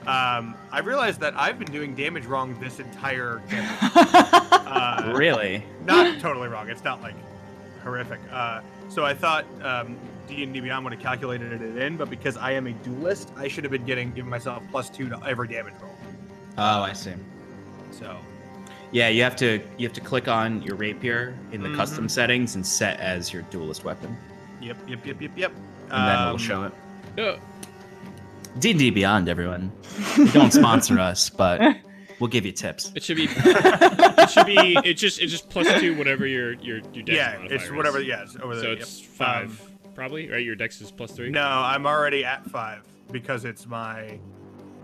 Um, 0.07 0.57
I 0.73 0.81
realized 0.81 1.21
that 1.21 1.35
I've 1.37 1.59
been 1.59 1.71
doing 1.71 1.95
damage 1.95 2.27
wrong 2.27 2.59
this 2.61 2.81
entire 2.81 3.43
game. 3.49 3.69
Uh, 4.73 5.13
really? 5.15 5.63
not 5.85 6.19
totally 6.19 6.49
wrong. 6.49 6.71
It's 6.71 6.83
not 6.83 7.03
like 7.03 7.15
horrific. 7.83 8.19
Uh, 8.33 8.63
so 8.89 9.05
I 9.05 9.13
thought 9.13 9.45
um, 9.63 9.99
D 10.27 10.43
and 10.43 10.55
D 10.55 10.61
Beyond 10.61 10.85
would 10.85 10.95
have 10.95 11.03
calculated 11.03 11.61
it 11.61 11.77
in, 11.77 11.99
but 11.99 12.09
because 12.09 12.39
I 12.39 12.53
am 12.53 12.67
a 12.67 12.73
duelist, 12.73 13.33
I 13.37 13.49
should 13.49 13.65
have 13.65 13.71
been 13.71 13.85
getting 13.85 14.13
giving 14.13 14.31
myself 14.31 14.63
plus 14.71 14.89
two 14.89 15.11
to 15.11 15.21
every 15.27 15.47
damage 15.47 15.75
roll. 15.83 15.93
Oh, 16.57 16.81
I 16.81 16.95
see. 16.95 17.13
So 17.91 18.17
Yeah, 18.93 19.09
you 19.09 19.23
have 19.23 19.37
to 19.37 19.61
you 19.79 19.87
have 19.87 19.95
to 19.95 20.01
click 20.03 20.29
on 20.29 20.61
your 20.63 20.77
rapier 20.77 21.35
in 21.51 21.63
the 21.63 21.69
Mhm. 21.71 21.77
custom 21.77 22.09
settings 22.09 22.55
and 22.57 22.67
set 22.67 23.01
as 23.01 23.33
your 23.33 23.43
duelist 23.51 23.85
weapon, 23.85 24.17
yep, 24.61 24.77
yep, 24.87 25.05
yep, 25.07 25.21
yep, 25.21 25.31
yep. 25.35 25.53
and 25.91 26.09
then 26.09 26.17
Um, 26.19 26.27
it'll 26.29 26.39
show 26.39 26.65
it. 26.65 27.41
D&D 28.59 28.91
Beyond, 28.91 29.29
everyone. 29.29 29.73
You 30.17 30.29
don't 30.33 30.53
sponsor 30.53 30.99
us, 30.99 31.31
but 31.31 31.77
we'll 32.21 32.29
give 32.29 32.45
you 32.45 32.53
tips. 32.53 32.93
it 32.95 33.03
should 33.03 33.17
be. 33.17 33.25
it 33.35 34.31
should 34.31 34.45
be. 34.47 34.77
It 34.85 34.95
just. 34.95 35.21
It 35.23 35.29
just 35.29 35.49
plus 35.49 35.67
two 35.81 35.97
whatever 35.97 36.27
your 36.27 36.53
your 36.55 36.79
your 36.93 37.03
dex 37.03 37.17
Yeah, 37.17 37.33
modifier 37.39 37.55
it's 37.55 37.65
is. 37.65 37.73
whatever. 37.73 38.01
Yeah, 38.03 38.23
it's 38.25 38.37
over 38.37 38.55
So 38.57 38.61
there. 38.61 38.73
it's 38.73 39.01
yep. 39.01 39.09
five, 39.11 39.61
Um, 39.63 39.93
probably 39.95 40.29
right. 40.31 40.45
Your 40.45 40.55
dex 40.55 40.81
is 40.83 40.91
plus 40.91 41.13
three. 41.13 41.31
no, 41.31 41.41
I'm 41.47 41.87
already 41.87 42.25
at 42.27 42.45
five 42.51 42.83
because 43.11 43.47
it's 43.47 43.67
my. 43.67 44.19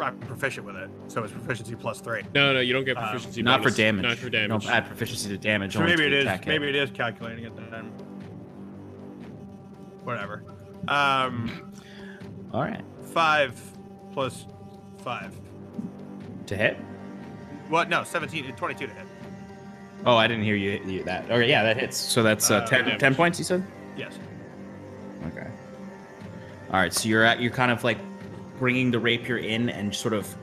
I'm 0.00 0.18
proficient 0.20 0.66
with 0.66 0.76
it, 0.76 0.90
so 1.08 1.22
it's 1.24 1.32
proficiency 1.32 1.74
plus 1.74 2.00
three. 2.00 2.22
no, 2.34 2.52
no. 2.52 2.60
You 2.60 2.72
don't 2.72 2.84
get 2.84 2.96
Um, 2.96 3.04
proficiency. 3.04 3.42
Not 3.42 3.62
for 3.62 3.70
damage. 3.70 4.02
Not 4.04 4.16
for 4.18 4.24
You 4.26 4.30
damage. 4.30 4.62
Don't 4.64 4.72
add 4.74 4.86
proficiency 4.86 5.28
to 5.30 5.38
damage. 5.38 5.72
So 5.74 5.80
maybe 5.80 5.96
to 6.02 6.06
it 6.06 6.10
the 6.10 6.16
is. 6.18 6.24
attack 6.24 6.44
hit. 6.44 6.50
Maybe 6.60 6.68
it 6.68 6.74
is 6.76 6.90
calculating 6.90 7.44
it 7.44 7.56
then. 7.70 7.90
Whatever. 10.04 10.42
Um, 10.86 11.72
All 12.52 12.62
right. 12.62 12.82
five 13.12 13.60
plus 14.12 14.46
five. 15.02 15.34
To 16.46 16.56
hit? 16.56 16.76
What? 17.68 17.88
No, 17.90 18.04
17, 18.04 18.54
22 18.56 18.86
to 18.86 18.92
hit. 18.94 19.06
Oh, 20.06 20.16
I 20.16 20.26
didn't 20.28 20.44
hear 20.44 20.54
you, 20.56 20.80
you 20.86 21.04
that. 21.04 21.24
Okay, 21.30 21.48
yeah, 21.48 21.62
that 21.62 21.76
hits. 21.76 21.96
So 21.96 22.22
that's 22.22 22.50
uh, 22.50 22.56
Uh, 22.58 22.66
10, 22.66 22.98
10 22.98 23.14
points, 23.14 23.38
you 23.38 23.44
said? 23.44 23.62
Yes. 23.96 24.18
Okay. 25.26 25.46
All 26.70 26.80
right, 26.80 26.92
so 26.92 27.08
you're 27.08 27.24
at 27.24 27.40
you're 27.40 27.50
kind 27.52 27.70
of 27.72 27.82
like 27.84 27.98
bringing 28.58 28.90
the 28.90 28.98
rapier 28.98 29.38
in 29.38 29.68
and 29.68 29.94
sort 29.94 30.14
of 30.14 30.36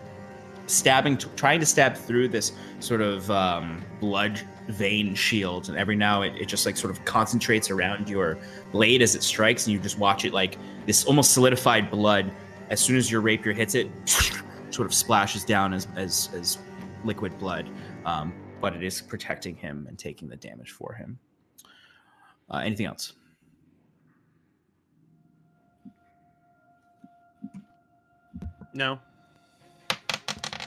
stabbing, 0.67 1.17
trying 1.35 1.59
to 1.59 1.65
stab 1.65 1.95
through 1.95 2.29
this 2.29 2.53
sort 2.79 3.01
of 3.01 3.29
um, 3.29 3.83
blood 3.99 4.41
vein 4.67 5.13
shield, 5.15 5.69
and 5.69 5.77
every 5.77 5.95
now 5.95 6.21
it, 6.21 6.33
it 6.35 6.45
just 6.47 6.65
like 6.65 6.77
sort 6.77 6.91
of 6.91 7.03
concentrates 7.05 7.69
around 7.69 8.09
your 8.09 8.37
blade 8.71 9.01
as 9.01 9.15
it 9.15 9.23
strikes, 9.23 9.65
and 9.65 9.73
you 9.73 9.79
just 9.79 9.99
watch 9.99 10.25
it 10.25 10.33
like 10.33 10.57
this 10.85 11.05
almost 11.05 11.33
solidified 11.33 11.91
blood. 11.91 12.31
As 12.69 12.79
soon 12.79 12.97
as 12.97 13.11
your 13.11 13.21
rapier 13.21 13.53
hits 13.53 13.75
it, 13.75 13.89
sort 14.71 14.87
of 14.87 14.93
splashes 14.93 15.43
down 15.43 15.73
as 15.73 15.87
as, 15.95 16.29
as 16.33 16.57
liquid 17.03 17.37
blood, 17.37 17.69
um, 18.05 18.33
but 18.61 18.75
it 18.75 18.83
is 18.83 19.01
protecting 19.01 19.55
him 19.55 19.85
and 19.87 19.97
taking 19.97 20.27
the 20.27 20.35
damage 20.35 20.71
for 20.71 20.93
him. 20.93 21.19
Uh, 22.49 22.57
anything 22.57 22.85
else? 22.85 23.13
No. 28.75 28.99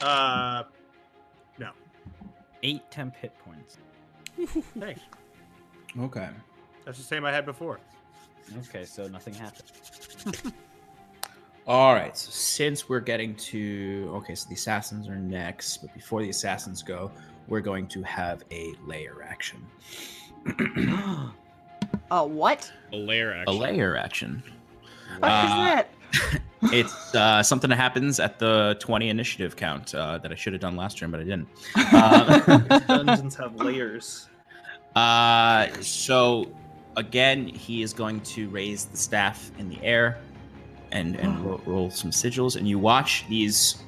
Uh, 0.01 0.64
no. 1.59 1.70
Eight 2.62 2.90
temp 2.90 3.14
hit 3.14 3.32
points. 3.39 3.76
Thanks. 4.78 5.02
Okay. 6.01 6.28
That's 6.85 6.97
the 6.98 7.05
same 7.05 7.24
I 7.26 7.30
had 7.32 7.44
before. 7.44 7.78
Okay, 8.68 8.85
so 8.86 9.06
nothing 9.09 9.35
happened. 9.35 9.70
All 11.66 11.93
right. 11.93 12.16
So 12.16 12.30
since 12.30 12.89
we're 12.89 13.01
getting 13.01 13.35
to 13.36 14.10
okay, 14.16 14.35
so 14.35 14.48
the 14.48 14.55
assassins 14.55 15.06
are 15.06 15.16
next, 15.16 15.76
but 15.82 15.93
before 15.93 16.22
the 16.22 16.30
assassins 16.30 16.82
go, 16.82 17.10
we're 17.47 17.60
going 17.60 17.86
to 17.89 18.02
have 18.05 18.43
a 18.51 18.72
layer 18.86 19.22
action. 19.22 19.66
a 22.10 22.26
what? 22.26 22.72
A 22.93 22.97
layer 22.97 23.32
a 23.32 23.40
action. 23.40 23.59
layer 23.59 23.97
action. 23.98 24.43
What 25.18 25.28
is 25.28 25.51
Uh, 25.51 25.64
that? 25.66 25.90
It's 26.62 27.14
uh, 27.14 27.43
something 27.43 27.70
that 27.70 27.76
happens 27.76 28.18
at 28.18 28.39
the 28.39 28.76
20 28.80 29.09
initiative 29.10 29.55
count 29.55 29.94
uh, 29.94 30.18
that 30.18 30.32
I 30.32 30.35
should 30.35 30.52
have 30.52 30.60
done 30.60 30.76
last 30.76 30.98
turn, 30.98 31.10
but 31.10 31.20
I 31.20 31.24
didn't. 31.24 31.48
Uh, 31.76 32.78
Dungeons 32.89 33.36
have 33.36 33.55
layers. 33.56 34.28
Uh, 34.97 35.68
so 35.80 36.51
again, 36.97 37.47
he 37.47 37.82
is 37.82 37.93
going 37.93 38.20
to 38.22 38.48
raise 38.48 38.86
the 38.86 38.97
staff 38.97 39.51
in 39.59 39.68
the 39.68 39.80
air 39.82 40.18
and 40.90 41.16
and 41.16 41.39
ro- 41.44 41.60
roll 41.66 41.90
some 41.90 42.10
sigils, 42.10 42.56
and 42.56 42.66
you 42.66 42.78
watch 42.78 43.24
these 43.28 43.82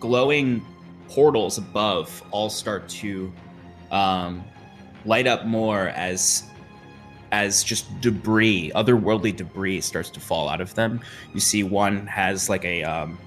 glowing 0.00 0.64
portals 1.08 1.58
above 1.58 2.22
all 2.32 2.50
start 2.50 2.88
to 2.88 3.32
um, 3.90 4.42
light 5.04 5.26
up 5.26 5.46
more 5.46 5.88
as 5.90 6.44
as 7.32 7.64
just 7.64 8.00
debris, 8.00 8.70
otherworldly 8.74 9.34
debris, 9.34 9.80
starts 9.80 10.10
to 10.10 10.20
fall 10.20 10.48
out 10.48 10.60
of 10.60 10.74
them. 10.74 11.00
You 11.34 11.40
see 11.40 11.62
one 11.62 12.06
has 12.06 12.48
like 12.48 12.64
a 12.64 12.84
um, 12.84 13.18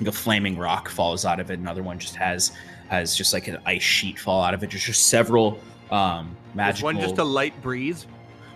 like 0.00 0.08
a 0.08 0.12
flaming 0.12 0.56
rock 0.56 0.88
falls 0.88 1.24
out 1.24 1.40
of 1.40 1.50
it. 1.50 1.58
Another 1.58 1.82
one 1.82 1.98
just 1.98 2.16
has 2.16 2.52
has 2.88 3.16
just 3.16 3.32
like 3.32 3.48
an 3.48 3.58
ice 3.66 3.82
sheet 3.82 4.18
fall 4.18 4.42
out 4.42 4.54
of 4.54 4.62
it. 4.62 4.70
Just, 4.70 4.86
just 4.86 5.08
several 5.08 5.58
um, 5.90 6.36
Is 6.50 6.54
magical. 6.54 6.86
one 6.86 7.00
just 7.00 7.18
a 7.18 7.24
light 7.24 7.60
breeze? 7.62 8.06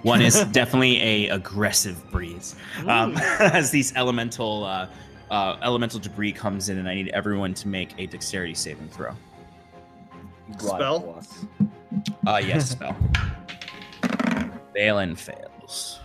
One 0.03 0.23
is 0.23 0.43
definitely 0.53 1.01
a 1.03 1.29
aggressive 1.29 2.11
breeze. 2.11 2.55
Um, 2.87 3.17
as 3.39 3.71
these 3.71 3.95
elemental 3.97 4.65
uh, 4.65 4.89
uh, 5.31 5.57
elemental 5.63 6.01
debris 6.01 6.33
comes 6.33 6.69
in, 6.69 6.79
and 6.79 6.89
I 6.89 6.95
need 6.95 7.09
everyone 7.09 7.55
to 7.55 7.69
make 7.69 7.95
a 7.99 8.07
dexterity 8.07 8.55
saving 8.55 8.89
throw. 8.89 9.15
Spell? 10.59 11.01
Plus. 11.01 11.45
Uh, 12.27 12.41
yes, 12.45 12.71
spell. 12.71 12.97
Valen 14.81 15.17
fails. 15.17 16.01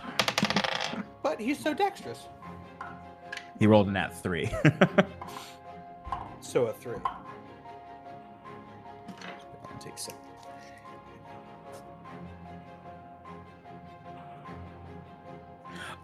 But 1.23 1.39
he's 1.39 1.57
so 1.57 1.73
dexterous. 1.73 2.27
He 3.57 3.67
rolled 3.67 3.87
an 3.87 3.95
at 3.95 4.13
three. 4.21 4.51
So 6.41 6.67
a 6.67 6.73
three. 6.73 6.97
Take 9.79 9.97
some. 9.97 10.15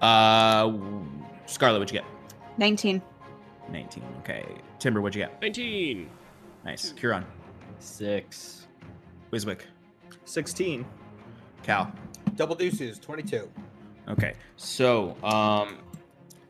Uh, 0.02 0.72
Scarlet, 1.46 1.80
what'd 1.80 1.94
you 1.94 2.00
get? 2.00 2.10
19. 2.58 3.02
19. 3.70 4.04
Okay. 4.20 4.46
Timber, 4.80 5.00
what'd 5.00 5.16
you 5.16 5.22
get? 5.22 5.40
19. 5.42 6.10
Nice. 6.66 6.92
Kieran. 6.94 7.26
Six. 7.80 8.68
Wiswick. 9.32 9.62
16. 10.26 10.86
Cal. 11.64 11.94
Double 12.36 12.56
deuces, 12.56 13.00
22. 13.00 13.50
Okay. 14.10 14.34
So, 14.58 15.16
um, 15.24 15.78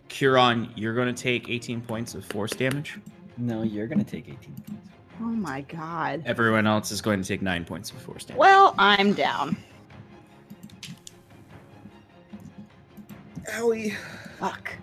Kieran, 0.10 0.72
you're 0.76 0.94
going 0.94 1.14
to 1.14 1.22
take 1.22 1.50
18 1.50 1.82
points 1.82 2.16
of 2.16 2.26
force 2.26 2.52
damage. 2.52 3.00
No, 3.38 3.64
you're 3.64 3.88
gonna 3.88 4.04
take 4.04 4.28
18 4.28 4.38
points. 4.38 4.90
Oh 5.20 5.24
my 5.24 5.62
god. 5.62 6.22
Everyone 6.26 6.68
else 6.68 6.92
is 6.92 7.02
going 7.02 7.22
to 7.22 7.28
take 7.28 7.42
nine 7.42 7.66
points 7.66 7.92
of 7.92 7.98
force 7.98 8.26
damage. 8.26 8.40
Well, 8.40 8.76
I'm 8.78 9.14
down. 9.14 9.58
Owie. 13.56 13.96
Fuck. 14.40 14.74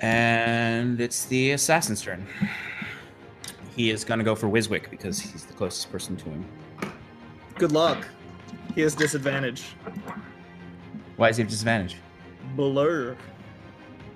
And 0.00 1.00
it's 1.00 1.26
the 1.26 1.52
assassin's 1.52 2.00
turn. 2.00 2.26
He 3.80 3.88
is 3.88 4.04
going 4.04 4.18
to 4.18 4.24
go 4.24 4.34
for 4.34 4.46
Wiswick 4.46 4.90
because 4.90 5.18
he's 5.18 5.46
the 5.46 5.54
closest 5.54 5.90
person 5.90 6.14
to 6.18 6.24
him. 6.26 6.44
Good 7.54 7.72
luck. 7.72 8.06
He 8.74 8.82
has 8.82 8.94
disadvantage. 8.94 9.68
Why 11.16 11.30
is 11.30 11.38
he 11.38 11.42
have 11.42 11.50
disadvantage? 11.50 11.96
Blur. 12.56 13.16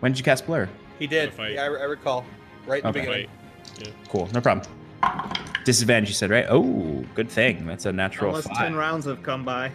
When 0.00 0.12
did 0.12 0.18
you 0.18 0.24
cast 0.24 0.44
Blur? 0.44 0.68
He 0.98 1.06
did. 1.06 1.30
If 1.30 1.40
I- 1.40 1.48
Yeah, 1.48 1.62
I, 1.62 1.64
I 1.64 1.84
recall. 1.84 2.26
Right 2.66 2.84
in 2.84 2.92
the 2.92 3.00
beginning. 3.00 3.28
Fight. 3.78 3.92
Cool, 4.10 4.28
no 4.34 4.42
problem. 4.42 4.68
Disadvantage, 5.64 6.10
you 6.10 6.14
said, 6.14 6.28
right? 6.28 6.44
Oh, 6.50 7.02
good 7.14 7.30
thing. 7.30 7.66
That's 7.66 7.86
a 7.86 7.92
natural 7.92 8.32
Unless 8.32 8.48
five. 8.48 8.56
10 8.58 8.74
rounds 8.74 9.06
have 9.06 9.22
come 9.22 9.46
by. 9.46 9.72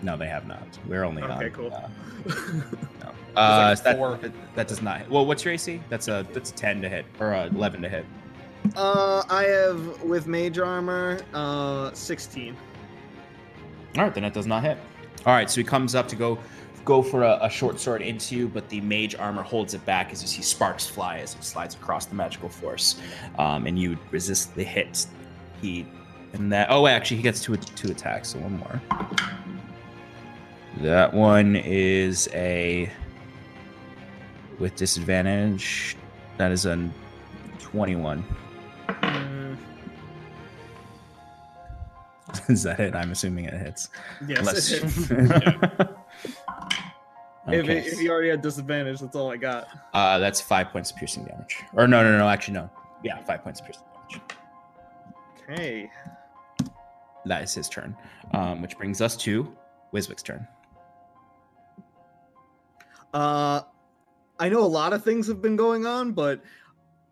No, 0.00 0.16
they 0.16 0.28
have 0.28 0.46
not. 0.46 0.66
We're 0.86 1.04
only 1.04 1.22
Okay, 1.22 1.44
on. 1.44 1.50
cool. 1.50 1.74
uh, 1.74 1.88
no. 3.04 3.12
Uh, 3.36 3.66
like 3.68 3.76
so 3.76 3.84
that, 3.84 3.96
four. 3.98 4.18
that 4.54 4.66
does 4.66 4.80
not. 4.80 5.00
Hit. 5.00 5.10
Well, 5.10 5.26
what's 5.26 5.44
your 5.44 5.52
AC? 5.52 5.82
That's 5.90 6.08
a 6.08 6.26
that's 6.32 6.52
a 6.52 6.54
ten 6.54 6.80
to 6.80 6.88
hit 6.88 7.04
or 7.20 7.32
a 7.32 7.48
eleven 7.48 7.82
to 7.82 7.88
hit. 7.90 8.06
Uh, 8.74 9.22
I 9.28 9.44
have 9.44 10.02
with 10.02 10.26
mage 10.26 10.58
armor, 10.58 11.20
uh, 11.34 11.92
16. 11.92 12.56
All 13.96 14.02
right, 14.04 14.14
then 14.14 14.22
that 14.24 14.34
does 14.34 14.46
not 14.46 14.62
hit. 14.62 14.78
All 15.24 15.32
right, 15.32 15.50
so 15.50 15.60
he 15.60 15.64
comes 15.64 15.94
up 15.94 16.08
to 16.08 16.16
go 16.16 16.38
go 16.84 17.02
for 17.02 17.24
a, 17.24 17.38
a 17.42 17.50
short 17.50 17.80
sword 17.80 18.00
into 18.00 18.36
you, 18.36 18.48
but 18.48 18.68
the 18.68 18.80
mage 18.80 19.16
armor 19.16 19.42
holds 19.42 19.74
it 19.74 19.84
back 19.84 20.12
as 20.12 20.22
you 20.22 20.28
see 20.28 20.40
sparks 20.40 20.86
fly 20.86 21.18
as 21.18 21.34
it 21.34 21.42
slides 21.42 21.74
across 21.74 22.06
the 22.06 22.14
magical 22.14 22.48
force, 22.48 23.00
um, 23.38 23.66
and 23.66 23.78
you 23.78 23.98
resist 24.12 24.54
the 24.54 24.62
hit. 24.62 25.06
He 25.60 25.86
and 26.32 26.52
that. 26.52 26.68
Oh, 26.70 26.86
actually, 26.86 27.18
he 27.18 27.22
gets 27.22 27.42
two 27.42 27.56
two 27.56 27.90
attacks, 27.90 28.28
so 28.30 28.38
one 28.38 28.58
more. 28.58 28.80
That 30.78 31.12
one 31.12 31.56
is 31.56 32.28
a 32.32 32.90
with 34.58 34.76
disadvantage. 34.76 35.96
That 36.36 36.52
is 36.52 36.66
a 36.66 36.90
twenty-one. 37.58 38.24
is 42.48 42.62
that 42.64 42.80
it? 42.80 42.94
I'm 42.94 43.10
assuming 43.10 43.46
it 43.46 43.54
hits. 43.54 43.88
yes. 44.26 44.38
Unless- 44.40 44.72
it 44.72 44.82
is. 44.84 45.10
Okay. 47.48 47.58
If, 47.58 47.68
it, 47.68 47.92
if 47.92 48.00
you 48.00 48.10
already 48.10 48.30
had 48.30 48.42
disadvantage, 48.42 48.98
that's 48.98 49.14
all 49.14 49.30
I 49.30 49.36
got. 49.36 49.68
Uh, 49.94 50.18
that's 50.18 50.40
five 50.40 50.70
points 50.70 50.90
of 50.90 50.96
piercing 50.96 51.24
damage. 51.26 51.58
Or 51.74 51.86
no, 51.86 52.02
no, 52.02 52.18
no, 52.18 52.28
actually 52.28 52.54
no. 52.54 52.68
Yeah, 53.04 53.22
five 53.22 53.44
points 53.44 53.60
of 53.60 53.66
piercing 53.66 53.84
damage. 53.94 54.22
Okay. 55.48 55.90
That 57.24 57.42
is 57.44 57.54
his 57.54 57.68
turn. 57.68 57.96
Um, 58.32 58.62
which 58.62 58.76
brings 58.76 59.00
us 59.00 59.16
to 59.18 59.56
Wiswick's 59.94 60.24
turn. 60.24 60.46
Uh, 63.14 63.62
I 64.40 64.48
know 64.48 64.64
a 64.64 64.66
lot 64.66 64.92
of 64.92 65.04
things 65.04 65.28
have 65.28 65.40
been 65.40 65.56
going 65.56 65.86
on, 65.86 66.12
but 66.12 66.42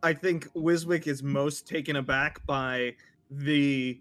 I 0.02 0.12
think 0.12 0.52
Wiswick 0.52 1.06
is 1.06 1.22
most 1.22 1.68
taken 1.68 1.96
aback 1.96 2.44
by 2.44 2.96
the 3.30 4.00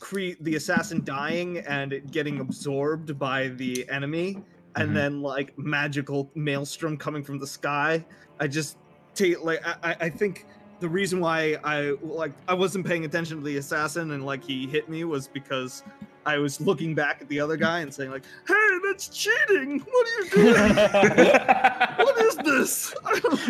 cre- 0.00 0.36
the 0.40 0.56
assassin 0.56 1.04
dying 1.04 1.58
and 1.58 1.92
it 1.92 2.10
getting 2.10 2.40
absorbed 2.40 3.18
by 3.18 3.48
the 3.48 3.86
enemy, 3.90 4.42
and 4.76 4.90
Mhm. 4.90 4.94
then 4.94 5.22
like 5.22 5.56
magical 5.58 6.30
maelstrom 6.34 6.96
coming 6.96 7.22
from 7.22 7.38
the 7.38 7.46
sky. 7.46 8.04
I 8.40 8.46
just 8.46 8.76
take 9.14 9.42
like 9.42 9.60
I, 9.66 9.90
I- 9.90 9.96
I 10.06 10.10
think 10.10 10.46
the 10.80 10.88
reason 10.88 11.18
why 11.20 11.56
I 11.64 11.94
like 12.02 12.32
I 12.46 12.54
wasn't 12.54 12.86
paying 12.86 13.04
attention 13.04 13.38
to 13.38 13.44
the 13.44 13.56
assassin 13.56 14.12
and 14.12 14.24
like 14.24 14.44
he 14.44 14.66
hit 14.66 14.88
me 14.88 15.04
was 15.04 15.26
because 15.28 15.82
I 16.26 16.36
was 16.38 16.60
looking 16.60 16.94
back 16.94 17.20
at 17.22 17.28
the 17.28 17.40
other 17.40 17.56
guy 17.56 17.80
and 17.80 17.92
saying 17.92 18.10
like, 18.10 18.24
"Hey, 18.46 18.78
that's 18.86 19.08
cheating! 19.08 19.80
What 19.80 20.06
are 20.06 20.22
you 20.22 20.30
doing? 20.30 20.76
what 21.96 22.18
is 22.26 22.36
this? 22.36 22.94
I 23.04 23.18
don't, 23.18 23.40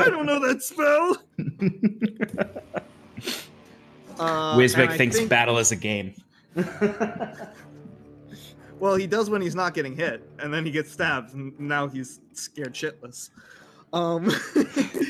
I 0.00 0.10
don't 0.10 0.26
know 0.26 0.40
that 0.46 0.62
spell." 0.62 1.16
Uh, 4.18 4.52
and 4.52 4.60
Wiswick 4.60 4.96
thinks 4.96 5.16
think- 5.16 5.28
battle 5.28 5.58
is 5.58 5.72
a 5.72 5.76
game. 5.76 6.14
Well, 8.80 8.94
he 8.94 9.06
does 9.08 9.28
when 9.28 9.42
he's 9.42 9.56
not 9.56 9.74
getting 9.74 9.96
hit, 9.96 10.28
and 10.38 10.54
then 10.54 10.64
he 10.64 10.70
gets 10.70 10.92
stabbed, 10.92 11.34
and 11.34 11.58
now 11.58 11.88
he's 11.88 12.20
scared 12.32 12.74
shitless. 12.74 13.30
Um, 13.92 14.30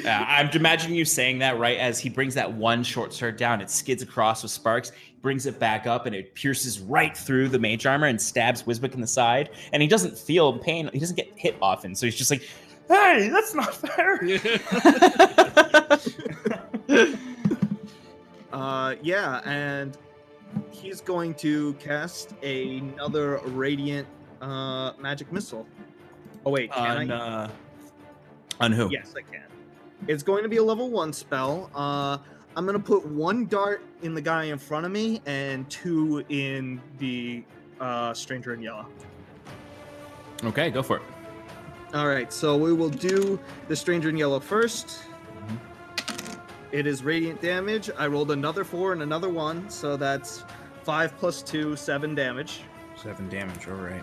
Yeah, 0.03 0.25
I'm 0.29 0.49
imagining 0.51 0.97
you 0.97 1.05
saying 1.05 1.41
that 1.41 1.59
right 1.59 1.77
as 1.79 1.99
he 1.99 2.09
brings 2.09 2.35
that 2.35 2.51
one 2.51 2.83
short 2.83 3.13
sword 3.13 3.37
down. 3.37 3.61
It 3.61 3.71
skids 3.71 4.03
across 4.03 4.43
with 4.43 4.53
sparks, 4.53 4.93
brings 5.21 5.45
it 5.45 5.59
back 5.59 5.87
up, 5.87 6.07
and 6.07 6.15
it 6.15 6.35
pierces 6.35 6.81
right 6.81 7.15
through 7.15 7.49
the 7.51 7.59
mage 7.59 7.85
armor 7.85 8.07
and 8.07 8.19
stabs 8.21 8.63
Wiswick 8.63 8.95
in 8.95 9.03
the 9.03 9.07
side. 9.07 9.51
And 9.73 9.83
he 9.83 9.89
doesn't 9.89 10.17
feel 10.17 10.59
pain. 10.59 10.89
He 10.93 10.99
doesn't 11.01 11.17
get 11.17 11.31
hit 11.37 11.57
often, 11.61 11.95
so 11.95 12.07
he's 12.07 12.17
just 12.17 12.31
like, 12.31 12.49
"Hey, 12.89 13.29
that's 13.29 13.55
not 13.55 13.75
fair." 13.75 14.19
uh, 18.53 18.95
yeah, 19.03 19.41
and 19.45 19.97
he's 20.71 21.01
going 21.01 21.35
to 21.35 21.75
cast 21.75 22.33
another 22.43 23.39
radiant 23.45 24.07
uh, 24.41 24.93
magic 24.99 25.33
missile. 25.33 25.67
Oh 26.47 26.51
wait, 26.51 26.73
can 26.73 27.11
on, 27.11 27.11
I? 27.11 27.45
uh, 27.45 27.49
on 28.61 28.73
who? 28.73 28.89
Yes, 28.91 29.15
I 29.17 29.23
can. 29.23 29.45
It's 30.07 30.23
going 30.23 30.43
to 30.43 30.49
be 30.49 30.57
a 30.59 30.63
level 30.63 30.91
one 30.91 31.13
spell. 31.13 31.71
Uh, 31.75 32.19
I'm 32.57 32.65
going 32.65 32.79
to 32.79 32.85
put 32.85 33.05
one 33.07 33.47
dart 33.47 33.83
in 34.03 34.15
the 34.15 34.21
guy 34.21 34.45
in 34.45 34.59
front 34.59 34.87
of 34.87 34.93
me 34.93 35.21
and 35.27 35.69
two 35.71 36.25
in 36.29 36.81
the 36.99 37.45
uh, 37.81 38.15
stranger 38.15 38.55
in 38.55 38.63
yellow. 38.63 38.87
Okay, 40.45 40.71
go 40.71 40.83
for 40.83 40.97
it. 40.97 41.03
All 41.95 42.07
right, 42.07 42.33
so 42.33 42.57
we 42.57 42.73
will 42.73 42.91
do 42.91 43.41
the 43.67 43.75
stranger 43.75 44.09
in 44.09 44.17
yellow 44.17 44.41
1st 44.41 45.08
It 46.71 46.87
is 46.87 47.03
radiant 47.03 47.41
damage. 47.41 47.91
I 47.97 48.07
rolled 48.07 48.31
another 48.31 48.63
four 48.65 48.93
and 48.93 49.03
another 49.03 49.29
one, 49.31 49.69
so 49.71 49.97
that's 49.97 50.45
five 50.83 51.17
plus 51.19 51.43
two, 51.43 51.77
seven 51.77 52.15
damage. 52.15 52.61
Seven 52.97 53.29
damage. 53.29 53.67
All 53.69 53.75
right. 53.75 54.03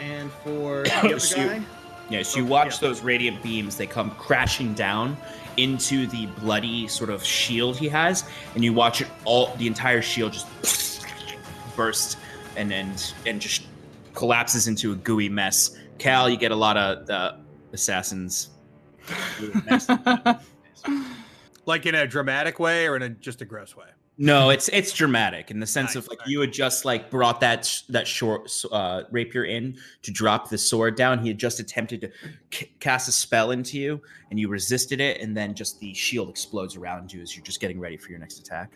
And 0.00 0.30
for 0.44 0.82
the 0.84 0.94
other 0.98 1.18
So 1.18 1.40
you- 1.40 1.46
guy, 1.48 1.62
Yeah, 2.10 2.22
so 2.22 2.38
you 2.38 2.44
Oh, 2.44 2.48
watch 2.48 2.74
yeah. 2.74 2.88
those 2.88 3.00
radiant 3.02 3.42
beams, 3.42 3.76
they 3.76 3.86
come 3.86 4.10
crashing 4.12 4.74
down 4.74 5.16
into 5.56 6.06
the 6.06 6.26
bloody 6.40 6.86
sort 6.86 7.08
of 7.10 7.24
shield 7.24 7.76
he 7.78 7.88
has, 7.88 8.24
and 8.54 8.62
you 8.62 8.72
watch 8.72 9.00
it 9.00 9.08
all 9.24 9.54
the 9.56 9.66
entire 9.66 10.02
shield 10.02 10.32
just 10.34 10.46
burst 11.76 12.18
and 12.56 12.72
and 12.72 13.12
and 13.26 13.40
just 13.40 13.62
collapses 14.14 14.68
into 14.68 14.92
a 14.92 14.94
gooey 14.96 15.28
mess. 15.28 15.76
Cal, 15.98 16.28
you 16.28 16.36
get 16.36 16.52
a 16.52 16.56
lot 16.56 16.76
of 16.76 17.06
the 17.06 17.38
assassins. 17.72 18.50
Like 21.66 21.84
in 21.84 21.96
a 21.96 22.06
dramatic 22.06 22.60
way 22.60 22.86
or 22.86 22.94
in 22.94 23.02
a 23.02 23.08
just 23.10 23.42
a 23.42 23.44
gross 23.44 23.76
way? 23.76 23.86
No, 24.18 24.50
it's 24.50 24.68
it's 24.68 24.92
dramatic 24.92 25.50
in 25.50 25.60
the 25.60 25.66
sense 25.66 25.94
Nice, 25.94 26.04
of 26.04 26.08
like 26.08 26.20
you 26.26 26.40
had 26.40 26.52
just 26.52 26.84
like 26.84 27.10
brought 27.10 27.40
that 27.40 27.66
sh- 27.66 27.82
that 27.88 28.06
short 28.06 28.50
uh, 28.72 29.02
rapier 29.10 29.44
in 29.44 29.76
to 30.02 30.10
drop 30.12 30.48
the 30.48 30.56
sword 30.56 30.96
down. 30.96 31.18
He 31.18 31.28
had 31.28 31.38
just 31.38 31.60
attempted 31.60 32.00
to 32.02 32.10
c- 32.52 32.72
cast 32.80 33.08
a 33.08 33.12
spell 33.12 33.50
into 33.50 33.78
you, 33.78 34.00
and 34.30 34.38
you 34.40 34.48
resisted 34.48 35.00
it, 35.00 35.20
and 35.20 35.36
then 35.36 35.54
just 35.54 35.80
the 35.80 35.92
shield 35.92 36.30
explodes 36.30 36.76
around 36.76 37.12
you 37.12 37.20
as 37.20 37.36
you're 37.36 37.44
just 37.44 37.60
getting 37.60 37.78
ready 37.78 37.96
for 37.98 38.10
your 38.10 38.20
next 38.20 38.38
attack. 38.38 38.72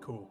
Cool. 0.00 0.28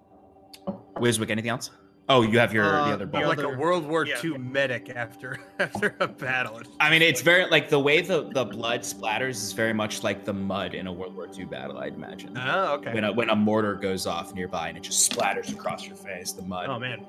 Wiswick, 0.95 1.29
anything 1.29 1.51
else? 1.51 1.69
Oh, 2.13 2.23
you 2.23 2.39
have 2.39 2.53
your 2.53 2.65
Uh, 2.65 2.87
the 2.87 2.93
other 2.93 3.05
the 3.05 3.11
bow. 3.11 3.27
like 3.27 3.41
a 3.41 3.47
World 3.49 3.85
War 3.87 4.05
yeah. 4.05 4.15
II 4.23 4.37
medic 4.37 4.91
after 4.95 5.37
after 5.59 5.95
a 6.01 6.07
battle. 6.07 6.61
I 6.79 6.89
mean, 6.89 7.01
it's 7.01 7.21
very 7.21 7.45
like 7.49 7.69
the 7.69 7.79
way 7.79 8.01
the 8.01 8.29
the 8.31 8.43
blood 8.43 8.81
splatters 8.81 9.31
is 9.31 9.53
very 9.53 9.73
much 9.73 10.03
like 10.03 10.25
the 10.25 10.33
mud 10.33 10.73
in 10.73 10.87
a 10.87 10.93
World 10.93 11.15
War 11.15 11.27
II 11.37 11.45
battle. 11.45 11.77
I'd 11.77 11.93
imagine. 11.93 12.37
Oh, 12.37 12.73
okay. 12.75 12.93
when 12.93 13.03
a 13.05 13.13
when 13.13 13.29
a 13.29 13.35
mortar 13.35 13.75
goes 13.75 14.05
off 14.07 14.33
nearby 14.35 14.67
and 14.69 14.77
it 14.77 14.83
just 14.83 15.09
splatters 15.11 15.51
across 15.53 15.87
your 15.87 15.95
face, 15.95 16.33
the 16.33 16.41
mud. 16.43 16.67
Oh 16.69 16.79
man. 16.79 17.05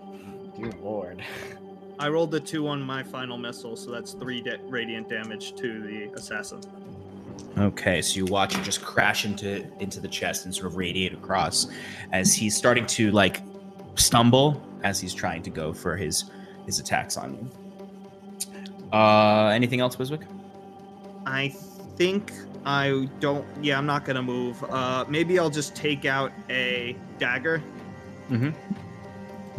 Dear 0.57 0.70
lord. 0.81 1.23
I 1.99 2.09
rolled 2.09 2.31
the 2.31 2.41
two 2.41 2.69
on 2.69 2.81
my 2.83 3.03
final 3.03 3.39
missile, 3.39 3.77
so 3.77 3.91
that's 3.91 4.12
three 4.12 4.41
da- 4.41 4.57
radiant 4.69 5.09
damage 5.09 5.55
to 5.57 5.83
the 5.83 6.05
assassin. 6.16 6.61
Okay, 7.59 8.01
so 8.03 8.16
you 8.16 8.24
watch 8.27 8.57
it 8.57 8.62
just 8.62 8.83
crash 8.83 9.24
into 9.24 9.65
into 9.81 10.01
the 10.01 10.09
chest 10.09 10.45
and 10.45 10.55
sort 10.55 10.66
of 10.66 10.77
radiate 10.77 11.12
across 11.12 11.66
as 12.12 12.35
he's 12.35 12.57
starting 12.57 12.87
to 12.87 13.11
like 13.11 13.41
stumble 13.97 14.62
as 14.82 15.01
he's 15.01 15.14
trying 15.14 15.43
to 15.43 15.51
go 15.51 15.73
for 15.73 15.97
his 15.97 16.31
his 16.66 16.78
attacks 16.78 17.16
on 17.16 17.35
you. 17.35 17.51
Uh, 18.93 19.48
anything 19.48 19.81
else, 19.81 19.97
Wiswick? 19.97 20.24
I 21.27 21.48
think 21.97 22.32
I 22.64 23.09
don't. 23.20 23.47
Yeah, 23.62 23.78
I'm 23.78 23.86
not 23.86 24.05
gonna 24.05 24.23
move. 24.23 24.62
Uh, 24.64 25.05
maybe 25.09 25.39
I'll 25.39 25.51
just 25.51 25.74
take 25.74 26.05
out 26.05 26.32
a 26.51 26.97
dagger. 27.19 27.62
Mm-hmm. 28.31 28.51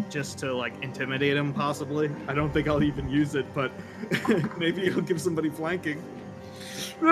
Just 0.09 0.39
to 0.39 0.53
like 0.53 0.73
intimidate 0.81 1.35
him, 1.35 1.53
possibly. 1.53 2.09
I 2.27 2.33
don't 2.33 2.51
think 2.51 2.67
I'll 2.67 2.83
even 2.83 3.09
use 3.09 3.35
it, 3.35 3.45
but 3.53 3.71
maybe 4.57 4.85
it'll 4.87 5.01
give 5.01 5.21
somebody 5.21 5.49
flanking. 5.49 6.01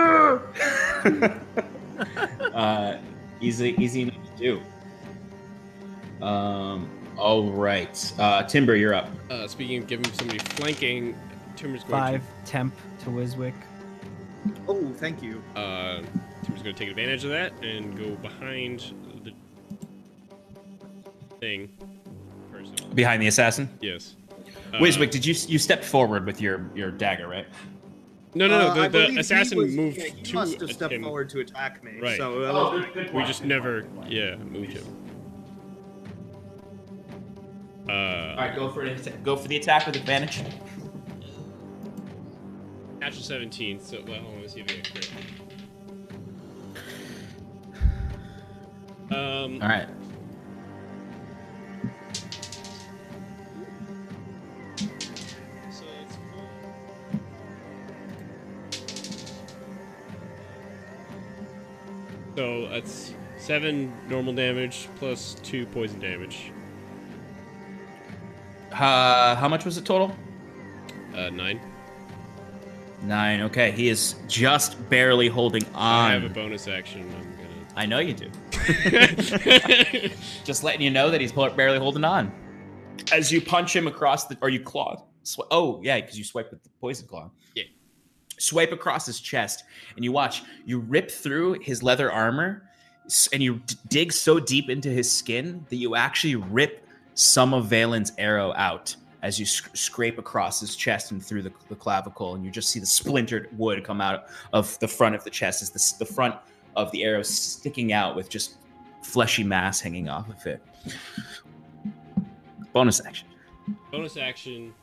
uh, 2.53 2.97
easy, 3.41 3.75
easy 3.77 4.03
enough 4.03 4.15
to 4.37 4.61
do. 6.19 6.25
Um, 6.25 6.89
all 7.17 7.51
right, 7.51 8.13
uh, 8.19 8.43
Timber, 8.43 8.75
you're 8.75 8.93
up. 8.93 9.09
Uh, 9.29 9.47
speaking 9.47 9.77
of 9.79 9.87
giving 9.87 10.11
somebody 10.13 10.39
flanking, 10.39 11.15
Timber's 11.55 11.83
going 11.83 12.01
Five 12.01 12.23
temp 12.45 12.73
to 13.03 13.09
Wiswick. 13.09 13.53
Oh, 14.67 14.91
thank 14.93 15.21
you. 15.21 15.41
uh, 15.55 16.01
Timber's 16.43 16.63
going 16.63 16.73
to 16.75 16.79
take 16.79 16.89
advantage 16.89 17.23
of 17.23 17.29
that 17.31 17.53
and 17.63 17.95
go 17.97 18.11
behind 18.15 18.93
the 19.23 19.31
thing. 21.39 21.69
Person. 22.51 22.75
Behind 22.95 23.21
the 23.21 23.27
assassin. 23.27 23.69
Yes. 23.81 24.15
Uh, 24.73 24.77
Wiswick, 24.79 25.11
did 25.11 25.25
you 25.25 25.35
you 25.47 25.59
stepped 25.59 25.83
forward 25.85 26.25
with 26.25 26.41
your 26.41 26.65
your 26.75 26.91
dagger, 26.91 27.27
right? 27.27 27.45
No, 28.33 28.47
no, 28.47 28.59
no. 28.59 28.67
Uh, 28.69 28.73
the, 28.75 28.81
the 28.83 28.89
believe 28.89 29.09
he 29.11 29.19
assassin 29.19 29.57
was- 29.57 29.75
moved 29.75 29.97
yeah, 29.97 30.05
he 30.05 30.21
to 30.23 30.33
must 30.35 30.59
have 30.61 30.71
stepped 30.71 30.93
him. 30.93 31.03
forward 31.03 31.29
to 31.31 31.41
attack 31.41 31.83
me. 31.83 31.99
Right. 32.01 32.17
So 32.17 32.41
uh, 32.43 32.85
We 33.13 33.23
just 33.25 33.43
never, 33.43 33.85
yeah, 34.07 34.37
moved 34.37 34.71
him. 34.73 34.85
Uh, 37.91 38.35
All 38.37 38.45
right, 38.47 38.55
go 38.55 38.69
for 38.69 38.85
it. 38.85 39.23
Go 39.23 39.35
for 39.35 39.49
the 39.49 39.57
attack 39.57 39.85
with 39.85 39.97
advantage. 39.97 40.41
natural 42.99 43.21
17. 43.23 43.81
So, 43.81 44.01
well, 44.07 44.21
hold 44.21 44.35
on, 44.35 44.41
let's 44.41 44.53
see 44.53 44.61
if 44.61 44.71
I 44.71 44.75
get 44.75 44.87
a 44.87 44.91
crit. 44.91 45.11
Um, 49.11 49.61
All 49.61 49.67
right. 49.67 49.87
so 55.71 55.85
it's 56.01 56.17
So 62.35 62.67
that's 62.69 63.13
seven 63.37 63.91
normal 64.07 64.33
damage 64.33 64.87
plus 64.95 65.35
two 65.43 65.65
poison 65.67 65.99
damage. 65.99 66.51
Uh, 68.81 69.35
how 69.35 69.47
much 69.47 69.63
was 69.63 69.77
it 69.77 69.85
total? 69.85 70.15
Uh, 71.15 71.29
nine. 71.29 71.61
Nine. 73.03 73.41
Okay, 73.41 73.71
he 73.71 73.89
is 73.89 74.15
just 74.27 74.89
barely 74.89 75.27
holding 75.27 75.63
on. 75.73 76.11
I 76.11 76.13
have 76.13 76.23
a 76.23 76.29
bonus 76.29 76.67
action. 76.67 77.07
I'm 77.17 77.31
I 77.75 77.85
know 77.85 77.99
you 77.99 78.13
do. 78.13 78.29
Just 80.43 80.63
letting 80.63 80.81
you 80.81 80.89
know 80.89 81.09
that 81.09 81.21
he's 81.21 81.31
barely 81.31 81.79
holding 81.79 82.03
on. 82.03 82.31
As 83.11 83.31
you 83.31 83.41
punch 83.41 83.75
him 83.75 83.87
across 83.87 84.27
the, 84.27 84.37
or 84.41 84.49
you 84.49 84.59
claw. 84.59 85.03
Sw- 85.23 85.39
oh 85.51 85.79
yeah, 85.83 85.99
because 85.99 86.17
you 86.17 86.23
swipe 86.23 86.51
with 86.51 86.63
the 86.63 86.69
poison 86.81 87.07
claw. 87.07 87.31
Yeah. 87.55 87.63
Swipe 88.37 88.71
across 88.71 89.05
his 89.05 89.19
chest, 89.19 89.63
and 89.95 90.03
you 90.03 90.11
watch. 90.11 90.43
You 90.65 90.79
rip 90.79 91.09
through 91.09 91.59
his 91.61 91.81
leather 91.81 92.11
armor, 92.11 92.63
and 93.31 93.41
you 93.41 93.61
d- 93.65 93.75
dig 93.87 94.11
so 94.11 94.39
deep 94.39 94.69
into 94.69 94.89
his 94.89 95.11
skin 95.11 95.65
that 95.69 95.77
you 95.77 95.95
actually 95.95 96.35
rip 96.35 96.85
some 97.13 97.53
of 97.53 97.65
Valen's 97.65 98.11
arrow 98.17 98.53
out 98.53 98.95
as 99.21 99.39
you 99.39 99.45
sc- 99.45 99.75
scrape 99.75 100.17
across 100.17 100.59
his 100.59 100.75
chest 100.75 101.11
and 101.11 101.23
through 101.23 101.43
the, 101.43 101.51
the 101.69 101.75
clavicle, 101.75 102.35
and 102.35 102.43
you 102.43 102.51
just 102.51 102.69
see 102.69 102.79
the 102.79 102.85
splintered 102.85 103.49
wood 103.57 103.83
come 103.83 104.01
out 104.01 104.25
of 104.53 104.77
the 104.79 104.87
front 104.87 105.15
of 105.15 105.23
the 105.23 105.29
chest 105.29 105.61
as 105.61 105.69
the, 105.69 106.05
the 106.05 106.11
front 106.11 106.35
of 106.75 106.91
the 106.91 107.03
arrow 107.03 107.21
sticking 107.21 107.93
out 107.93 108.15
with 108.15 108.29
just 108.29 108.55
fleshy 109.03 109.43
mass 109.43 109.79
hanging 109.79 110.09
off 110.09 110.29
of 110.29 110.45
it. 110.47 110.61
Bonus 112.73 113.05
action. 113.05 113.27
bonus 113.91 114.17
action 114.17 114.73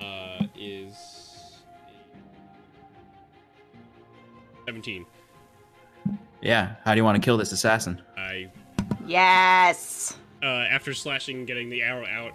uh, 0.00 0.44
is 0.56 1.60
17. 4.66 5.06
Yeah. 6.42 6.74
How 6.84 6.92
do 6.94 6.98
you 6.98 7.04
want 7.04 7.16
to 7.20 7.24
kill 7.24 7.36
this 7.36 7.52
assassin? 7.52 8.00
I 8.16 8.50
Yes. 9.06 10.16
Uh, 10.42 10.46
after 10.46 10.94
slashing, 10.94 11.38
and 11.38 11.46
getting 11.46 11.70
the 11.70 11.82
arrow 11.82 12.06
out, 12.06 12.32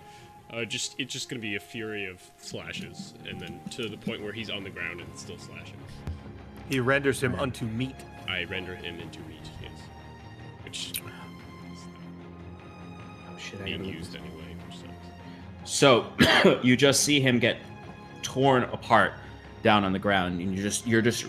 uh, 0.52 0.65
just 0.65 0.95
it's 0.99 1.11
just 1.11 1.30
gonna 1.30 1.41
be 1.41 1.56
a 1.56 1.60
fury 1.60 2.06
of 2.06 2.22
slashes, 2.38 3.14
and 3.27 3.40
then 3.40 3.60
to 3.72 3.90
the 3.90 3.98
point 3.98 4.22
where 4.22 4.34
he's 4.34 4.49
on 4.49 4.64
the 4.64 4.69
ground 4.69 5.02
and 5.02 5.18
still 5.18 5.38
slashing. 5.38 5.77
He 6.69 6.80
renders 6.80 7.22
him 7.22 7.36
unto 7.36 7.65
meat. 7.65 7.95
I 8.27 8.44
render 8.45 8.76
him 8.76 8.99
into 8.99 9.19
meat. 9.22 9.49
Yes, 9.61 9.72
which 10.64 10.91
is 10.91 10.99
Oh 13.30 13.38
shit! 13.38 13.64
being 13.64 13.86
used 13.86 14.15
anyway. 14.15 14.56
Which 14.68 14.77
sucks. 14.77 15.69
So 15.69 16.60
you 16.64 16.76
just 16.76 17.03
see 17.03 17.19
him 17.19 17.40
get 17.40 17.57
torn 18.22 18.64
apart 18.64 19.14
down 19.64 19.84
on 19.84 19.94
the 19.94 19.99
ground, 19.99 20.40
and 20.40 20.56
you 20.56 20.61
just 20.61 20.88
you're 20.88 21.02
just 21.02 21.26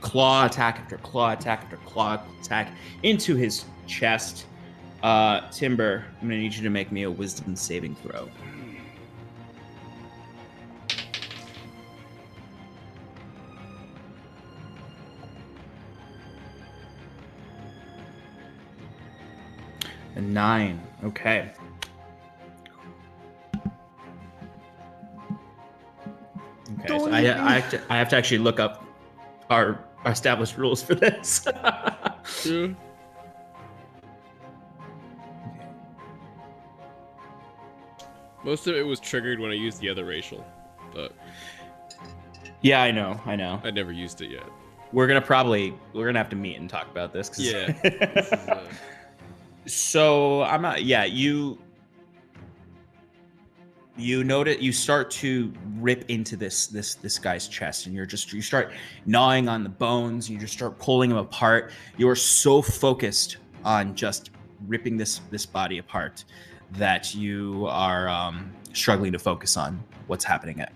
claw 0.00 0.46
attack 0.46 0.78
after 0.80 0.98
claw 0.98 1.32
attack 1.32 1.62
after 1.64 1.76
claw 1.78 2.22
attack 2.40 2.72
into 3.02 3.34
his 3.36 3.64
chest. 3.86 4.46
Uh, 5.04 5.46
Timber, 5.50 6.02
I'm 6.22 6.28
gonna 6.28 6.40
need 6.40 6.54
you 6.54 6.62
to 6.62 6.70
make 6.70 6.90
me 6.90 7.02
a 7.02 7.10
Wisdom 7.10 7.54
saving 7.56 7.94
throw. 7.96 8.26
A 20.16 20.20
nine. 20.22 20.80
Okay. 21.04 21.52
Okay. 26.78 26.88
So 26.88 27.10
I, 27.10 27.18
I, 27.18 27.58
have 27.58 27.70
to, 27.72 27.82
I 27.90 27.98
have 27.98 28.08
to 28.08 28.16
actually 28.16 28.38
look 28.38 28.58
up 28.58 28.86
our, 29.50 29.84
our 30.06 30.12
established 30.12 30.56
rules 30.56 30.82
for 30.82 30.94
this. 30.94 31.46
Most 38.44 38.66
of 38.66 38.76
it 38.76 38.86
was 38.86 39.00
triggered 39.00 39.40
when 39.40 39.50
I 39.50 39.54
used 39.54 39.80
the 39.80 39.88
other 39.88 40.04
racial, 40.04 40.46
but 40.92 41.12
yeah, 42.60 42.82
I 42.82 42.90
know. 42.90 43.20
I 43.24 43.36
know. 43.36 43.60
I 43.64 43.70
never 43.70 43.92
used 43.92 44.20
it 44.20 44.30
yet. 44.30 44.44
We're 44.92 45.06
gonna 45.06 45.22
probably 45.22 45.74
we're 45.92 46.06
gonna 46.06 46.18
have 46.18 46.28
to 46.30 46.36
meet 46.36 46.56
and 46.56 46.68
talk 46.68 46.90
about 46.90 47.12
this. 47.12 47.30
Yeah. 47.38 47.72
This 47.82 48.26
is, 48.26 48.32
uh, 48.32 48.64
so 49.66 50.42
I'm 50.42 50.62
not. 50.62 50.84
Yeah, 50.84 51.04
you. 51.04 51.58
You 53.96 54.24
notice 54.24 54.60
you 54.60 54.72
start 54.72 55.10
to 55.12 55.52
rip 55.76 56.04
into 56.10 56.36
this 56.36 56.66
this 56.66 56.96
this 56.96 57.18
guy's 57.18 57.48
chest, 57.48 57.86
and 57.86 57.94
you're 57.94 58.06
just 58.06 58.32
you 58.32 58.42
start 58.42 58.72
gnawing 59.06 59.48
on 59.48 59.62
the 59.62 59.68
bones. 59.68 60.28
You 60.28 60.36
just 60.36 60.52
start 60.52 60.78
pulling 60.78 61.10
him 61.10 61.16
apart. 61.16 61.70
You 61.96 62.08
are 62.08 62.16
so 62.16 62.60
focused 62.60 63.36
on 63.64 63.94
just 63.94 64.30
ripping 64.66 64.96
this 64.96 65.20
this 65.30 65.46
body 65.46 65.78
apart 65.78 66.24
that 66.76 67.14
you 67.14 67.66
are 67.68 68.08
um, 68.08 68.52
struggling 68.72 69.12
to 69.12 69.18
focus 69.18 69.56
on 69.56 69.82
what's 70.06 70.24
happening 70.24 70.60
at, 70.60 70.72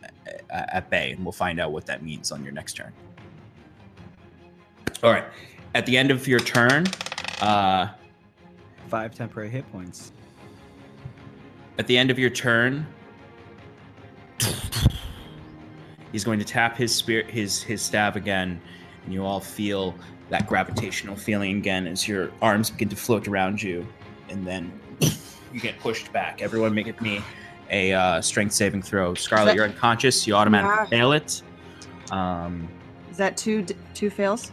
at, 0.50 0.90
bay, 0.90 1.12
and 1.12 1.24
we'll 1.24 1.32
find 1.32 1.60
out 1.60 1.72
what 1.72 1.86
that 1.86 2.02
means 2.02 2.32
on 2.32 2.42
your 2.42 2.52
next 2.52 2.74
turn. 2.74 2.92
All 5.02 5.12
right. 5.12 5.24
At 5.74 5.86
the 5.86 5.96
end 5.96 6.10
of 6.10 6.26
your 6.26 6.40
turn, 6.40 6.86
uh, 7.40 7.88
five 8.88 9.14
temporary 9.14 9.50
hit 9.50 9.70
points. 9.70 10.12
At 11.78 11.86
the 11.86 11.96
end 11.96 12.10
of 12.10 12.18
your 12.18 12.30
turn, 12.30 12.86
he's 16.10 16.24
going 16.24 16.38
to 16.38 16.44
tap 16.44 16.76
his 16.76 16.94
spear, 16.94 17.22
his 17.24 17.62
his 17.62 17.82
staff 17.82 18.16
again, 18.16 18.60
and 19.04 19.12
you 19.12 19.24
all 19.24 19.40
feel 19.40 19.94
that 20.30 20.46
gravitational 20.46 21.16
feeling 21.16 21.58
again 21.58 21.86
as 21.86 22.08
your 22.08 22.30
arms 22.42 22.70
begin 22.70 22.88
to 22.88 22.96
float 22.96 23.28
around 23.28 23.62
you, 23.62 23.86
and 24.28 24.46
then 24.46 24.72
you 25.52 25.60
get 25.60 25.78
pushed 25.80 26.12
back. 26.12 26.42
Everyone, 26.42 26.74
make 26.74 27.00
me 27.00 27.20
a 27.70 27.92
uh, 27.92 28.20
strength 28.20 28.52
saving 28.54 28.82
throw. 28.82 29.14
Scarlet, 29.14 29.54
you're 29.54 29.64
unconscious. 29.64 30.26
You 30.26 30.34
automatically 30.34 30.76
Yeah. 30.76 30.86
fail 30.86 31.12
it. 31.12 31.42
Um, 32.10 32.68
Is 33.10 33.16
that 33.18 33.36
two 33.36 33.62
d- 33.62 33.74
two 33.94 34.10
fails? 34.10 34.52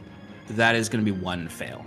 that 0.51 0.75
is 0.75 0.89
going 0.89 1.03
to 1.03 1.11
be 1.11 1.17
one 1.17 1.47
fail. 1.47 1.83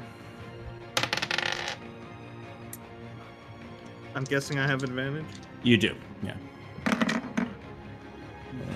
I'm 4.15 4.25
guessing 4.25 4.59
I 4.59 4.67
have 4.67 4.83
advantage. 4.83 5.25
You 5.63 5.77
do, 5.77 5.95
yeah. 6.25 6.35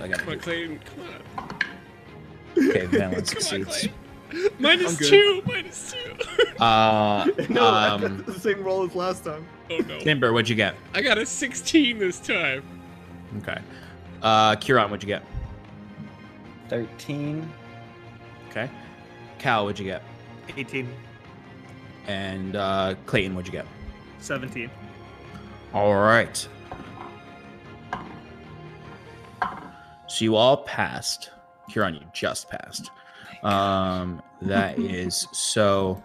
I 0.01 0.09
got 0.09 0.19
Come 0.21 0.29
on, 0.35 0.39
Clayton. 0.39 0.81
Come 0.85 1.09
on. 1.39 2.69
Okay, 2.69 2.87
Valen 2.87 2.91
Come 3.11 3.15
on, 3.15 3.25
succeeds. 3.25 3.89
Clayton. 4.33 4.57
Minus 4.59 4.93
I'm 4.93 4.97
good. 4.99 5.09
two. 5.09 5.43
Minus 5.47 5.93
two. 5.93 6.63
Uh, 6.63 7.27
no, 7.49 7.67
I 7.67 7.89
um, 7.89 8.01
got 8.01 8.27
the 8.27 8.39
same 8.39 8.63
roll 8.63 8.85
as 8.85 8.95
last 8.95 9.25
time. 9.25 9.47
Oh 9.71 9.79
no. 9.79 9.99
Timber, 10.01 10.33
what'd 10.33 10.49
you 10.49 10.57
get? 10.57 10.75
I 10.95 11.03
got 11.03 11.19
a 11.19 11.27
16 11.27 11.99
this 11.99 12.21
time. 12.21 12.63
Okay. 13.39 13.61
Uh, 14.23 14.57
Kieran, 14.57 14.91
what'd 14.91 15.03
you 15.03 15.09
get? 15.09 15.25
Thirteen. 16.69 17.51
Okay. 18.51 18.71
Cal, 19.39 19.65
what'd 19.65 19.79
you 19.79 19.87
get? 19.87 20.03
18. 20.57 20.89
And 22.07 22.57
uh, 22.57 22.95
Clayton, 23.07 23.35
what'd 23.35 23.53
you 23.53 23.59
get? 23.59 23.67
17. 24.19 24.71
All 25.75 25.95
right. 25.95 26.47
So 30.07 30.25
you 30.25 30.37
all 30.37 30.59
passed. 30.59 31.31
Kieran, 31.71 31.95
you 31.95 32.03
just 32.13 32.51
passed. 32.51 32.91
Um, 33.43 34.23
that 34.43 34.79
is 34.79 35.27
so. 35.33 36.03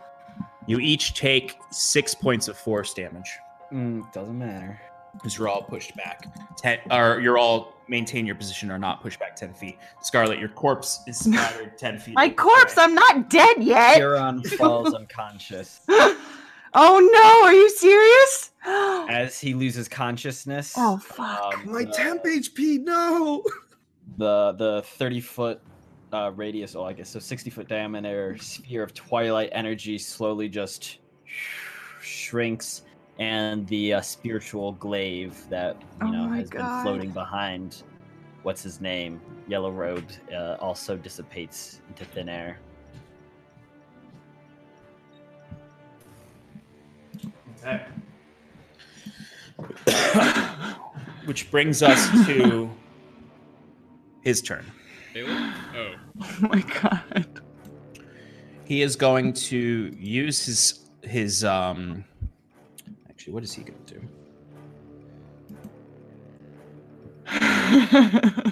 You 0.67 0.79
each 0.79 1.13
take 1.13 1.55
six 1.71 2.13
points 2.13 2.47
of 2.49 2.57
force 2.57 2.93
damage 2.93 3.29
Mm, 3.71 4.11
doesn't 4.13 4.37
matter. 4.37 4.79
because 5.13 5.37
you're 5.37 5.47
all 5.47 5.61
pushed 5.61 5.95
back. 5.95 6.25
Ten, 6.57 6.79
or 6.91 7.19
you're 7.21 7.37
all 7.37 7.73
maintain 7.89 8.25
your 8.25 8.35
position 8.35 8.69
or 8.71 8.77
not 8.77 9.01
pushed 9.01 9.19
back 9.19 9.35
ten 9.35 9.53
feet. 9.53 9.77
Scarlet, 10.01 10.39
your 10.39 10.49
corpse 10.49 10.99
is 11.07 11.19
splattered 11.19 11.77
ten 11.77 11.99
feet. 11.99 12.15
My 12.15 12.29
corpse. 12.29 12.77
I'm 12.77 12.93
not 12.95 13.29
dead 13.29 13.63
yet. 13.63 13.95
Kieran 13.95 14.43
falls 14.43 14.93
unconscious 14.93 15.81
oh 15.89 17.09
no! 17.13 17.47
Are 17.47 17.53
you 17.53 17.69
serious? 17.69 18.51
as 19.09 19.39
he 19.39 19.53
loses 19.53 19.87
consciousness. 19.87 20.73
Oh, 20.77 20.97
fuck. 20.97 21.55
um, 21.55 21.71
My 21.71 21.85
the- 21.85 21.91
temp 21.91 22.23
HP, 22.25 22.83
no! 22.83 23.43
the 24.17 24.51
the 24.53 24.81
30 24.97 25.21
foot 25.21 25.61
uh, 26.17 26.31
radius, 26.31 26.75
or 26.75 26.87
I 26.87 26.93
guess 26.93 27.09
so 27.09 27.19
60 27.19 27.49
foot 27.49 27.67
diameter 27.67 28.37
sphere 28.39 28.83
of 28.83 28.93
twilight 28.93 29.49
energy 29.51 29.97
slowly 29.97 30.49
just 30.49 30.99
shrinks, 32.01 32.83
and 33.19 33.67
the 33.67 33.95
uh, 33.95 34.01
spiritual 34.01 34.73
glaive 34.73 35.47
that 35.49 35.81
you 36.01 36.07
Oh 36.07 36.11
know 36.11 36.27
my 36.27 36.37
has 36.37 36.49
been 36.49 36.81
floating 36.83 37.11
behind 37.11 37.83
what's 38.43 38.63
his 38.63 38.79
name, 38.81 39.19
Yellow 39.47 39.71
Robe, 39.71 40.09
uh, 40.33 40.55
also 40.59 40.97
dissipates 40.97 41.81
into 41.89 42.05
thin 42.05 42.29
air. 42.29 42.59
Okay. 47.65 47.83
Which 51.25 51.51
brings 51.51 51.83
us 51.83 52.09
to 52.27 52.69
his 54.21 54.41
turn. 54.41 54.65
Balin? 55.25 55.53
Oh. 55.75 55.93
Oh 56.19 56.37
my 56.41 56.61
god. 56.81 57.41
He 58.65 58.81
is 58.81 58.95
going 58.95 59.33
to 59.33 59.95
use 59.97 60.45
his 60.45 60.79
his 61.03 61.43
um. 61.43 62.03
Actually, 63.09 63.33
what 63.33 63.43
is 63.43 63.53
he 63.53 63.63
going 63.63 63.79
to 63.85 63.93
do? 63.93 64.01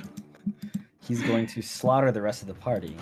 He's 1.07 1.21
going 1.23 1.47
to 1.47 1.61
slaughter 1.61 2.11
the 2.11 2.21
rest 2.21 2.41
of 2.41 2.47
the 2.47 2.53
party 2.53 2.95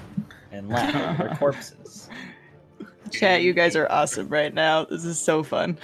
and 0.52 0.70
laugh 0.70 0.96
at 0.96 1.18
their 1.18 1.36
corpses. 1.40 2.10
Chat, 3.12 3.42
you 3.42 3.54
guys 3.54 3.76
are 3.76 3.88
awesome 3.92 4.28
right 4.30 4.54
now. 4.54 4.86
This 4.86 5.06
is 5.06 5.20
so 5.20 5.44
fun. 5.44 5.78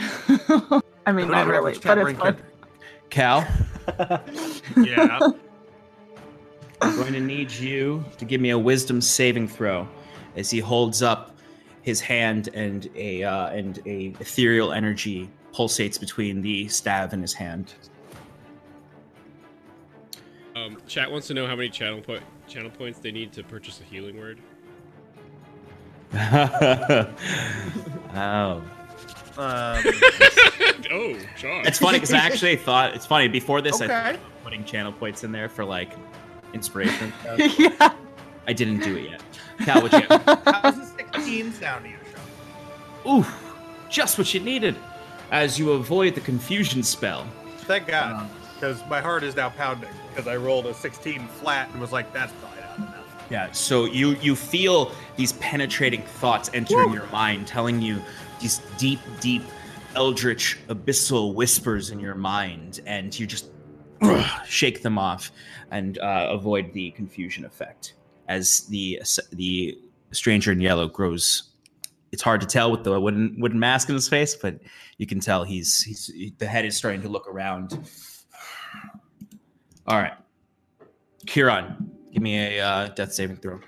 I 1.06 1.12
mean, 1.12 1.28
Don't 1.28 1.48
really, 1.48 1.78
but 1.84 1.98
it's 1.98 2.20
fun. 2.20 2.38
Cal, 3.10 3.48
Yeah. 4.78 5.20
I'm 6.82 6.96
going 6.96 7.14
to 7.14 7.20
need 7.20 7.52
you 7.52 8.04
to 8.18 8.26
give 8.26 8.40
me 8.42 8.52
a 8.52 8.58
wisdom 8.58 9.02
saving 9.02 9.48
throw 9.48 9.88
as 10.36 10.50
he 10.50 10.60
holds 10.60 11.02
up 11.02 11.36
his 11.82 12.00
hand 12.00 12.50
and 12.54 12.90
a 12.96 13.24
uh, 13.24 13.48
and 13.48 13.80
a 13.86 14.14
ethereal 14.20 14.72
energy 14.72 15.30
pulsates 15.54 16.00
between 16.00 16.42
the 16.42 16.68
staff 16.68 17.14
in 17.14 17.22
his 17.22 17.34
hand. 17.34 17.74
Um, 20.56 20.78
chat 20.88 21.12
wants 21.12 21.28
to 21.28 21.34
know 21.34 21.48
how 21.48 21.56
many 21.56 21.70
channel 21.70 22.02
po- 22.02 22.20
channel 22.48 22.70
points 22.70 23.00
they 23.00 23.12
need 23.12 23.32
to 23.34 23.44
purchase 23.44 23.80
a 23.80 23.84
healing 23.84 24.18
word. 24.18 24.40
oh, 26.16 27.08
Um, 28.16 28.64
oh, 30.92 31.16
John. 31.38 31.66
it's 31.66 31.78
funny 31.80 31.98
because 31.98 32.14
I 32.14 32.18
actually 32.18 32.56
thought 32.56 32.96
it's 32.96 33.06
funny 33.06 33.28
before 33.28 33.62
this. 33.62 33.80
I 33.80 33.88
thought 33.88 34.08
okay. 34.08 34.10
about 34.16 34.44
putting 34.44 34.64
channel 34.66 34.92
points 34.92 35.24
in 35.24 35.32
there 35.32 35.48
for 35.48 35.64
like 35.64 35.92
inspiration. 36.54 37.14
yeah. 37.58 37.94
I 38.48 38.54
didn't 38.54 38.80
do 38.80 38.96
it 38.96 39.12
yet. 39.12 39.22
Cal, 39.60 39.82
what 39.82 39.94
you 39.94 40.08
got? 40.08 40.44
How's 40.64 40.78
the 40.78 40.86
16 40.86 41.54
sound 41.54 41.86
to 41.86 41.92
you, 41.92 41.98
Sean? 43.04 43.22
Ooh, 43.22 43.26
just 43.90 44.18
what 44.18 44.34
you 44.34 44.40
needed. 44.40 44.76
As 45.32 45.60
you 45.60 45.72
avoid 45.74 46.16
the 46.16 46.22
confusion 46.22 46.82
spell. 46.82 47.28
Thank 47.60 47.88
God, 47.88 48.14
um, 48.14 48.30
because 48.56 48.84
my 48.90 49.00
heart 49.00 49.24
is 49.24 49.36
now 49.36 49.50
pounding 49.50 49.90
because 50.10 50.28
I 50.28 50.38
rolled 50.38 50.66
a 50.66 50.74
16 50.74 51.28
flat 51.28 51.70
and 51.72 51.80
was 51.80 51.92
like, 51.92 52.12
that's 52.12 52.34
probably 52.34 52.62
not 52.62 52.78
enough. 52.78 53.26
Yeah, 53.30 53.52
so 53.52 53.86
you 53.86 54.16
you 54.16 54.36
feel 54.36 54.92
these 55.16 55.34
penetrating 55.34 56.02
thoughts 56.02 56.50
entering 56.54 56.92
your 56.92 57.06
mind, 57.08 57.46
telling 57.46 57.82
you 57.82 58.02
these 58.42 58.60
deep, 58.80 59.00
deep, 59.20 59.44
eldritch, 59.96 60.58
abyssal 60.68 61.36
whispers 61.36 61.92
in 61.92 62.00
your 62.00 62.16
mind, 62.16 62.80
and 62.88 63.18
you 63.18 63.28
just 63.28 63.50
shake 64.46 64.82
them 64.82 64.98
off 64.98 65.32
and 65.72 65.98
uh, 66.00 66.28
avoid 66.30 66.74
the 66.74 66.92
confusion 66.92 67.46
effect 67.46 67.94
as 68.28 68.62
the 68.68 69.02
the 69.34 69.78
stranger 70.12 70.52
in 70.52 70.62
yellow 70.62 70.88
grows. 70.88 71.44
It's 72.12 72.22
hard 72.24 72.42
to 72.42 72.48
tell 72.48 72.72
with 72.72 72.84
the 72.84 73.00
wooden 73.00 73.36
wooden 73.40 73.60
mask 73.60 73.90
in 73.90 73.96
his 73.96 74.10
face, 74.10 74.36
but 74.36 74.60
you 74.98 75.06
can 75.06 75.20
tell 75.20 75.44
he's 75.44 75.82
he's 75.82 76.12
the 76.38 76.46
head 76.46 76.66
is 76.66 76.76
starting 76.76 77.02
to 77.02 77.10
look 77.10 77.28
around. 77.28 77.90
All 79.88 79.98
right, 79.98 80.14
Kieran, 81.26 81.92
give 82.14 82.22
me 82.22 82.38
a 82.38 82.66
uh, 82.66 82.88
death 82.90 83.14
saving 83.14 83.38
throw. 83.38 83.60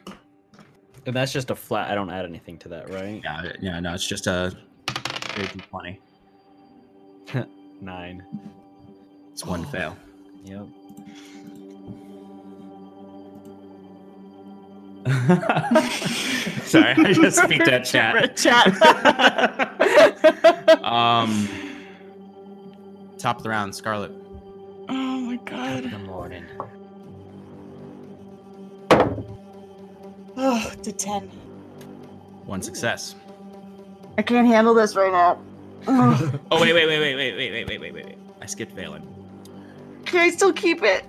And 1.06 1.16
that's 1.16 1.34
just 1.34 1.50
a 1.50 1.56
flat. 1.56 1.90
I 1.90 1.96
don't 1.96 2.12
add 2.12 2.26
anything 2.26 2.58
to 2.60 2.70
that, 2.70 2.90
right? 2.92 3.22
Yeah, 3.24 3.52
yeah, 3.60 3.80
no, 3.80 3.94
it's 3.94 4.08
just 4.08 4.28
a 4.28 4.56
twenty. 5.70 6.00
Nine. 7.82 8.24
It's 9.32 9.46
one 9.46 9.66
fail. 9.66 9.98
Yep. 10.44 10.68
Sorry, 16.64 16.94
I 16.94 17.14
just 17.14 17.48
beat 17.50 17.66
that 17.66 17.86
chat. 17.86 18.38
Chat. 18.38 18.68
Um, 20.84 21.48
top 23.18 23.38
of 23.38 23.44
the 23.44 23.50
round, 23.50 23.76
Scarlet. 23.76 24.12
oh 24.90 25.20
my 25.22 25.36
god. 25.38 25.84
Good 25.84 26.06
morning. 26.06 26.46
Oh, 30.38 30.74
to 30.84 30.92
10. 30.92 31.30
One 32.46 32.62
success. 32.62 33.16
I 34.18 34.22
can't 34.22 34.48
handle 34.48 34.74
this 34.74 34.96
right 34.96 35.12
now. 35.12 35.40
Oh 35.88 36.60
wait, 36.60 36.74
wait, 36.74 36.86
wait, 36.88 37.00
wait, 37.00 37.16
wait, 37.16 37.36
wait, 37.36 37.52
wait, 37.52 37.68
wait, 37.68 37.80
wait, 37.82 37.94
wait, 37.94 38.06
wait. 38.06 38.18
I 38.42 38.46
skipped 38.46 38.76
Valen. 38.76 39.21
Can 40.06 40.20
I 40.20 40.30
still 40.30 40.54
keep 40.54 40.84
it? 40.84 41.06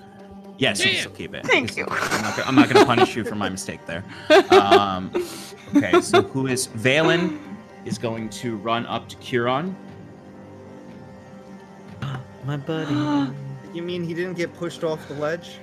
Yes, 0.59 0.85
you 0.85 0.91
can 0.93 1.01
still 1.01 1.13
keep 1.13 1.35
it. 1.35 1.45
Thank 1.47 1.77
You 1.77 1.85
you. 1.85 1.89
I'm 1.91 2.23
not, 2.23 2.37
gonna- 2.37 2.49
I'm 2.49 2.55
not 2.55 2.69
gonna 2.69 2.87
punish 2.87 3.17
you 3.17 3.25
for 3.25 3.35
my 3.35 3.49
mistake 3.49 3.81
there. 3.87 4.05
Um, 4.51 5.11
okay, 5.75 6.01
so 6.01 6.23
who 6.23 6.47
is 6.47 6.69
Valen? 6.69 7.39
Is 7.85 7.99
going 7.99 8.29
to 8.31 8.57
run 8.59 8.87
up 8.87 9.09
to 9.09 9.17
Kieran. 9.17 9.75
My 12.45 12.57
buddy. 12.57 12.95
You 13.75 13.83
mean 13.83 14.05
he 14.05 14.15
didn't 14.15 14.35
get 14.35 14.55
pushed 14.55 14.85
off 14.85 15.09
the 15.09 15.15
ledge? 15.15 15.59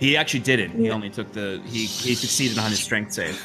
He 0.00 0.16
actually 0.16 0.40
didn't. 0.40 0.72
He 0.72 0.90
only 0.90 1.08
took 1.08 1.30
the. 1.30 1.60
He, 1.64 1.84
he 1.86 2.16
succeeded 2.16 2.58
on 2.58 2.70
his 2.70 2.80
strength 2.82 3.12
save. 3.12 3.40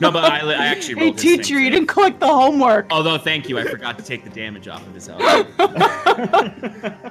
No, 0.00 0.10
but 0.10 0.24
I, 0.24 0.40
I 0.40 0.66
actually 0.66 0.94
Hey, 0.98 1.04
rolled. 1.04 1.14
his 1.14 1.22
teacher, 1.22 1.60
you 1.60 1.70
didn't 1.70 1.86
collect 1.86 2.18
the 2.18 2.26
homework. 2.26 2.86
Although, 2.90 3.18
thank 3.18 3.48
you, 3.48 3.56
I 3.60 3.64
forgot 3.66 3.96
to 3.98 4.04
take 4.04 4.24
the 4.24 4.30
damage 4.30 4.66
off 4.66 4.84
of 4.84 4.92
his 4.94 5.06
health. 5.06 5.46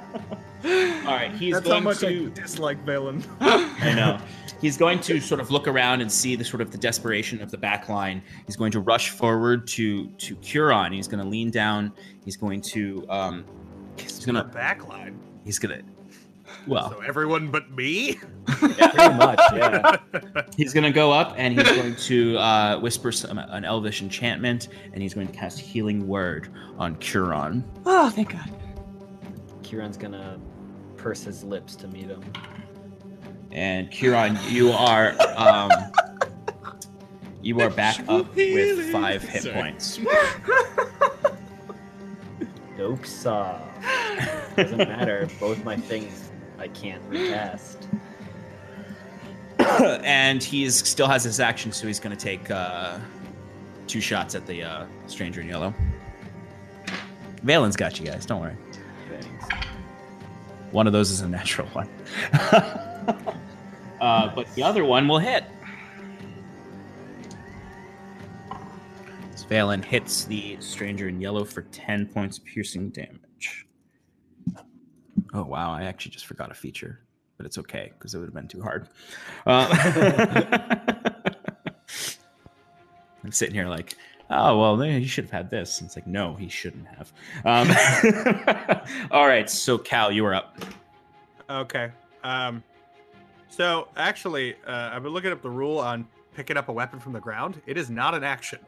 All 0.64 0.70
right, 1.14 1.32
he's 1.32 1.54
That's 1.54 1.66
how 1.66 1.72
going 1.74 1.84
much 1.84 1.98
to. 2.00 2.26
I 2.26 2.40
dislike 2.40 2.84
Valen. 2.84 3.24
I 3.40 3.94
know. 3.94 4.18
He's 4.60 4.76
going 4.76 5.00
to 5.00 5.20
sort 5.20 5.40
of 5.40 5.50
look 5.50 5.66
around 5.66 6.02
and 6.02 6.10
see 6.10 6.36
the 6.36 6.44
sort 6.44 6.60
of 6.60 6.70
the 6.70 6.78
desperation 6.78 7.42
of 7.42 7.50
the 7.50 7.58
back 7.58 7.88
line. 7.88 8.22
He's 8.46 8.54
going 8.54 8.70
to 8.72 8.80
rush 8.80 9.10
forward 9.10 9.66
to 9.68 10.06
to 10.06 10.36
Kieran. 10.36 10.92
He's 10.92 11.08
going 11.08 11.22
to 11.22 11.28
lean 11.28 11.50
down. 11.50 11.92
He's 12.24 12.36
going 12.36 12.60
to 12.60 13.04
um, 13.08 13.44
he's 13.98 14.24
gonna 14.24 14.44
back 14.44 14.88
line. 14.88 15.18
he's 15.44 15.58
gonna 15.58 15.80
well 16.68 16.90
So 16.90 17.00
everyone 17.00 17.50
but 17.50 17.72
me. 17.72 18.20
Pretty 18.46 19.14
much, 19.16 19.40
yeah. 19.52 19.96
he's 20.56 20.72
gonna 20.72 20.92
go 20.92 21.10
up 21.10 21.34
and 21.36 21.58
he's 21.58 21.68
going 21.72 21.96
to 21.96 22.38
uh, 22.38 22.78
whisper 22.78 23.10
some, 23.10 23.38
an 23.38 23.64
elvish 23.64 24.00
enchantment 24.00 24.68
and 24.92 25.02
he's 25.02 25.12
going 25.12 25.26
to 25.26 25.32
cast 25.32 25.58
healing 25.58 26.06
word 26.06 26.48
on 26.78 26.94
Kieran. 26.96 27.64
Oh, 27.84 28.10
thank 28.10 28.30
God. 28.30 28.48
Kieran's 29.64 29.96
gonna 29.96 30.38
purse 31.02 31.24
his 31.24 31.42
lips 31.42 31.74
to 31.76 31.88
meet 31.88 32.06
him. 32.06 32.22
And 33.50 33.90
Kieran, 33.90 34.38
you 34.48 34.70
are 34.70 35.14
um, 35.36 35.70
you 37.42 37.60
are 37.60 37.68
back 37.68 37.98
up 38.08 38.34
with 38.34 38.92
five 38.92 39.22
hit 39.22 39.42
Sorry. 39.42 39.54
points. 39.54 39.98
Dope 42.78 43.04
saw. 43.04 43.60
Doesn't 44.56 44.78
matter. 44.78 45.28
Both 45.38 45.64
my 45.64 45.76
things 45.76 46.30
I 46.58 46.68
can't 46.68 47.02
recast. 47.08 47.88
and 50.02 50.42
he's 50.42 50.76
still 50.88 51.08
has 51.08 51.24
his 51.24 51.40
action, 51.40 51.72
so 51.72 51.86
he's 51.86 52.00
going 52.00 52.16
to 52.16 52.22
take 52.22 52.50
uh, 52.50 52.98
two 53.86 54.00
shots 54.00 54.34
at 54.34 54.46
the 54.46 54.62
uh, 54.62 54.86
stranger 55.08 55.40
in 55.40 55.48
yellow. 55.48 55.74
Valen's 57.42 57.76
got 57.76 57.98
you 57.98 58.06
guys. 58.06 58.24
Don't 58.24 58.40
worry. 58.40 58.56
Thanks. 60.72 60.74
One 60.74 60.86
of 60.86 60.94
those 60.94 61.10
is 61.10 61.20
a 61.20 61.28
natural 61.28 61.68
one. 61.68 61.88
uh, 64.00 64.34
but 64.34 64.52
the 64.54 64.62
other 64.62 64.86
one 64.86 65.06
will 65.06 65.18
hit. 65.18 65.44
Valen 69.50 69.84
hits 69.84 70.24
the 70.24 70.56
stranger 70.60 71.08
in 71.08 71.20
yellow 71.20 71.44
for 71.44 71.60
10 71.60 72.06
points 72.06 72.38
of 72.38 72.44
piercing 72.46 72.88
damage. 72.88 73.66
Oh, 75.34 75.44
wow. 75.44 75.74
I 75.74 75.82
actually 75.82 76.12
just 76.12 76.24
forgot 76.24 76.50
a 76.50 76.54
feature, 76.54 77.00
but 77.36 77.44
it's 77.44 77.58
okay 77.58 77.92
because 77.98 78.14
it 78.14 78.18
would 78.18 78.28
have 78.28 78.34
been 78.34 78.48
too 78.48 78.62
hard. 78.62 78.88
Uh, 79.44 79.68
I'm 83.24 83.30
sitting 83.30 83.54
here 83.54 83.68
like, 83.68 83.94
oh, 84.32 84.58
well, 84.58 84.80
he 84.80 85.06
should 85.06 85.24
have 85.24 85.30
had 85.32 85.50
this. 85.50 85.80
And 85.80 85.86
it's 85.86 85.96
like, 85.96 86.06
no, 86.06 86.34
he 86.34 86.48
shouldn't 86.48 86.86
have. 86.88 87.12
Um, 87.44 88.80
all 89.10 89.26
right. 89.26 89.48
So, 89.48 89.78
Cal, 89.78 90.10
you 90.10 90.24
are 90.24 90.34
up. 90.34 90.58
Okay. 91.50 91.90
Um, 92.24 92.62
so 93.48 93.88
actually, 93.96 94.54
uh, 94.66 94.90
I've 94.92 95.02
been 95.02 95.12
looking 95.12 95.32
up 95.32 95.42
the 95.42 95.50
rule 95.50 95.78
on 95.78 96.06
picking 96.34 96.56
up 96.56 96.68
a 96.68 96.72
weapon 96.72 96.98
from 96.98 97.12
the 97.12 97.20
ground. 97.20 97.60
It 97.66 97.76
is 97.76 97.90
not 97.90 98.14
an 98.14 98.24
action. 98.24 98.58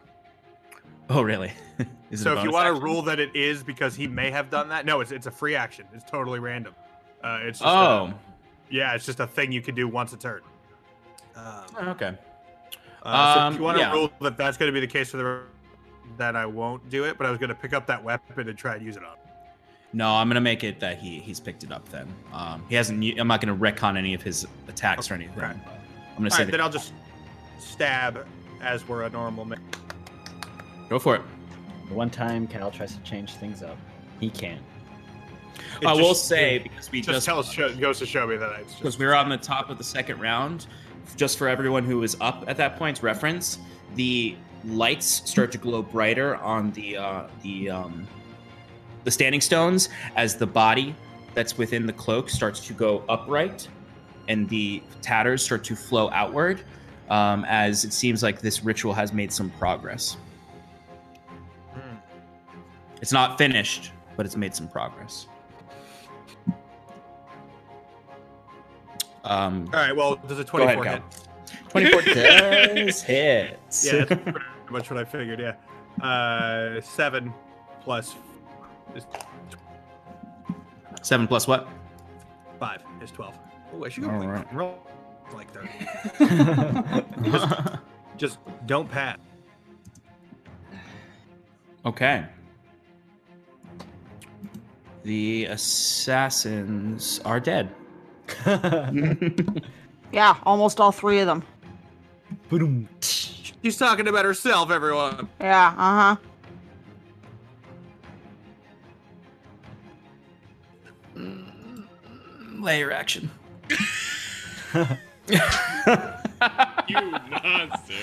Oh, 1.09 1.23
really? 1.23 1.53
So 2.15 2.39
if 2.39 2.45
you 2.45 2.53
want 2.53 2.73
to 2.73 2.81
rule 2.81 3.03
that 3.03 3.19
it 3.19 3.35
is 3.35 3.65
because 3.65 3.97
he 3.97 4.07
may 4.07 4.31
have 4.31 4.49
done 4.49 4.69
that, 4.69 4.87
no, 4.87 5.01
it's 5.01 5.11
it's 5.11 5.27
a 5.27 5.33
free 5.33 5.57
action. 5.57 5.85
It's 5.95 6.09
totally 6.09 6.39
random. 6.39 6.73
Uh, 7.25 7.41
it's 7.43 7.59
just 7.59 7.69
Oh, 7.69 8.05
a, 8.05 8.15
yeah, 8.71 8.95
it's 8.95 9.05
just 9.05 9.19
a 9.19 9.27
thing 9.27 9.51
you 9.51 9.61
can 9.61 9.75
do 9.75 9.89
once 9.89 10.13
a 10.13 10.17
turn. 10.17 10.41
Um, 11.35 11.89
okay. 11.89 12.17
uh, 13.03 13.35
so 13.35 13.41
Um, 13.41 13.53
if 13.53 13.59
you 13.59 13.65
want 13.65 13.79
to 13.79 13.83
yeah. 13.83 13.93
rule 13.93 14.13
that 14.21 14.37
that's 14.37 14.57
going 14.57 14.69
to 14.69 14.73
be 14.73 14.79
the 14.79 14.87
case 14.87 15.11
for 15.11 15.17
the 15.17 15.43
that 16.17 16.37
I 16.37 16.47
won't 16.47 16.89
do 16.91 17.05
it, 17.05 17.19
but 17.19 17.27
I 17.27 17.31
was 17.31 17.39
going 17.39 17.49
to 17.49 17.55
pick 17.55 17.73
up 17.73 17.87
that 17.87 18.03
weapon 18.03 18.49
and 18.49 18.59
try 18.59 18.77
and 18.77 18.85
use 18.85 18.97
it 18.97 19.05
on. 19.05 19.17
No, 19.95 20.11
I'm 20.11 20.29
gonna 20.29 20.41
make 20.41 20.65
it 20.65 20.81
that 20.81 20.99
he 20.99 21.21
he's 21.21 21.39
picked 21.39 21.63
it 21.63 21.71
up. 21.71 21.89
Then 21.89 22.13
um, 22.33 22.65
he 22.69 22.75
hasn't. 22.75 23.03
I'm 23.17 23.29
not 23.29 23.41
gonna 23.41 23.57
retcon 23.57 23.97
any 23.97 24.13
of 24.13 24.23
his 24.23 24.45
attacks 24.67 25.09
or 25.09 25.15
anything. 25.15 25.39
Okay. 25.39 25.53
but 25.65 25.73
I'm 25.73 26.17
gonna 26.17 26.31
All 26.31 26.31
say 26.37 26.43
right, 26.43 26.51
then 26.51 26.61
I'll 26.61 26.69
just 26.69 26.93
stab 27.61 28.27
as 28.61 28.87
we're 28.89 29.05
a 29.05 29.11
normal 29.11 29.45
man. 29.45 29.61
go 30.89 30.99
for 30.99 31.15
it. 31.15 31.23
The 31.89 31.95
one 31.95 32.11
time 32.11 32.49
Cal 32.49 32.73
tries 32.73 32.97
to 32.97 33.03
change 33.03 33.35
things 33.35 33.63
up, 33.63 33.79
he 34.19 34.31
can. 34.31 34.59
It 35.81 35.87
I 35.87 35.93
will 35.93 36.15
say 36.15 36.57
it 36.57 36.65
because 36.65 36.91
we 36.91 37.01
just, 37.01 37.11
just 37.11 37.27
tells 37.27 37.53
show, 37.53 37.73
goes 37.77 38.01
to 38.01 38.07
show 38.07 38.27
me 38.27 38.37
that 38.37 38.61
it's 38.61 38.75
because 38.75 38.95
just 38.95 38.99
we 38.99 39.07
were 39.07 39.15
on 39.15 39.29
the 39.29 39.37
top 39.37 39.71
of 39.71 39.79
the 39.79 39.85
second 39.85 40.21
round. 40.21 40.67
Just 41.17 41.39
for 41.39 41.47
everyone 41.47 41.85
who 41.85 41.99
was 41.99 42.17
up 42.21 42.45
at 42.49 42.57
that 42.57 42.77
point, 42.77 43.01
reference 43.01 43.59
the 43.95 44.35
lights 44.67 45.23
start 45.29 45.53
to 45.53 45.59
glow 45.59 45.83
brighter 45.83 46.37
on 46.37 46.71
the 46.73 46.97
uh, 46.97 47.25
the 47.43 47.71
um, 47.71 48.07
the 49.05 49.11
standing 49.11 49.41
stones 49.41 49.89
as 50.17 50.37
the 50.37 50.47
body 50.47 50.95
that's 51.35 51.59
within 51.59 51.87
the 51.87 51.93
cloak 51.93 52.31
starts 52.31 52.65
to 52.67 52.73
go 52.73 53.05
upright, 53.09 53.69
and 54.29 54.49
the 54.49 54.83
tatters 55.03 55.45
start 55.45 55.65
to 55.65 55.77
flow 55.77 56.11
outward. 56.11 56.63
Um, 57.11 57.45
as 57.47 57.85
it 57.85 57.93
seems 57.93 58.23
like 58.23 58.41
this 58.41 58.65
ritual 58.65 58.95
has 58.95 59.13
made 59.13 59.31
some 59.31 59.51
progress. 59.51 60.17
Hmm. 61.75 61.97
It's 63.03 63.13
not 63.13 63.37
finished, 63.37 63.93
but 64.17 64.25
it's 64.25 64.39
made 64.39 64.55
some 64.55 64.69
progress. 64.69 65.27
Um, 69.25 69.69
All 69.73 69.81
right. 69.81 69.95
Well, 69.95 70.17
does 70.29 70.39
a 70.39 70.45
Go 70.45 70.63
ahead, 70.63 70.77
24 70.77 70.85
hit? 70.85 71.03
24 71.71 72.03
Does 72.85 73.03
hit. 73.03 73.59
Yeah, 73.83 74.43
much 74.71 74.91
what 74.91 74.99
I 74.99 75.05
figured. 75.05 75.41
Yeah. 75.41 75.55
Uh, 76.05 76.81
seven 76.81 77.33
plus 77.83 78.15
is 78.95 79.07
Seven 81.03 81.27
plus 81.29 81.47
what? 81.47 81.69
five 82.59 82.83
is 83.03 83.11
twelve. 83.11 83.39
Oh, 83.75 83.85
I 83.85 83.89
should 83.89 84.05
go 84.05 84.11
All 84.11 84.27
right. 84.27 84.55
roll 84.55 84.79
like 85.35 85.49
that. 85.53 87.05
Just 88.17 88.39
don't 88.67 88.89
pat. 88.91 89.21
okay. 91.85 92.25
The 95.03 95.45
assassins 95.47 97.21
are 97.25 97.41
dead. 97.41 97.71
Yeah, 100.13 100.37
almost 100.45 100.79
all 100.79 100.93
three 100.93 101.19
of 101.19 101.27
them. 101.27 101.43
She's 103.65 103.79
talking 103.79 104.07
about 104.09 104.27
herself, 104.27 104.71
everyone. 104.71 105.27
Yeah, 105.41 105.75
uh 105.79 106.17
huh. 111.17 111.23
Lair 112.61 112.93
action. 112.93 113.31
You 114.75 114.87
monster. 117.31 117.95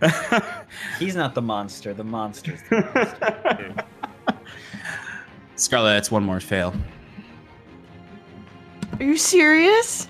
He's 0.98 1.14
not 1.14 1.34
the 1.34 1.42
monster. 1.42 1.92
The 1.92 2.02
monster's 2.02 2.62
the 2.70 2.80
monster. 2.94 3.74
Scarlet, 5.56 5.90
that's 5.90 6.10
one 6.10 6.22
more 6.22 6.40
fail. 6.40 6.72
Are 8.98 9.04
you 9.04 9.18
serious? 9.18 10.08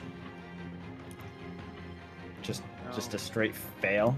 Just, 2.98 3.10
just 3.12 3.14
a 3.14 3.18
straight 3.18 3.54
fail. 3.80 4.16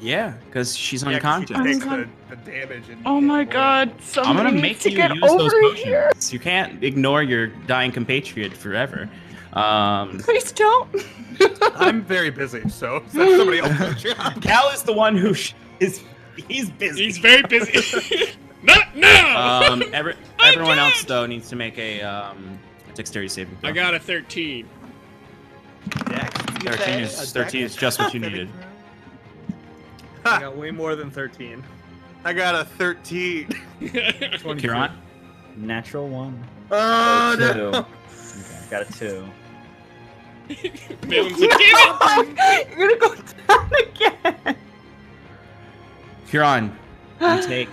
Yeah, 0.00 0.32
because 0.46 0.76
she's 0.76 1.02
Yeah, 1.02 1.18
'cause 1.18 1.46
she 1.46 1.54
unconscious. 1.54 1.82
takes 1.82 1.84
the, 1.84 2.08
the 2.30 2.36
damage. 2.50 2.88
And 2.88 3.02
Oh 3.04 3.20
my 3.20 3.44
god, 3.44 3.92
I'm 4.16 4.36
gonna 4.36 4.50
needs 4.50 4.62
make 4.62 4.80
to 4.80 4.90
you 4.90 4.96
get 4.96 5.14
use 5.14 5.20
those 5.20 5.40
over 5.52 5.60
potions. 5.60 5.84
here. 5.84 6.10
You 6.30 6.38
can't 6.38 6.82
ignore 6.82 7.22
your 7.22 7.48
dying 7.48 7.92
compatriot 7.92 8.52
forever. 8.54 9.10
Um, 9.52 10.18
Please 10.24 10.52
don't. 10.52 10.88
I'm 11.74 12.02
very 12.02 12.30
busy, 12.30 12.66
so 12.70 13.00
that's 13.12 13.36
somebody 13.36 13.58
else. 13.58 14.02
Cal 14.40 14.70
is 14.70 14.82
the 14.84 14.92
one 14.92 15.16
who 15.16 15.34
sh- 15.34 15.52
is 15.80 16.02
he's 16.48 16.70
busy. 16.70 17.04
He's 17.04 17.18
very 17.18 17.42
busy. 17.42 18.32
Not 18.62 18.94
now. 18.96 19.62
um, 19.72 19.82
every, 19.92 20.14
everyone 20.42 20.78
else 20.78 21.02
though 21.04 21.26
needs 21.26 21.48
to 21.50 21.56
make 21.56 21.76
a 21.78 22.00
um, 22.02 22.58
dexterity 22.94 23.28
saving 23.28 23.56
throw. 23.56 23.68
I 23.68 23.72
got 23.72 23.94
a 23.94 23.98
13. 24.00 24.66
Dex, 26.06 26.30
you 26.64 26.70
13 26.70 26.78
say? 26.78 27.02
is- 27.02 27.14
A 27.14 27.18
dex? 27.18 27.32
13 27.32 27.62
is 27.64 27.76
just 27.76 27.98
what 27.98 28.14
you 28.14 28.20
needed. 28.26 28.48
I 30.24 30.40
got 30.40 30.56
way 30.56 30.70
more 30.70 30.94
than 30.96 31.10
13. 31.10 31.62
I 32.24 32.32
got 32.34 32.54
a 32.54 32.64
13. 32.64 33.48
Kieran, 34.58 34.90
Natural 35.56 36.08
one. 36.08 36.44
Oh, 36.70 37.34
two. 37.36 37.54
no. 37.54 37.68
Okay, 37.70 37.86
got 38.70 38.82
a 38.88 38.92
two. 38.92 39.24
Valen's 41.02 41.38
like, 41.40 41.50
damn! 42.36 42.78
You're 42.78 42.88
gonna 42.88 42.96
go 42.98 43.14
down 43.48 43.70
again. 43.78 44.56
Kieran, 46.28 46.76
you 47.20 47.42
take 47.42 47.68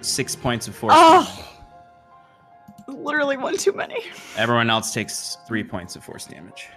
six 0.00 0.34
points 0.36 0.68
of 0.68 0.74
force. 0.74 0.94
Oh. 0.96 1.44
Literally 2.88 3.36
one 3.36 3.56
too 3.56 3.72
many. 3.72 4.00
Everyone 4.36 4.68
else 4.70 4.92
takes 4.92 5.38
three 5.46 5.62
points 5.64 5.94
of 5.96 6.04
force 6.04 6.26
damage. 6.26 6.68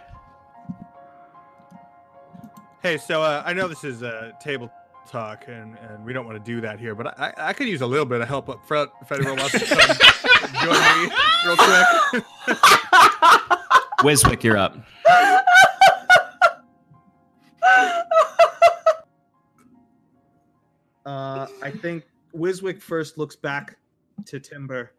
Hey, 2.82 2.98
so 2.98 3.22
uh, 3.22 3.44
I 3.46 3.54
know 3.54 3.68
this 3.68 3.84
is 3.84 4.02
uh, 4.02 4.32
table 4.42 4.72
talk, 5.08 5.46
and, 5.48 5.78
and 5.78 6.04
we 6.04 6.14
don't 6.14 6.26
want 6.26 6.44
to 6.44 6.52
do 6.52 6.62
that 6.62 6.80
here, 6.80 6.96
but 6.96 7.20
I, 7.20 7.34
I 7.38 7.54
could 7.54 7.68
use 7.68 7.82
a 7.82 7.86
little 7.88 8.06
bit 8.06 8.22
of 8.22 8.28
help 8.28 8.50
up 8.50 8.66
front 8.68 8.90
if 9.02 9.12
anyone 9.12 9.38
wants 9.38 9.52
to 9.52 9.66
come 9.66 9.78
join 10.64 11.04
me 11.04 11.12
real 11.46 11.58
quick. 11.58 12.24
Wiswick, 14.02 14.44
you're 14.44 14.58
up. 14.58 14.78
Uh, 21.06 21.48
I 21.64 21.72
think 21.72 22.04
Wiswick 22.36 22.82
first 22.82 23.18
looks 23.18 23.36
back 23.36 23.78
to 24.26 24.40
Timber. 24.40 24.92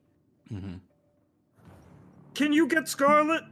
Mhm. 0.50 0.80
Can 2.34 2.52
you 2.52 2.66
get 2.66 2.88
Scarlet? 2.88 3.44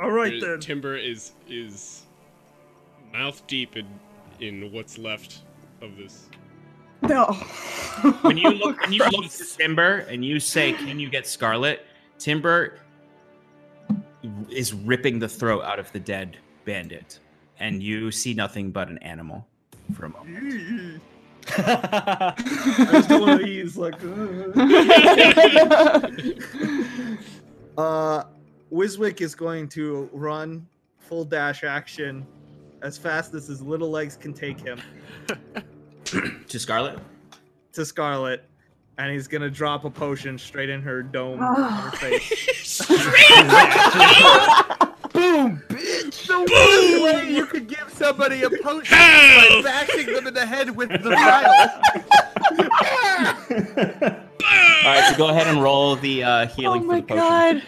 All 0.00 0.10
right 0.10 0.30
Timber- 0.30 0.50
then. 0.52 0.60
Timber 0.60 0.96
is 0.96 1.32
is 1.48 2.02
mouth 3.12 3.46
deep 3.46 3.76
in 3.76 3.86
in 4.40 4.72
what's 4.72 4.98
left 4.98 5.42
of 5.80 5.96
this. 5.96 6.28
No. 7.02 7.26
When 8.22 8.36
you 8.36 8.50
look, 8.50 8.80
when 8.82 8.92
you 8.92 9.04
look 9.10 9.24
at 9.24 9.32
Timber 9.56 9.98
and 10.10 10.24
you 10.24 10.40
say, 10.40 10.72
"Can 10.72 10.98
you 10.98 11.08
get 11.08 11.26
Scarlet?" 11.26 11.84
Timber 12.18 12.78
is 14.50 14.72
ripping 14.72 15.18
the 15.18 15.28
throat 15.28 15.62
out 15.64 15.78
of 15.78 15.90
the 15.92 16.00
dead 16.00 16.36
bandit, 16.64 17.20
and 17.58 17.82
you 17.82 18.10
see 18.10 18.34
nothing 18.34 18.70
but 18.70 18.88
an 18.88 18.98
animal 18.98 19.46
for 19.94 20.06
a 20.06 20.08
moment. 20.08 21.02
I 21.58 22.34
just 22.90 23.08
don't 23.08 23.20
want 23.20 23.40
to 23.42 23.48
use 23.48 23.76
like. 23.76 23.94
uh, 27.78 28.24
Wiswick 28.72 29.20
is 29.20 29.34
going 29.34 29.68
to 29.70 30.08
run 30.12 30.66
full 30.98 31.24
dash 31.24 31.62
action 31.64 32.26
as 32.82 32.98
fast 32.98 33.32
as 33.34 33.46
his 33.46 33.62
little 33.62 33.90
legs 33.90 34.16
can 34.16 34.32
take 34.34 34.60
him 34.60 34.80
To 36.04 36.58
Scarlet. 36.58 36.98
to 37.72 37.84
Scarlet, 37.84 38.44
and 38.98 39.10
he's 39.12 39.26
gonna 39.26 39.50
drop 39.50 39.84
a 39.84 39.90
potion 39.90 40.38
straight 40.38 40.68
in 40.68 40.80
her 40.82 41.02
dome 41.02 41.40
on 41.42 41.72
her 41.72 41.90
face. 41.96 42.86
Boom, 45.12 45.62
bitch! 45.68 46.26
The 46.26 46.38
one 46.38 47.02
way 47.14 47.30
you 47.32 47.46
could 47.46 47.66
give 47.68 47.90
somebody 47.92 48.42
a 48.42 48.50
potion 48.50 48.96
is 48.98 48.98
by 48.98 49.60
bashing 49.64 50.12
them 50.12 50.26
in 50.28 50.34
the 50.34 50.46
head 50.46 50.74
with 50.76 50.90
the 50.90 50.98
vial. 51.10 51.52
All 54.84 54.92
right, 54.92 55.08
so 55.10 55.16
go 55.18 55.28
ahead 55.28 55.46
and 55.48 55.60
roll 55.62 55.96
the 55.96 56.22
uh, 56.22 56.44
oh 56.44 56.46
healing 56.46 56.82
for 56.82 56.86
my 56.86 57.00
the 57.00 57.06
potion. 57.06 57.62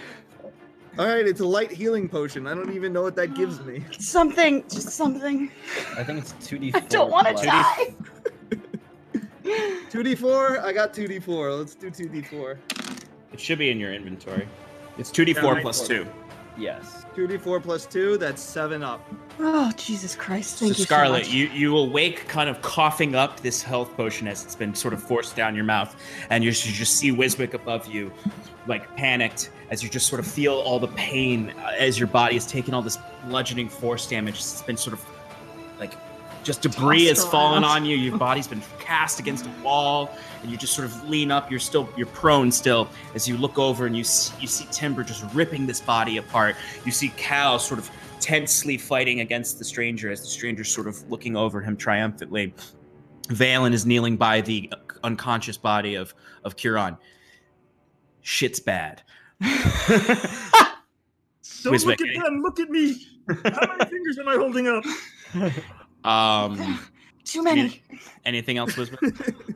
God. 0.99 1.09
All 1.09 1.15
right, 1.15 1.27
it's 1.27 1.41
a 1.41 1.47
light 1.47 1.71
healing 1.71 2.09
potion. 2.09 2.47
I 2.47 2.55
don't 2.55 2.75
even 2.75 2.93
know 2.93 3.03
what 3.03 3.17
that 3.17 3.35
gives 3.35 3.61
me. 3.65 3.85
Something. 3.99 4.63
Just 4.69 4.91
something. 4.91 5.51
I 5.97 6.05
think 6.05 6.19
it's 6.21 6.33
2d4. 6.49 6.75
I 6.75 6.81
don't 6.81 7.11
want 7.11 7.27
to 7.29 7.45
die. 7.45 7.95
2d4. 9.91 10.61
I 10.63 10.73
got 10.73 10.93
2d4. 10.93 11.59
Let's 11.59 11.75
do 11.75 11.91
2d4. 11.91 12.59
It 13.33 13.41
should 13.41 13.59
be 13.59 13.71
in 13.71 13.79
your 13.79 13.93
inventory. 13.95 14.47
It's 14.99 15.11
two 15.11 15.25
d 15.25 15.33
Yeah, 15.33 15.41
four 15.41 15.55
mine 15.55 15.63
plus 15.63 15.79
was. 15.81 15.89
two. 15.89 16.07
Yes. 16.59 17.05
2d4 17.15 17.63
plus 17.63 17.87
2, 17.87 18.19
that's 18.19 18.43
7 18.43 18.83
up. 18.83 19.09
Oh 19.39 19.71
Jesus 19.77 20.17
Christ! 20.17 20.59
Thank 20.59 20.75
so 20.75 20.79
you 20.79 20.85
Scarlet, 20.85 21.25
so 21.25 21.29
much. 21.31 21.33
you 21.33 21.47
you 21.51 21.77
awake, 21.77 22.27
kind 22.27 22.51
of 22.51 22.61
coughing 22.63 23.15
up 23.15 23.39
this 23.41 23.63
health 23.63 23.97
potion 23.97 24.27
as 24.27 24.45
it's 24.45 24.57
been 24.57 24.75
sort 24.75 24.93
of 24.93 25.01
forced 25.01 25.37
down 25.37 25.55
your 25.55 25.63
mouth, 25.65 25.95
and 26.31 26.43
you, 26.43 26.49
you 26.51 26.73
just 26.73 26.97
see 26.97 27.13
Wiswick 27.13 27.55
above 27.55 27.87
you, 27.87 28.11
like 28.67 28.97
panicked 28.97 29.51
as 29.71 29.83
you 29.83 29.89
just 29.89 30.07
sort 30.07 30.21
of 30.21 30.27
feel 30.27 30.55
all 30.55 30.79
the 30.79 30.89
pain 30.89 31.53
uh, 31.59 31.73
as 31.79 31.99
your 31.99 32.09
body 32.09 32.37
is 32.37 32.47
taking 32.47 32.75
all 32.75 32.83
this 32.83 32.99
bludgeoning 33.27 33.69
force 33.69 34.07
damage. 34.07 34.37
It's 34.37 34.63
been 34.63 34.77
sort 34.77 34.95
of 34.95 35.05
like 35.79 35.95
just 36.43 36.63
debris 36.63 37.07
has 37.07 37.25
fallen 37.25 37.65
on 37.65 37.85
you. 37.85 37.97
Your 37.97 38.17
body's 38.17 38.49
been 38.49 38.63
cast 38.79 39.21
against 39.21 39.47
a 39.47 39.51
wall, 39.63 40.11
and 40.43 40.51
you 40.51 40.57
just 40.57 40.75
sort 40.75 40.87
of 40.87 41.09
lean 41.09 41.31
up. 41.31 41.51
You're 41.51 41.61
still 41.61 41.89
you're 41.97 42.07
prone 42.07 42.51
still 42.51 42.89
as 43.15 43.29
you 43.29 43.37
look 43.37 43.59
over 43.59 43.87
and 43.87 43.97
you 43.97 44.05
see, 44.05 44.35
you 44.41 44.47
see 44.47 44.67
Timber 44.71 45.03
just 45.03 45.25
ripping 45.35 45.67
this 45.67 45.81
body 45.81 46.17
apart. 46.17 46.57
You 46.85 46.93
see 46.93 47.09
Cal 47.17 47.59
sort 47.59 47.79
of 47.79 47.91
tensely 48.21 48.79
fighting 48.79 49.21
against 49.21 49.59
the 49.59 49.65
stranger 49.65 50.11
as 50.11 50.21
the 50.21 50.27
stranger's 50.27 50.73
sort 50.73 50.87
of 50.89 51.09
looking 51.11 51.37
over 51.37 51.61
him 51.61 51.77
triumphantly. 51.77 52.55
Valen 53.29 53.73
is 53.73 53.85
kneeling 53.85 54.17
by 54.17 54.41
the 54.41 54.73
unconscious 55.05 55.59
body 55.59 55.95
of 55.97 56.15
of 56.45 56.57
Kieran. 56.57 56.97
Shit's 58.23 58.61
bad. 58.61 59.03
Don't 61.63 61.75
Wiswick, 61.75 61.99
look 62.01 62.01
at 62.01 62.25
them. 62.25 62.43
Look 62.43 62.61
at 62.61 62.71
me. 62.71 63.07
How 63.45 63.77
many 63.77 63.91
fingers 63.91 64.19
am 64.19 64.29
I 64.29 64.35
holding 64.37 64.69
up? 64.69 64.85
um, 66.05 66.79
Too 67.25 67.43
many. 67.43 67.83
anything 68.25 68.59
else, 68.59 68.75
Wiswick? 68.75 69.35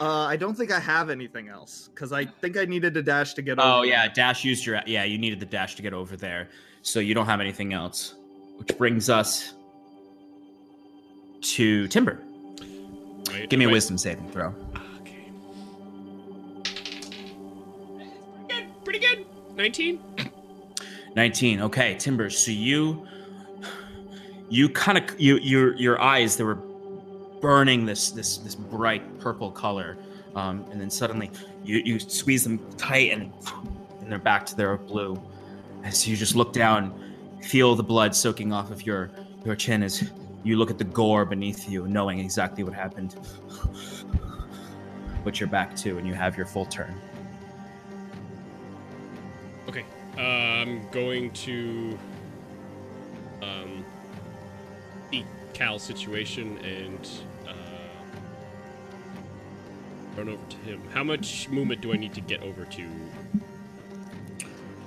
Uh, 0.00 0.24
I 0.26 0.34
don't 0.36 0.56
think 0.56 0.72
I 0.72 0.80
have 0.80 1.10
anything 1.10 1.46
else 1.48 1.88
because 1.94 2.12
I 2.12 2.24
think 2.24 2.56
I 2.56 2.64
needed 2.64 2.96
a 2.96 3.02
dash 3.02 3.34
to 3.34 3.42
get 3.42 3.60
Oh 3.60 3.78
over. 3.78 3.86
yeah, 3.86 4.08
dash 4.08 4.42
used 4.42 4.66
your 4.66 4.80
yeah. 4.84 5.04
You 5.04 5.16
needed 5.16 5.38
the 5.38 5.46
dash 5.46 5.76
to 5.76 5.82
get 5.82 5.94
over 5.94 6.16
there, 6.16 6.48
so 6.80 6.98
you 6.98 7.14
don't 7.14 7.26
have 7.26 7.40
anything 7.40 7.72
else. 7.72 8.16
Which 8.56 8.76
brings 8.76 9.08
us 9.08 9.54
to 11.42 11.86
Timber. 11.86 12.18
Right, 13.30 13.48
Give 13.48 13.58
me 13.60 13.66
a 13.66 13.68
right. 13.68 13.74
wisdom 13.74 13.96
saving 13.96 14.28
throw. 14.32 14.52
19. 19.56 20.00
19 21.14 21.60
okay 21.60 21.94
timber 21.94 22.30
so 22.30 22.50
you 22.50 23.06
you 24.48 24.66
kind 24.68 24.96
of 24.96 25.20
you 25.20 25.36
your 25.38 25.76
your 25.76 26.00
eyes 26.00 26.36
they 26.36 26.44
were 26.44 26.58
burning 27.40 27.84
this 27.84 28.10
this 28.10 28.38
this 28.38 28.54
bright 28.54 29.18
purple 29.18 29.50
color 29.50 29.98
um, 30.34 30.64
and 30.70 30.80
then 30.80 30.90
suddenly 30.90 31.30
you 31.64 31.78
you 31.84 31.98
squeeze 31.98 32.44
them 32.44 32.58
tight 32.76 33.10
and 33.12 33.32
and 34.00 34.10
they're 34.10 34.18
back 34.18 34.44
to 34.46 34.56
their 34.56 34.76
blue. 34.76 35.20
As 35.84 36.06
you 36.06 36.16
just 36.16 36.34
look 36.34 36.52
down 36.52 36.98
feel 37.42 37.74
the 37.74 37.82
blood 37.82 38.14
soaking 38.14 38.52
off 38.52 38.70
of 38.70 38.86
your 38.86 39.10
your 39.44 39.56
chin 39.56 39.82
as 39.82 40.08
you 40.44 40.56
look 40.56 40.70
at 40.70 40.78
the 40.78 40.84
gore 40.84 41.24
beneath 41.24 41.68
you 41.68 41.86
knowing 41.88 42.20
exactly 42.20 42.62
what 42.64 42.72
happened. 42.72 43.16
But 45.24 45.40
you're 45.40 45.48
back 45.48 45.76
to 45.76 45.98
and 45.98 46.06
you 46.06 46.14
have 46.14 46.36
your 46.36 46.46
full 46.46 46.66
turn 46.66 46.94
Okay. 49.68 49.84
Uh, 50.16 50.20
I'm 50.20 50.88
going 50.90 51.30
to 51.32 51.98
um 53.42 53.84
the 55.10 55.24
Cal 55.54 55.78
situation 55.78 56.58
and 56.58 57.08
uh 57.46 57.52
run 60.16 60.28
over 60.28 60.42
to 60.50 60.56
him. 60.58 60.82
How 60.92 61.02
much 61.04 61.48
movement 61.48 61.80
do 61.80 61.92
I 61.92 61.96
need 61.96 62.14
to 62.14 62.20
get 62.20 62.42
over 62.42 62.64
to? 62.66 62.82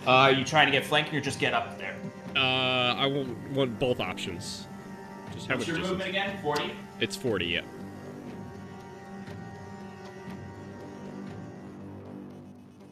uh, 0.05 0.11
are 0.11 0.31
you 0.31 0.45
trying 0.45 0.67
to 0.67 0.71
get 0.71 0.85
flanking 0.85 1.15
or 1.17 1.21
just 1.21 1.39
get 1.39 1.53
up 1.53 1.79
there 1.79 1.95
Uh, 2.35 2.39
I 2.93 3.07
want, 3.07 3.35
want 3.51 3.79
both 3.79 3.99
options. 3.99 4.67
Just 5.33 5.47
how 5.47 5.55
What's 5.55 5.61
much 5.61 5.67
your 5.67 5.77
distance? 5.77 5.89
movement 5.89 6.09
again 6.09 6.37
40 6.43 6.71
It's 6.99 7.15
40, 7.15 7.45
yeah. 7.45 7.61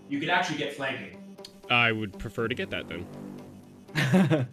you 0.10 0.20
could 0.20 0.30
actually 0.30 0.58
get 0.58 0.74
flanking 0.74 1.23
I 1.74 1.92
would 1.92 2.18
prefer 2.20 2.48
to 2.48 2.56
get 2.56 2.70
that 2.70 2.88
then. 2.88 3.06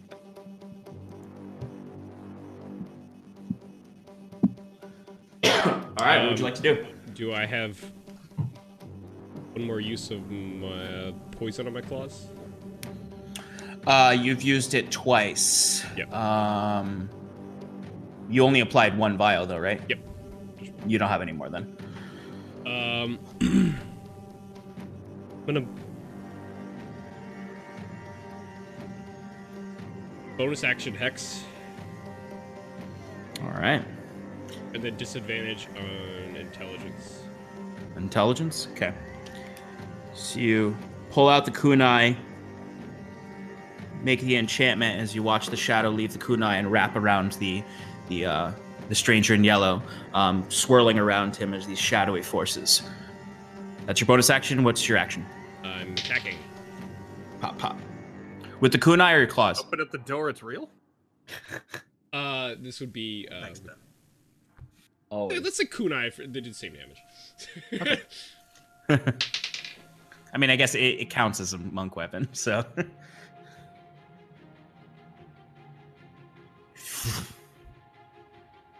All 5.97 6.07
right, 6.07 6.19
what 6.21 6.29
would 6.29 6.39
you 6.39 6.45
like 6.45 6.55
to 6.55 6.61
do? 6.61 6.85
Do 7.13 7.33
I 7.33 7.45
have 7.45 7.79
one 9.53 9.65
more 9.65 9.79
use 9.79 10.09
of 10.09 10.29
my 10.31 10.67
uh, 10.67 11.11
poison 11.31 11.67
on 11.67 11.73
my 11.73 11.81
claws? 11.81 12.27
Uh, 13.85 14.15
you've 14.17 14.41
used 14.41 14.73
it 14.73 14.91
twice. 14.91 15.83
Yep. 15.97 16.13
Um, 16.13 17.09
you 18.29 18.43
only 18.43 18.61
applied 18.61 18.97
one 18.97 19.17
vial, 19.17 19.45
though, 19.45 19.57
right? 19.57 19.81
Yep. 19.89 19.99
You 20.87 20.97
don't 20.97 21.09
have 21.09 21.21
any 21.21 21.31
more 21.31 21.49
then. 21.49 21.75
Um, 22.65 23.19
I'm 23.41 23.77
gonna 25.45 25.65
bonus 30.41 30.63
action 30.63 30.95
hex 30.95 31.43
All 33.43 33.51
right. 33.51 33.85
and 34.73 34.81
then 34.81 34.97
disadvantage 34.97 35.67
on 35.77 36.35
intelligence. 36.35 37.21
Intelligence. 37.95 38.67
Okay. 38.71 38.91
So 40.15 40.39
you 40.39 40.75
pull 41.11 41.29
out 41.29 41.45
the 41.45 41.51
kunai, 41.51 42.15
make 44.01 44.21
the 44.21 44.35
enchantment 44.35 44.99
as 44.99 45.13
you 45.13 45.21
watch 45.21 45.45
the 45.45 45.55
shadow 45.55 45.89
leave 45.91 46.11
the 46.11 46.17
kunai 46.17 46.55
and 46.55 46.71
wrap 46.71 46.95
around 46.95 47.33
the 47.33 47.61
the 48.09 48.25
uh, 48.25 48.51
the 48.89 48.95
stranger 48.95 49.35
in 49.35 49.43
yellow, 49.43 49.83
um, 50.15 50.43
swirling 50.49 50.97
around 50.97 51.35
him 51.35 51.53
as 51.53 51.67
these 51.67 51.77
shadowy 51.77 52.23
forces. 52.23 52.81
That's 53.85 54.01
your 54.01 54.07
bonus 54.07 54.31
action. 54.31 54.63
What's 54.63 54.89
your 54.89 54.97
action? 54.97 55.23
I'm 55.63 55.91
attacking. 55.91 56.39
Pop, 57.41 57.59
pop. 57.59 57.77
With 58.61 58.71
the 58.71 58.77
kunai 58.77 59.15
or 59.15 59.17
your 59.17 59.27
claws? 59.27 59.59
Open 59.59 59.81
up 59.81 59.91
the 59.91 59.97
door. 59.97 60.29
It's 60.29 60.41
real. 60.41 60.69
Uh, 62.13 62.55
this 62.59 62.81
would 62.81 62.91
be. 62.91 63.25
Uh, 63.31 63.39
Thanks, 63.41 63.61
Ben. 63.61 63.75
Oh, 65.09 65.27
let's 65.27 65.55
say 65.55 65.63
kunai. 65.63 66.11
For, 66.11 66.23
they 66.23 66.41
did 66.41 66.51
the 66.51 66.53
same 66.53 66.73
damage. 66.73 68.03
I 70.33 70.37
mean, 70.37 70.49
I 70.49 70.57
guess 70.57 70.75
it, 70.75 70.79
it 70.81 71.09
counts 71.09 71.39
as 71.39 71.53
a 71.53 71.57
monk 71.57 71.95
weapon, 71.95 72.27
so. 72.33 72.65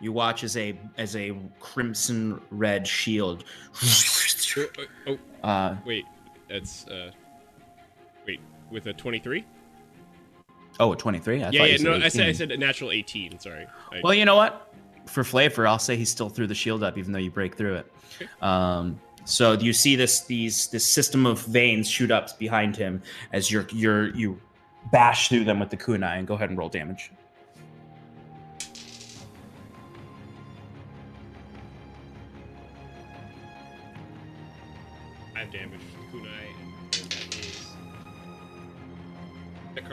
you 0.02 0.12
watch 0.12 0.44
as 0.44 0.58
a 0.58 0.78
as 0.98 1.16
a 1.16 1.34
crimson 1.62 2.41
red 2.52 2.86
shield. 2.86 3.45
oh, 3.82 4.68
oh, 5.08 5.18
oh, 5.41 5.48
Uh, 5.48 5.78
wait, 5.86 6.03
that's 6.49 6.86
uh, 6.90 7.12
wait 8.28 8.41
with 8.70 8.88
a 8.88 8.94
23. 8.94 9.45
Oh, 10.80 10.93
a 10.93 10.98
23? 10.98 11.35
I 11.35 11.38
yeah, 11.38 11.60
thought 11.60 11.72
yeah. 11.72 11.77
No, 11.77 11.93
I 11.93 12.07
said 12.07 12.27
I 12.27 12.31
said 12.31 12.52
a 12.52 12.57
natural 12.57 12.91
18. 12.91 13.39
Sorry. 13.39 13.68
I, 13.91 14.02
Well, 14.03 14.14
you 14.14 14.26
know 14.26 14.35
what? 14.35 14.73
For 15.06 15.23
flavor, 15.23 15.68
I'll 15.68 15.80
say 15.80 15.95
he 15.95 16.06
still 16.06 16.30
threw 16.30 16.48
the 16.48 16.56
shield 16.56 16.84
up, 16.84 16.98
even 16.98 17.11
though 17.11 17.19
you 17.19 17.31
break 17.31 17.56
through 17.56 17.76
it. 17.76 17.91
Um, 18.41 18.99
so 19.26 19.53
you 19.53 19.73
see 19.73 19.95
this 19.95 20.22
these 20.22 20.68
this 20.68 20.85
system 20.85 21.26
of 21.26 21.41
veins 21.45 21.89
shoot 21.89 22.11
up 22.11 22.38
behind 22.39 22.76
him 22.76 23.02
as 23.34 23.52
you're 23.52 23.68
you're 23.72 24.10
you 24.15 24.39
bash 24.91 25.30
through 25.30 25.43
them 25.43 25.60
with 25.60 25.69
the 25.69 25.77
kunai 25.77 26.18
and 26.18 26.27
go 26.27 26.34
ahead 26.34 26.49
and 26.49 26.57
roll 26.57 26.69
damage. 26.69 27.11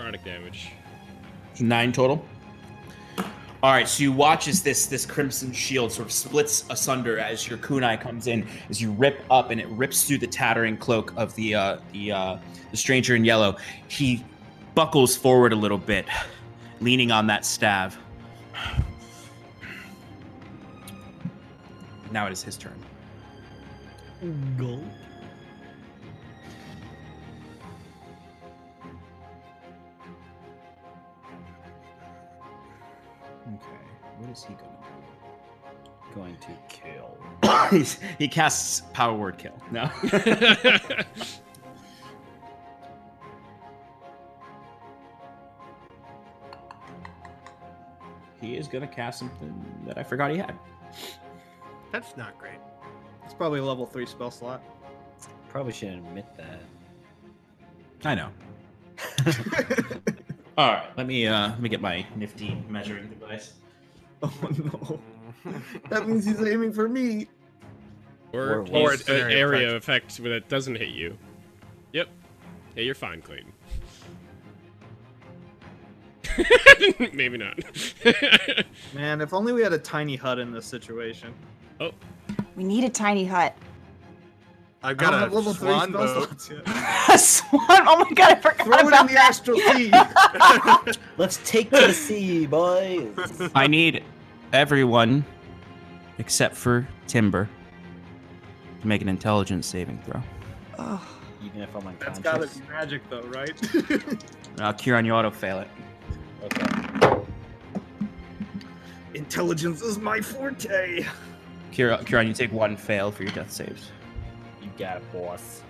Necrotic 0.09 0.25
damage. 0.25 0.71
Nine 1.61 1.93
total. 1.93 2.25
All 3.61 3.73
right, 3.73 3.89
so 3.89 4.05
you 4.05 4.13
watch 4.13 4.47
as 4.47 4.63
this 4.63 4.87
this 4.87 5.05
crimson 5.05 5.53
shield 5.53 5.91
sort 5.91 6.07
of 6.07 6.13
splits 6.13 6.65
asunder 6.71 7.19
as 7.19 7.49
your 7.49 7.59
kunai 7.59 8.01
comes 8.01 8.29
in, 8.29 8.47
as 8.71 8.81
you 8.81 8.93
rip 8.93 9.25
up, 9.33 9.51
and 9.51 9.61
it 9.61 9.67
rips 9.71 10.05
through 10.05 10.19
the 10.19 10.29
tattering 10.29 10.77
cloak 10.77 11.13
of 11.17 11.35
the 11.35 11.57
uh, 11.57 11.79
the 11.93 12.13
uh, 12.13 12.39
the 12.71 12.77
stranger 12.77 13.17
in 13.17 13.25
yellow. 13.25 13.57
He 13.89 14.25
buckles 14.77 15.17
forward 15.17 15.53
a 15.53 15.57
little 15.57 15.79
bit, 15.79 16.07
leaning 16.81 17.11
on 17.11 17.27
that 17.27 17.45
staff. 17.45 17.99
Now 22.13 22.27
it 22.27 22.33
is 22.33 22.45
his 22.45 22.57
turn. 22.57 22.79
Gulp. 24.57 24.85
What 34.19 34.31
is 34.31 34.45
he 34.45 34.55
gonna 34.55 34.69
do? 34.83 34.89
going 36.15 36.37
to 36.39 36.49
kill. 36.69 37.17
he 38.19 38.29
casts 38.29 38.83
power 38.93 39.15
word 39.15 39.39
kill. 39.39 39.55
No. 39.71 39.87
he 48.41 48.57
is 48.57 48.67
gonna 48.69 48.87
cast 48.87 49.19
something 49.19 49.55
that 49.87 49.99
I 49.99 50.03
forgot 50.03 50.31
he 50.31 50.39
had. 50.39 50.55
That's 51.93 52.17
not 52.17 52.39
great. 52.39 52.59
It's 53.25 53.35
probably 53.35 53.61
a 53.61 53.65
level 53.65 53.85
three 53.87 54.07
spell 54.07 54.31
slot. 54.31 54.63
Probably 55.49 55.73
shouldn't 55.73 56.07
admit 56.07 56.27
that. 56.37 56.61
I 58.05 58.15
know. 58.15 58.31
All 60.59 60.73
right, 60.73 60.89
let 60.97 61.07
me 61.07 61.27
uh 61.27 61.51
let 61.51 61.61
me 61.61 61.69
get 61.69 61.81
my 61.81 62.05
nifty 62.17 62.57
measuring 62.69 63.09
device. 63.09 63.53
Oh 64.23 64.33
no. 64.65 65.01
That 65.89 66.07
means 66.09 66.27
he's 66.27 66.43
aiming 66.43 66.73
for 66.73 66.89
me. 66.89 67.29
or 68.33 68.43
Or 68.43 68.69
or 68.69 68.93
an 68.93 69.01
an 69.09 69.15
area 69.15 69.39
area 69.39 69.77
effect 69.77 70.17
where 70.19 70.33
that 70.33 70.49
doesn't 70.49 70.75
hit 70.75 70.91
you. 70.91 71.17
Yep. 71.93 72.09
Hey, 72.75 72.85
you're 72.85 72.95
fine, 72.95 73.23
Clayton. 73.23 73.53
Maybe 77.13 77.39
not. 77.39 77.59
Man, 78.95 79.21
if 79.21 79.33
only 79.33 79.53
we 79.53 79.63
had 79.63 79.73
a 79.73 79.79
tiny 79.79 80.17
hut 80.17 80.39
in 80.39 80.53
this 80.53 80.67
situation. 80.67 81.33
Oh. 81.81 81.93
We 82.57 82.65
need 82.65 82.85
a 82.85 82.89
tiny 82.91 83.25
hut. 83.25 83.57
I've 84.83 84.97
got 84.97 85.13
a 85.13 85.19
have 85.19 85.33
level 85.33 85.53
three 85.55 85.69
swan 85.71 85.89
spell 85.91 86.07
boat. 86.07 86.41
slots 86.41 86.51
yet. 86.51 86.63
A 87.15 87.19
swan. 87.19 87.63
Oh 87.69 88.05
my 88.05 88.11
god, 88.15 88.33
I 88.33 88.35
forgot 88.37 88.65
Throw 88.67 88.79
it 88.79 88.87
about 88.87 89.09
in 89.09 89.15
the 89.15 89.21
astral 89.21 89.59
sea. 89.59 89.91
Let's 91.17 91.41
take 91.45 91.71
to 91.71 91.89
the 91.89 91.93
sea, 91.93 92.47
boys. 92.47 93.11
I 93.55 93.67
need 93.67 94.05
everyone 94.53 95.25
except 96.19 96.55
for 96.57 96.87
Timber 97.09 97.49
to 98.81 98.87
make 98.87 99.03
an 99.03 99.09
intelligence 99.09 99.67
saving 99.67 100.01
throw. 100.03 100.23
Oh, 100.79 101.05
Even 101.45 101.63
if 101.63 101.75
I'm 101.75 101.87
unconscious. 101.87 102.23
That's 102.23 102.59
gotta 102.59 102.61
be 102.61 102.73
magic, 102.73 103.03
though, 103.11 103.23
right? 103.23 103.61
Uh, 104.61 104.73
Kieran, 104.75 105.05
you 105.05 105.13
auto 105.13 105.31
fail 105.31 105.59
it. 105.59 105.69
Okay. 106.45 107.25
Intelligence 109.15 109.83
is 109.83 109.99
my 109.99 110.21
forte. 110.21 111.05
Kieran, 111.73 112.05
Kieran, 112.05 112.29
you 112.29 112.33
take 112.35 112.53
one 112.53 112.77
fail 112.77 113.11
for 113.11 113.25
your 113.25 113.33
death 113.33 113.51
saves. 113.51 113.91
You 114.79 114.85
got 114.85 114.99
it, 114.99 115.13
boss. 115.13 115.63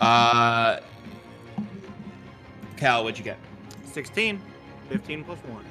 Uh, 0.00 0.80
Cal, 2.76 3.04
what'd 3.04 3.18
you 3.18 3.24
get? 3.24 3.38
16. 3.84 4.40
15 4.90 5.24
plus 5.24 5.38
1. 5.38 5.64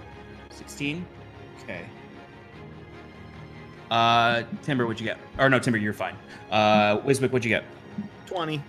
16? 0.50 1.06
Okay. 1.64 1.86
Uh, 3.92 4.44
Timber, 4.64 4.88
what'd 4.88 5.00
you 5.00 5.06
get? 5.06 5.20
Or 5.38 5.50
no, 5.50 5.60
Timber, 5.60 5.78
you're 5.78 5.94
fine. 5.94 6.16
Uh, 6.50 6.98
Wiswick, 7.00 7.32
what'd 7.32 7.46
you 7.46 7.50
get? 7.50 7.64
20. 8.26 8.62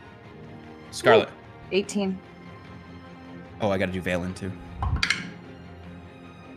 Scarlet. 0.91 1.29
18. 1.73 2.19
Oh, 3.63 3.71
I 3.71 3.79
gotta 3.79 3.93
do 3.93 4.03
Valen 4.03 4.35
too. 4.35 4.53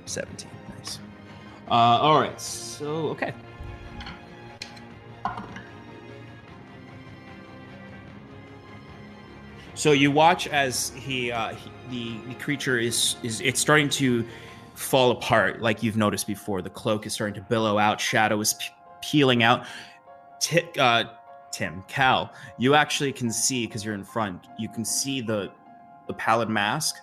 17. 0.05 0.49
Nice. 0.77 0.99
Uh, 1.69 1.73
alright, 1.73 2.39
so, 2.39 3.07
okay. 3.10 3.34
So 9.76 9.91
you 9.91 10.12
watch 10.12 10.48
as 10.48 10.91
he, 10.95 11.32
uh, 11.32 11.56
he 11.56 11.72
the, 11.90 12.28
the 12.28 12.36
creature 12.36 12.78
is 12.78 13.16
is 13.24 13.41
it's 13.41 13.60
starting 13.60 13.90
to 13.90 14.26
fall 14.76 15.12
apart, 15.12 15.62
like 15.62 15.84
you've 15.84 15.98
noticed 15.98 16.28
before. 16.28 16.62
The 16.62 16.70
cloak 16.70 17.06
is 17.06 17.14
starting 17.14 17.36
to 17.36 17.41
billow 17.41 17.78
out, 17.78 18.00
shadow 18.00 18.40
is 18.40 18.54
pe- 18.54 18.74
peeling 19.02 19.44
out. 19.44 19.66
Ti 20.40 20.64
uh, 20.80 21.06
Tim, 21.52 21.84
Cal, 21.88 22.34
you 22.58 22.74
actually 22.76 23.12
can 23.12 23.32
see 23.32 23.66
because 23.68 23.86
you're 23.86 23.94
in 23.94 24.04
front. 24.04 24.48
You 24.58 24.70
can 24.70 24.86
see 24.86 25.22
the 25.22 25.52
the 26.08 26.14
pallid 26.14 26.50
mask 26.50 26.98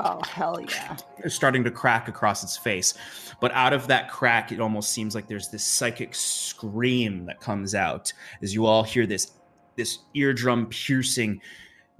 Oh, 0.00 0.20
hell 0.22 0.60
yeah. 0.60 0.96
It's 1.18 1.34
starting 1.34 1.62
to 1.64 1.70
crack 1.70 2.08
across 2.08 2.42
its 2.42 2.56
face. 2.56 2.94
But 3.40 3.52
out 3.52 3.72
of 3.72 3.86
that 3.86 4.10
crack, 4.10 4.50
it 4.50 4.60
almost 4.60 4.90
seems 4.90 5.14
like 5.14 5.28
there's 5.28 5.48
this 5.48 5.64
psychic 5.64 6.14
scream 6.14 7.26
that 7.26 7.40
comes 7.40 7.74
out 7.74 8.12
as 8.42 8.52
you 8.52 8.66
all 8.66 8.82
hear 8.82 9.06
this 9.06 9.32
this 9.76 10.00
eardrum 10.14 10.66
piercing 10.66 11.40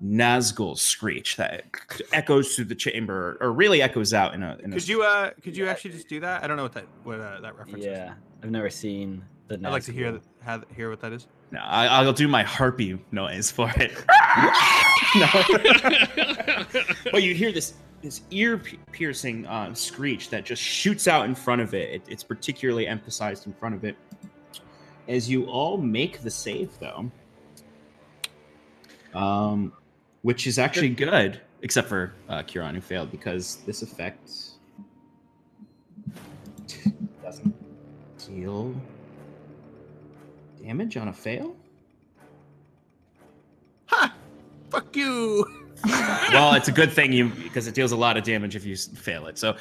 Nazgul 0.03 0.77
screech 0.77 1.37
that 1.37 1.65
echoes 2.13 2.55
through 2.55 2.67
the 2.67 2.75
chamber, 2.75 3.39
or 3.41 3.53
really 3.53 3.81
echoes 3.81 4.13
out 4.13 4.35
in 4.35 4.43
a. 4.43 4.57
In 4.63 4.73
a 4.73 4.77
Could 4.77 4.89
you 4.89 5.03
uh 5.03 5.31
could 5.43 5.57
you 5.57 5.69
actually 5.69 5.93
just 5.93 6.09
do 6.09 6.21
that? 6.21 6.43
I 6.43 6.47
don't 6.47 6.57
know 6.57 6.65
what 6.65 6.73
that 6.73 6.87
what 7.05 7.21
uh, 7.21 7.41
that 7.41 7.57
reference 7.57 7.85
is. 7.85 7.87
Yeah, 7.87 8.15
I've 8.43 8.51
never 8.51 8.71
seen 8.71 9.25
the. 9.49 9.55
I'd 9.55 9.71
like 9.71 9.85
to 9.85 9.93
hear 9.93 10.21
have, 10.41 10.65
hear 10.75 10.91
what 10.91 11.01
that 11.01 11.13
is. 11.13 11.27
No, 11.53 11.61
I, 11.61 11.87
I'll 11.87 12.13
do 12.13 12.27
my 12.27 12.43
harpy 12.43 12.99
noise 13.13 13.51
for 13.51 13.73
it. 13.77 13.93
no. 15.15 15.29
but 17.13 17.23
you 17.23 17.35
hear 17.35 17.53
this 17.53 17.75
this 18.03 18.23
ear 18.31 18.61
piercing 18.93 19.47
uh, 19.47 19.73
screech 19.75 20.29
that 20.31 20.45
just 20.45 20.61
shoots 20.61 21.09
out 21.09 21.25
in 21.25 21.35
front 21.35 21.63
of 21.63 21.73
it. 21.73 21.91
it. 21.95 22.03
It's 22.09 22.25
particularly 22.25 22.87
emphasized 22.87 23.47
in 23.47 23.55
front 23.55 23.75
of 23.75 23.85
it. 23.85 23.97
As 25.09 25.31
you 25.31 25.47
all 25.47 25.79
make 25.79 26.21
the 26.21 26.31
save, 26.31 26.79
though, 26.81 27.11
um, 29.15 29.73
which 30.23 30.47
is 30.47 30.59
actually 30.59 30.91
good, 30.91 31.41
except 31.62 31.89
for 31.89 32.12
uh, 32.28 32.43
Kieran 32.43 32.74
who 32.74 32.81
failed 32.81 33.11
because 33.11 33.57
this 33.66 33.82
effect 33.82 34.31
doesn't 37.23 37.55
deal 38.27 38.74
damage 40.62 40.97
on 40.97 41.09
a 41.09 41.12
fail. 41.12 41.55
Ha! 43.86 44.15
Fuck 44.70 44.97
you. 44.97 45.45
well, 46.32 46.55
it's 46.55 46.69
a 46.69 46.73
good 46.73 46.91
thing 46.91 47.12
you 47.12 47.28
because 47.28 47.66
it 47.66 47.74
deals 47.74 47.93
a 47.93 47.97
lot 47.97 48.16
of 48.16 48.24
damage 48.24 48.57
if 48.57 48.65
you 48.65 48.77
fail 48.77 49.27
it. 49.27 49.39
So, 49.39 49.57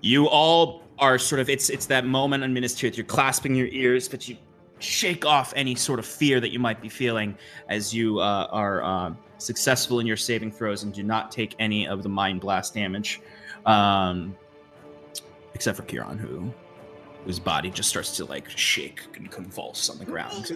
You 0.00 0.28
all 0.28 0.82
are 0.98 1.18
sort 1.18 1.40
of 1.40 1.48
it's 1.48 1.70
it's 1.70 1.86
that 1.86 2.04
moment 2.06 2.44
on 2.44 2.52
Minas 2.52 2.74
Tirith. 2.74 2.96
You're 2.96 3.06
clasping 3.06 3.54
your 3.54 3.68
ears, 3.68 4.08
but 4.08 4.28
you 4.28 4.36
shake 4.82 5.24
off 5.24 5.52
any 5.56 5.74
sort 5.74 5.98
of 5.98 6.06
fear 6.06 6.40
that 6.40 6.52
you 6.52 6.58
might 6.58 6.80
be 6.80 6.88
feeling 6.88 7.36
as 7.68 7.94
you 7.94 8.18
uh, 8.18 8.48
are 8.50 8.82
uh, 8.82 9.14
successful 9.38 10.00
in 10.00 10.06
your 10.06 10.16
saving 10.16 10.50
throws 10.50 10.82
and 10.82 10.92
do 10.92 11.02
not 11.02 11.30
take 11.30 11.54
any 11.58 11.86
of 11.86 12.02
the 12.02 12.08
mind 12.08 12.40
blast 12.40 12.74
damage, 12.74 13.20
um, 13.66 14.36
except 15.54 15.76
for 15.76 15.84
Kieran, 15.84 16.18
who 16.18 16.52
whose 17.24 17.38
body 17.38 17.70
just 17.70 17.88
starts 17.88 18.16
to 18.16 18.24
like 18.24 18.50
shake 18.50 19.02
and 19.16 19.30
convulse 19.30 19.88
on 19.88 19.98
the 19.98 20.04
ground. 20.04 20.52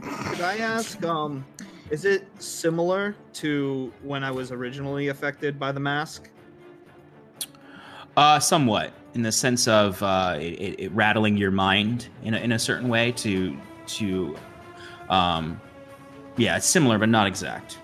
Could 0.00 0.40
I 0.40 0.56
ask, 0.56 1.02
um, 1.04 1.44
is 1.90 2.04
it 2.04 2.26
similar 2.42 3.14
to 3.34 3.92
when 4.02 4.24
I 4.24 4.30
was 4.30 4.50
originally 4.50 5.08
affected 5.08 5.58
by 5.58 5.72
the 5.72 5.80
mask? 5.80 6.30
Uh, 8.16 8.38
somewhat, 8.38 8.92
in 9.14 9.22
the 9.22 9.32
sense 9.32 9.66
of 9.66 10.00
uh, 10.02 10.36
it, 10.38 10.78
it, 10.78 10.92
rattling 10.92 11.36
your 11.36 11.50
mind 11.50 12.08
in 12.22 12.34
a, 12.34 12.38
in 12.38 12.52
a 12.52 12.58
certain 12.58 12.88
way 12.88 13.10
to 13.12 13.56
to, 13.86 14.36
um, 15.08 15.60
yeah, 16.36 16.56
it's 16.56 16.66
similar 16.66 16.98
but 16.98 17.08
not 17.08 17.26
exact. 17.26 17.78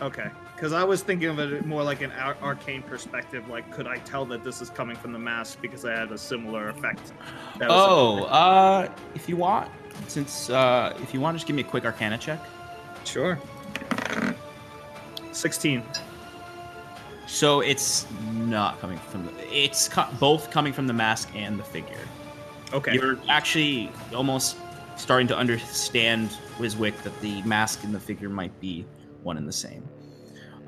Okay. 0.00 0.30
Because 0.54 0.72
I 0.72 0.84
was 0.84 1.02
thinking 1.02 1.28
of 1.28 1.38
it 1.40 1.66
more 1.66 1.82
like 1.82 2.00
an 2.00 2.12
ar- 2.12 2.36
arcane 2.40 2.82
perspective. 2.82 3.48
Like, 3.48 3.70
could 3.72 3.88
I 3.88 3.98
tell 3.98 4.24
that 4.26 4.44
this 4.44 4.62
is 4.62 4.70
coming 4.70 4.96
from 4.96 5.12
the 5.12 5.18
mask 5.18 5.60
because 5.60 5.84
I 5.84 5.90
had 5.92 6.12
a 6.12 6.16
similar 6.18 6.68
effect? 6.68 7.12
that 7.58 7.68
was- 7.68 7.86
Oh, 7.88 8.24
uh, 8.24 8.88
if 9.16 9.28
you 9.28 9.36
want, 9.36 9.68
since 10.06 10.48
uh, 10.50 10.96
if 11.02 11.12
you 11.12 11.20
want, 11.20 11.36
just 11.36 11.46
give 11.48 11.56
me 11.56 11.62
a 11.62 11.66
quick 11.66 11.84
Arcana 11.84 12.16
check. 12.16 12.40
sure. 13.04 13.38
16. 15.32 15.82
So 17.26 17.60
it's 17.60 18.06
not 18.32 18.80
coming 18.80 18.98
from 18.98 19.26
the. 19.26 19.32
It's 19.50 19.88
co- 19.88 20.08
both 20.20 20.50
coming 20.50 20.72
from 20.72 20.86
the 20.86 20.92
mask 20.92 21.30
and 21.34 21.58
the 21.58 21.64
figure. 21.64 21.96
Okay. 22.72 22.94
You're 22.94 23.18
actually 23.28 23.90
almost 24.14 24.56
starting 24.96 25.26
to 25.28 25.36
understand 25.36 26.30
Wiswick 26.58 26.96
that 27.02 27.18
the 27.20 27.42
mask 27.42 27.84
and 27.84 27.94
the 27.94 28.00
figure 28.00 28.28
might 28.28 28.58
be 28.60 28.84
one 29.22 29.36
and 29.36 29.48
the 29.48 29.52
same. 29.52 29.88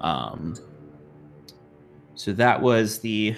Um, 0.01 0.57
so 2.15 2.33
that 2.33 2.61
was 2.61 3.01
the 3.01 3.37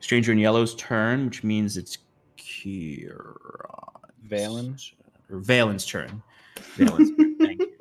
Stranger 0.00 0.32
in 0.32 0.38
Yellow's 0.38 0.74
turn, 0.76 1.26
which 1.26 1.42
means 1.42 1.76
it's 1.76 1.98
Kieran. 2.36 3.26
Valen. 4.26 4.92
Or 5.30 5.40
Valen's 5.40 5.84
turn. 5.84 6.22
Valen's 6.76 7.10
turn, 7.16 7.36
thank 7.40 7.60
you. 7.60 7.72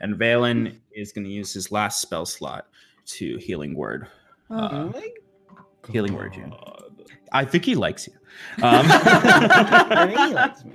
And 0.00 0.16
Valen 0.16 0.78
is 0.92 1.12
going 1.12 1.24
to 1.24 1.30
use 1.30 1.52
his 1.52 1.72
last 1.72 2.00
spell 2.00 2.26
slot 2.26 2.66
to 3.08 3.36
Healing 3.38 3.74
Word. 3.74 4.06
Uh, 4.50 4.90
healing 5.90 6.14
Word 6.14 6.34
you. 6.36 6.50
I 7.32 7.44
think 7.44 7.64
he 7.64 7.74
likes 7.74 8.06
you. 8.06 8.14
Um, 8.62 8.86
I 8.88 10.06
mean, 10.06 10.28
he 10.28 10.34
likes 10.34 10.64
me. 10.64 10.72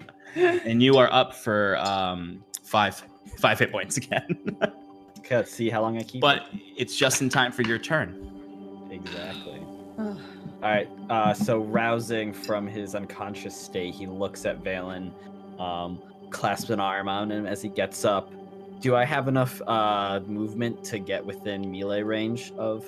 and 0.66 0.82
you 0.82 0.98
are 0.98 1.12
up 1.12 1.34
for 1.36 1.78
um, 1.78 2.44
five 2.64 3.04
five 3.38 3.60
hit 3.60 3.72
points 3.72 3.98
again. 3.98 4.58
Okay, 5.20 5.38
let's 5.38 5.54
see 5.54 5.70
how 5.70 5.82
long 5.82 5.98
I 5.98 6.04
keep. 6.04 6.20
but 6.20 6.48
it's 6.76 6.98
just 6.98 7.22
in 7.22 7.30
time 7.30 7.54
for 7.54 7.62
your 7.62 7.78
turn. 7.80 8.90
exactly. 8.92 9.62
All 9.98 10.18
right. 10.62 10.90
Uh, 11.10 11.34
so 11.34 11.62
rousing 11.62 12.34
from 12.34 12.68
his 12.68 12.94
unconscious 12.94 13.56
state, 13.56 13.96
he 13.96 14.06
looks 14.06 14.46
at 14.46 14.62
Valen, 14.62 15.14
um, 15.62 16.02
clasps 16.30 16.72
an 16.72 16.82
arm 16.82 17.08
on 17.08 17.32
him 17.32 17.46
as 17.46 17.62
he 17.62 17.70
gets 17.70 18.04
up. 18.04 18.34
Do 18.80 18.96
I 18.96 19.06
have 19.06 19.28
enough 19.28 19.62
uh, 19.68 20.20
movement 20.28 20.84
to 20.86 21.00
get 21.00 21.26
within 21.26 21.72
melee 21.72 22.02
range 22.04 22.52
of 22.58 22.86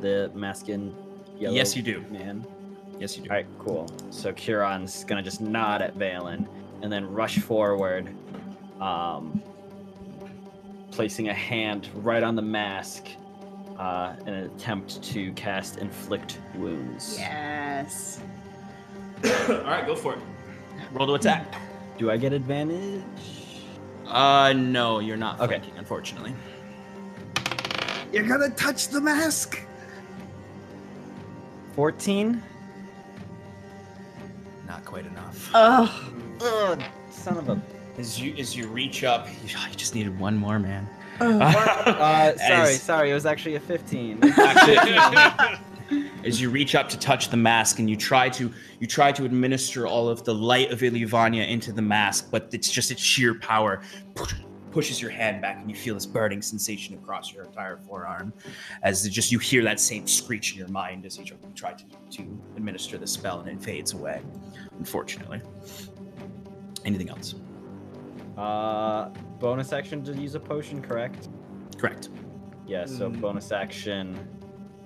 the 0.00 0.30
masculine 0.34 0.94
yellow 1.38 1.54
Yes, 1.54 1.74
you 1.74 1.82
do. 1.82 2.04
man? 2.10 2.46
Yes, 2.98 3.16
you 3.16 3.24
do. 3.24 3.30
All 3.30 3.36
right, 3.36 3.46
cool. 3.58 3.88
So 4.10 4.32
Kieran's 4.32 5.04
gonna 5.04 5.22
just 5.22 5.40
nod 5.40 5.80
at 5.82 5.96
Valen 5.96 6.46
and 6.82 6.92
then 6.92 7.10
rush 7.10 7.38
forward, 7.38 8.08
um, 8.80 9.42
placing 10.90 11.28
a 11.28 11.34
hand 11.34 11.88
right 11.94 12.22
on 12.22 12.36
the 12.36 12.42
mask 12.42 13.08
uh, 13.78 14.14
in 14.26 14.34
an 14.34 14.44
attempt 14.44 15.02
to 15.02 15.32
cast 15.32 15.78
Inflict 15.78 16.38
Wounds. 16.54 17.16
Yes. 17.18 18.20
All 19.48 19.54
right, 19.62 19.86
go 19.86 19.96
for 19.96 20.12
it. 20.12 20.18
Roll 20.92 21.06
to 21.06 21.14
attack. 21.14 21.54
Do 21.98 22.10
I 22.10 22.16
get 22.16 22.32
advantage? 22.32 23.02
Uh, 24.06 24.52
no, 24.54 24.98
you're 25.00 25.16
not 25.16 25.40
Okay. 25.40 25.58
flanking, 25.58 25.78
unfortunately. 25.78 26.34
You're 28.12 28.26
gonna 28.28 28.50
touch 28.50 28.88
the 28.88 29.00
mask. 29.00 29.60
14? 31.74 32.40
Not 34.68 34.84
quite 34.84 35.06
enough. 35.06 35.50
Oh. 35.54 36.12
Ugh, 36.40 36.82
son 37.10 37.36
of 37.38 37.48
a. 37.48 37.60
As 37.98 38.20
you 38.20 38.34
as 38.36 38.56
you 38.56 38.66
reach 38.68 39.04
up, 39.04 39.28
you, 39.44 39.48
you 39.48 39.74
just 39.76 39.94
needed 39.94 40.18
one 40.18 40.36
more, 40.36 40.58
man. 40.58 40.88
Uh, 41.20 42.34
sorry, 42.36 42.74
As- 42.74 42.82
sorry, 42.82 43.10
it 43.10 43.14
was 43.14 43.26
actually 43.26 43.54
a 43.56 43.60
15. 43.60 44.18
Actually, 44.22 45.56
as 46.24 46.40
you 46.40 46.50
reach 46.50 46.74
up 46.74 46.88
to 46.88 46.98
touch 46.98 47.28
the 47.28 47.36
mask 47.36 47.78
and 47.78 47.88
you 47.90 47.96
try 47.96 48.28
to 48.30 48.52
you 48.80 48.86
try 48.86 49.12
to 49.12 49.24
administer 49.24 49.86
all 49.86 50.08
of 50.08 50.24
the 50.24 50.34
light 50.34 50.70
of 50.72 50.80
Iluvania 50.80 51.46
into 51.48 51.72
the 51.72 51.82
mask, 51.82 52.28
but 52.30 52.48
it's 52.52 52.70
just 52.70 52.90
its 52.90 53.02
sheer 53.02 53.34
power 53.34 53.82
pushes 54.70 55.00
your 55.00 55.10
hand 55.12 55.40
back 55.40 55.60
and 55.60 55.70
you 55.70 55.76
feel 55.76 55.94
this 55.94 56.04
burning 56.04 56.42
sensation 56.42 56.96
across 56.96 57.32
your 57.32 57.44
entire 57.44 57.76
forearm 57.76 58.32
as 58.82 59.06
it 59.06 59.10
just 59.10 59.30
you 59.30 59.38
hear 59.38 59.62
that 59.62 59.78
same 59.78 60.04
screech 60.04 60.50
in 60.52 60.58
your 60.58 60.66
mind 60.66 61.06
as 61.06 61.16
you 61.16 61.24
try- 61.24 61.36
try 61.54 61.72
to, 61.74 61.84
to 62.10 62.22
administer 62.56 62.98
the 62.98 63.06
spell 63.06 63.38
and 63.38 63.48
it 63.48 63.62
fades 63.62 63.92
away 63.92 64.20
unfortunately 64.80 65.40
anything 66.84 67.08
else 67.08 67.36
uh, 68.36 69.10
bonus 69.38 69.72
action 69.72 70.02
to 70.02 70.12
use 70.20 70.34
a 70.34 70.40
potion, 70.40 70.82
correct? 70.82 71.28
correct 71.78 72.08
Yeah, 72.66 72.84
so 72.84 73.08
Mm. 73.08 73.20
bonus 73.20 73.52
action 73.52 74.18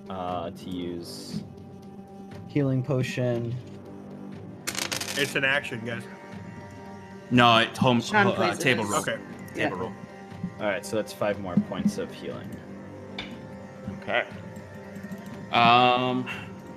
uh, 0.09 0.51
to 0.51 0.69
use 0.69 1.43
healing 2.47 2.83
potion. 2.83 3.55
It's 5.17 5.35
an 5.35 5.43
action, 5.43 5.81
guys. 5.85 6.03
no 7.31 7.57
it 7.57 7.75
home 7.77 8.01
Sean 8.01 8.27
uh, 8.27 8.31
plays 8.31 8.57
it 8.57 8.61
table 8.61 8.83
as- 8.85 8.89
roll 8.89 9.01
Okay. 9.01 9.17
table 9.53 9.77
roll 9.77 9.93
All 10.59 10.65
right, 10.67 10.85
so 10.85 10.95
that's 10.95 11.13
five 11.13 11.39
more 11.39 11.55
points 11.69 11.97
of 11.97 12.11
healing. 12.13 12.49
Okay. 14.01 14.23
Um, 15.51 16.27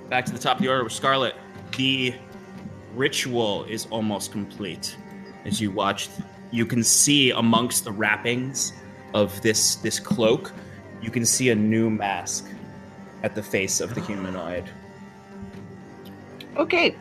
back 0.09 0.25
to 0.25 0.31
the 0.33 0.39
top 0.39 0.57
of 0.57 0.63
the 0.63 0.69
order 0.69 0.83
with 0.83 0.93
Scarlet. 0.93 1.35
The 1.77 2.13
ritual 2.95 3.63
is 3.65 3.87
almost 3.89 4.31
complete. 4.31 4.95
As 5.45 5.59
you 5.59 5.71
watch, 5.71 6.09
you 6.51 6.65
can 6.65 6.83
see 6.83 7.31
amongst 7.31 7.83
the 7.83 7.91
wrappings 7.91 8.73
of 9.13 9.39
this 9.41 9.75
this 9.75 9.99
cloak, 9.99 10.51
you 11.01 11.09
can 11.11 11.25
see 11.25 11.49
a 11.49 11.55
new 11.55 11.89
mask 11.89 12.47
at 13.23 13.33
the 13.35 13.41
face 13.43 13.79
of 13.81 13.95
the 13.95 14.01
humanoid, 14.01 14.69
Okay. 16.57 16.95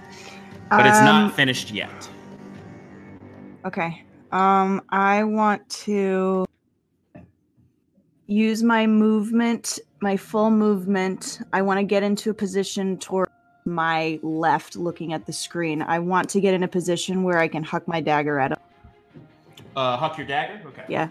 but 0.70 0.86
it's 0.86 0.98
Um, 1.00 1.04
not 1.04 1.34
finished 1.34 1.70
yet. 1.72 2.08
Okay. 3.64 4.04
Um, 4.30 4.80
I 4.88 5.24
want 5.24 5.68
to 5.86 6.46
use 8.26 8.62
my 8.62 8.86
movement, 8.86 9.78
my 10.00 10.16
full 10.16 10.50
movement. 10.50 11.40
I 11.52 11.60
want 11.60 11.78
to 11.78 11.84
get 11.84 12.02
into 12.02 12.30
a 12.30 12.34
position 12.34 12.96
toward 12.98 13.28
my 13.64 14.18
left, 14.22 14.74
looking 14.76 15.12
at 15.12 15.26
the 15.26 15.32
screen. 15.32 15.82
I 15.82 15.98
want 15.98 16.28
to 16.30 16.40
get 16.40 16.54
in 16.54 16.62
a 16.62 16.68
position 16.68 17.22
where 17.24 17.38
I 17.38 17.46
can 17.46 17.62
huck 17.62 17.86
my 17.86 18.00
dagger 18.00 18.38
at 18.38 18.52
him. 18.52 18.58
Uh, 19.76 19.96
huck 19.96 20.16
your 20.18 20.26
dagger. 20.26 20.60
Okay. 20.68 20.84
Yeah. 20.88 21.08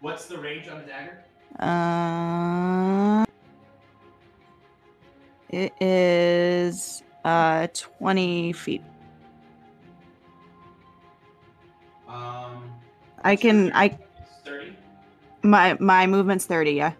What's 0.00 0.26
the 0.26 0.38
range 0.38 0.68
on 0.68 0.80
the 0.80 0.86
dagger? 0.86 1.18
Uh, 1.58 3.24
it 5.50 5.72
is 5.80 7.02
uh 7.24 7.66
20 7.74 8.52
feet. 8.52 8.82
Um, 12.08 12.72
I 13.24 13.36
can 13.36 13.72
I 13.74 13.96
thirty. 14.44 14.74
my 15.42 15.76
my 15.80 16.06
movement's 16.06 16.46
30, 16.46 16.72
yeah. 16.72 16.92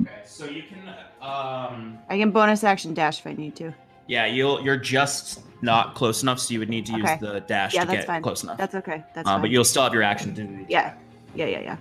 Okay, 0.00 0.10
so 0.24 0.44
you 0.46 0.62
can 0.62 0.78
um. 1.20 1.98
I 2.08 2.18
can 2.18 2.30
bonus 2.30 2.64
action 2.64 2.94
dash 2.94 3.18
if 3.20 3.26
I 3.26 3.32
need 3.34 3.56
to. 3.56 3.72
Yeah, 4.06 4.26
you'll 4.26 4.62
you're 4.62 4.76
just 4.76 5.40
not 5.62 5.94
close 5.94 6.22
enough, 6.22 6.40
so 6.40 6.52
you 6.54 6.58
would 6.60 6.68
need 6.70 6.86
to 6.86 6.92
use 6.92 7.04
Okay. 7.04 7.18
the 7.20 7.40
dash 7.40 7.74
Yeah, 7.74 7.82
to 7.82 7.86
that's 7.88 7.98
get 7.98 8.06
fine. 8.06 8.22
close 8.22 8.42
enough. 8.42 8.56
That's 8.58 8.74
okay. 8.76 9.04
That's 9.14 9.28
uh, 9.28 9.32
fine. 9.32 9.40
but 9.42 9.50
you'll 9.50 9.64
still 9.64 9.82
have 9.82 9.92
your 9.94 10.02
action 10.02 10.34
to 10.36 10.66
Yeah. 10.68 10.94
Yeah, 11.34 11.46
yeah, 11.46 11.60
yeah. 11.60 11.76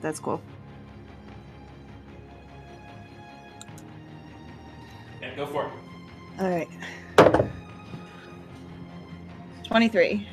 That's 0.00 0.18
cool. 0.18 0.40
Go 5.40 5.46
for 5.46 5.66
it. 5.66 5.72
All 6.38 6.50
right. 6.50 6.68
23. 9.64 10.26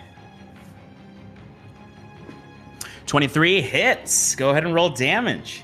23 3.05 3.61
hits. 3.61 4.35
Go 4.35 4.49
ahead 4.49 4.65
and 4.65 4.73
roll 4.73 4.89
damage. 4.89 5.63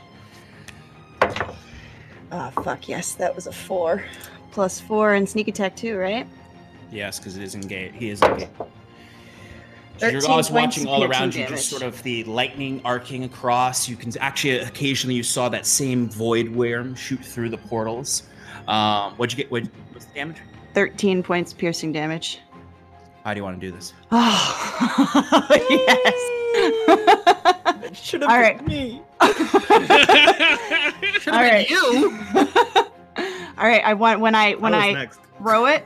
Ah, 2.32 2.52
fuck 2.64 2.88
yes, 2.88 3.14
that 3.16 3.36
was 3.36 3.48
a 3.48 3.52
four. 3.52 4.04
Plus 4.52 4.80
four 4.80 5.14
and 5.14 5.28
sneak 5.28 5.48
attack 5.48 5.76
too, 5.76 5.98
right? 5.98 6.26
Yes, 6.92 7.20
because 7.20 7.36
it 7.36 7.44
is 7.44 7.56
engaged. 7.56 7.96
He 7.96 8.10
is 8.10 8.22
engaged. 8.22 8.50
So 9.98 10.08
you're 10.08 10.26
always 10.28 10.50
watching 10.50 10.88
all 10.88 11.04
around 11.04 11.36
you, 11.36 11.44
damage. 11.44 11.60
just 11.60 11.70
sort 11.70 11.84
of 11.84 12.02
the 12.04 12.24
lightning 12.24 12.82
arcing 12.84 13.26
across. 13.26 13.88
You 13.88 13.96
can 13.96 14.18
actually 14.20 14.60
occasionally 14.60 15.16
you 15.16 15.24
saw 15.24 15.50
that 15.50 15.66
same 15.66 16.10
void 16.10 16.50
worm 16.50 16.96
shoot 16.96 17.24
through 17.24 17.50
the 17.50 17.58
portals. 17.58 18.24
Um, 18.68 19.14
what'd 19.14 19.38
you 19.38 19.44
get? 19.44 19.52
What, 19.52 19.64
what's 19.92 20.06
the 20.06 20.14
damage? 20.14 20.38
13 20.74 21.22
points 21.24 21.54
piercing 21.54 21.92
damage. 21.92 22.40
How 23.24 23.34
do 23.34 23.40
you 23.40 23.44
want 23.44 23.60
to 23.60 23.66
do 23.68 23.72
this? 23.76 23.94
Oh, 24.12 25.48
yes. 25.70 26.30
Should 28.04 28.24
All 28.24 28.30
right. 28.40 28.66
me. 28.68 29.02
All 29.22 29.30
right. 31.28 31.70
You. 31.70 32.20
All 33.58 33.68
right. 33.68 33.84
I 33.86 33.94
want 33.94 34.20
when 34.20 34.36
I 34.36 34.54
when 34.56 34.74
I 34.74 34.88
I 34.88 34.94
next. 34.94 35.20
throw 35.38 35.68
it, 35.68 35.86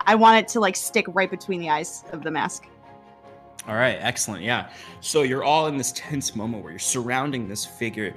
I 0.00 0.14
want 0.14 0.38
it 0.38 0.48
to 0.48 0.60
like 0.60 0.76
stick 0.76 1.06
right 1.08 1.30
between 1.30 1.60
the 1.60 1.70
eyes 1.70 2.04
of 2.12 2.22
the 2.24 2.30
mask. 2.30 2.66
All 3.68 3.74
right, 3.74 3.96
excellent. 4.00 4.42
Yeah. 4.42 4.68
So 5.00 5.22
you're 5.22 5.44
all 5.44 5.68
in 5.68 5.76
this 5.78 5.92
tense 5.92 6.34
moment 6.36 6.62
where 6.62 6.72
you're 6.72 6.78
surrounding 6.78 7.48
this 7.48 7.64
figure. 7.64 8.14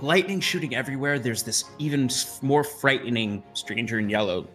Lightning 0.00 0.40
shooting 0.40 0.74
everywhere. 0.74 1.18
There's 1.18 1.42
this 1.42 1.64
even 1.78 2.10
more 2.42 2.64
frightening 2.64 3.42
stranger 3.54 3.98
in 3.98 4.10
yellow 4.10 4.48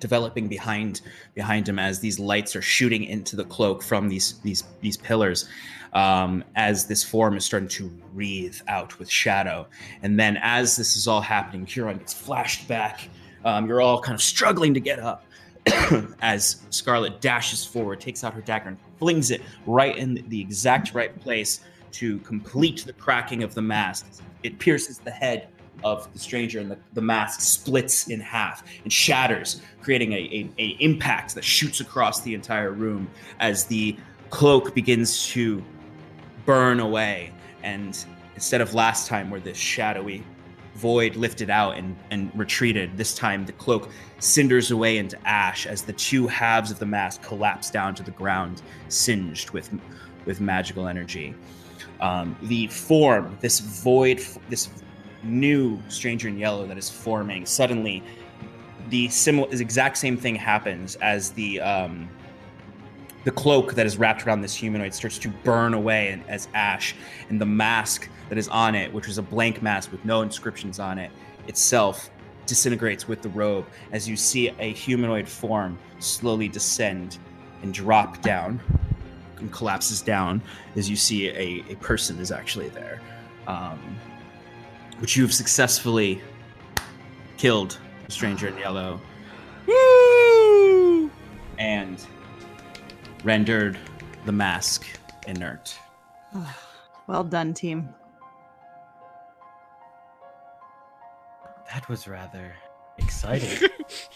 developing 0.00 0.48
behind 0.48 1.02
behind 1.34 1.68
him 1.68 1.78
as 1.78 2.00
these 2.00 2.18
lights 2.18 2.56
are 2.56 2.62
shooting 2.62 3.04
into 3.04 3.36
the 3.36 3.44
cloak 3.44 3.82
from 3.82 4.08
these 4.08 4.40
these 4.40 4.64
these 4.80 4.96
pillars. 4.96 5.48
Um, 5.92 6.44
as 6.54 6.86
this 6.86 7.02
form 7.02 7.36
is 7.36 7.44
starting 7.44 7.68
to 7.70 7.90
wreathe 8.14 8.60
out 8.68 8.98
with 9.00 9.10
shadow, 9.10 9.66
and 10.02 10.18
then 10.18 10.38
as 10.40 10.76
this 10.76 10.96
is 10.96 11.08
all 11.08 11.20
happening, 11.20 11.66
Kieran 11.66 11.98
gets 11.98 12.14
flashed 12.14 12.68
back. 12.68 13.08
Um, 13.44 13.66
you're 13.66 13.80
all 13.80 14.00
kind 14.00 14.14
of 14.14 14.22
struggling 14.22 14.74
to 14.74 14.80
get 14.80 15.00
up 15.00 15.24
as 16.22 16.62
Scarlet 16.70 17.20
dashes 17.20 17.64
forward, 17.64 18.00
takes 18.00 18.22
out 18.22 18.34
her 18.34 18.40
dagger, 18.40 18.68
and 18.68 18.78
flings 18.98 19.30
it 19.30 19.42
right 19.66 19.96
in 19.96 20.24
the 20.28 20.40
exact 20.40 20.94
right 20.94 21.18
place 21.20 21.60
to 21.92 22.18
complete 22.20 22.84
the 22.84 22.92
cracking 22.92 23.42
of 23.42 23.54
the 23.54 23.62
mask. 23.62 24.06
It 24.42 24.58
pierces 24.58 24.98
the 24.98 25.10
head 25.10 25.48
of 25.82 26.12
the 26.12 26.18
stranger, 26.18 26.60
and 26.60 26.70
the, 26.70 26.78
the 26.92 27.00
mask 27.00 27.40
splits 27.40 28.08
in 28.08 28.20
half 28.20 28.62
and 28.82 28.92
shatters, 28.92 29.62
creating 29.82 30.12
a, 30.12 30.16
a, 30.16 30.50
a 30.58 30.66
impact 30.80 31.34
that 31.34 31.44
shoots 31.44 31.80
across 31.80 32.20
the 32.20 32.34
entire 32.34 32.72
room 32.72 33.08
as 33.38 33.64
the 33.64 33.96
cloak 34.30 34.74
begins 34.74 35.26
to 35.28 35.62
burn 36.44 36.80
away. 36.80 37.32
And 37.62 38.04
instead 38.34 38.60
of 38.60 38.74
last 38.74 39.06
time, 39.06 39.30
where 39.30 39.40
this 39.40 39.56
shadowy 39.56 40.22
void 40.74 41.16
lifted 41.16 41.50
out 41.50 41.76
and, 41.76 41.96
and 42.10 42.30
retreated, 42.34 42.96
this 42.96 43.14
time 43.14 43.44
the 43.44 43.52
cloak 43.52 43.90
cinders 44.18 44.70
away 44.70 44.98
into 44.98 45.18
ash 45.26 45.66
as 45.66 45.82
the 45.82 45.92
two 45.92 46.26
halves 46.26 46.70
of 46.70 46.78
the 46.78 46.86
mask 46.86 47.22
collapse 47.22 47.70
down 47.70 47.94
to 47.94 48.02
the 48.02 48.10
ground, 48.12 48.62
singed 48.88 49.50
with 49.50 49.70
with 50.26 50.40
magical 50.40 50.86
energy. 50.86 51.34
Um, 52.00 52.36
the 52.42 52.66
form, 52.68 53.36
this 53.40 53.60
void, 53.60 54.24
this 54.48 54.68
new 55.22 55.80
stranger 55.88 56.28
in 56.28 56.38
yellow 56.38 56.66
that 56.66 56.78
is 56.78 56.88
forming, 56.88 57.44
suddenly 57.44 58.02
the 58.88 59.08
similar, 59.08 59.48
the 59.48 59.60
exact 59.60 59.98
same 59.98 60.16
thing 60.16 60.34
happens 60.34 60.96
as 60.96 61.30
the 61.30 61.60
um, 61.60 62.08
the 63.24 63.30
cloak 63.30 63.74
that 63.74 63.84
is 63.84 63.98
wrapped 63.98 64.26
around 64.26 64.40
this 64.40 64.54
humanoid 64.54 64.94
starts 64.94 65.18
to 65.18 65.28
burn 65.28 65.74
away 65.74 66.08
and, 66.08 66.22
as 66.28 66.48
ash, 66.54 66.94
and 67.28 67.40
the 67.40 67.46
mask 67.46 68.08
that 68.30 68.38
is 68.38 68.48
on 68.48 68.74
it, 68.74 68.92
which 68.92 69.06
was 69.06 69.18
a 69.18 69.22
blank 69.22 69.60
mask 69.60 69.92
with 69.92 70.02
no 70.04 70.22
inscriptions 70.22 70.78
on 70.78 70.98
it, 70.98 71.10
itself 71.46 72.10
disintegrates 72.46 73.06
with 73.06 73.22
the 73.22 73.28
robe 73.28 73.66
as 73.92 74.08
you 74.08 74.16
see 74.16 74.48
a 74.58 74.72
humanoid 74.72 75.28
form 75.28 75.78
slowly 76.00 76.48
descend 76.48 77.18
and 77.62 77.72
drop 77.72 78.20
down 78.22 78.60
and 79.40 79.52
collapses 79.52 80.00
down 80.02 80.42
as 80.76 80.88
you 80.88 80.96
see 80.96 81.28
a, 81.28 81.64
a 81.70 81.76
person 81.76 82.18
is 82.18 82.30
actually 82.30 82.68
there, 82.68 83.00
um, 83.46 83.78
which 84.98 85.16
you've 85.16 85.32
successfully 85.32 86.20
killed 87.36 87.78
the 88.06 88.12
stranger 88.12 88.48
in 88.48 88.56
yellow. 88.58 89.00
And 91.58 92.04
rendered 93.24 93.78
the 94.24 94.32
mask 94.32 94.86
inert. 95.26 95.76
Well 97.06 97.24
done, 97.24 97.54
team. 97.54 97.88
That 101.74 101.88
was 101.88 102.06
rather 102.06 102.54
exciting. 102.98 103.68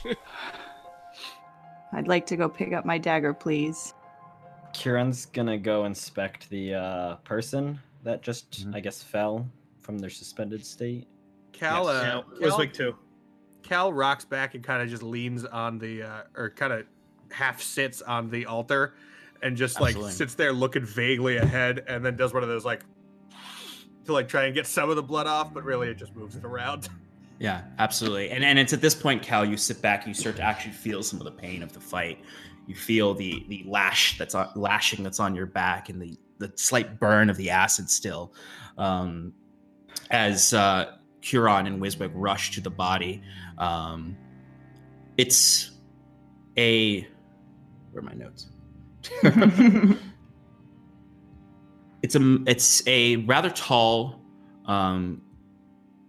I'd 1.93 2.09
like 2.09 2.27
to 2.27 2.37
go 2.37 2.49
pick 2.49 2.73
up 2.73 2.85
my 2.85 2.99
dagger, 2.99 3.35
please. 3.35 3.95
Kieran's 4.75 5.27
gonna 5.27 5.57
go 5.59 5.85
inspect 5.85 6.51
the 6.51 6.75
uh, 6.75 7.15
person 7.17 7.79
that 8.03 8.23
just, 8.23 8.67
Mhm. 8.67 8.75
I 8.75 8.81
guess, 8.81 9.03
fell 9.03 9.49
from 9.81 9.99
their 9.99 10.11
suspended 10.11 10.65
state. 10.65 11.07
Cal, 11.53 11.85
Yes. 11.87 11.95
uh, 11.95 12.23
Yeah, 12.41 12.49
Cal, 12.49 12.59
Wiswick 12.59 12.73
too. 12.75 12.97
Cal 13.63 13.93
rocks 13.93 14.25
back 14.25 14.55
and 14.55 14.63
kind 14.63 14.83
of 14.83 14.89
just 14.89 15.03
leans 15.03 15.45
on 15.47 15.79
the, 15.79 16.03
uh, 16.03 16.23
or 16.37 16.51
kind 16.51 16.73
of 16.73 16.85
half 17.31 17.63
sits 17.63 18.03
on 18.03 18.29
the 18.29 18.45
altar 18.47 18.95
and 19.43 19.57
just 19.57 19.81
like 19.81 19.91
Absolutely. 19.91 20.13
sits 20.13 20.35
there 20.35 20.53
looking 20.53 20.85
vaguely 20.85 21.37
ahead 21.39 21.85
and 21.89 22.05
then 22.05 22.17
does 22.17 22.35
one 22.35 22.43
of 22.43 22.49
those 22.49 22.65
like, 22.65 22.85
to 24.05 24.13
like 24.13 24.29
try 24.29 24.45
and 24.45 24.55
get 24.55 24.67
some 24.67 24.91
of 24.91 24.97
the 24.97 25.03
blood 25.03 25.27
off, 25.27 25.55
but 25.55 25.65
really 25.65 25.89
it 25.89 25.97
just 25.97 26.15
moves 26.15 26.37
it 26.37 26.45
around. 26.45 26.89
Yeah, 27.41 27.63
absolutely. 27.81 28.31
And 28.31 28.45
and 28.45 28.61
it's 28.61 28.73
at 28.73 28.81
this 28.81 28.95
point, 28.95 29.21
Cal, 29.21 29.45
you 29.45 29.57
sit 29.57 29.83
back, 29.83 30.07
you 30.07 30.15
start 30.15 30.37
to 30.37 30.43
actually 30.43 30.71
feel 30.73 31.03
some 31.03 31.19
of 31.19 31.25
the 31.25 31.33
pain 31.33 31.65
of 31.65 31.73
the 31.73 31.81
fight. 31.81 32.21
You 32.67 32.75
feel 32.75 33.15
the 33.15 33.45
the 33.49 33.65
lash 33.67 34.19
that's 34.19 34.35
on 34.35 34.49
lashing 34.55 35.03
that's 35.03 35.21
on 35.21 35.35
your 35.35 35.47
back 35.47 35.89
and 35.89 36.01
the 36.01 36.19
the 36.39 36.53
slight 36.57 36.99
burn 36.99 37.31
of 37.31 37.37
the 37.37 37.51
acid 37.51 37.91
still. 37.91 38.33
Um, 38.79 39.33
as 40.11 40.53
uh, 40.55 40.97
Kieran 41.21 41.67
and 41.67 41.81
Wiswick 41.81 42.11
rush 42.15 42.51
to 42.53 42.61
the 42.61 42.71
body, 42.71 43.23
um, 43.59 44.17
it's 45.17 45.73
a 46.57 47.07
where 47.91 48.01
are 48.01 48.03
my 48.03 48.15
notes? 48.15 48.49
it's 52.03 52.15
a 52.15 52.39
it's 52.47 52.87
a 52.87 53.17
rather 53.17 53.51
tall 53.51 54.21
um, 54.67 55.21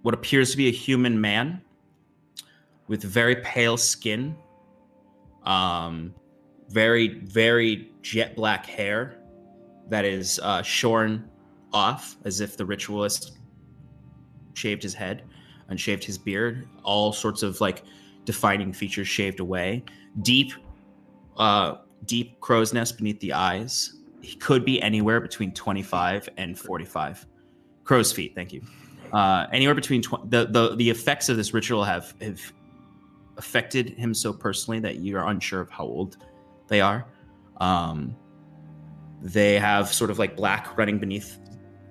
what 0.02 0.14
appears 0.14 0.52
to 0.52 0.58
be 0.58 0.68
a 0.68 0.72
human 0.72 1.20
man 1.20 1.62
with 2.88 3.04
very 3.04 3.36
pale 3.38 3.78
skin 3.78 4.36
um, 5.46 6.14
very 6.70 7.20
very 7.20 7.92
jet 8.02 8.36
black 8.36 8.66
hair 8.66 9.22
that 9.90 10.06
is 10.06 10.40
uh, 10.44 10.62
shorn 10.62 11.30
off 11.74 12.16
as 12.26 12.42
if 12.42 12.58
the 12.58 12.66
ritualist 12.66 13.38
shaved 14.54 14.82
his 14.82 14.94
head 14.94 15.24
and 15.70 15.80
shaved 15.80 16.04
his 16.04 16.18
beard. 16.18 16.68
All 16.84 17.12
sorts 17.12 17.44
of 17.44 17.62
like 17.62 17.84
defining 18.24 18.74
features 18.74 19.08
shaved 19.08 19.40
away. 19.40 19.84
Deep 20.22 20.54
uh, 21.38 21.76
deep 22.06 22.40
crow's 22.40 22.74
nest 22.74 22.98
beneath 22.98 23.20
the 23.20 23.34
eyes. 23.34 23.98
He 24.22 24.36
could 24.36 24.66
be 24.66 24.82
anywhere 24.82 25.20
between 25.20 25.54
25 25.54 26.30
and 26.38 26.58
45 26.58 27.28
crow's 27.84 28.12
feet 28.12 28.34
thank 28.36 28.52
you. 28.52 28.62
Uh, 29.14 29.46
anywhere 29.54 29.76
between 29.76 30.02
tw- 30.02 30.30
the, 30.30 30.46
the 30.46 30.76
the 30.76 30.90
effects 30.90 31.30
of 31.30 31.38
this 31.38 31.54
ritual 31.54 31.84
have 31.84 32.16
have 32.22 32.42
affected 33.38 33.90
him 33.90 34.14
so 34.14 34.34
personally 34.34 34.80
that 34.80 34.96
you 34.96 35.18
are 35.18 35.28
unsure 35.28 35.62
of 35.62 35.70
how 35.70 35.84
old 35.84 36.18
they 36.68 36.82
are. 36.82 37.06
Um, 37.58 38.16
they 39.22 39.58
have 39.60 39.92
sort 39.94 40.12
of 40.12 40.20
like 40.20 40.36
black 40.36 40.78
running 40.78 41.00
beneath 41.00 41.40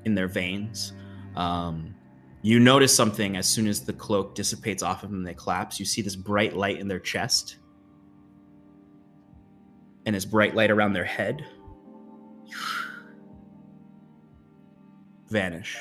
in 0.05 0.15
their 0.15 0.29
veins. 0.29 0.93
Um, 1.37 1.95
you 2.43 2.61
notice 2.61 2.95
something 2.95 3.37
as 3.37 3.49
soon 3.49 3.67
as 3.67 3.81
the 3.81 3.93
cloak 3.93 4.35
dissipates 4.35 4.83
off 4.83 5.03
of 5.03 5.11
them 5.11 5.23
they 5.23 5.35
collapse. 5.35 5.81
You 5.81 5.87
see 5.87 6.03
this 6.03 6.17
bright 6.17 6.55
light 6.55 6.79
in 6.79 6.89
their 6.89 7.01
chest 7.01 7.57
and 10.07 10.15
this 10.15 10.25
bright 10.25 10.55
light 10.55 10.71
around 10.71 10.93
their 10.93 11.05
head 11.05 11.45
vanish. 15.29 15.79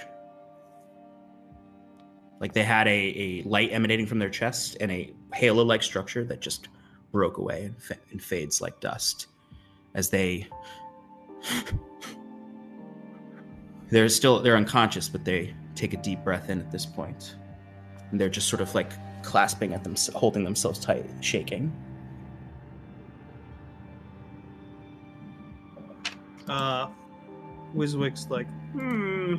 Like 2.39 2.53
they 2.53 2.63
had 2.63 2.87
a, 2.87 2.91
a 2.91 3.43
light 3.43 3.69
emanating 3.71 4.05
from 4.05 4.19
their 4.19 4.29
chest 4.29 4.77
and 4.79 4.91
a 4.91 5.13
halo 5.33 5.63
like 5.63 5.83
structure 5.83 6.23
that 6.25 6.41
just 6.41 6.67
broke 7.13 7.37
away 7.37 7.65
and, 7.65 7.75
and 8.11 8.21
fades 8.21 8.59
like 8.59 8.81
dust 8.81 9.27
as 9.93 10.09
they. 10.09 10.49
They're 13.89 14.09
still 14.09 14.39
they're 14.41 14.57
unconscious, 14.57 15.07
but 15.07 15.23
they 15.23 15.53
take 15.75 15.93
a 15.93 15.97
deep 15.97 16.23
breath 16.23 16.49
in 16.49 16.59
at 16.59 16.71
this 16.71 16.83
point, 16.83 17.35
and 18.09 18.19
they're 18.19 18.27
just 18.27 18.49
sort 18.49 18.59
of 18.59 18.73
like 18.73 18.91
clasping 19.21 19.71
at 19.75 19.83
them, 19.83 19.95
holding 20.15 20.43
themselves 20.43 20.79
tight, 20.79 21.05
shaking. 21.21 21.71
Uh, 26.47 26.87
Wiswick's 27.75 28.31
like, 28.31 28.47
hmm. 28.71 29.35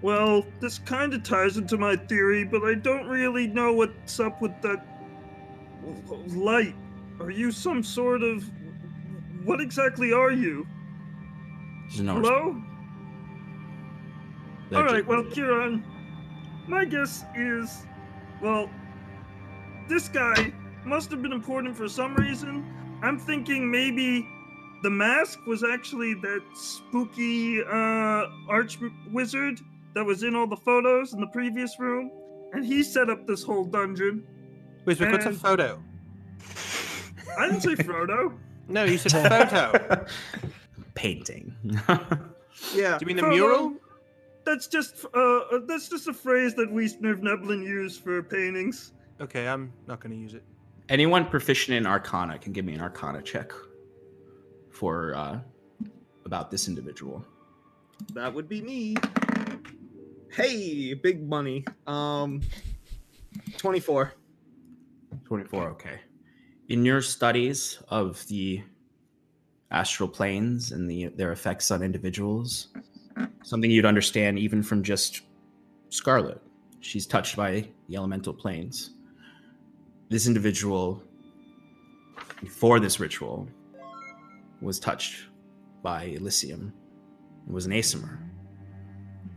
Well, 0.00 0.44
this 0.58 0.80
kind 0.80 1.14
of 1.14 1.22
ties 1.22 1.56
into 1.56 1.78
my 1.78 1.94
theory, 1.94 2.42
but 2.42 2.64
I 2.64 2.74
don't 2.74 3.06
really 3.06 3.46
know 3.46 3.72
what's 3.72 4.18
up 4.18 4.42
with 4.42 4.60
that 4.62 4.91
light. 6.28 6.74
Are 7.20 7.30
you 7.30 7.50
some 7.50 7.82
sort 7.82 8.22
of. 8.22 8.44
What 9.44 9.60
exactly 9.60 10.12
are 10.12 10.30
you? 10.30 10.66
No 12.00 12.14
Hello? 12.14 12.62
They're 14.70 14.80
All 14.82 14.88
ju- 14.88 14.94
right, 14.94 15.06
well, 15.06 15.24
Kieran, 15.24 15.84
my 16.66 16.84
guess 16.84 17.24
is, 17.36 17.84
well, 18.40 18.70
this 19.88 20.08
guy 20.08 20.52
must 20.84 21.10
have 21.10 21.20
been 21.22 21.32
important 21.32 21.76
for 21.76 21.88
some 21.88 22.14
reason. 22.14 22.64
I'm 23.02 23.18
thinking 23.18 23.70
maybe 23.70 24.26
the 24.82 24.90
mask 24.90 25.44
was 25.46 25.62
actually 25.62 26.14
that 26.14 26.40
spooky 26.54 27.62
uh, 27.62 28.26
arch 28.48 28.78
wizard 29.10 29.60
that 29.94 30.04
was 30.04 30.22
in 30.22 30.34
all 30.34 30.46
the 30.46 30.56
photos 30.56 31.12
in 31.12 31.20
the 31.20 31.26
previous 31.26 31.78
room, 31.78 32.10
and 32.52 32.64
he 32.64 32.82
set 32.82 33.10
up 33.10 33.26
this 33.26 33.42
whole 33.42 33.64
dungeon. 33.64 34.24
Wait, 34.84 34.98
wait, 35.00 35.10
what's 35.12 35.24
a 35.26 35.28
And- 35.28 35.40
photo? 35.40 35.82
I 37.38 37.46
didn't 37.46 37.62
say 37.62 37.74
Frodo. 37.76 38.36
No, 38.68 38.84
you 38.84 38.98
said 38.98 39.12
photo. 39.28 40.06
painting. 40.94 41.54
Yeah. 42.74 42.96
Do 42.98 43.02
you 43.02 43.06
mean 43.06 43.16
the 43.16 43.22
Frodo, 43.22 43.30
mural? 43.34 43.74
That's 44.44 44.66
just 44.68 45.04
uh, 45.14 45.18
uh, 45.18 45.58
that's 45.66 45.88
just 45.88 46.06
a 46.06 46.12
phrase 46.12 46.54
that 46.54 46.70
we 46.70 46.86
Nerv 46.86 47.20
Neblin 47.20 47.64
use 47.64 47.98
for 47.98 48.22
paintings. 48.22 48.92
Okay, 49.20 49.48
I'm 49.48 49.72
not 49.88 49.98
going 50.00 50.12
to 50.14 50.16
use 50.18 50.34
it. 50.34 50.44
Anyone 50.88 51.24
proficient 51.26 51.76
in 51.76 51.86
Arcana 51.86 52.38
can 52.38 52.52
give 52.52 52.64
me 52.64 52.74
an 52.74 52.80
Arcana 52.80 53.22
check 53.22 53.52
for 54.70 55.14
uh, 55.14 55.40
about 56.24 56.50
this 56.50 56.68
individual. 56.68 57.24
That 58.12 58.32
would 58.32 58.48
be 58.48 58.60
me. 58.60 58.96
Hey, 60.30 60.94
big 60.94 61.26
money. 61.26 61.64
Um, 61.86 62.42
24. 63.56 64.12
24, 65.24 65.68
okay. 65.70 66.00
In 66.68 66.84
your 66.84 67.02
studies 67.02 67.78
of 67.88 68.26
the 68.28 68.62
astral 69.70 70.08
planes 70.08 70.72
and 70.72 70.88
the 70.88 71.06
their 71.16 71.32
effects 71.32 71.70
on 71.70 71.82
individuals, 71.82 72.68
something 73.42 73.70
you'd 73.70 73.86
understand 73.86 74.38
even 74.38 74.62
from 74.62 74.82
just 74.82 75.22
Scarlet. 75.88 76.40
She's 76.80 77.06
touched 77.06 77.36
by 77.36 77.68
the 77.88 77.96
elemental 77.96 78.32
planes. 78.32 78.90
This 80.08 80.26
individual, 80.26 81.02
before 82.40 82.80
this 82.80 82.98
ritual, 82.98 83.48
was 84.60 84.80
touched 84.80 85.26
by 85.82 86.04
Elysium. 86.04 86.72
It 87.46 87.52
was 87.52 87.66
an 87.66 87.72
Aasimar. 87.72 88.18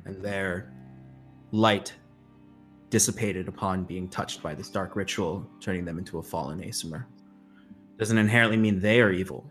And 0.06 0.24
their 0.24 0.72
light 1.52 1.94
dissipated 2.90 3.48
upon 3.48 3.84
being 3.84 4.08
touched 4.08 4.42
by 4.42 4.54
this 4.54 4.70
dark 4.70 4.96
ritual, 4.96 5.48
turning 5.60 5.86
them 5.86 5.98
into 5.98 6.20
a 6.20 6.24
fallen 6.24 6.62
Aasimar. 6.62 7.06
Doesn't 7.98 8.18
inherently 8.18 8.58
mean 8.58 8.80
they 8.80 9.02
are 9.02 9.12
evil, 9.12 9.50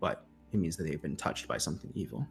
but 0.00 0.24
it 0.52 0.58
means 0.58 0.76
that 0.76 0.84
they've 0.84 1.02
been 1.02 1.16
touched 1.16 1.46
by 1.46 1.58
something 1.58 1.90
evil. 1.94 2.26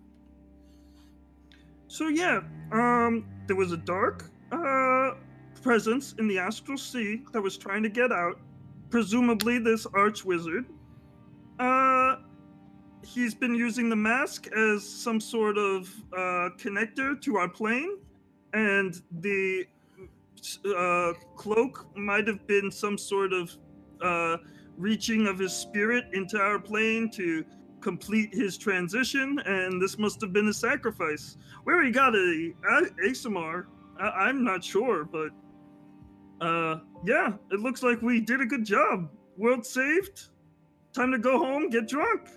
So 1.88 2.08
yeah, 2.08 2.42
um, 2.72 3.26
there 3.48 3.56
was 3.56 3.72
a 3.72 3.78
dark 3.78 4.30
uh, 4.52 5.12
presence 5.62 6.16
in 6.20 6.28
the 6.28 6.40
astral 6.40 6.78
sea 6.78 7.22
that 7.34 7.42
was 7.42 7.58
trying 7.58 7.84
to 7.84 7.90
get 7.90 8.12
out. 8.12 8.40
Presumably, 8.90 9.60
this 9.60 9.86
arch 9.94 10.26
wizard. 10.26 10.66
Uh, 11.60 12.16
he's 13.04 13.34
been 13.34 13.56
using 13.56 13.90
the 13.90 13.96
mask 13.96 14.48
as 14.48 14.88
some 14.88 15.20
sort 15.20 15.58
of 15.58 15.94
uh, 16.14 16.50
connector 16.58 17.20
to 17.22 17.38
our 17.38 17.48
plane, 17.48 17.98
and 18.54 19.02
the 19.20 19.66
uh, 20.66 21.14
cloak 21.36 21.88
might 21.96 22.28
have 22.28 22.46
been 22.48 22.72
some 22.72 22.98
sort 22.98 23.34
of 23.34 23.56
uh, 24.02 24.38
reaching 24.78 25.28
of 25.28 25.40
his 25.40 25.54
spirit 25.54 26.06
into 26.14 26.40
our 26.40 26.60
plane 26.60 27.10
to 27.12 27.46
complete 27.82 28.34
his 28.34 28.58
transition, 28.58 29.40
and 29.46 29.82
this 29.82 29.98
must 29.98 30.22
have 30.22 30.34
been 30.34 30.48
a 30.48 30.54
sacrifice. 30.54 31.38
Where 31.64 31.84
he 31.84 31.92
got 31.92 32.16
a, 32.16 32.54
a 32.70 32.82
Aasimar, 33.08 33.66
I, 34.00 34.08
I'm 34.28 34.44
not 34.44 34.64
sure, 34.64 35.06
but 35.06 35.30
uh, 36.46 36.80
yeah, 37.06 37.34
it 37.52 37.60
looks 37.60 37.84
like 37.84 38.02
we 38.02 38.20
did 38.22 38.42
a 38.42 38.46
good 38.46 38.66
job. 38.66 39.10
World 39.38 39.66
saved. 39.66 40.30
Time 40.94 41.12
to 41.12 41.20
go 41.20 41.38
home, 41.38 41.70
get 41.70 41.88
drunk. 41.88 42.30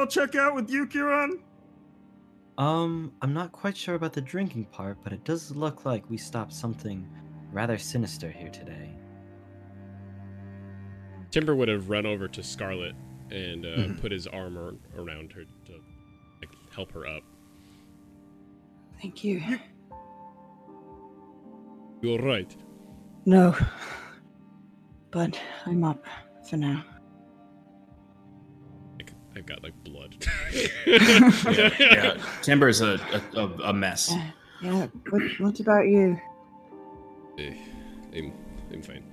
All 0.00 0.06
check 0.06 0.34
out 0.34 0.54
with 0.54 0.70
you, 0.70 0.86
Kieran? 0.86 1.40
Um, 2.56 3.12
I'm 3.22 3.32
not 3.34 3.52
quite 3.52 3.76
sure 3.76 3.94
about 3.94 4.12
the 4.14 4.20
drinking 4.20 4.64
part, 4.66 4.98
but 5.04 5.12
it 5.12 5.24
does 5.24 5.50
look 5.54 5.84
like 5.84 6.08
we 6.10 6.16
stopped 6.16 6.52
something 6.52 7.06
rather 7.52 7.76
sinister 7.78 8.30
here 8.30 8.48
today. 8.48 8.90
Timber 11.30 11.54
would 11.54 11.68
have 11.68 11.88
run 11.90 12.06
over 12.06 12.28
to 12.28 12.42
Scarlet 12.42 12.94
and 13.30 13.64
uh, 13.64 13.68
Mhm. 13.76 14.00
put 14.00 14.10
his 14.10 14.26
armor 14.26 14.74
around 14.96 15.32
her 15.32 15.44
to 15.66 15.72
like 16.40 16.50
help 16.74 16.90
her 16.92 17.06
up. 17.06 17.22
Thank 19.00 19.22
you. 19.22 19.42
You're 22.02 22.20
right. 22.20 22.54
No. 23.26 23.54
But 25.10 25.38
I'm 25.66 25.84
up 25.84 26.04
for 26.48 26.56
now. 26.56 26.84
Like, 29.30 29.38
I've 29.38 29.46
got 29.46 29.62
like 29.62 29.84
blood. 29.84 30.26
Yeah, 30.86 31.70
yeah. 31.78 32.16
Timber's 32.42 32.80
a, 32.80 33.00
a, 33.34 33.40
a, 33.40 33.46
a 33.64 33.72
mess. 33.72 34.12
Uh, 34.12 34.20
yeah. 34.62 34.86
What, 35.10 35.22
what 35.38 35.60
about 35.60 35.86
you? 35.86 36.20
Eh, 37.38 37.54
I'm, 38.14 38.32
I'm 38.72 38.82
fine. 38.82 39.04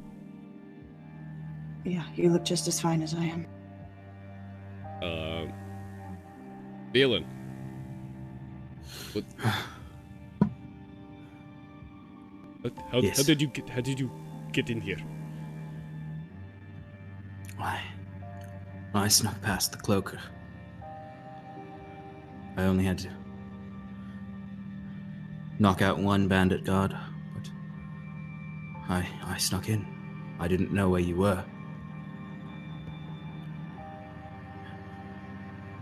Yeah, 1.85 2.03
you 2.15 2.29
look 2.31 2.43
just 2.43 2.67
as 2.67 2.79
fine 2.81 3.01
as 3.01 3.13
I 3.13 3.23
am. 3.23 3.45
Um, 5.01 5.53
Valen. 6.93 7.25
What? 9.13 9.23
what 12.61 12.73
how, 12.91 13.01
how 13.01 13.23
did 13.23 13.41
you 13.41 13.47
get? 13.47 13.69
How 13.69 13.81
did 13.81 13.99
you 13.99 14.11
get 14.51 14.69
in 14.69 14.81
here? 14.81 14.97
Why? 17.57 17.81
I 18.97 19.07
snuck 19.09 19.39
past 19.41 19.71
the 19.71 19.77
cloaker. 19.77 20.19
I 22.57 22.63
only 22.63 22.83
had 22.83 22.97
to 22.99 23.09
knock 25.59 25.83
out 25.83 25.99
one 25.99 26.27
bandit 26.27 26.63
guard, 26.63 26.97
but 27.33 27.49
I 28.89 29.07
I 29.23 29.37
snuck 29.37 29.69
in. 29.69 29.85
I 30.39 30.47
didn't 30.47 30.73
know 30.73 30.89
where 30.89 30.99
you 30.99 31.15
were. 31.15 31.43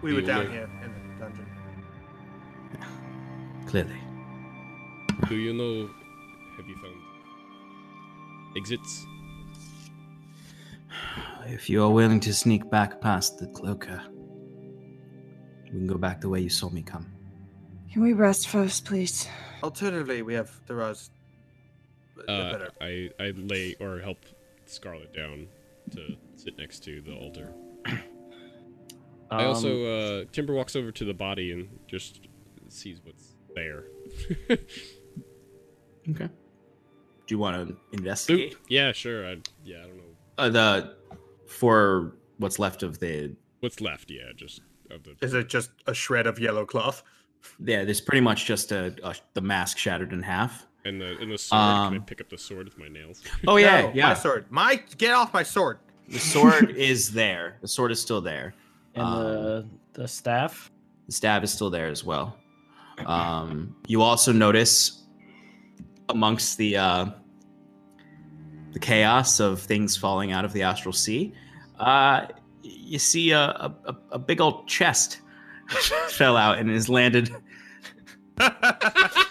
We 0.01 0.13
were 0.13 0.21
down 0.21 0.45
know- 0.45 0.51
here 0.51 0.69
in 0.83 0.91
the 0.91 1.23
dungeon. 1.23 1.45
Clearly. 3.65 4.01
Do 5.29 5.35
you 5.35 5.53
know? 5.53 5.89
Have 6.57 6.67
you 6.67 6.75
found 6.75 6.95
exits? 8.57 9.05
If 11.45 11.69
you 11.69 11.84
are 11.84 11.89
willing 11.91 12.19
to 12.22 12.34
sneak 12.34 12.69
back 12.69 12.99
past 13.01 13.38
the 13.38 13.47
cloaker, 13.47 14.01
we 15.63 15.69
can 15.69 15.88
go 15.88 15.97
back 15.97 16.22
the 16.22 16.30
way 16.30 16.39
you 16.41 16.49
saw 16.49 16.69
me 16.69 16.81
come. 16.81 17.05
Can 17.91 18.01
we 18.01 18.13
rest 18.13 18.47
first, 18.47 18.85
please? 18.85 19.27
Alternatively, 19.63 20.22
we 20.22 20.34
have 20.34 20.51
the 20.67 20.76
Raz. 20.76 21.09
the 22.15 22.31
Uh, 22.31 22.51
better. 22.51 22.69
I 22.81 23.09
I 23.19 23.31
lay 23.35 23.76
or 23.80 23.99
help 23.99 24.17
Scarlet 24.65 25.13
down 25.13 25.47
to 25.91 26.15
sit 26.35 26.57
next 26.57 26.84
to 26.85 27.01
the 27.01 27.13
altar. 27.13 27.53
I 27.85 29.43
Um, 29.43 29.47
also 29.47 29.85
uh, 29.85 30.26
Timber 30.31 30.53
walks 30.53 30.76
over 30.76 30.91
to 30.91 31.05
the 31.05 31.13
body 31.13 31.51
and 31.51 31.67
just 31.88 32.27
sees 32.69 32.99
what's 33.03 33.35
there. 33.55 33.84
Okay. 36.07 36.26
Do 36.27 37.34
you 37.34 37.39
want 37.39 37.55
to 37.67 37.73
Oop, 37.73 37.80
investigate? 37.93 38.55
yeah, 38.69 38.91
sure. 38.91 39.26
I, 39.27 39.38
yeah, 39.63 39.77
I 39.80 39.88
don't 39.88 39.97
know 39.97 40.03
Uh, 40.38 40.49
the 40.49 40.95
for 41.47 42.15
what's 42.38 42.59
left 42.59 42.84
of 42.84 42.99
the 42.99 43.35
what's 43.61 43.81
left. 43.81 44.09
Yeah, 44.11 44.31
just 44.35 44.61
of 44.91 45.03
the. 45.03 45.15
Is 45.22 45.34
it 45.34 45.47
just 45.49 45.72
a 45.88 45.93
shred 45.93 46.27
of 46.27 46.39
yellow 46.39 46.65
cloth? 46.65 47.03
yeah, 47.63 47.84
there's 47.84 48.01
pretty 48.01 48.22
much 48.22 48.45
just 48.45 48.72
a, 48.72 48.95
a 49.03 49.15
the 49.35 49.41
mask 49.41 49.77
shattered 49.77 50.13
in 50.13 50.22
half. 50.23 50.65
And 50.84 51.01
the 51.01 51.17
and 51.19 51.31
the 51.31 51.38
sword. 51.38 51.59
Can 51.59 51.93
I 51.93 51.97
Um, 51.97 52.03
pick 52.05 52.22
up 52.22 52.30
the 52.30 52.38
sword 52.38 52.65
with 52.65 52.77
my 52.77 52.88
nails? 52.88 53.22
Oh 53.47 53.57
yeah, 53.57 53.81
No, 53.81 53.91
yeah. 53.93 54.07
My 54.09 54.13
sword. 54.13 54.45
My 54.51 54.76
get 54.97 55.11
off 55.13 55.34
my 55.34 55.43
sword. 55.43 55.80
The 56.09 56.19
sword 56.19 56.69
is 56.77 57.11
there. 57.11 57.57
The 57.61 57.67
sword 57.67 57.91
is 57.91 57.99
still 58.01 58.22
there. 58.22 58.53
and 58.95 59.03
um, 59.03 59.23
the 59.23 60.01
the 60.01 60.07
staff. 60.07 60.72
The 61.07 61.11
stab 61.13 61.43
is 61.43 61.51
still 61.53 61.69
there 61.69 61.88
as 61.88 62.03
well. 62.03 62.38
Um, 63.05 63.76
you 63.88 64.01
also 64.01 64.31
notice 64.31 65.03
amongst 66.09 66.57
the 66.57 66.77
uh, 66.77 67.05
the 68.76 68.80
chaos 68.80 69.39
of 69.39 69.61
things 69.61 69.95
falling 69.95 70.34
out 70.34 70.43
of 70.43 70.52
the 70.52 70.61
astral 70.61 70.91
sea, 70.91 71.34
uh, 71.80 72.27
you 72.61 72.99
see 72.99 73.31
a, 73.31 73.39
a, 73.39 73.73
a- 73.85 73.95
a 74.11 74.19
big 74.19 74.41
old 74.41 74.68
chest 74.68 75.22
fell 76.10 76.35
out 76.35 76.57
and 76.57 76.69
is 76.69 76.89
landed 76.89 77.31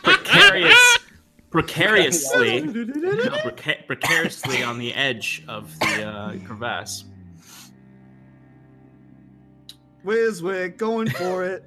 precarious, 0.03 0.99
precariously, 1.51 2.63
preca- 2.63 3.87
precariously 3.87 4.63
on 4.63 4.79
the 4.79 4.95
edge 4.95 5.45
of 5.47 5.79
the 5.81 6.05
uh, 6.09 6.37
crevasse. 6.47 7.05
Wiswick 10.07 10.79
going 10.79 11.11
for 11.11 11.45
it. 11.45 11.65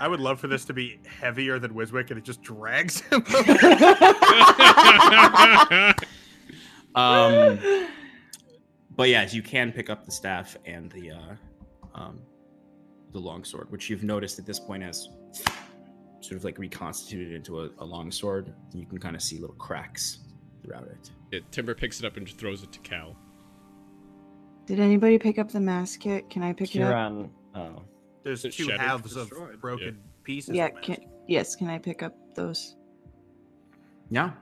I 0.00 0.08
would 0.08 0.20
love 0.20 0.40
for 0.40 0.48
this 0.48 0.64
to 0.66 0.72
be 0.72 1.00
heavier 1.20 1.58
than 1.58 1.74
Wiswick, 1.74 2.10
and 2.10 2.18
it 2.18 2.24
just 2.24 2.42
drags 2.42 3.00
him. 3.00 3.24
Um, 6.94 7.86
but 8.96 9.08
yeah, 9.08 9.28
you 9.30 9.42
can 9.42 9.70
pick 9.70 9.88
up 9.88 10.04
the 10.04 10.10
staff 10.10 10.56
and 10.64 10.90
the 10.90 11.12
uh, 11.12 11.34
um, 11.94 12.20
the 13.12 13.20
longsword, 13.20 13.70
which 13.70 13.88
you've 13.88 14.02
noticed 14.02 14.38
at 14.38 14.46
this 14.46 14.58
point 14.58 14.82
has 14.82 15.08
sort 16.20 16.36
of 16.36 16.44
like 16.44 16.58
reconstituted 16.58 17.34
into 17.34 17.60
a, 17.60 17.70
a 17.78 17.84
longsword. 17.84 18.52
You 18.74 18.86
can 18.86 18.98
kind 18.98 19.14
of 19.14 19.22
see 19.22 19.38
little 19.38 19.54
cracks 19.56 20.20
throughout 20.62 20.88
it. 20.88 21.10
Yeah, 21.30 21.40
Timber 21.52 21.74
picks 21.74 22.00
it 22.00 22.06
up 22.06 22.16
and 22.16 22.28
throws 22.28 22.62
it 22.62 22.72
to 22.72 22.78
Cal. 22.80 23.16
Did 24.66 24.80
anybody 24.80 25.18
pick 25.18 25.38
up 25.38 25.50
the 25.50 25.60
mask 25.60 26.00
kit? 26.00 26.28
Can 26.28 26.42
I 26.42 26.52
pick 26.52 26.74
it 26.74 26.82
up? 26.82 26.88
Kieran. 26.88 27.30
Oh. 27.54 27.82
There's 28.22 28.44
It's 28.44 28.56
two 28.56 28.64
shattered. 28.64 28.80
halves 28.80 29.14
Destroyed. 29.14 29.54
of 29.54 29.60
broken 29.60 29.98
pieces. 30.24 30.54
Yeah, 30.54 30.68
can, 30.68 30.98
yes, 31.26 31.54
can 31.56 31.68
I 31.68 31.78
pick 31.78 32.02
up 32.02 32.14
those? 32.34 32.76
Yeah, 34.10 34.32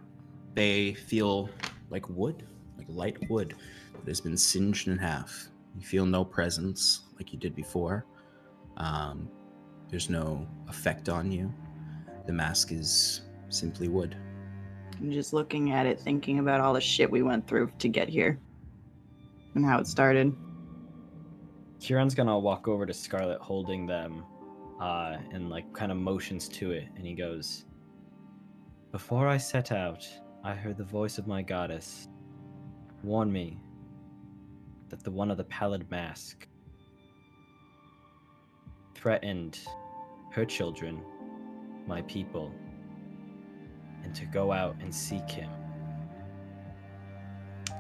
they 0.54 0.94
feel 0.94 1.48
like 1.90 2.08
wood, 2.08 2.44
like 2.78 2.86
light 2.88 3.30
wood 3.30 3.54
that 3.94 4.06
has 4.08 4.20
been 4.20 4.36
singed 4.36 4.88
in 4.88 4.96
half. 4.98 5.48
You 5.78 5.82
feel 5.86 6.06
no 6.06 6.24
presence 6.24 7.02
like 7.16 7.32
you 7.32 7.38
did 7.38 7.54
before. 7.54 8.06
Um, 8.76 9.28
there's 9.88 10.08
no 10.10 10.46
effect 10.68 11.08
on 11.08 11.30
you. 11.30 11.52
The 12.26 12.32
mask 12.32 12.72
is 12.72 13.22
simply 13.48 13.88
wood. 13.88 14.16
I'm 14.98 15.12
just 15.12 15.32
looking 15.32 15.72
at 15.72 15.86
it, 15.86 16.00
thinking 16.00 16.38
about 16.38 16.60
all 16.60 16.72
the 16.72 16.80
shit 16.80 17.10
we 17.10 17.22
went 17.22 17.46
through 17.46 17.70
to 17.78 17.88
get 17.88 18.08
here 18.08 18.38
and 19.54 19.64
how 19.64 19.78
it 19.78 19.86
started. 19.86 20.34
Kieran's 21.80 22.14
gonna 22.14 22.38
walk 22.38 22.68
over 22.68 22.86
to 22.86 22.94
Scarlet 22.94 23.40
holding 23.40 23.86
them 23.86 24.24
uh, 24.80 25.16
and 25.32 25.50
like 25.50 25.72
kind 25.72 25.90
of 25.90 25.98
motions 25.98 26.48
to 26.48 26.72
it 26.72 26.88
and 26.96 27.06
he 27.06 27.14
goes 27.14 27.64
Before 28.92 29.28
I 29.28 29.36
set 29.36 29.72
out, 29.72 30.06
I 30.44 30.54
heard 30.54 30.76
the 30.76 30.84
voice 30.84 31.18
of 31.18 31.26
my 31.26 31.42
goddess 31.42 32.08
warn 33.02 33.32
me 33.32 33.58
that 34.88 35.02
the 35.02 35.10
one 35.10 35.30
of 35.30 35.36
the 35.36 35.44
pallid 35.44 35.90
mask 35.90 36.48
threatened 38.94 39.60
her 40.30 40.44
children, 40.44 41.00
my 41.86 42.02
people, 42.02 42.52
and 44.02 44.14
to 44.14 44.26
go 44.26 44.52
out 44.52 44.76
and 44.80 44.94
seek 44.94 45.28
him. 45.30 45.50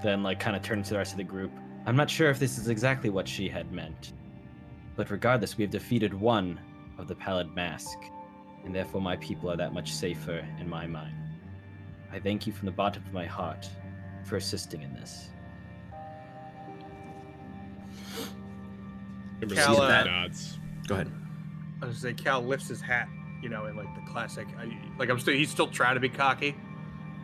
Then 0.02 0.22
like 0.22 0.40
kind 0.40 0.56
of 0.56 0.62
turns 0.62 0.88
to 0.88 0.94
the 0.94 0.98
rest 0.98 1.12
of 1.12 1.18
the 1.18 1.24
group. 1.24 1.52
I'm 1.86 1.96
not 1.96 2.10
sure 2.10 2.28
if 2.30 2.38
this 2.38 2.58
is 2.58 2.68
exactly 2.68 3.10
what 3.10 3.28
she 3.28 3.48
had 3.48 3.70
meant. 3.72 4.12
But 4.96 5.10
regardless, 5.10 5.56
we 5.56 5.62
have 5.62 5.70
defeated 5.70 6.12
one 6.12 6.58
of 6.98 7.06
the 7.06 7.14
pallid 7.14 7.54
mask, 7.54 7.98
and 8.64 8.74
therefore 8.74 9.00
my 9.00 9.16
people 9.16 9.50
are 9.50 9.56
that 9.56 9.72
much 9.72 9.92
safer 9.92 10.44
in 10.58 10.68
my 10.68 10.86
mind. 10.86 11.14
I 12.12 12.18
thank 12.18 12.46
you 12.46 12.52
from 12.52 12.66
the 12.66 12.72
bottom 12.72 13.02
of 13.06 13.12
my 13.12 13.26
heart 13.26 13.68
for 14.24 14.36
assisting 14.36 14.82
in 14.82 14.92
this. 14.94 15.28
Cal, 19.50 19.80
uh, 19.80 20.04
nods. 20.04 20.58
Go 20.86 20.94
ahead. 20.96 21.12
I 21.82 21.86
was 21.86 22.00
gonna 22.02 22.16
say 22.16 22.22
Cal 22.22 22.42
lifts 22.42 22.68
his 22.68 22.80
hat, 22.80 23.06
you 23.42 23.48
know, 23.48 23.66
in 23.66 23.76
like 23.76 23.94
the 23.94 24.10
classic. 24.10 24.48
I, 24.58 24.76
like 24.98 25.10
I'm 25.10 25.20
still, 25.20 25.34
he's 25.34 25.50
still 25.50 25.68
trying 25.68 25.94
to 25.94 26.00
be 26.00 26.08
cocky, 26.08 26.56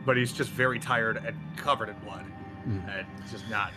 but 0.05 0.17
he's 0.17 0.33
just 0.33 0.51
very 0.51 0.79
tired 0.79 1.17
and 1.17 1.37
covered 1.57 1.89
in 1.89 1.97
blood, 2.05 2.27
Mm. 2.69 2.99
and 2.99 3.07
just 3.31 3.49
not. 3.49 3.73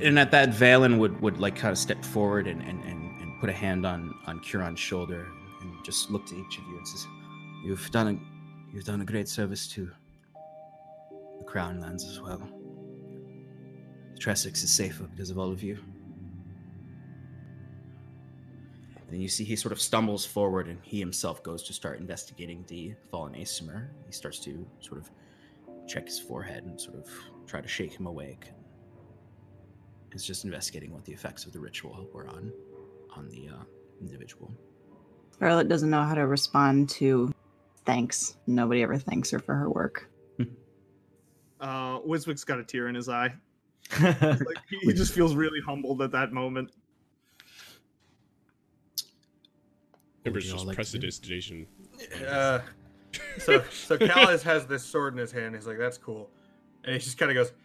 And 0.00 0.18
at 0.18 0.30
that, 0.30 0.50
Valen 0.50 0.98
would, 0.98 1.20
would 1.20 1.38
like 1.38 1.56
kind 1.56 1.72
of 1.72 1.78
step 1.78 2.04
forward 2.04 2.46
and, 2.46 2.62
and, 2.62 2.82
and, 2.84 3.20
and 3.20 3.40
put 3.40 3.50
a 3.50 3.52
hand 3.52 3.86
on 3.86 4.14
on 4.26 4.40
Kieran's 4.40 4.80
shoulder 4.80 5.28
and 5.60 5.84
just 5.84 6.10
look 6.10 6.26
to 6.26 6.34
each 6.36 6.58
of 6.58 6.64
you 6.68 6.76
and 6.78 6.88
says, 6.88 7.06
"You've 7.64 7.90
done 7.90 8.08
a 8.08 8.74
you've 8.74 8.84
done 8.84 9.00
a 9.00 9.04
great 9.04 9.28
service 9.28 9.68
to 9.68 9.90
the 11.38 11.44
Crown 11.44 11.80
lands 11.80 12.04
as 12.04 12.20
well. 12.20 12.42
Tressex 14.18 14.62
is 14.64 14.74
safer 14.74 15.04
because 15.04 15.30
of 15.30 15.38
all 15.38 15.50
of 15.50 15.62
you." 15.62 15.78
Then 19.12 19.20
you 19.20 19.28
see 19.28 19.44
he 19.44 19.56
sort 19.56 19.72
of 19.72 19.80
stumbles 19.80 20.24
forward 20.24 20.68
and 20.68 20.78
he 20.82 20.98
himself 20.98 21.42
goes 21.42 21.62
to 21.64 21.74
start 21.74 22.00
investigating 22.00 22.64
the 22.66 22.94
fallen 23.10 23.34
Aasimar. 23.34 23.88
He 24.06 24.12
starts 24.12 24.38
to 24.40 24.66
sort 24.80 24.98
of 24.98 25.10
check 25.86 26.06
his 26.06 26.18
forehead 26.18 26.64
and 26.64 26.80
sort 26.80 26.96
of 26.96 27.10
try 27.46 27.60
to 27.60 27.68
shake 27.68 27.92
him 27.92 28.06
awake. 28.06 28.52
Is 30.14 30.26
just 30.26 30.44
investigating 30.44 30.92
what 30.92 31.04
the 31.04 31.12
effects 31.12 31.46
of 31.46 31.52
the 31.52 31.58
ritual 31.58 32.06
were 32.12 32.28
on 32.28 32.52
on 33.16 33.28
the 33.28 33.48
uh, 33.48 33.62
individual. 34.00 34.52
Scarlet 35.32 35.68
doesn't 35.68 35.88
know 35.88 36.02
how 36.02 36.14
to 36.14 36.26
respond 36.26 36.90
to 36.90 37.32
thanks. 37.86 38.36
Nobody 38.46 38.82
ever 38.82 38.98
thanks 38.98 39.30
her 39.30 39.38
for 39.38 39.54
her 39.54 39.70
work. 39.70 40.10
Uh, 41.60 42.00
Wiswick's 42.00 42.42
got 42.42 42.58
a 42.58 42.64
tear 42.64 42.88
in 42.88 42.94
his 42.96 43.08
eye. 43.08 43.32
Like, 44.00 44.58
he, 44.68 44.78
he 44.82 44.92
just 44.92 45.12
feels 45.14 45.36
really 45.36 45.60
humbled 45.60 46.02
at 46.02 46.10
that 46.10 46.32
moment. 46.32 46.72
Timber's 50.24 50.42
would 50.42 50.48
you 50.48 50.52
all 50.52 50.56
just 50.58 50.66
like 50.66 50.74
prestidigitation. 50.74 51.66
Uh, 52.26 52.60
so 53.38 53.62
so 53.70 53.96
Cal 54.08 54.26
has, 54.26 54.42
has 54.42 54.66
this 54.66 54.82
sword 54.82 55.14
in 55.14 55.18
his 55.18 55.32
hand. 55.32 55.54
He's 55.54 55.66
like, 55.66 55.78
"That's 55.78 55.98
cool," 55.98 56.30
and 56.84 56.94
he 56.94 56.98
just 56.98 57.18
kind 57.18 57.30
of 57.30 57.36
goes, 57.36 57.48
and 57.48 57.58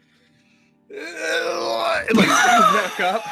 like 0.89 2.09
stands 2.09 2.97
back 2.97 2.99
up, 2.99 3.23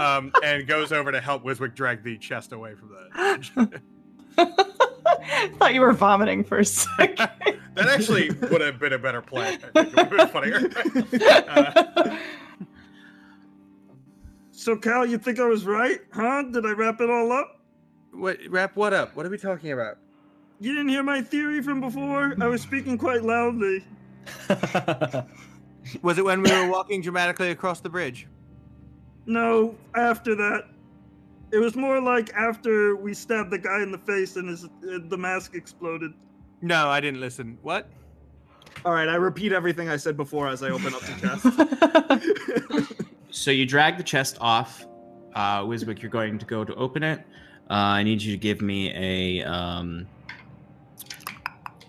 um, 0.00 0.32
and 0.42 0.66
goes 0.66 0.92
over 0.92 1.12
to 1.12 1.20
help 1.20 1.44
Wiswick 1.44 1.74
drag 1.74 2.02
the 2.02 2.16
chest 2.18 2.52
away 2.52 2.74
from 2.74 2.90
the 2.90 3.20
edge. 3.20 3.52
Thought 5.58 5.74
you 5.74 5.80
were 5.80 5.92
vomiting 5.92 6.44
for 6.44 6.58
a 6.58 6.64
second. 6.64 7.16
that 7.74 7.88
actually 7.88 8.30
would 8.30 8.60
have 8.60 8.78
been 8.78 8.92
a 8.92 8.98
better 8.98 9.20
play. 9.22 9.54
I 9.54 9.56
think. 9.56 9.76
It 9.76 9.94
would 9.94 9.98
have 9.98 10.10
been 10.10 10.28
funnier. 10.28 10.70
uh, 11.48 12.18
So, 14.52 14.76
Cal, 14.76 15.04
you 15.04 15.18
think 15.18 15.38
I 15.40 15.44
was 15.44 15.66
right? 15.66 16.00
Huh? 16.10 16.44
Did 16.50 16.64
I 16.64 16.70
wrap 16.70 17.00
it 17.02 17.10
all 17.10 17.32
up? 17.32 17.60
what 18.12 18.38
wrap? 18.48 18.76
What 18.76 18.94
up? 18.94 19.14
What 19.14 19.26
are 19.26 19.28
we 19.28 19.36
talking 19.36 19.72
about? 19.72 19.98
You 20.58 20.72
didn't 20.72 20.88
hear 20.88 21.02
my 21.02 21.20
theory 21.20 21.60
from 21.62 21.82
before? 21.82 22.34
I 22.40 22.46
was 22.46 22.62
speaking 22.62 22.96
quite 22.96 23.24
loudly. 23.24 23.84
Was 26.02 26.18
it 26.18 26.24
when 26.24 26.42
we 26.42 26.50
were 26.50 26.68
walking 26.70 27.00
dramatically 27.02 27.50
across 27.50 27.80
the 27.80 27.88
bridge? 27.90 28.26
No, 29.26 29.74
after 29.94 30.34
that. 30.34 30.64
It 31.52 31.58
was 31.58 31.76
more 31.76 32.00
like 32.00 32.32
after 32.34 32.96
we 32.96 33.14
stabbed 33.14 33.50
the 33.50 33.58
guy 33.58 33.82
in 33.82 33.92
the 33.92 33.98
face 33.98 34.36
and 34.36 34.48
his, 34.48 34.64
uh, 34.64 34.68
the 35.08 35.16
mask 35.16 35.54
exploded. 35.54 36.12
No, 36.62 36.88
I 36.88 37.00
didn't 37.00 37.20
listen. 37.20 37.58
What? 37.62 37.88
All 38.84 38.92
right, 38.92 39.08
I 39.08 39.14
repeat 39.14 39.52
everything 39.52 39.88
I 39.88 39.96
said 39.96 40.16
before 40.16 40.48
as 40.48 40.62
I 40.62 40.70
open 40.70 40.92
up 40.94 41.00
the 41.02 42.80
chest. 42.80 42.90
So 43.30 43.50
you 43.50 43.66
drag 43.66 43.96
the 43.98 44.04
chest 44.04 44.38
off. 44.40 44.86
Uh, 45.34 45.62
Wiswick, 45.62 46.00
you're 46.00 46.10
going 46.10 46.38
to 46.38 46.46
go 46.46 46.64
to 46.64 46.72
open 46.76 47.02
it. 47.02 47.18
Uh, 47.68 47.74
I 47.74 48.04
need 48.04 48.22
you 48.22 48.30
to 48.30 48.38
give 48.38 48.62
me 48.62 48.92
a 48.94 49.44
um, 49.44 50.06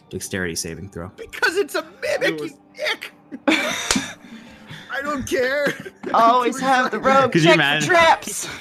dexterity 0.09 0.55
saving 0.55 0.89
throw. 0.89 1.09
Because 1.09 1.55
it's 1.57 1.75
a 1.75 1.83
mimic, 2.01 2.29
It 2.29 2.41
was- 2.41 2.51
you 2.51 2.57
dick. 2.75 3.11
I 3.47 5.01
don't 5.01 5.27
care. 5.27 5.73
Always 6.13 6.59
have 6.59 6.91
the 6.91 6.99
rogue 6.99 7.31
Could 7.31 7.41
you 7.41 7.47
check 7.49 7.55
imagine? 7.55 7.89
traps. 7.89 8.47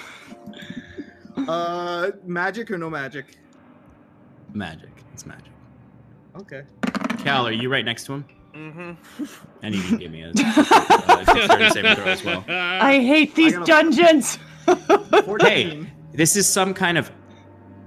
Uh, 1.37 2.13
magic 2.25 2.71
or 2.71 2.79
no 2.79 2.89
magic? 2.89 3.37
Magic. 4.53 4.89
It's 5.13 5.27
magic. 5.27 5.51
Okay. 6.37 6.63
Cal, 7.19 7.45
are 7.47 7.51
you 7.53 7.69
right 7.69 7.85
next 7.85 8.05
to 8.05 8.13
him? 8.15 8.25
Mm-hmm. 8.55 9.25
I 9.65 9.69
need 9.69 9.83
you 9.83 9.91
to 9.91 9.97
give 9.99 10.13
me 10.13 10.23
a, 10.23 10.31
a 10.31 10.33
dexterity 10.33 11.71
saving 11.71 11.97
throw 11.97 12.05
as 12.05 12.25
well. 12.25 12.45
I 12.49 13.01
hate 13.01 13.35
these 13.35 13.53
gotta- 13.55 13.67
dungeons. 13.67 14.39
14. 15.25 15.91
This 16.13 16.37
is 16.37 16.47
some 16.49 16.73
kind 16.73 16.99
of, 16.99 17.11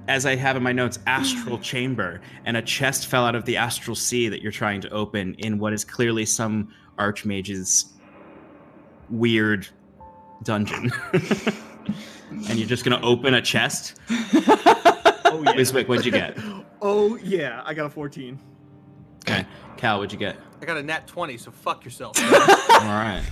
as 0.07 0.25
I 0.25 0.35
have 0.35 0.55
in 0.55 0.63
my 0.63 0.71
notes, 0.71 0.99
astral 1.05 1.55
mm-hmm. 1.55 1.63
chamber, 1.63 2.21
and 2.45 2.57
a 2.57 2.61
chest 2.61 3.07
fell 3.07 3.25
out 3.25 3.35
of 3.35 3.45
the 3.45 3.57
astral 3.57 3.95
sea 3.95 4.29
that 4.29 4.41
you're 4.41 4.51
trying 4.51 4.81
to 4.81 4.89
open 4.89 5.35
in 5.35 5.59
what 5.59 5.73
is 5.73 5.83
clearly 5.83 6.25
some 6.25 6.73
archmage's 6.97 7.93
weird 9.09 9.67
dungeon. 10.43 10.91
and 11.13 12.57
you're 12.57 12.67
just 12.67 12.83
gonna 12.83 13.01
open 13.01 13.33
a 13.33 13.41
chest. 13.41 13.99
Oh 15.29 15.43
yeah. 15.43 15.53
Wiswick, 15.55 15.87
what'd 15.89 16.05
you 16.05 16.11
get? 16.11 16.37
Oh 16.81 17.17
yeah, 17.17 17.61
I 17.65 17.73
got 17.73 17.85
a 17.85 17.89
14. 17.89 18.39
Okay, 19.27 19.45
Cal, 19.75 19.97
what'd 19.97 20.13
you 20.13 20.17
get? 20.17 20.37
I 20.61 20.65
got 20.65 20.77
a 20.77 20.83
nat 20.83 21.05
twenty, 21.05 21.37
so 21.37 21.51
fuck 21.51 21.83
yourself. 21.83 22.17
All 22.71 22.87
right. 22.87 23.23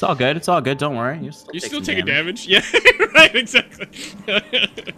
It's 0.00 0.08
all 0.08 0.14
good. 0.14 0.34
It's 0.38 0.48
all 0.48 0.62
good. 0.62 0.78
Don't 0.78 0.96
worry. 0.96 1.18
You 1.18 1.30
still 1.30 1.50
You're 1.52 1.60
take 1.60 1.68
still 1.68 1.82
taking 1.82 2.06
damage. 2.06 2.46
damage. 2.46 2.74
Yeah, 2.74 3.06
right, 3.14 3.34
exactly. 3.36 3.86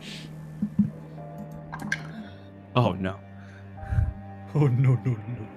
Oh 2.76 2.92
no. 2.92 3.18
Oh 4.54 4.66
no 4.68 4.94
no 5.04 5.10
no! 5.10 5.48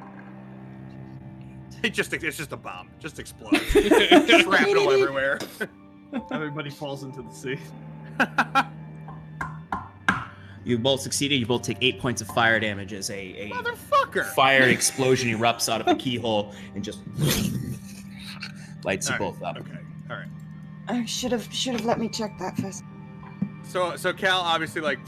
It 1.84 1.92
just 1.94 2.12
it's 2.12 2.38
just 2.38 2.52
a 2.54 2.58
bomb. 2.58 2.90
Just 3.00 3.20
explodes. 3.20 3.62
Shrapnel 3.68 4.92
everywhere. 4.92 5.38
Everybody 6.32 6.72
falls 6.72 7.04
into 7.04 7.22
the 7.22 7.32
sea. 7.32 7.60
You 10.64 10.80
both 10.80 11.02
succeeded. 11.02 11.40
You 11.40 11.46
both 11.46 11.62
take 11.62 11.78
eight 11.82 12.00
points 12.00 12.22
of 12.22 12.28
fire 12.30 12.60
damage 12.60 12.92
as 12.94 13.12
a, 13.12 13.14
a 13.20 13.50
Motherfucker. 13.52 14.26
fire 14.34 14.64
explosion 14.64 15.30
erupts 15.30 15.72
out 15.72 15.82
of 15.82 15.86
the 15.88 15.96
keyhole 15.96 16.54
and 16.74 16.84
just 16.84 17.00
lights 18.86 19.10
you 19.10 19.16
All 19.16 19.20
right, 19.20 19.40
both 19.40 19.44
up. 19.44 19.58
Okay. 19.58 19.78
All 20.10 20.18
right. 20.18 20.28
I 20.88 21.06
should 21.06 21.32
have 21.32 21.52
should 21.54 21.74
have 21.74 21.86
let 21.86 22.00
me 22.00 22.08
check 22.08 22.38
that 22.40 22.56
first. 22.58 22.84
So 23.64 23.96
so 23.96 24.14
Cal 24.14 24.40
obviously 24.40 24.82
like 24.82 25.00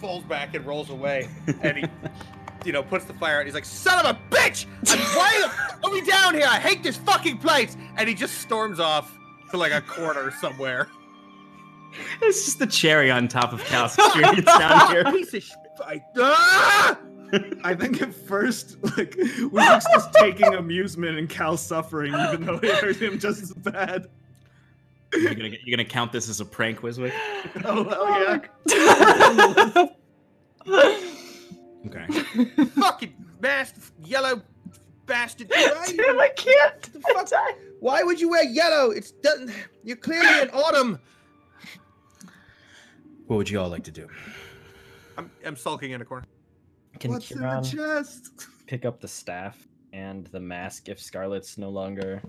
falls 0.00 0.24
back 0.24 0.54
and 0.54 0.64
rolls 0.64 0.90
away, 0.90 1.28
and 1.62 1.78
he, 1.78 1.84
you 2.64 2.72
know, 2.72 2.82
puts 2.82 3.04
the 3.04 3.14
fire 3.14 3.40
out. 3.40 3.44
He's 3.44 3.54
like, 3.54 3.64
"Son 3.64 4.04
of 4.04 4.16
a 4.16 4.34
bitch! 4.34 4.66
I'm 4.88 4.98
why 4.98 5.40
the 5.42 5.76
put 5.82 5.92
me 5.92 6.00
down 6.00 6.34
here? 6.34 6.46
I 6.48 6.58
hate 6.58 6.82
this 6.82 6.96
fucking 6.96 7.38
place!" 7.38 7.76
And 7.96 8.08
he 8.08 8.14
just 8.14 8.38
storms 8.38 8.80
off 8.80 9.16
to 9.50 9.56
like 9.56 9.72
a 9.72 9.80
corner 9.82 10.30
somewhere. 10.30 10.88
It's 12.20 12.44
just 12.44 12.58
the 12.58 12.66
cherry 12.66 13.10
on 13.10 13.28
top 13.28 13.52
of 13.52 13.64
Cal's 13.64 13.96
experience 13.98 14.44
down 14.44 14.90
here. 14.90 15.04
Piece 15.12 15.34
of 15.34 15.42
sh- 15.42 15.52
I, 15.84 16.02
ah! 16.18 16.98
I 17.64 17.74
think 17.74 18.00
at 18.02 18.14
first, 18.14 18.76
like, 18.96 19.16
Wizard's 19.16 19.86
just 19.92 20.12
taking 20.14 20.54
amusement 20.54 21.18
in 21.18 21.26
Cal's 21.26 21.60
suffering, 21.60 22.14
even 22.14 22.44
though 22.46 22.60
it 22.62 22.74
hurt 22.76 22.96
him 22.96 23.18
just 23.18 23.42
as 23.42 23.52
bad. 23.52 24.08
You're 25.12 25.34
gonna, 25.34 25.56
you're 25.64 25.76
gonna 25.76 25.88
count 25.88 26.12
this 26.12 26.28
as 26.28 26.40
a 26.40 26.44
prank, 26.44 26.80
Wiswick? 26.80 27.12
Oh, 27.64 27.84
hell 27.84 28.40
yeah. 29.76 29.86
Okay. 31.86 32.64
fucking 32.66 33.14
masked 33.40 33.92
yellow 34.04 34.42
bastard! 35.06 35.48
Why, 35.54 35.92
Damn, 35.96 36.20
I 36.20 36.28
can't. 36.36 36.82
the 36.92 37.00
fuck? 37.00 37.30
Why 37.80 38.02
would 38.02 38.20
you 38.20 38.28
wear 38.28 38.44
yellow? 38.44 38.90
It's 38.90 39.12
doesn't. 39.12 39.50
You're 39.84 39.96
clearly 39.96 40.42
in 40.42 40.50
autumn. 40.50 40.98
What 43.26 43.36
would 43.36 43.48
you 43.48 43.60
all 43.60 43.68
like 43.68 43.84
to 43.84 43.90
do? 43.92 44.08
I'm, 45.16 45.30
I'm 45.44 45.56
sulking 45.56 45.92
in 45.92 46.00
a 46.00 46.04
corner. 46.04 46.26
Can 47.00 47.12
What's 47.12 47.30
in 47.30 47.38
the 47.40 47.44
Kieran 47.44 47.64
chest? 47.64 48.46
pick 48.66 48.84
up 48.84 49.00
the 49.00 49.08
staff 49.08 49.56
and 49.92 50.26
the 50.28 50.40
mask 50.40 50.88
if 50.88 51.00
Scarlet's 51.00 51.56
no 51.58 51.70
longer 51.70 52.22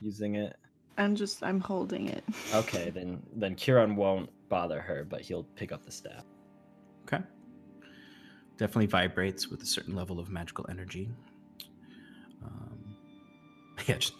using 0.00 0.34
it? 0.34 0.56
I'm 0.98 1.14
just 1.14 1.42
I'm 1.42 1.60
holding 1.60 2.08
it. 2.08 2.24
Okay, 2.54 2.90
then 2.94 3.22
then 3.34 3.54
Kieran 3.54 3.96
won't 3.96 4.30
bother 4.48 4.80
her, 4.80 5.04
but 5.08 5.20
he'll 5.20 5.44
pick 5.54 5.72
up 5.72 5.84
the 5.84 5.92
staff. 5.92 6.24
Okay. 7.04 7.22
Definitely 8.56 8.86
vibrates 8.86 9.48
with 9.48 9.62
a 9.62 9.66
certain 9.66 9.94
level 9.94 10.18
of 10.18 10.30
magical 10.30 10.66
energy. 10.70 11.10
Um, 12.42 12.96
yeah, 13.86 13.98
just, 13.98 14.14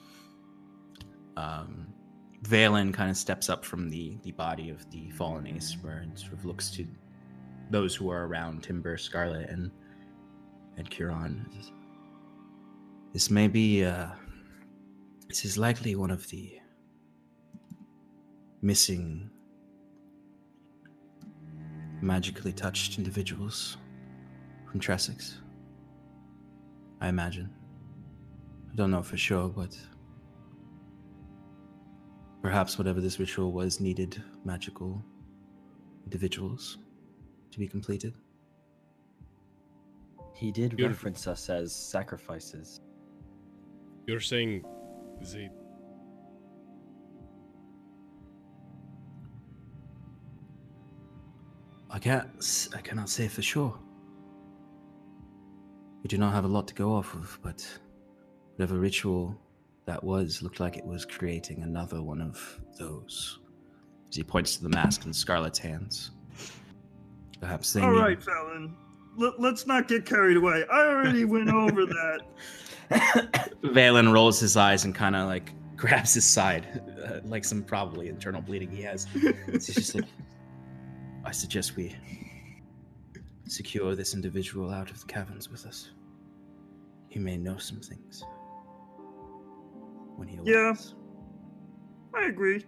um, 1.36 1.86
Valen 2.42 2.92
kind 2.92 3.10
of 3.10 3.16
steps 3.16 3.48
up 3.48 3.64
from 3.64 3.88
the, 3.88 4.18
the 4.22 4.32
body 4.32 4.68
of 4.68 4.88
the 4.90 5.10
fallen 5.10 5.46
ace, 5.46 5.76
where 5.80 6.02
it 6.02 6.18
sort 6.18 6.34
of 6.34 6.44
looks 6.44 6.70
to 6.72 6.86
those 7.70 7.94
who 7.94 8.10
are 8.10 8.26
around 8.26 8.62
Timber, 8.62 8.96
Scarlet, 8.98 9.48
and 9.48 9.70
and 10.76 10.88
Curon. 10.90 11.48
This 13.12 13.30
may 13.30 13.48
be. 13.48 13.84
Uh, 13.84 14.08
this 15.28 15.44
is 15.44 15.58
likely 15.58 15.96
one 15.96 16.10
of 16.10 16.28
the 16.28 16.58
missing 18.62 19.30
magically 22.00 22.52
touched 22.52 22.98
individuals 22.98 23.76
from 24.70 24.80
Tressex. 24.80 25.34
I 27.00 27.08
imagine. 27.08 27.50
I 28.72 28.76
don't 28.76 28.90
know 28.90 29.02
for 29.02 29.16
sure, 29.16 29.48
but 29.48 29.76
perhaps 32.42 32.78
whatever 32.78 33.00
this 33.00 33.18
ritual 33.18 33.52
was 33.52 33.80
needed 33.80 34.22
magical 34.44 35.02
individuals 36.04 36.78
to 37.50 37.58
be 37.58 37.66
completed. 37.66 38.14
He 40.36 40.52
did 40.52 40.76
Beautiful. 40.76 40.88
reference 40.90 41.26
us 41.26 41.48
as 41.48 41.74
sacrifices. 41.74 42.80
You're 44.06 44.20
saying 44.20 44.64
they 45.32 45.48
I 51.90 51.98
can't. 51.98 52.28
s- 52.38 52.68
I 52.74 52.80
cannot 52.80 53.08
say 53.08 53.28
for 53.28 53.42
sure. 53.42 53.78
We 56.02 56.08
do 56.08 56.18
not 56.18 56.32
have 56.34 56.44
a 56.44 56.48
lot 56.48 56.68
to 56.68 56.74
go 56.74 56.94
off 56.94 57.14
of, 57.14 57.38
but 57.42 57.66
whatever 58.56 58.78
ritual 58.78 59.36
that 59.86 60.02
was 60.02 60.42
looked 60.42 60.60
like 60.60 60.76
it 60.76 60.84
was 60.84 61.04
creating 61.04 61.62
another 61.62 62.02
one 62.02 62.20
of 62.20 62.60
those. 62.78 63.38
As 64.08 64.16
he 64.16 64.22
points 64.22 64.56
to 64.56 64.62
the 64.62 64.68
mask 64.68 65.04
in 65.06 65.12
Scarlet's 65.12 65.58
hands. 65.58 66.10
Perhaps 67.40 67.72
they 67.72 67.82
All 67.82 68.08
need- 68.08 68.22
Fallon. 68.22 68.76
Let, 69.16 69.40
let's 69.40 69.66
not 69.66 69.88
get 69.88 70.04
carried 70.04 70.36
away. 70.36 70.64
I 70.70 70.86
already 70.86 71.24
went 71.24 71.48
over 71.48 71.86
that. 71.86 72.20
Valen 73.62 74.12
rolls 74.12 74.38
his 74.38 74.56
eyes 74.56 74.84
and 74.84 74.94
kind 74.94 75.16
of 75.16 75.26
like 75.26 75.52
grabs 75.76 76.14
his 76.14 76.24
side, 76.24 76.82
uh, 77.04 77.20
like 77.24 77.44
some 77.44 77.62
probably 77.62 78.08
internal 78.08 78.40
bleeding 78.40 78.70
he 78.70 78.82
has. 78.82 79.06
He's 79.50 79.66
just 79.66 79.94
like, 79.94 80.04
I 81.24 81.30
suggest 81.32 81.76
we 81.76 81.94
secure 83.46 83.94
this 83.94 84.14
individual 84.14 84.70
out 84.70 84.90
of 84.90 85.00
the 85.00 85.06
caverns 85.06 85.50
with 85.50 85.66
us. 85.66 85.90
He 87.08 87.18
may 87.18 87.36
know 87.36 87.56
some 87.56 87.80
things 87.80 88.24
when 90.16 90.28
he 90.28 90.38
Yeah. 90.44 90.74
I 92.14 92.26
agree. 92.26 92.64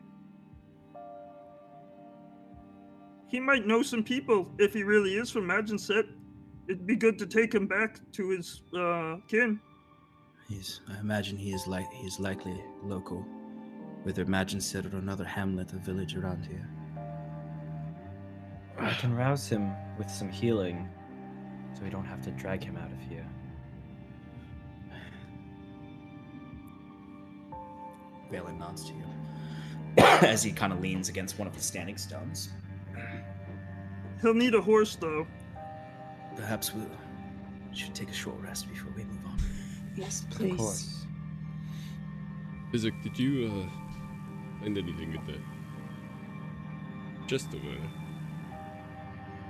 He 3.28 3.40
might 3.40 3.66
know 3.66 3.82
some 3.82 4.02
people 4.02 4.50
if 4.58 4.72
he 4.72 4.82
really 4.82 5.16
is 5.16 5.30
from 5.30 5.46
Magicet. 5.46 6.06
It'd 6.68 6.86
be 6.86 6.96
good 6.96 7.18
to 7.18 7.26
take 7.26 7.54
him 7.54 7.66
back 7.66 7.98
to 8.12 8.28
his 8.28 8.62
uh, 8.76 9.16
kin. 9.26 9.58
He's. 10.48 10.80
I 10.88 10.98
imagine 11.00 11.36
he 11.36 11.52
is 11.52 11.66
like 11.66 11.90
he 11.92 12.06
is 12.06 12.20
likely 12.20 12.62
local, 12.82 13.24
whether 14.02 14.26
Magicet 14.26 14.92
or 14.92 14.98
another 14.98 15.24
hamlet 15.24 15.72
or 15.72 15.78
village 15.78 16.14
around 16.14 16.44
here. 16.44 16.68
I 18.78 18.92
can 18.94 19.14
rouse 19.14 19.48
him 19.48 19.72
with 19.96 20.10
some 20.10 20.30
healing, 20.30 20.88
so 21.74 21.82
we 21.82 21.90
don't 21.90 22.04
have 22.04 22.20
to 22.22 22.30
drag 22.32 22.62
him 22.62 22.76
out 22.76 22.92
of 22.92 23.00
here. 23.08 23.26
Valen 28.30 28.58
nods 28.58 28.84
to 28.84 28.92
you 28.92 29.04
as 30.04 30.42
he 30.42 30.52
kind 30.52 30.72
of 30.72 30.80
leans 30.80 31.08
against 31.08 31.38
one 31.38 31.48
of 31.48 31.54
the 31.54 31.62
standing 31.62 31.96
stones. 31.96 32.50
He'll 34.20 34.34
need 34.34 34.54
a 34.54 34.60
horse, 34.60 34.96
though. 34.96 35.26
Perhaps 36.38 36.72
we 36.74 36.82
should 37.74 37.94
take 37.94 38.08
a 38.08 38.14
short 38.14 38.36
rest 38.40 38.68
before 38.70 38.90
we 38.96 39.02
move 39.04 39.26
on. 39.26 39.36
Yes, 39.96 40.22
Of 40.22 40.30
please. 40.30 40.56
course. 40.56 41.04
Isaac, 42.74 42.94
did 43.02 43.18
you 43.18 43.46
uh, 43.66 44.60
find 44.62 44.78
anything 44.78 45.10
with 45.12 45.26
the 45.26 45.38
chest 47.26 47.48
over 47.54 47.66
there? 47.66 47.90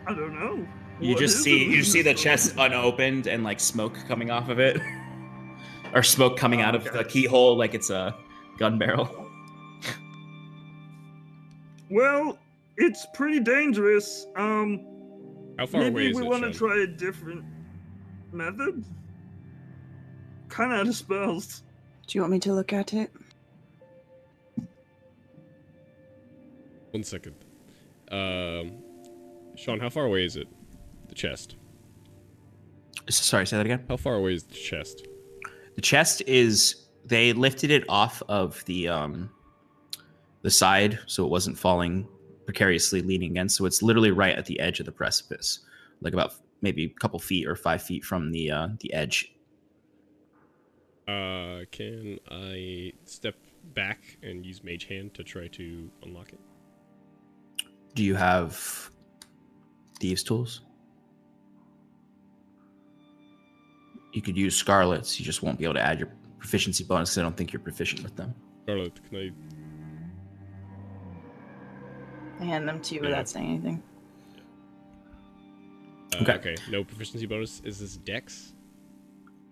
I 0.06 0.14
don't 0.14 0.34
know. 0.40 0.66
You 1.00 1.10
What 1.14 1.20
just 1.20 1.42
see 1.42 1.62
it? 1.66 1.68
you 1.68 1.84
see 1.84 2.00
the 2.02 2.14
chest 2.14 2.54
unopened 2.56 3.26
and 3.26 3.44
like 3.44 3.60
smoke 3.60 3.96
coming 4.08 4.30
off 4.30 4.48
of 4.48 4.58
it, 4.58 4.80
or 5.94 6.02
smoke 6.02 6.36
coming 6.38 6.62
out 6.62 6.74
of 6.74 6.84
the 6.84 7.04
keyhole 7.04 7.56
like 7.56 7.74
it's 7.74 7.90
a 7.90 8.16
gun 8.58 8.78
barrel. 8.78 9.26
Well, 11.90 12.38
it's 12.76 13.06
pretty 13.14 13.40
dangerous. 13.40 14.26
Um, 14.36 14.84
How 15.58 15.66
far 15.66 15.80
away 15.80 15.90
maybe 15.90 16.10
is 16.10 16.16
we 16.16 16.22
want 16.22 16.44
to 16.44 16.52
try 16.52 16.82
a 16.82 16.86
different 16.86 17.44
method. 18.32 18.84
Kind 20.48 20.72
of 20.72 20.80
out 20.80 20.88
of 20.88 20.94
spells. 20.94 21.62
Do 22.06 22.16
you 22.16 22.22
want 22.22 22.32
me 22.32 22.38
to 22.40 22.54
look 22.54 22.72
at 22.72 22.94
it? 22.94 23.10
One 26.92 27.02
second. 27.02 27.34
Um, 28.10 28.72
Sean, 29.56 29.80
how 29.80 29.90
far 29.90 30.04
away 30.04 30.24
is 30.24 30.36
it? 30.36 30.48
The 31.08 31.14
chest. 31.14 31.56
Sorry, 33.10 33.46
say 33.46 33.56
that 33.56 33.66
again. 33.66 33.84
How 33.88 33.96
far 33.96 34.14
away 34.14 34.34
is 34.34 34.44
the 34.44 34.54
chest? 34.54 35.06
The 35.74 35.82
chest 35.82 36.22
is 36.26 36.86
they 37.04 37.32
lifted 37.32 37.70
it 37.70 37.84
off 37.88 38.22
of 38.28 38.64
the 38.66 38.88
um 38.88 39.30
the 40.42 40.50
side 40.50 40.98
so 41.06 41.24
it 41.24 41.30
wasn't 41.30 41.58
falling 41.58 42.06
precariously 42.48 43.02
leaning 43.02 43.32
against. 43.32 43.56
So 43.56 43.66
it's 43.66 43.82
literally 43.82 44.10
right 44.10 44.34
at 44.34 44.46
the 44.46 44.58
edge 44.58 44.80
of 44.80 44.86
the 44.86 44.92
precipice, 44.92 45.58
like 46.00 46.14
about 46.14 46.32
maybe 46.62 46.84
a 46.84 46.88
couple 46.88 47.18
feet 47.18 47.46
or 47.46 47.54
five 47.54 47.82
feet 47.82 48.06
from 48.06 48.32
the 48.32 48.50
uh, 48.50 48.68
the 48.80 48.90
edge. 48.94 49.34
Uh, 51.06 51.64
can 51.70 52.18
I 52.30 52.92
step 53.04 53.34
back 53.74 54.16
and 54.22 54.44
use 54.44 54.62
Mage 54.64 54.84
Hand 54.84 55.14
to 55.14 55.22
try 55.22 55.48
to 55.48 55.90
unlock 56.02 56.32
it. 56.32 56.40
Do 57.94 58.02
you 58.02 58.14
have 58.14 58.90
thieves' 60.00 60.22
tools? 60.22 60.62
You 64.12 64.22
could 64.22 64.36
use 64.36 64.56
Scarlet's. 64.56 65.18
You 65.18 65.26
just 65.26 65.42
won't 65.42 65.58
be 65.58 65.64
able 65.64 65.74
to 65.74 65.82
add 65.82 65.98
your 65.98 66.08
proficiency 66.38 66.84
bonus. 66.84 67.16
I 67.18 67.22
don't 67.22 67.36
think 67.36 67.52
you're 67.52 67.60
proficient 67.60 68.02
with 68.02 68.16
them. 68.16 68.34
Scarlet, 68.64 68.98
can 69.08 69.18
I? 69.18 69.30
I 72.40 72.44
hand 72.44 72.68
them 72.68 72.80
to 72.80 72.94
you 72.94 73.00
Yeah. 73.02 73.08
without 73.08 73.28
saying 73.28 73.46
anything. 73.48 73.82
Uh, 76.14 76.22
Okay. 76.22 76.32
okay. 76.34 76.54
No 76.70 76.84
proficiency 76.84 77.26
bonus. 77.26 77.60
Is 77.64 77.78
this 77.80 77.96
Dex? 77.96 78.54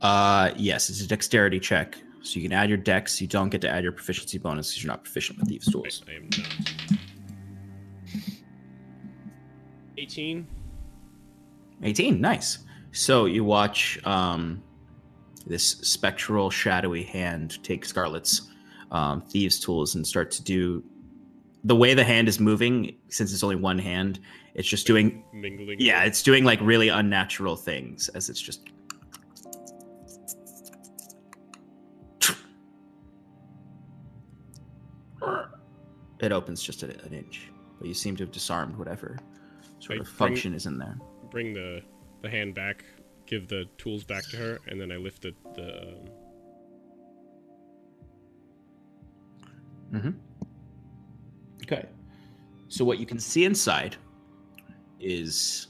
Uh, 0.01 0.51
yes, 0.57 0.89
it's 0.91 1.01
a 1.03 1.07
dexterity 1.07 1.59
check. 1.61 1.99
So 2.23 2.41
you 2.41 2.43
can 2.49 2.53
add 2.53 2.69
your 2.69 2.79
dex. 2.79 3.21
You 3.21 3.27
don't 3.29 3.51
get 3.51 3.61
to 3.61 3.69
add 3.69 3.83
your 3.85 3.93
proficiency 3.93 4.39
bonus 4.39 4.71
because 4.71 4.83
you're 4.85 4.93
not 4.93 5.05
proficient 5.05 5.39
with 5.39 5.49
thieves' 5.49 5.69
I, 5.69 5.73
tools. 5.73 6.03
I 6.09 6.13
am 6.13 6.29
not. 6.31 6.99
18. 9.99 10.47
18 11.83 12.21
nice 12.21 12.59
so 12.93 13.25
you 13.27 13.45
watch 13.45 13.99
um, 14.07 14.63
this 15.47 15.65
spectral 15.65 16.51
shadowy 16.51 17.03
hand 17.03 17.63
take 17.63 17.85
scarlet's 17.85 18.51
um, 18.91 19.21
thieves 19.23 19.59
tools 19.61 19.95
and 19.95 20.07
start 20.07 20.31
to 20.31 20.43
do 20.43 20.83
the 21.67 21.75
way 21.75 21.95
the 21.95 22.05
hand 22.05 22.29
is 22.29 22.39
moving 22.39 22.95
since 23.09 23.33
it's 23.33 23.43
only 23.43 23.57
one 23.57 23.79
hand 23.79 24.21
it's 24.55 24.69
just 24.69 24.87
doing 24.87 25.25
Mingling. 25.35 25.77
yeah 25.81 26.05
it's 26.05 26.23
doing 26.23 26.45
like 26.45 26.61
really 26.63 26.89
unnatural 26.89 27.57
things 27.57 28.09
as 28.11 28.29
it's 28.31 28.41
just 28.41 28.61
it 36.21 36.33
opens 36.33 36.63
just 36.63 36.83
a, 36.83 36.87
an 37.05 37.13
inch 37.13 37.51
but 37.79 37.89
you 37.89 37.95
seem 37.95 38.17
to 38.17 38.25
have 38.25 38.33
disarmed 38.33 38.77
whatever 38.77 39.19
sort 39.81 39.99
of 39.99 40.07
bring- 40.07 40.15
function 40.17 40.55
is 40.55 40.67
in 40.67 40.79
there 40.79 40.97
Bring 41.31 41.53
the 41.53 41.83
the 42.23 42.31
hand 42.31 42.55
back. 42.55 42.85
Give 43.27 43.47
the 43.49 43.65
tools 43.77 44.05
back 44.05 44.25
to 44.31 44.37
her, 44.37 44.59
and 44.69 44.81
then 44.81 44.91
I 44.93 44.97
lift 44.97 45.23
the 45.23 45.35
the. 45.55 45.83
Um, 45.83 45.99
Mm-hmm. 49.93 50.11
Okay. 51.67 51.87
So 52.69 52.85
what 52.85 52.99
you 52.99 53.07
can 53.07 53.19
see 53.19 53.45
inside 53.45 53.97
is 55.01 55.67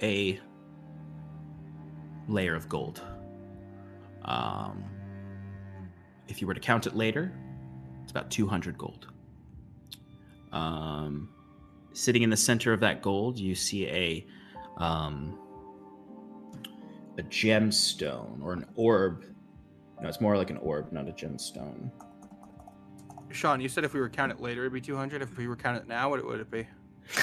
a 0.00 0.38
layer 2.28 2.54
of 2.54 2.68
gold. 2.68 3.02
Um, 4.24 4.84
if 6.28 6.40
you 6.40 6.46
were 6.46 6.54
to 6.54 6.60
count 6.60 6.86
it 6.86 6.94
later, 6.94 7.32
it's 8.02 8.12
about 8.12 8.30
200 8.30 8.78
gold. 8.78 9.08
Um, 10.52 11.28
sitting 11.92 12.22
in 12.22 12.30
the 12.30 12.36
center 12.36 12.72
of 12.72 12.80
that 12.80 13.02
gold, 13.02 13.38
you 13.38 13.56
see 13.56 13.86
a 13.88 14.26
um, 14.76 15.36
a 17.18 17.22
gemstone 17.22 18.40
or 18.42 18.52
an 18.52 18.64
orb. 18.76 19.24
No, 20.00 20.08
it's 20.08 20.20
more 20.20 20.36
like 20.36 20.50
an 20.50 20.58
orb, 20.58 20.92
not 20.92 21.08
a 21.08 21.12
gemstone. 21.12 21.90
Sean, 23.30 23.60
you 23.60 23.68
said 23.68 23.84
if 23.84 23.94
we 23.94 24.00
were 24.00 24.08
count 24.08 24.32
it 24.32 24.40
later, 24.40 24.62
it'd 24.62 24.72
be 24.72 24.80
200. 24.80 25.22
If 25.22 25.36
we 25.36 25.46
were 25.46 25.56
count 25.56 25.76
it 25.76 25.86
now, 25.86 26.10
what 26.10 26.24
would 26.24 26.40
it 26.40 26.50
be? 26.50 26.66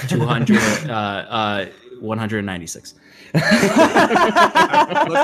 200, 0.08 0.58
uh, 0.88 0.92
uh, 0.92 1.66
196. 2.00 2.94
Let's 3.34 3.44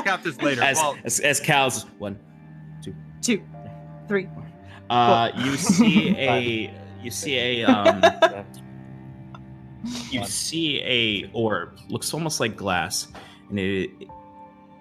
count 0.06 0.22
this 0.22 0.40
later. 0.40 0.62
As, 0.62 0.76
Well, 0.76 0.96
as, 1.04 1.20
as 1.20 1.40
cows, 1.40 1.84
one. 1.98 2.18
Two, 3.20 3.42
three. 4.08 4.28
Uh, 4.90 5.30
you 5.36 5.56
see 5.56 6.10
a, 6.18 6.74
you 7.00 7.10
see 7.10 7.38
a, 7.38 7.64
um, 7.64 8.02
you 10.10 10.24
see 10.24 10.82
a 10.82 11.30
orb. 11.32 11.78
Looks 11.88 12.12
almost 12.12 12.40
like 12.40 12.56
glass, 12.56 13.08
and 13.48 13.58
it, 13.58 13.90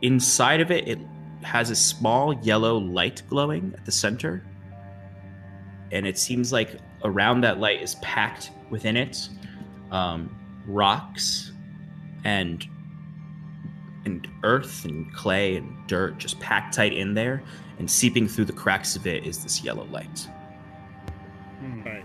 inside 0.02 0.60
of 0.60 0.72
it, 0.72 0.88
it 0.88 1.00
has 1.44 1.70
a 1.70 1.76
small 1.76 2.34
yellow 2.42 2.78
light 2.78 3.22
glowing 3.30 3.74
at 3.78 3.86
the 3.86 3.92
center, 3.92 4.44
and 5.92 6.08
it 6.08 6.18
seems 6.18 6.52
like 6.52 6.78
around 7.04 7.42
that 7.42 7.60
light 7.60 7.82
is 7.82 7.96
packed 7.96 8.52
within 8.70 8.96
it 8.96 9.30
um, 9.92 10.34
rocks 10.66 11.52
and 12.24 12.66
and 14.06 14.28
earth 14.44 14.84
and 14.86 15.14
clay 15.14 15.58
and 15.58 15.76
dirt 15.88 16.18
just 16.18 16.40
packed 16.40 16.74
tight 16.74 16.94
in 16.94 17.14
there, 17.14 17.44
and 17.78 17.90
seeping 17.90 18.28
through 18.28 18.46
the 18.46 18.54
cracks 18.54 18.96
of 18.96 19.06
it 19.06 19.26
is 19.26 19.44
this 19.44 19.64
yellow 19.64 19.86
light. 19.86 20.28
hmm. 21.60 21.82
Alright. 21.86 22.04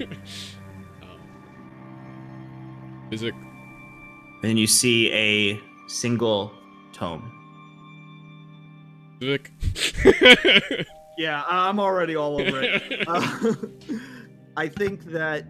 no 0.00 0.16
Um, 1.02 1.18
Is 3.10 3.22
it 3.22 3.34
And 3.34 4.42
then 4.42 4.56
you 4.56 4.66
see 4.66 5.12
a 5.12 5.60
single 5.88 6.52
tome. 6.92 7.30
Vic? 9.20 9.50
Yeah, 11.18 11.42
I'm 11.46 11.78
already 11.78 12.16
all 12.16 12.40
over 12.40 12.62
it. 12.62 13.04
Uh, 13.08 13.54
I 14.56 14.68
think 14.68 15.04
that 15.06 15.44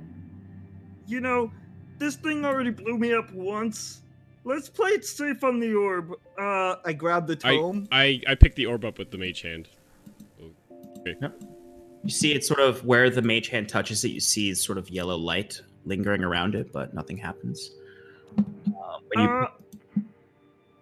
You 1.06 1.20
know, 1.20 1.50
this 1.98 2.16
thing 2.16 2.44
already 2.44 2.70
blew 2.70 2.96
me 2.98 3.12
up 3.14 3.32
once. 3.32 4.02
Let's 4.44 4.68
play 4.68 4.90
it 4.90 5.04
safe 5.04 5.44
on 5.44 5.60
the 5.60 5.74
orb. 5.74 6.12
Uh, 6.38 6.76
I 6.84 6.92
grabbed 6.92 7.28
the 7.28 7.38
I, 7.44 7.56
tome. 7.56 7.86
I 7.92 8.20
I 8.26 8.34
picked 8.34 8.56
the 8.56 8.66
orb 8.66 8.84
up 8.84 8.98
with 8.98 9.10
the 9.10 9.18
mage 9.18 9.42
hand. 9.42 9.68
Okay. 11.00 11.14
You 12.04 12.10
see 12.10 12.32
it's 12.32 12.48
sort 12.48 12.60
of 12.60 12.84
where 12.84 13.10
the 13.10 13.22
mage 13.22 13.48
hand 13.48 13.68
touches 13.68 14.04
it, 14.04 14.08
you 14.08 14.20
see 14.20 14.48
is 14.50 14.60
sort 14.60 14.78
of 14.78 14.90
yellow 14.90 15.16
light 15.16 15.60
lingering 15.84 16.24
around 16.24 16.54
it, 16.56 16.72
but 16.72 16.92
nothing 16.94 17.16
happens. 17.16 17.70
Um, 18.38 18.44
when 19.14 19.24
you, 19.24 19.30
uh, 19.30 19.46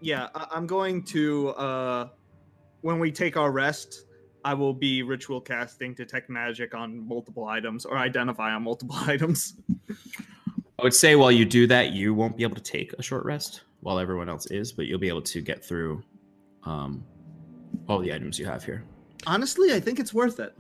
yeah, 0.01 0.29
I- 0.35 0.47
I'm 0.53 0.67
going 0.67 1.03
to. 1.05 1.49
uh 1.51 2.09
When 2.83 2.99
we 2.99 3.13
take 3.13 3.37
our 3.37 3.51
rest, 3.53 4.07
I 4.45 4.55
will 4.55 4.75
be 4.75 5.03
ritual 5.03 5.41
casting 5.41 5.95
detect 5.95 6.31
magic 6.31 6.75
on 6.75 7.07
multiple 7.07 7.47
items 7.47 7.85
or 7.85 7.99
identify 7.99 8.53
on 8.53 8.63
multiple 8.63 8.97
items. 9.07 9.55
I 10.79 10.83
would 10.83 10.95
say 10.95 11.15
while 11.17 11.33
you 11.33 11.45
do 11.45 11.67
that, 11.67 11.93
you 11.93 12.15
won't 12.15 12.37
be 12.37 12.43
able 12.43 12.57
to 12.57 12.63
take 12.63 12.95
a 12.95 13.03
short 13.03 13.25
rest 13.25 13.63
while 13.81 13.99
everyone 13.99 14.29
else 14.29 14.47
is, 14.47 14.73
but 14.73 14.87
you'll 14.87 14.99
be 14.99 15.09
able 15.09 15.23
to 15.23 15.41
get 15.41 15.65
through 15.65 16.03
um, 16.65 17.05
all 17.89 17.99
the 17.99 18.13
items 18.13 18.39
you 18.39 18.47
have 18.47 18.65
here. 18.65 18.85
Honestly, 19.27 19.75
I 19.75 19.81
think 19.81 20.01
it's 20.01 20.15
worth 20.15 20.41
it. 20.41 20.57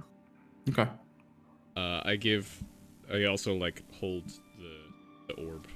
Okay. 0.69 0.89
Uh, 1.77 2.01
I 2.05 2.17
give. 2.17 2.63
I 3.13 3.25
also 3.25 3.55
like 3.55 3.83
hold 3.93 4.29
the 4.59 5.35
the 5.35 5.43
orb 5.47 5.67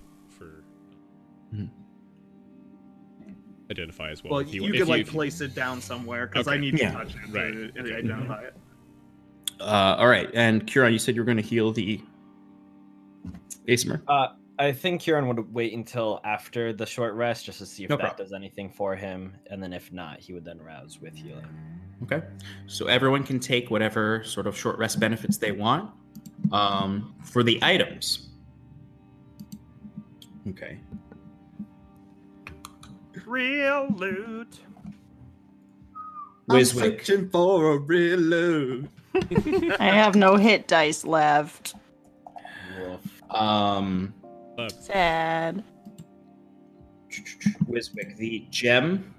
identify 3.79 4.11
as 4.11 4.23
well. 4.23 4.33
Well, 4.33 4.41
if 4.41 4.55
you, 4.55 4.65
if 4.65 4.73
could 4.79 4.89
like 4.89 5.03
if- 5.03 5.11
place 5.11 5.41
it 5.41 5.55
down 5.55 5.81
somewhere 5.81 6.27
because 6.27 6.47
I 6.49 6.53
Okay. 6.53 6.61
need 6.61 6.77
to 6.77 6.83
Yeah. 6.83 6.93
touch 6.93 7.15
it 7.15 7.33
Right. 7.33 7.53
to 7.75 7.81
Okay. 7.81 7.95
identify 7.97 8.43
it. 8.45 8.57
Uh, 9.61 9.97
all 9.99 10.09
right. 10.09 10.29
And 10.35 10.67
Kieran, 10.67 10.93
you 10.93 10.99
said 10.99 11.15
you 11.15 11.21
were 11.21 11.25
going 11.27 11.37
to 11.37 11.43
heal 11.43 11.73
the 11.73 12.01
Aasimar. 13.69 14.03
Uh, 14.09 14.29
I 14.59 14.73
think 14.73 15.01
Kieran 15.01 15.27
would 15.29 15.53
wait 15.53 15.73
until 15.73 16.21
after 16.25 16.73
the 16.73 16.87
short 16.87 17.15
rest 17.15 17.47
just 17.47 17.59
to 17.59 17.67
see 17.67 17.85
if 17.85 17.91
No 17.91 17.97
that 17.97 18.03
problem. 18.03 18.25
does 18.27 18.33
anything 18.33 18.71
for 18.71 18.95
him, 18.95 19.35
and 19.51 19.61
then 19.63 19.73
if 19.73 19.93
not, 19.93 20.21
he 20.21 20.33
would 20.33 20.45
then 20.45 20.59
rouse 20.61 21.01
with 21.01 21.17
healing. 21.17 21.47
Okay. 22.05 22.23
So 22.67 22.87
everyone 22.87 23.25
can 23.25 23.41
take 23.41 23.71
whatever 23.71 24.23
sort 24.25 24.47
of 24.47 24.57
short 24.57 24.79
rest 24.79 25.01
benefits 25.01 25.39
they 25.39 25.53
want. 25.53 25.91
Um, 26.53 27.15
for 27.23 27.43
the 27.43 27.59
items. 27.63 28.29
Okay. 30.49 30.79
Real 33.27 33.89
loot. 33.97 34.59
I'm 36.51 36.57
Wiswick. 36.59 37.07
searching 37.07 37.31
for 37.31 37.73
a 37.73 37.79
real 37.79 38.19
loot. 38.19 38.89
I 39.81 39.87
have 39.87 40.15
no 40.15 40.37
hit 40.37 40.69
dice 40.69 41.05
left. 41.05 41.75
Um, 43.31 44.13
Sad. 44.81 45.65
Wiswick, 47.69 48.17
the 48.17 48.47
gem 48.51 49.15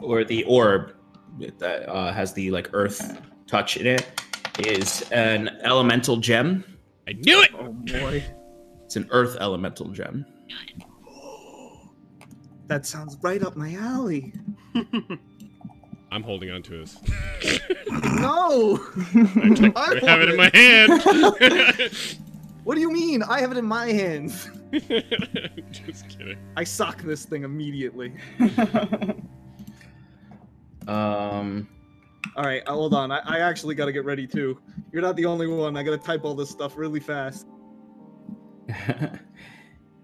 or 0.00 0.24
the 0.24 0.44
orb 0.44 0.92
that 1.58 1.88
uh, 1.88 2.12
has 2.12 2.32
the 2.32 2.50
like 2.50 2.70
earth 2.72 3.20
touch 3.46 3.76
in 3.76 3.86
it 3.86 4.06
is 4.58 5.08
an 5.10 5.48
elemental 5.62 6.16
gem. 6.16 6.64
I 7.08 7.12
knew 7.12 7.40
it. 7.42 7.50
Oh 7.58 7.72
boy, 7.72 8.24
It's 8.84 8.96
an 8.96 9.06
earth 9.10 9.36
elemental 9.40 9.88
gem. 9.88 10.24
That 12.66 12.86
sounds 12.86 13.16
right 13.22 13.42
up 13.42 13.56
my 13.56 13.74
alley. 13.74 14.32
I'm 16.12 16.22
holding 16.22 16.50
on 16.50 16.62
to 16.62 16.78
this. 16.78 16.98
No, 17.88 18.80
I 19.76 19.98
have 20.02 20.20
it 20.22 20.30
in 20.30 20.36
my 20.36 20.50
hand. 20.52 21.02
what 22.64 22.74
do 22.74 22.80
you 22.80 22.90
mean? 22.90 23.22
I 23.22 23.40
have 23.40 23.52
it 23.52 23.58
in 23.58 23.64
my 23.64 23.86
hands. 23.86 24.50
Just 25.70 26.08
kidding. 26.08 26.38
I 26.56 26.64
sock 26.64 27.02
this 27.02 27.24
thing 27.24 27.44
immediately. 27.44 28.14
Um, 30.86 31.68
All 32.36 32.44
right, 32.44 32.62
uh, 32.66 32.72
hold 32.72 32.94
on. 32.94 33.10
I, 33.10 33.18
I 33.24 33.38
actually 33.40 33.74
got 33.74 33.86
to 33.86 33.92
get 33.92 34.04
ready 34.04 34.26
too. 34.26 34.58
You're 34.92 35.02
not 35.02 35.16
the 35.16 35.26
only 35.26 35.46
one. 35.46 35.76
I 35.76 35.82
got 35.82 35.92
to 35.92 35.98
type 35.98 36.24
all 36.24 36.34
this 36.34 36.50
stuff 36.50 36.76
really 36.76 37.00
fast. 37.00 37.46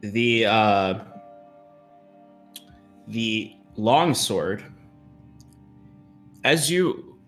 the 0.00 0.46
uh, 0.46 0.98
the 3.08 3.56
longsword. 3.76 4.64
As 6.44 6.70
you 6.70 7.18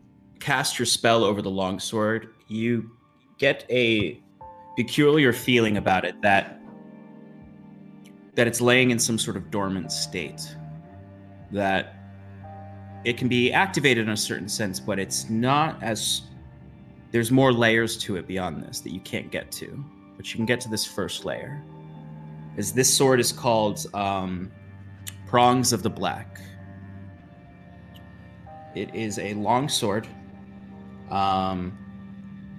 cast 0.41 0.79
your 0.79 0.87
spell 0.87 1.25
over 1.25 1.41
the 1.41 1.51
longsword, 1.51 2.35
you 2.49 2.91
get 3.39 3.65
a 3.71 4.21
peculiar 4.77 5.33
feeling 5.33 5.77
about 5.77 6.05
it 6.05 6.21
that 6.23 6.61
that 8.35 8.49
it's 8.49 8.61
laying 8.61 8.91
in 8.91 8.99
some 8.99 9.17
sort 9.17 9.37
of 9.37 9.51
dormant 9.51 9.93
state. 9.93 10.57
That 11.53 11.95
it 13.05 13.17
can 13.17 13.29
be 13.29 13.53
activated 13.53 14.07
in 14.07 14.13
a 14.13 14.17
certain 14.17 14.49
sense, 14.49 14.81
but 14.81 14.99
it's 14.99 15.31
not 15.31 15.81
as 15.83 16.23
there's 17.13 17.31
more 17.31 17.53
layers 17.53 17.97
to 17.99 18.17
it 18.17 18.27
beyond 18.27 18.65
this 18.65 18.81
that 18.81 18.91
you 18.91 19.01
can't 19.01 19.31
get 19.31 19.53
to. 19.53 19.85
But 20.17 20.31
you 20.31 20.37
can 20.37 20.47
get 20.47 20.61
to 20.63 20.69
this 20.69 20.85
first 20.85 21.25
layer. 21.25 21.63
Is 22.57 22.73
this 22.73 22.93
sword 22.93 23.21
is 23.21 23.31
called 23.31 23.87
um, 23.95 24.51
Prongs 25.27 25.73
of 25.73 25.83
the 25.83 25.91
Black. 25.91 26.41
It 28.75 28.95
is 28.95 29.19
a 29.19 29.35
long 29.35 29.69
sword 29.69 30.07
um, 31.11 31.77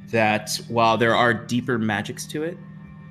that, 0.08 0.60
while 0.68 0.98
there 0.98 1.16
are 1.16 1.34
deeper 1.34 1.78
magics 1.78 2.26
to 2.28 2.44
it 2.44 2.58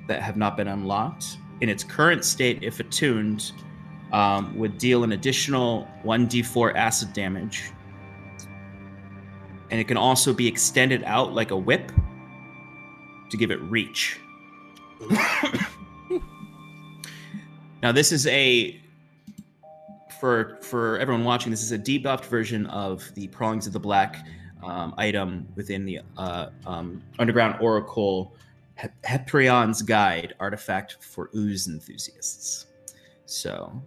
that 0.07 0.21
have 0.21 0.37
not 0.37 0.57
been 0.57 0.67
unlocked, 0.67 1.37
in 1.61 1.69
its 1.69 1.83
current 1.83 2.25
state, 2.25 2.63
if 2.63 2.79
attuned, 2.79 3.51
um, 4.11 4.57
would 4.57 4.77
deal 4.77 5.03
an 5.03 5.11
additional 5.13 5.87
1d4 6.03 6.75
acid 6.75 7.13
damage. 7.13 7.71
And 9.71 9.79
it 9.79 9.87
can 9.87 9.97
also 9.97 10.33
be 10.33 10.47
extended 10.47 11.03
out 11.05 11.33
like 11.33 11.51
a 11.51 11.57
whip 11.57 11.91
to 13.29 13.37
give 13.37 13.51
it 13.51 13.59
reach. 13.61 14.19
now, 17.81 17.91
this 17.91 18.11
is 18.11 18.27
a 18.27 18.79
for 20.19 20.57
for 20.61 20.97
everyone 20.99 21.23
watching. 21.23 21.51
This 21.51 21.63
is 21.63 21.71
a 21.71 21.79
debuffed 21.79 22.25
version 22.25 22.65
of 22.67 23.03
the 23.15 23.27
prongs 23.27 23.67
of 23.67 23.73
the 23.73 23.79
black 23.79 24.25
um, 24.63 24.93
item 24.97 25.47
within 25.55 25.85
the 25.85 25.99
uh, 26.17 26.49
um, 26.65 27.01
underground 27.19 27.57
oracle 27.61 28.35
He- 28.81 28.87
Heprion's 29.03 29.81
Guide 29.81 30.33
artifact 30.39 30.97
for 31.01 31.29
ooze 31.35 31.67
enthusiasts. 31.67 32.67
So 33.25 33.81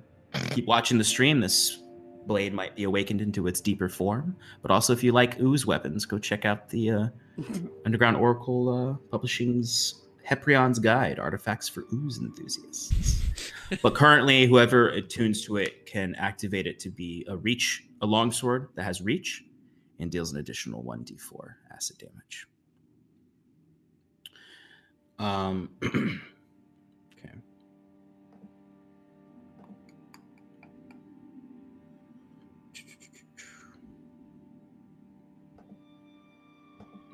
keep 0.50 0.66
watching 0.66 0.98
the 0.98 1.04
stream. 1.04 1.40
This 1.40 1.82
blade 2.26 2.52
might 2.52 2.76
be 2.76 2.84
awakened 2.84 3.20
into 3.20 3.46
its 3.46 3.60
deeper 3.60 3.88
form. 3.88 4.36
But 4.62 4.70
also, 4.70 4.92
if 4.92 5.02
you 5.02 5.12
like 5.12 5.40
ooze 5.40 5.66
weapons, 5.66 6.04
go 6.06 6.18
check 6.18 6.44
out 6.44 6.68
the 6.68 6.90
uh, 6.90 7.08
Underground 7.84 8.16
Oracle 8.16 8.68
uh, 8.68 9.10
Publishing's 9.10 10.02
Heprion's 10.28 10.78
Guide 10.78 11.18
Artifacts 11.18 11.70
for 11.70 11.84
Ooze 11.90 12.18
Enthusiasts. 12.18 13.22
but 13.82 13.94
currently, 13.94 14.46
whoever 14.46 14.90
attunes 14.90 15.42
to 15.46 15.56
it 15.56 15.86
can 15.86 16.14
activate 16.16 16.66
it 16.66 16.78
to 16.80 16.90
be 16.90 17.24
a 17.28 17.36
reach, 17.38 17.84
a 18.02 18.06
longsword 18.06 18.68
that 18.74 18.82
has 18.82 19.00
reach 19.00 19.42
and 19.98 20.10
deals 20.10 20.30
an 20.32 20.38
additional 20.38 20.84
1d4 20.84 21.54
acid 21.72 21.96
damage. 21.96 22.46
Um, 25.18 25.70
okay. 25.82 27.32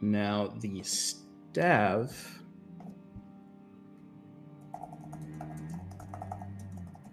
Now 0.02 0.52
the 0.58 0.82
staff. 0.82 2.43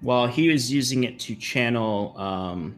While 0.01 0.27
he 0.27 0.49
was 0.49 0.71
using 0.71 1.03
it 1.03 1.19
to 1.21 1.35
channel 1.35 2.15
um, 2.17 2.77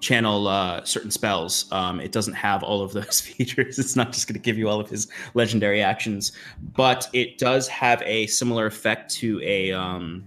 channel 0.00 0.48
uh, 0.48 0.84
certain 0.84 1.10
spells, 1.10 1.70
um, 1.72 2.00
it 2.00 2.12
doesn't 2.12 2.34
have 2.34 2.62
all 2.62 2.82
of 2.82 2.92
those 2.92 3.20
features. 3.28 3.78
It's 3.78 3.96
not 3.96 4.12
just 4.12 4.26
going 4.26 4.34
to 4.34 4.40
give 4.40 4.58
you 4.58 4.68
all 4.68 4.80
of 4.80 4.88
his 4.88 5.08
legendary 5.34 5.82
actions, 5.82 6.32
but 6.74 7.08
it 7.12 7.38
does 7.38 7.68
have 7.68 8.02
a 8.04 8.26
similar 8.26 8.66
effect 8.66 9.12
to 9.16 9.40
a. 9.42 9.72
Um, 9.72 10.24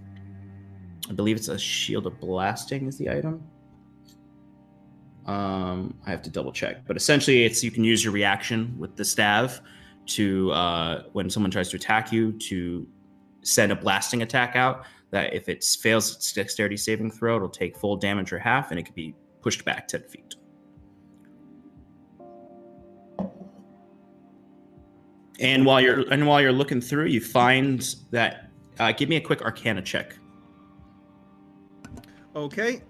I 1.10 1.12
believe 1.12 1.36
it's 1.36 1.48
a 1.48 1.58
shield 1.58 2.06
of 2.06 2.18
blasting 2.20 2.86
is 2.86 2.96
the 2.96 3.10
item. 3.10 3.42
Um, 5.26 5.94
I 6.06 6.10
have 6.10 6.22
to 6.22 6.30
double 6.30 6.52
check, 6.52 6.86
but 6.86 6.96
essentially, 6.96 7.44
it's 7.44 7.62
you 7.62 7.70
can 7.70 7.84
use 7.84 8.02
your 8.02 8.12
reaction 8.12 8.74
with 8.78 8.96
the 8.96 9.04
staff 9.04 9.60
to 10.06 10.50
uh, 10.52 11.02
when 11.12 11.30
someone 11.30 11.50
tries 11.50 11.68
to 11.70 11.76
attack 11.76 12.12
you 12.12 12.32
to 12.32 12.86
send 13.42 13.72
a 13.72 13.76
blasting 13.76 14.22
attack 14.22 14.56
out. 14.56 14.84
That 15.10 15.34
if 15.34 15.48
it 15.48 15.62
fails 15.62 16.14
its 16.16 16.32
dexterity 16.32 16.76
saving 16.76 17.10
throw, 17.10 17.36
it'll 17.36 17.48
take 17.48 17.76
full 17.76 17.96
damage 17.96 18.32
or 18.32 18.38
half, 18.38 18.70
and 18.70 18.80
it 18.80 18.84
could 18.84 18.94
be 18.94 19.14
pushed 19.42 19.64
back 19.64 19.86
ten 19.88 20.02
feet. 20.04 20.34
And 25.40 25.66
while 25.66 25.80
you're 25.80 26.00
and 26.10 26.26
while 26.26 26.40
you're 26.40 26.52
looking 26.52 26.80
through, 26.80 27.06
you 27.06 27.20
find 27.20 27.94
that. 28.10 28.48
Uh, 28.78 28.90
give 28.92 29.08
me 29.08 29.16
a 29.16 29.20
quick 29.20 29.42
Arcana 29.42 29.82
check. 29.82 30.16
Okay. 32.34 32.80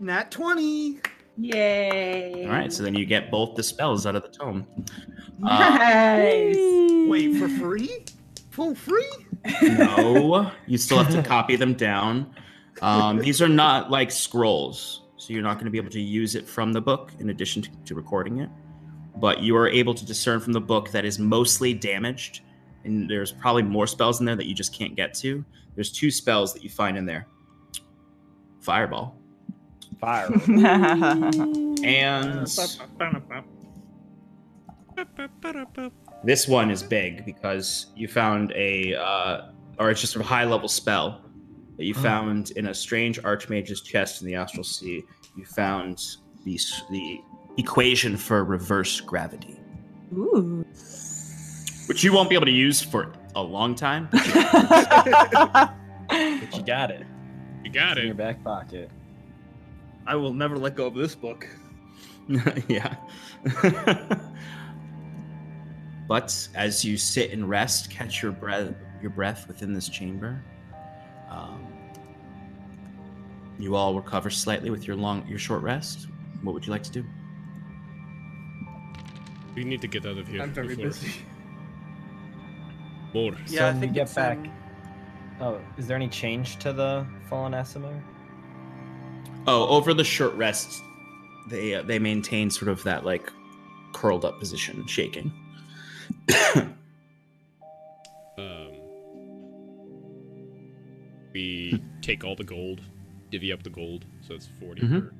Nat 0.00 0.32
20. 0.32 0.98
Yay! 1.38 2.44
All 2.44 2.50
right, 2.50 2.72
so 2.72 2.82
then 2.82 2.94
you 2.94 3.06
get 3.06 3.30
both 3.30 3.54
the 3.54 3.62
spells 3.62 4.04
out 4.04 4.16
of 4.16 4.22
the 4.22 4.28
tome. 4.28 4.66
Uh, 5.44 5.76
Nice. 5.78 6.56
Wait, 7.08 7.36
for 7.36 7.48
free? 7.48 8.04
For 8.52 8.74
free? 8.74 9.08
no, 9.62 10.50
you 10.66 10.78
still 10.78 11.02
have 11.02 11.12
to 11.12 11.22
copy 11.22 11.56
them 11.56 11.74
down. 11.74 12.34
Um, 12.80 13.18
these 13.18 13.42
are 13.42 13.48
not 13.48 13.90
like 13.90 14.10
scrolls, 14.10 15.02
so 15.16 15.32
you're 15.32 15.42
not 15.42 15.54
going 15.54 15.64
to 15.64 15.70
be 15.70 15.78
able 15.78 15.90
to 15.90 16.00
use 16.00 16.34
it 16.34 16.46
from 16.46 16.72
the 16.72 16.80
book 16.80 17.12
in 17.18 17.30
addition 17.30 17.62
to, 17.62 17.70
to 17.86 17.94
recording 17.94 18.38
it. 18.38 18.50
But 19.16 19.40
you 19.40 19.56
are 19.56 19.68
able 19.68 19.94
to 19.94 20.04
discern 20.04 20.38
from 20.40 20.52
the 20.52 20.60
book 20.60 20.90
that 20.90 21.04
is 21.04 21.18
mostly 21.18 21.74
damaged, 21.74 22.42
and 22.84 23.08
there's 23.10 23.32
probably 23.32 23.62
more 23.62 23.86
spells 23.86 24.20
in 24.20 24.26
there 24.26 24.36
that 24.36 24.46
you 24.46 24.54
just 24.54 24.74
can't 24.74 24.94
get 24.94 25.14
to. 25.14 25.44
There's 25.74 25.90
two 25.90 26.10
spells 26.10 26.52
that 26.52 26.62
you 26.62 26.70
find 26.70 26.96
in 26.96 27.06
there: 27.06 27.26
Fireball 28.60 29.16
Fire. 30.02 30.28
and 31.84 32.48
this 36.24 36.46
one 36.46 36.70
is 36.70 36.82
big 36.82 37.24
because 37.24 37.86
you 37.96 38.08
found 38.08 38.52
a, 38.52 38.94
uh, 38.94 39.48
or 39.78 39.90
it's 39.90 40.00
just 40.00 40.16
a 40.16 40.22
high 40.22 40.44
level 40.44 40.68
spell 40.68 41.22
that 41.76 41.84
you 41.84 41.94
found 41.94 42.50
in 42.52 42.66
a 42.66 42.74
strange 42.74 43.18
archmage's 43.24 43.80
chest 43.80 44.20
in 44.20 44.28
the 44.28 44.34
astral 44.34 44.64
sea. 44.64 45.02
You 45.36 45.44
found 45.44 46.16
the 46.44 46.58
the 46.90 47.20
equation 47.56 48.16
for 48.16 48.44
reverse 48.44 49.00
gravity, 49.00 49.58
Ooh. 50.12 50.64
which 51.86 52.04
you 52.04 52.12
won't 52.12 52.28
be 52.28 52.34
able 52.34 52.46
to 52.46 52.52
use 52.52 52.80
for 52.80 53.12
a 53.34 53.42
long 53.42 53.74
time. 53.74 54.08
but 54.12 55.72
you 56.54 56.62
got 56.62 56.90
it. 56.90 57.06
You 57.64 57.70
got 57.70 57.98
it. 57.98 58.02
In 58.02 58.06
your 58.06 58.14
back 58.14 58.42
pocket. 58.44 58.90
I 60.06 60.16
will 60.16 60.34
never 60.34 60.58
let 60.58 60.74
go 60.74 60.86
of 60.86 60.94
this 60.94 61.14
book. 61.14 61.48
yeah. 62.68 62.96
but 66.08 66.48
as 66.54 66.84
you 66.84 66.96
sit 66.96 67.30
and 67.30 67.48
rest, 67.48 67.90
catch 67.90 68.22
your 68.22 68.32
breath, 68.32 68.74
your 69.00 69.10
breath 69.10 69.46
within 69.48 69.72
this 69.72 69.88
chamber. 69.88 70.42
Um, 71.30 71.66
you 73.58 73.76
all 73.76 73.94
recover 73.94 74.30
slightly 74.30 74.70
with 74.70 74.86
your 74.86 74.96
long, 74.96 75.26
your 75.28 75.38
short 75.38 75.62
rest. 75.62 76.08
What 76.42 76.52
would 76.52 76.66
you 76.66 76.72
like 76.72 76.82
to 76.84 76.90
do? 76.92 77.04
We 79.54 79.64
need 79.64 79.80
to 79.82 79.88
get 79.88 80.06
out 80.06 80.18
of 80.18 80.26
here. 80.26 80.42
I'm 80.42 80.52
very 80.52 80.68
before 80.68 80.86
busy. 80.86 81.12
More. 83.14 83.32
Yeah, 83.46 83.58
so 83.58 83.68
I 83.68 83.72
think 83.72 83.82
we 83.82 83.88
get 83.88 84.14
back. 84.14 84.38
um, 84.38 84.52
Oh, 85.40 85.60
is 85.76 85.86
there 85.86 85.96
any 85.96 86.08
change 86.08 86.58
to 86.58 86.72
the 86.72 87.06
fallen 87.28 87.52
Aasimar? 87.52 88.00
Oh, 89.46 89.66
over 89.68 89.92
the 89.92 90.04
short 90.04 90.34
rest, 90.34 90.80
they 91.48 91.74
uh, 91.74 91.82
they 91.82 91.98
maintain 91.98 92.48
sort 92.48 92.68
of 92.70 92.82
that 92.84 93.04
like 93.04 93.30
curled 93.92 94.24
up 94.24 94.38
position, 94.38 94.86
shaking. 94.86 95.32
Um, 98.38 98.70
we 101.34 101.82
take 102.00 102.24
all 102.24 102.34
the 102.34 102.44
gold, 102.44 102.80
divvy 103.30 103.52
up 103.52 103.62
the 103.62 103.70
gold, 103.70 104.04
so 104.26 104.34
it's 104.34 104.48
40 104.60 104.82
Mhm. 104.82 105.00
per. 105.00 105.12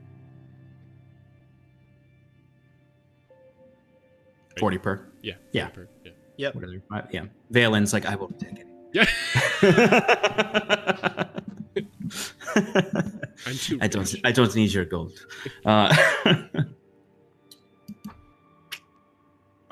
Forty 4.58 4.78
per. 4.78 5.06
Yeah. 5.22 5.34
Yeah. 5.52 5.68
40 5.68 5.74
per, 5.74 5.88
yeah. 6.04 6.12
Yep. 6.36 6.54
Whatever. 6.54 6.82
Uh, 6.90 7.02
Yeah. 7.10 7.24
Valen's 7.50 7.92
like, 7.92 8.06
I 8.06 8.14
won't 8.16 8.38
take 8.38 8.58
it. 8.58 8.66
Yeah. 8.92 9.06
I'm 13.46 13.56
too 13.56 13.78
I 13.80 13.88
don't. 13.88 14.12
rich. 14.12 14.20
I 14.24 14.32
don't 14.32 14.54
need 14.54 14.72
your 14.72 14.84
gold. 14.84 15.24
Uh, 15.64 15.94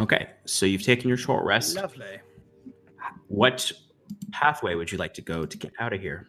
okay, 0.01 0.29
so 0.51 0.67
you've 0.67 0.83
taken 0.83 1.09
your 1.09 1.17
short 1.17 1.45
rest. 1.45 1.77
Lovely. 1.77 2.19
What 3.29 3.71
pathway 4.33 4.75
would 4.75 4.91
you 4.91 4.99
like 4.99 5.15
to 5.15 5.23
go 5.23 5.47
to 5.47 5.57
get 5.57 5.73
out 5.79 5.93
of 5.93 6.01
here? 6.01 6.29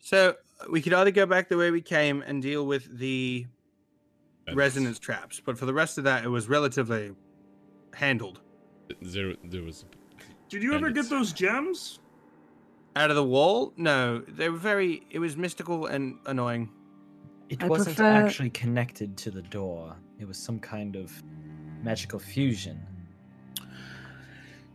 So 0.00 0.34
uh, 0.60 0.64
we 0.70 0.80
could 0.82 0.92
either 0.92 1.10
go 1.10 1.26
back 1.26 1.48
the 1.48 1.56
way 1.56 1.70
we 1.70 1.80
came 1.80 2.22
and 2.22 2.42
deal 2.42 2.66
with 2.66 2.98
the 2.98 3.46
That's- 4.46 4.56
resonance 4.56 4.98
traps, 4.98 5.40
but 5.44 5.58
for 5.58 5.66
the 5.66 5.74
rest 5.74 5.98
of 5.98 6.04
that, 6.04 6.24
it 6.24 6.28
was 6.28 6.48
relatively 6.48 7.12
handled. 7.94 8.40
There, 9.02 9.34
there 9.44 9.62
was. 9.62 9.84
Did 10.48 10.62
you 10.62 10.72
ever 10.74 10.90
get 10.90 11.08
those 11.10 11.32
gems? 11.32 12.00
Out 12.96 13.10
of 13.10 13.16
the 13.16 13.24
wall? 13.24 13.74
No, 13.76 14.18
they 14.20 14.48
were 14.48 14.56
very. 14.56 15.06
It 15.10 15.18
was 15.18 15.36
mystical 15.36 15.86
and 15.86 16.18
annoying. 16.26 16.70
It 17.50 17.62
I 17.62 17.66
wasn't 17.68 17.96
prefer- 17.96 18.10
actually 18.10 18.50
connected 18.50 19.16
to 19.18 19.30
the 19.30 19.42
door. 19.42 19.94
It 20.18 20.26
was 20.26 20.38
some 20.38 20.58
kind 20.58 20.96
of 20.96 21.12
magical 21.82 22.18
fusion. 22.18 22.80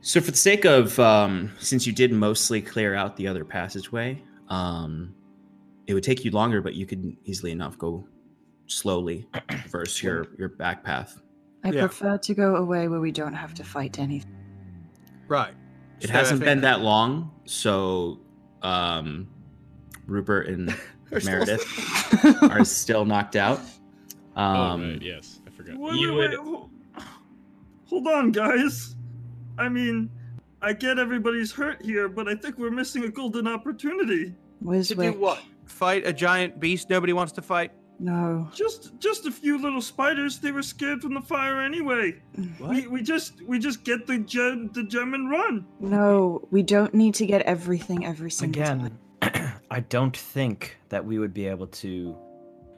So, 0.01 0.19
for 0.19 0.31
the 0.31 0.37
sake 0.37 0.65
of, 0.65 0.99
um, 0.99 1.51
since 1.59 1.87
you 1.87 1.93
did 1.93 2.11
mostly 2.11 2.61
clear 2.61 2.93
out 2.93 3.15
the 3.15 3.27
other 3.27 3.45
passageway, 3.45 4.21
um, 4.49 5.15
it 5.87 5.93
would 5.93 6.03
take 6.03 6.25
you 6.25 6.31
longer, 6.31 6.61
but 6.61 6.73
you 6.75 6.85
could 6.85 7.15
easily 7.23 7.51
enough 7.51 7.77
go 7.77 8.05
slowly 8.67 9.27
versus 9.69 10.01
your 10.03 10.27
your 10.37 10.49
back 10.49 10.83
path. 10.83 11.21
I 11.63 11.69
Yeah. 11.71 11.81
prefer 11.87 12.17
to 12.17 12.33
go 12.33 12.57
away 12.57 12.89
where 12.89 12.99
we 12.99 13.11
don't 13.13 13.33
have 13.33 13.53
to 13.55 13.63
fight 13.63 13.97
anything. 13.99 14.35
Right. 15.29 15.53
It 16.01 16.07
So 16.07 16.13
hasn't 16.13 16.41
been 16.41 16.59
that 16.61 16.81
long, 16.81 17.31
so 17.45 18.19
um, 18.61 19.29
Rupert 20.05 20.47
and 20.47 20.75
Meredith 21.23 21.63
are 22.43 22.65
still 22.65 23.05
knocked 23.05 23.37
out. 23.37 23.61
oh, 24.35 24.41
Um, 24.43 24.81
right, 24.93 25.01
yes, 25.01 25.39
I 25.47 25.49
forgot. 25.51 25.77
Wait, 25.77 25.95
You 25.95 26.09
wait, 26.09 26.17
would- 26.17 26.31
wait, 26.31 26.39
hol- 26.39 26.69
Hold 27.93 28.07
on, 28.07 28.31
guys. 28.31 28.95
I 29.59 29.69
mean, 29.69 30.09
I 30.63 30.73
get 30.73 30.97
everybody's 30.97 31.51
hurt 31.51 31.85
here, 31.85 32.09
but 32.09 32.27
I 32.27 32.33
think 32.33 32.57
we're 32.57 32.71
missing 32.71 33.03
a 33.03 33.07
golden 33.09 33.47
opportunity. 33.47 34.33
Where's 34.61 34.87
To 34.87 34.95
do 34.95 35.11
what? 35.13 35.39
Fight 35.65 36.03
a 36.07 36.11
giant 36.11 36.59
beast 36.59 36.89
nobody 36.89 37.13
wants 37.13 37.33
to 37.33 37.43
fight? 37.43 37.71
No. 37.99 38.49
Just, 38.51 38.97
just 38.97 39.27
a 39.27 39.31
few 39.31 39.61
little 39.61 39.79
spiders. 39.79 40.39
They 40.39 40.51
were 40.51 40.63
scared 40.63 41.03
from 41.03 41.13
the 41.13 41.21
fire 41.21 41.61
anyway. 41.61 42.15
What? 42.57 42.71
We, 42.71 42.87
we 42.87 43.03
just, 43.03 43.39
we 43.43 43.59
just 43.59 43.83
get 43.83 44.07
the 44.07 44.17
gem, 44.17 44.71
the 44.73 44.85
gem 44.85 45.13
and 45.13 45.29
run. 45.29 45.63
No, 45.79 46.47
we 46.49 46.63
don't 46.63 46.95
need 46.95 47.13
to 47.13 47.27
get 47.27 47.43
everything 47.43 48.07
every 48.07 48.31
single 48.31 48.63
time. 48.63 48.97
Again, 49.21 49.53
I 49.69 49.81
don't 49.81 50.17
think 50.17 50.77
that 50.89 51.05
we 51.05 51.19
would 51.19 51.31
be 51.35 51.45
able 51.45 51.67
to 51.67 52.17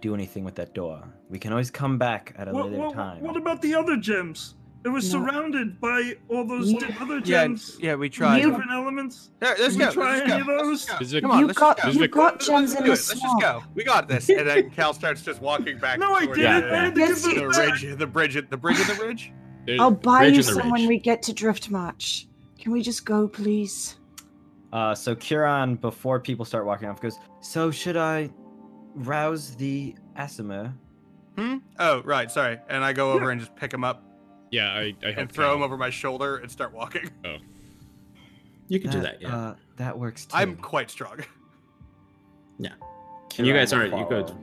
do 0.02 0.14
anything 0.14 0.44
with 0.44 0.56
that 0.56 0.74
door. 0.74 1.08
We 1.30 1.40
can 1.40 1.54
always 1.54 1.72
come 1.72 1.98
back 1.98 2.36
at 2.38 2.50
a 2.50 2.52
What, 2.52 2.66
later 2.66 2.80
what, 2.80 2.94
time. 2.94 3.22
what 3.24 3.38
about 3.38 3.62
the 3.62 3.76
other 3.76 3.96
gems? 3.96 4.56
It 4.86 4.90
was 4.90 5.12
No. 5.12 5.20
surrounded 5.26 5.82
by 5.82 6.14
all 6.30 6.46
those 6.48 6.72
Yeah. 6.72 6.80
di- 6.80 6.96
other 7.02 7.20
gems. 7.20 7.76
yeah, 7.80 7.90
yeah, 7.90 7.96
we 7.96 8.08
tried. 8.08 8.38
You- 8.38 8.52
Different 8.52 8.72
elements. 8.72 9.32
There, 9.40 9.56
let's 9.60 9.76
Did 9.76 9.80
go. 9.80 9.88
we 9.88 9.94
try 9.94 10.10
let's 10.20 10.22
any 10.32 10.44
go, 10.46 10.52
of 10.52 10.60
those? 10.66 10.90
let's 10.90 11.12
go. 11.12 11.22
Come 11.22 11.32
on, 11.32 11.40
You 11.40 11.48
let's 11.48 11.58
got 11.60 11.78
just 11.78 11.88
go. 11.88 11.92
You 11.98 12.04
it- 12.04 12.12
got 12.12 12.34
Let's 12.34 12.48
gems 12.48 12.72
in 12.74 12.78
it. 12.78 12.84
the 12.84 12.90
Let's 12.90 13.08
just 13.08 13.42
go. 13.42 13.64
We 13.74 13.84
got 13.84 14.08
this. 14.08 14.30
And 14.30 14.48
then 14.48 14.70
Cal 14.70 14.94
starts 14.94 15.24
just 15.24 15.42
walking 15.42 15.80
back. 15.80 15.98
No, 15.98 16.14
I 16.14 16.28
didn't. 16.28 16.38
the- 16.40 16.48
I 16.48 16.84
had 16.84 16.94
to 16.96 17.00
Yes, 17.02 17.26
give 17.26 17.36
The 17.36 17.50
back. 17.50 17.58
ridge, 17.82 17.98
the 17.98 18.08
bridge, 18.08 18.50
the 18.52 18.58
bridge 18.58 18.80
of 18.80 18.88
the 18.96 19.04
ridge. 19.06 19.34
There's- 19.66 19.82
I'll 19.82 19.90
buy 19.90 20.26
you 20.28 20.38
on 20.38 20.44
some 20.44 20.70
when 20.70 20.88
we 20.88 21.00
get 21.00 21.24
to 21.24 21.34
Drift 21.34 21.72
March. 21.72 22.28
Can 22.60 22.72
we 22.72 22.84
just 22.84 23.06
go, 23.06 23.28
please? 23.28 23.96
Uh, 24.72 24.94
so 24.94 25.16
Kieran, 25.16 25.76
before 25.78 26.20
people 26.20 26.46
start 26.46 26.66
walking 26.68 26.88
off, 26.90 27.02
goes, 27.02 27.18
So 27.42 27.72
should 27.72 27.98
I 27.98 28.30
rouse 28.94 29.56
the 29.56 29.96
Aasimar? 30.16 30.74
Hmm? 31.38 31.58
Oh, 31.80 32.02
right. 32.04 32.30
Sorry. 32.30 32.60
And 32.70 32.84
I 32.84 32.94
go 32.94 33.12
over 33.14 33.32
and 33.32 33.40
just 33.42 33.56
pick 33.56 33.74
him 33.74 33.84
up 33.84 34.04
yeah, 34.56 34.72
I, 34.72 34.96
I 35.04 35.06
helped 35.08 35.18
and 35.20 35.32
throw 35.32 35.54
him 35.54 35.62
over 35.62 35.78
my 35.78 35.90
shoulder 35.90 36.38
and 36.38 36.50
start 36.50 36.74
walking. 36.74 37.10
Oh, 37.26 37.38
you 38.68 38.80
can 38.80 38.90
do 38.90 39.02
that, 39.02 39.22
yeah. 39.22 39.36
Uh, 39.36 39.56
that 39.78 39.98
works 40.00 40.26
too. 40.26 40.38
I'm 40.38 40.56
quite 40.56 40.90
strong. 40.90 41.20
Yeah. 42.58 42.70
And 43.38 43.46
you 43.46 43.54
Kieran 43.54 43.62
guys 43.62 43.74
will 43.74 43.82
aren't. 43.82 43.98
You 43.98 44.06
follow. 44.06 44.24
go. 44.24 44.38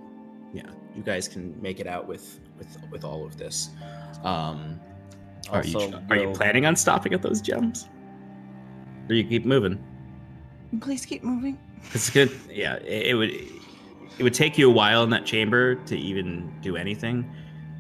Yeah, 0.53 0.71
you 0.95 1.03
guys 1.03 1.29
can 1.29 1.61
make 1.63 1.81
it 1.81 1.87
out 1.87 2.07
with 2.07 2.41
with 2.59 2.77
with 2.91 3.05
all 3.05 3.25
of 3.25 3.39
this. 3.39 3.71
Um, 4.23 4.79
are 5.51 5.65
you 5.65 5.79
Also, 5.79 6.03
are 6.11 6.17
you 6.17 6.31
planning 6.33 6.67
on 6.67 6.77
stopping 6.77 7.15
at 7.15 7.23
those 7.23 7.41
gems? 7.41 7.89
Or 9.09 9.15
you 9.15 9.25
keep 9.25 9.47
moving? 9.47 9.83
Please 10.81 11.07
keep 11.07 11.25
moving. 11.25 11.59
It's 11.95 12.11
good. 12.11 12.31
Yeah, 12.51 12.77
it, 12.77 13.07
it 13.09 13.15
would 13.15 13.31
it 13.31 14.23
would 14.23 14.35
take 14.35 14.59
you 14.59 14.69
a 14.69 14.73
while 14.73 15.03
in 15.05 15.11
that 15.11 15.25
chamber 15.25 15.77
to 15.87 15.97
even 15.97 16.53
do 16.61 16.77
anything. 16.77 17.25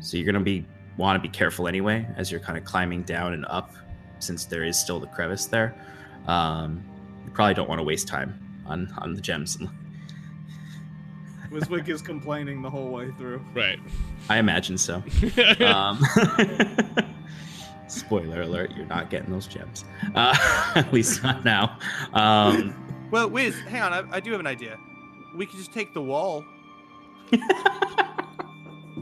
So 0.01 0.17
you're 0.17 0.27
gonna 0.27 0.41
be 0.43 0.67
want 0.97 1.17
to 1.17 1.21
be 1.21 1.29
careful 1.29 1.67
anyway 1.69 2.07
as 2.17 2.31
you're 2.31 2.41
kind 2.41 2.59
of 2.59 2.65
climbing 2.65 3.03
down 3.03 3.33
and 3.33 3.45
up, 3.47 3.73
since 4.19 4.45
there 4.45 4.65
is 4.65 4.79
still 4.79 5.01
the 5.01 5.07
crevice 5.09 5.47
there. 5.47 5.75
Um, 6.27 6.83
you 7.25 7.31
probably 7.33 7.55
don't 7.55 7.69
want 7.69 7.79
to 7.79 7.85
waste 7.85 8.09
time 8.09 8.39
on 8.67 8.93
on 8.99 9.15
the 9.15 9.21
gems. 9.21 9.59
Wiswick 11.51 11.89
is 11.89 12.01
complaining 12.01 12.63
the 12.63 12.71
whole 12.71 12.89
way 12.89 13.11
through. 13.19 13.45
Right. 13.55 13.79
I 14.31 14.39
imagine 14.39 14.79
so. 14.79 15.03
Um, 15.61 16.01
spoiler 17.89 18.43
alert: 18.43 18.73
you're 18.75 18.87
not 18.87 19.11
getting 19.11 19.31
those 19.31 19.47
gems, 19.47 19.85
uh, 20.15 20.73
at 20.75 20.91
least 20.93 21.23
not 21.23 21.45
now. 21.45 21.79
Um, 22.15 22.75
Well, 23.11 23.29
Wiz, 23.29 23.59
hang 23.61 23.83
on. 23.83 23.93
I, 23.93 24.17
I 24.17 24.21
do 24.21 24.31
have 24.31 24.41
an 24.41 24.47
idea. 24.47 24.79
We 25.37 25.45
could 25.45 25.59
just 25.59 25.73
take 25.75 25.93
the 25.93 26.01
wall. 26.01 26.45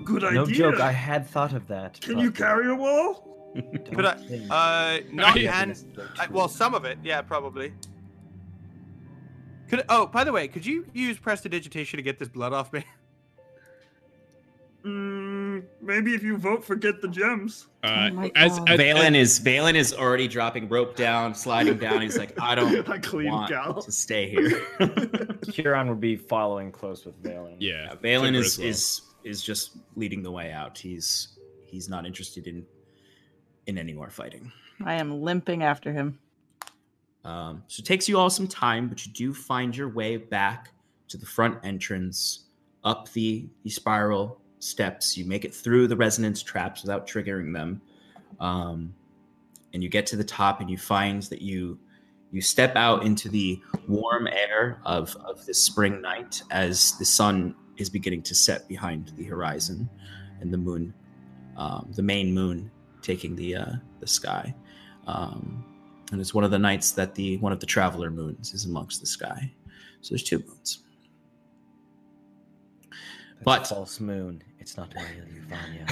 Good 0.05 0.25
idea. 0.25 0.39
No 0.41 0.47
joke, 0.47 0.81
I 0.81 0.93
had 0.93 1.27
thought 1.27 1.53
of 1.53 1.67
that. 1.69 2.01
Can 2.01 2.15
but 2.15 2.23
you 2.23 2.31
carry 2.31 2.69
a 2.71 2.75
wall? 2.75 3.27
don't 3.55 3.85
Could 3.95 4.05
I- 4.05 4.17
Uh, 4.51 5.01
not 5.13 5.37
and 5.37 5.85
I, 6.19 6.27
well, 6.29 6.49
some 6.49 6.75
of 6.75 6.85
it, 6.85 6.99
yeah, 7.03 7.21
probably. 7.23 7.73
Could 9.69 9.85
oh, 9.89 10.07
by 10.07 10.25
the 10.25 10.33
way, 10.33 10.49
could 10.49 10.65
you 10.67 10.87
use 10.93 11.19
prestidigitation 11.19 11.97
to 11.97 12.03
get 12.03 12.19
this 12.19 12.29
blood 12.29 12.53
off 12.53 12.73
me? 12.73 12.85
Mm, 14.85 15.63
maybe 15.83 16.15
if 16.15 16.23
you 16.23 16.39
vote 16.39 16.65
for 16.65 16.75
get 16.75 17.03
the 17.03 17.09
gems. 17.09 17.67
Uh, 17.85 18.09
Oh 18.11 18.15
my 18.15 18.33
as, 18.35 18.59
God. 18.59 18.71
as, 18.71 18.81
Valen 18.81 19.15
is 19.15 19.39
Valen 19.39 19.75
is 19.75 19.93
already 19.93 20.27
dropping 20.27 20.71
rope 20.71 20.97
down, 20.97 21.35
sliding 21.35 21.77
down. 21.77 22.01
He's 22.01 22.17
like, 22.17 22.33
I 22.41 22.55
don't 22.55 22.89
I 22.89 22.99
clean 22.99 23.31
want 23.31 23.51
Cal. 23.51 23.83
to 23.83 23.93
stay 23.93 24.31
here. 24.31 24.65
Kieran 25.53 25.91
would 25.91 26.01
be 26.01 26.17
following 26.17 26.73
close 26.73 27.05
with 27.05 27.23
Valen. 27.23 27.57
yeah, 27.59 27.89
Yeah, 27.91 27.95
Valen 27.97 28.35
is 28.35 28.57
well. 28.59 28.69
is 28.69 29.03
is 29.25 29.43
just 29.43 29.77
leading 29.97 30.23
the 30.23 30.31
way 30.31 30.53
out. 30.53 30.79
He's 30.79 31.39
he's 31.67 31.89
not 31.89 32.07
interested 32.07 32.47
in 32.47 32.67
in 33.67 33.79
any 33.79 33.93
more 33.93 34.11
fighting. 34.11 34.51
I 34.85 34.95
am 34.95 35.23
limping 35.23 35.63
after 35.63 35.93
him. 35.93 36.19
Um, 37.25 37.65
so 37.69 37.81
it 37.81 37.87
takes 37.87 38.09
you 38.09 38.19
all 38.19 38.31
some 38.31 38.49
time, 38.49 38.89
but 38.89 39.05
you 39.05 39.13
do 39.13 39.35
find 39.35 39.77
your 39.77 39.89
way 39.89 40.17
back 40.17 40.73
to 41.09 41.19
the 41.19 41.27
front 41.27 41.59
entrance, 41.63 42.45
up 42.83 43.13
the, 43.13 43.49
the 43.63 43.71
spiral 43.71 44.41
steps. 44.59 45.17
You 45.17 45.27
make 45.27 45.45
it 45.45 45.55
through 45.55 45.89
the 45.89 45.97
resonance 45.97 46.43
traps 46.43 46.83
without 46.83 47.07
triggering 47.07 47.53
them, 47.53 47.83
um, 48.41 48.95
and 49.75 49.83
you 49.83 49.89
get 49.89 50.07
to 50.07 50.17
the 50.17 50.25
top, 50.25 50.61
and 50.61 50.71
you 50.71 50.79
find 50.79 51.23
that 51.25 51.43
you 51.43 51.79
you 52.33 52.41
step 52.41 52.77
out 52.77 53.05
into 53.05 53.29
the 53.29 53.61
warm 53.89 54.29
air 54.29 54.81
of 54.85 55.17
of 55.17 55.45
this 55.47 55.63
spring 55.63 56.01
night 56.01 56.43
as 56.51 56.97
the 56.99 57.05
sun 57.05 57.55
is 57.81 57.91
beginning 57.91 58.23
to 58.23 58.35
set 58.35 58.69
behind 58.69 59.13
the 59.17 59.25
horizon, 59.25 59.89
and 60.41 60.53
the 60.53 60.59
moon, 60.59 60.93
um, 61.57 61.89
the 61.95 62.03
main 62.03 62.33
moon, 62.35 62.71
taking 63.03 63.35
the 63.37 63.57
uh, 63.57 63.73
the 64.01 64.07
sky. 64.07 64.55
Um, 65.07 65.65
and 66.13 66.21
it's 66.21 66.35
one 66.35 66.45
of 66.45 66.51
the 66.51 66.59
nights 66.59 66.93
that 66.93 67.15
the 67.15 67.37
one 67.39 67.53
of 67.53 67.61
the 67.61 67.67
traveler 67.67 68.11
moons 68.11 68.53
is 68.55 68.65
amongst 68.67 69.01
the 69.01 69.07
sky. 69.07 69.51
So 70.03 70.11
there's 70.15 70.23
two 70.23 70.39
moons. 70.41 70.81
It's 72.91 73.45
But- 73.45 73.63
a 73.63 73.75
false 73.75 74.01
moon. 74.01 74.43
It's 74.59 74.77
not 74.77 74.93
real, 74.95 75.25
Uvania. 75.43 75.87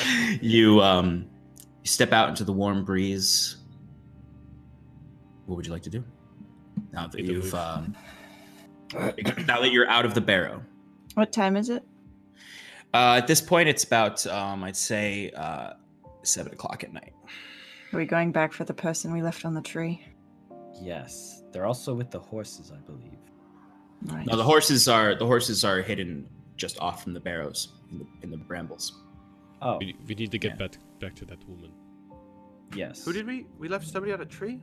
you 0.42 0.80
um 0.80 1.26
you 1.82 1.88
step 1.88 2.12
out 2.12 2.28
into 2.30 2.44
the 2.44 2.52
warm 2.52 2.84
breeze. 2.84 3.56
What 5.44 5.56
would 5.56 5.66
you 5.66 5.72
like 5.72 5.82
to 5.82 5.90
do? 5.90 6.02
Now 6.92 7.06
that 7.08 7.16
Make 7.20 7.26
you've 7.26 7.44
move. 7.44 7.54
um, 7.54 7.94
now 8.94 9.60
that 9.60 9.70
you're 9.72 9.88
out 9.88 10.04
of 10.04 10.14
the 10.14 10.20
barrow. 10.20 10.62
What 11.14 11.32
time 11.32 11.56
is 11.56 11.68
it? 11.70 11.82
Uh, 12.94 13.14
at 13.18 13.26
this 13.26 13.40
point, 13.40 13.68
it's 13.68 13.84
about 13.84 14.26
um, 14.26 14.62
I'd 14.64 14.76
say 14.76 15.30
uh, 15.30 15.72
seven 16.22 16.52
o'clock 16.52 16.84
at 16.84 16.92
night. 16.92 17.12
Are 17.92 17.98
we 17.98 18.06
going 18.06 18.32
back 18.32 18.52
for 18.52 18.64
the 18.64 18.74
person 18.74 19.12
we 19.12 19.22
left 19.22 19.44
on 19.44 19.54
the 19.54 19.62
tree? 19.62 20.04
yes, 20.82 21.42
they're 21.52 21.64
also 21.64 21.94
with 21.94 22.10
the 22.10 22.18
horses, 22.20 22.70
I 22.70 22.78
believe. 22.80 23.16
Right. 24.02 24.26
No, 24.26 24.36
the 24.36 24.42
horses 24.44 24.88
are 24.88 25.14
the 25.14 25.24
horses 25.26 25.64
are 25.64 25.80
hidden 25.80 26.28
just 26.56 26.78
off 26.80 27.02
from 27.02 27.14
the 27.14 27.20
barrows 27.20 27.68
in 27.90 27.98
the, 27.98 28.06
in 28.22 28.30
the 28.30 28.36
brambles. 28.36 29.02
Oh, 29.62 29.78
We, 29.78 29.96
we 30.06 30.14
need 30.14 30.30
to 30.32 30.38
get 30.38 30.52
Yeah. 30.52 30.66
back 30.66 30.76
back 31.00 31.14
to 31.16 31.24
that 31.26 31.38
woman. 31.48 31.72
yes. 32.74 33.04
Who 33.04 33.12
did 33.14 33.26
we? 33.26 33.46
We 33.58 33.68
left 33.68 33.86
somebody 33.88 34.12
on 34.12 34.20
a 34.20 34.26
tree. 34.26 34.60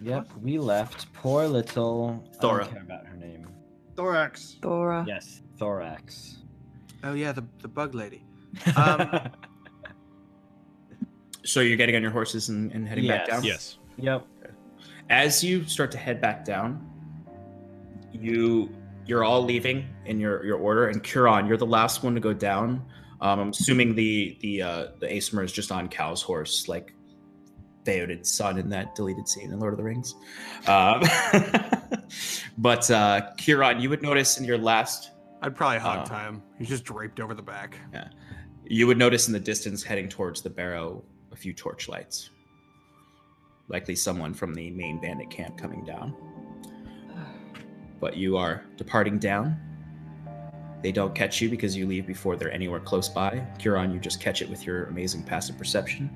Yep, 0.00 0.28
we 0.42 0.58
left. 0.58 1.12
Poor 1.12 1.46
little. 1.46 2.24
I 2.34 2.36
Thora. 2.40 2.64
don't 2.64 2.72
care 2.72 2.82
about 2.82 3.06
her 3.06 3.16
name. 3.16 3.46
Thorax. 3.96 4.56
Thora. 4.62 5.04
Yes, 5.06 5.42
thorax. 5.58 6.38
Oh 7.02 7.14
yeah, 7.14 7.32
the 7.32 7.44
the 7.62 7.68
bug 7.68 7.94
lady. 7.94 8.24
Um, 8.76 9.30
So 11.44 11.60
you're 11.60 11.76
getting 11.76 11.94
on 11.94 12.00
your 12.02 12.10
horses 12.10 12.48
and, 12.48 12.72
and 12.72 12.88
heading 12.88 13.06
back 13.06 13.26
Yes. 13.26 13.30
down. 13.36 13.44
Yes. 13.44 13.78
yep. 13.98 14.26
As 15.10 15.44
you 15.44 15.64
start 15.66 15.92
to 15.92 15.98
head 15.98 16.20
back 16.20 16.44
down, 16.44 16.88
you 18.12 18.70
you're 19.06 19.22
all 19.24 19.42
leaving 19.44 19.86
in 20.06 20.18
your 20.18 20.44
your 20.46 20.56
order, 20.56 20.88
and 20.88 21.02
Curon, 21.02 21.46
you're 21.46 21.58
the 21.58 21.66
last 21.66 22.02
one 22.02 22.14
to 22.14 22.20
go 22.20 22.32
down. 22.32 22.82
Um, 23.20 23.38
I'm 23.40 23.48
assuming 23.50 23.94
the 23.94 24.38
the 24.40 24.62
uh, 24.62 24.86
the 25.00 25.06
Aasimar 25.06 25.44
is 25.44 25.52
just 25.52 25.70
on 25.70 25.88
Cal's 25.88 26.22
horse, 26.22 26.66
like 26.68 26.93
Theoden's 27.84 28.30
son 28.30 28.58
in 28.58 28.68
that 28.70 28.94
deleted 28.94 29.28
scene 29.28 29.52
in 29.52 29.58
Lord 29.60 29.72
of 29.74 29.78
the 29.78 29.84
Rings. 29.84 30.14
Um, 30.66 31.02
but 32.58 32.90
uh, 32.90 33.30
Curon, 33.36 33.80
you 33.80 33.90
would 33.90 34.02
notice 34.02 34.38
in 34.38 34.44
your 34.44 34.58
last 34.58 35.10
I'd 35.42 35.54
probably 35.54 35.78
hog 35.78 36.10
Uh, 36.10 36.24
him. 36.26 36.42
He's 36.58 36.68
just 36.68 36.84
draped 36.84 37.20
over 37.20 37.34
the 37.34 37.42
back. 37.42 37.78
Yeah. 37.92 38.08
You 38.64 38.86
would 38.86 38.96
notice 38.96 39.26
in 39.26 39.34
the 39.34 39.40
distance 39.40 39.82
heading 39.82 40.08
towards 40.08 40.40
the 40.40 40.48
barrow 40.48 41.04
a 41.32 41.36
few 41.36 41.52
torchlights. 41.52 42.30
Likely 43.68 43.94
someone 43.94 44.32
from 44.32 44.54
the 44.54 44.70
main 44.70 45.00
bandit 45.00 45.28
camp 45.30 45.58
coming 45.58 45.84
down. 45.84 46.14
But 48.00 48.16
you 48.16 48.36
are 48.38 48.64
departing 48.76 49.18
down. 49.18 49.58
They 50.82 50.92
don't 50.92 51.14
catch 51.14 51.40
you 51.40 51.48
because 51.48 51.76
you 51.76 51.86
leave 51.86 52.06
before 52.06 52.36
they're 52.36 52.52
anywhere 52.52 52.80
close 52.80 53.08
by. 53.08 53.46
Huron, 53.58 53.90
you 53.92 53.98
just 53.98 54.20
catch 54.20 54.42
it 54.42 54.48
with 54.50 54.66
your 54.66 54.84
amazing 54.84 55.22
passive 55.22 55.56
perception. 55.58 56.10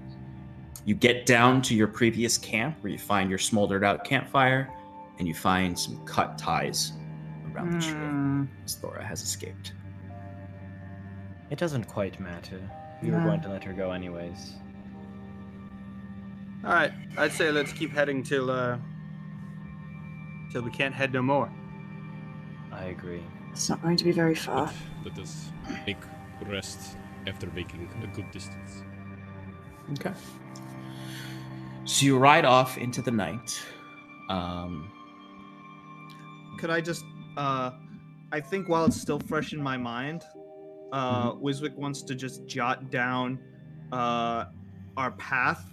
You 0.88 0.94
get 0.94 1.26
down 1.26 1.60
to 1.68 1.74
your 1.74 1.86
previous 1.86 2.38
camp 2.38 2.78
where 2.80 2.90
you 2.90 2.98
find 2.98 3.28
your 3.28 3.38
smoldered 3.38 3.84
out 3.84 4.04
campfire 4.04 4.72
and 5.18 5.28
you 5.28 5.34
find 5.34 5.78
some 5.78 6.02
cut 6.06 6.38
ties 6.38 6.94
around 7.52 7.72
the 7.74 7.78
tree 7.78 7.92
Hmm. 7.92 8.44
as 8.64 8.76
Thora 8.76 9.04
has 9.04 9.20
escaped. 9.20 9.74
It 11.50 11.58
doesn't 11.58 11.84
quite 11.84 12.18
matter. 12.18 12.58
We 13.02 13.10
were 13.10 13.20
going 13.20 13.42
to 13.42 13.50
let 13.50 13.62
her 13.64 13.74
go 13.74 13.92
anyways. 13.92 14.54
all 16.64 16.72
right, 16.72 16.92
I'd 17.18 17.32
say 17.32 17.50
let's 17.50 17.74
keep 17.74 17.90
heading 17.92 18.22
till 18.22 18.50
uh 18.50 18.78
till 20.50 20.62
we 20.62 20.70
can't 20.70 20.94
head 20.94 21.12
no 21.12 21.20
more. 21.20 21.52
I 22.72 22.84
agree. 22.84 23.22
It's 23.52 23.68
not 23.68 23.82
going 23.82 23.98
to 23.98 24.04
be 24.04 24.12
very 24.12 24.34
far. 24.34 24.72
Let 25.04 25.18
us 25.18 25.50
make 25.86 25.98
rest 26.46 26.96
after 27.26 27.46
making 27.48 27.90
a 28.02 28.06
good 28.06 28.30
distance. 28.30 28.82
Okay. 29.92 30.14
So 31.88 32.04
you 32.04 32.18
ride 32.18 32.44
off 32.44 32.76
into 32.76 33.00
the 33.00 33.10
night. 33.10 33.58
Um, 34.28 34.92
Could 36.58 36.68
I 36.68 36.82
just 36.82 37.02
uh 37.38 37.70
I 38.30 38.40
think 38.40 38.68
while 38.68 38.84
it's 38.84 39.00
still 39.00 39.18
fresh 39.20 39.54
in 39.54 39.62
my 39.62 39.78
mind, 39.78 40.22
uh 40.92 41.32
Wiswick 41.32 41.74
wants 41.76 42.02
to 42.02 42.14
just 42.14 42.46
jot 42.46 42.90
down 42.90 43.38
uh 43.90 44.44
our 44.98 45.12
path 45.12 45.64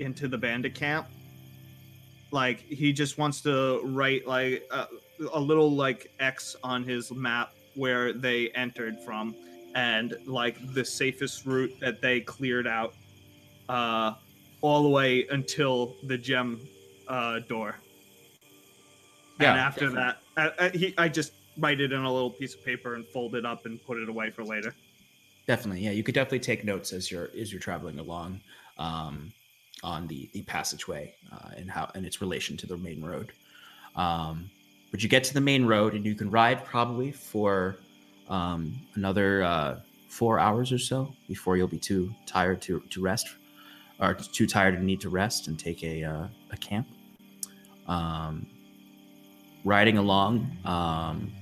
into 0.00 0.26
the 0.26 0.36
bandit 0.36 0.74
camp. 0.74 1.06
Like 2.32 2.58
he 2.62 2.92
just 2.92 3.16
wants 3.16 3.40
to 3.42 3.80
write 3.84 4.26
like 4.26 4.64
a, 4.72 4.88
a 5.32 5.38
little 5.40 5.70
like 5.70 6.10
X 6.18 6.56
on 6.64 6.82
his 6.82 7.12
map 7.12 7.52
where 7.76 8.12
they 8.12 8.48
entered 8.56 8.98
from 9.04 9.36
and 9.76 10.16
like 10.26 10.56
the 10.74 10.84
safest 10.84 11.46
route 11.46 11.72
that 11.80 12.02
they 12.02 12.22
cleared 12.22 12.66
out 12.66 12.92
uh 13.68 14.14
all 14.62 14.82
the 14.82 14.88
way 14.88 15.26
until 15.30 15.96
the 16.04 16.18
gem 16.18 16.60
uh 17.08 17.40
door. 17.40 17.76
Yeah, 19.40 19.52
and 19.52 19.60
after 19.60 19.90
that, 19.90 20.18
I, 20.36 20.52
I, 20.58 20.68
he, 20.70 20.94
I 20.98 21.08
just 21.08 21.32
write 21.58 21.80
it 21.80 21.92
in 21.92 22.00
a 22.00 22.12
little 22.12 22.30
piece 22.30 22.54
of 22.54 22.64
paper 22.64 22.94
and 22.94 23.06
fold 23.06 23.34
it 23.34 23.46
up 23.46 23.66
and 23.66 23.82
put 23.84 23.98
it 23.98 24.08
away 24.08 24.30
for 24.30 24.44
later. 24.44 24.74
definitely, 25.46 25.82
yeah. 25.82 25.90
You 25.90 26.02
could 26.02 26.14
definitely 26.14 26.40
take 26.40 26.64
notes 26.64 26.92
as 26.92 27.10
you're 27.10 27.30
as 27.38 27.52
you're 27.52 27.60
traveling 27.60 27.98
along 27.98 28.40
um, 28.78 29.32
on 29.82 30.06
the 30.06 30.28
the 30.32 30.42
passageway 30.42 31.14
uh, 31.32 31.50
and 31.56 31.70
how 31.70 31.90
and 31.94 32.04
its 32.06 32.20
relation 32.20 32.56
to 32.58 32.66
the 32.66 32.76
main 32.76 33.02
road. 33.02 33.32
Um, 33.96 34.50
but 34.90 35.02
you 35.02 35.08
get 35.08 35.24
to 35.24 35.34
the 35.34 35.40
main 35.40 35.64
road 35.64 35.94
and 35.94 36.04
you 36.04 36.14
can 36.14 36.30
ride 36.30 36.64
probably 36.64 37.12
for 37.12 37.76
um, 38.28 38.74
another 38.94 39.42
uh, 39.42 39.80
four 40.08 40.38
hours 40.38 40.72
or 40.72 40.78
so 40.78 41.14
before 41.28 41.56
you'll 41.56 41.68
be 41.68 41.78
too 41.78 42.14
tired 42.26 42.60
to 42.62 42.80
to 42.90 43.00
rest 43.00 43.28
or 44.00 44.14
too 44.14 44.46
tired 44.46 44.74
and 44.74 44.84
need 44.84 45.00
to 45.00 45.08
rest 45.08 45.48
and 45.48 45.58
take 45.58 45.82
a 45.82 46.04
uh, 46.04 46.26
a 46.50 46.56
camp. 46.56 46.86
Um, 47.86 48.46
riding 49.64 49.98
along. 49.98 50.50
Um, 50.64 51.32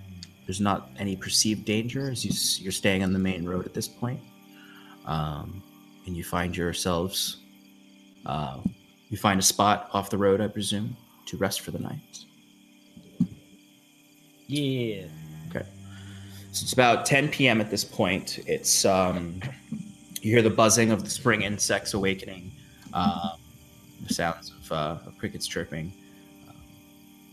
there's 0.46 0.60
not 0.60 0.90
any 0.98 1.14
perceived 1.14 1.64
danger 1.64 2.10
as 2.10 2.24
you, 2.24 2.62
you're 2.62 2.72
staying 2.72 3.02
on 3.02 3.12
the 3.12 3.18
main 3.18 3.46
road 3.46 3.66
at 3.66 3.74
this 3.74 3.86
point. 3.86 4.20
Um, 5.04 5.62
and 6.06 6.16
you 6.16 6.24
find 6.24 6.56
yourselves, 6.56 7.38
uh, 8.24 8.58
you 9.10 9.18
find 9.18 9.38
a 9.38 9.42
spot 9.42 9.90
off 9.92 10.10
the 10.10 10.18
road, 10.18 10.40
I 10.40 10.48
presume, 10.48 10.96
to 11.26 11.36
rest 11.36 11.60
for 11.60 11.70
the 11.70 11.78
night. 11.78 12.24
Yeah. 14.46 15.04
Okay. 15.50 15.66
So 16.52 16.62
it's 16.64 16.72
about 16.72 17.04
10 17.04 17.28
p.m. 17.28 17.60
at 17.60 17.70
this 17.70 17.84
point. 17.84 18.38
It's 18.46 18.86
um, 18.86 19.40
you 20.24 20.32
hear 20.32 20.42
the 20.42 20.50
buzzing 20.50 20.90
of 20.90 21.04
the 21.04 21.10
spring 21.10 21.42
insects 21.42 21.94
awakening, 21.94 22.52
um, 22.92 23.32
the 24.06 24.14
sounds 24.14 24.50
of, 24.50 24.72
uh, 24.72 24.96
crickets 25.18 25.46
chirping. 25.46 25.92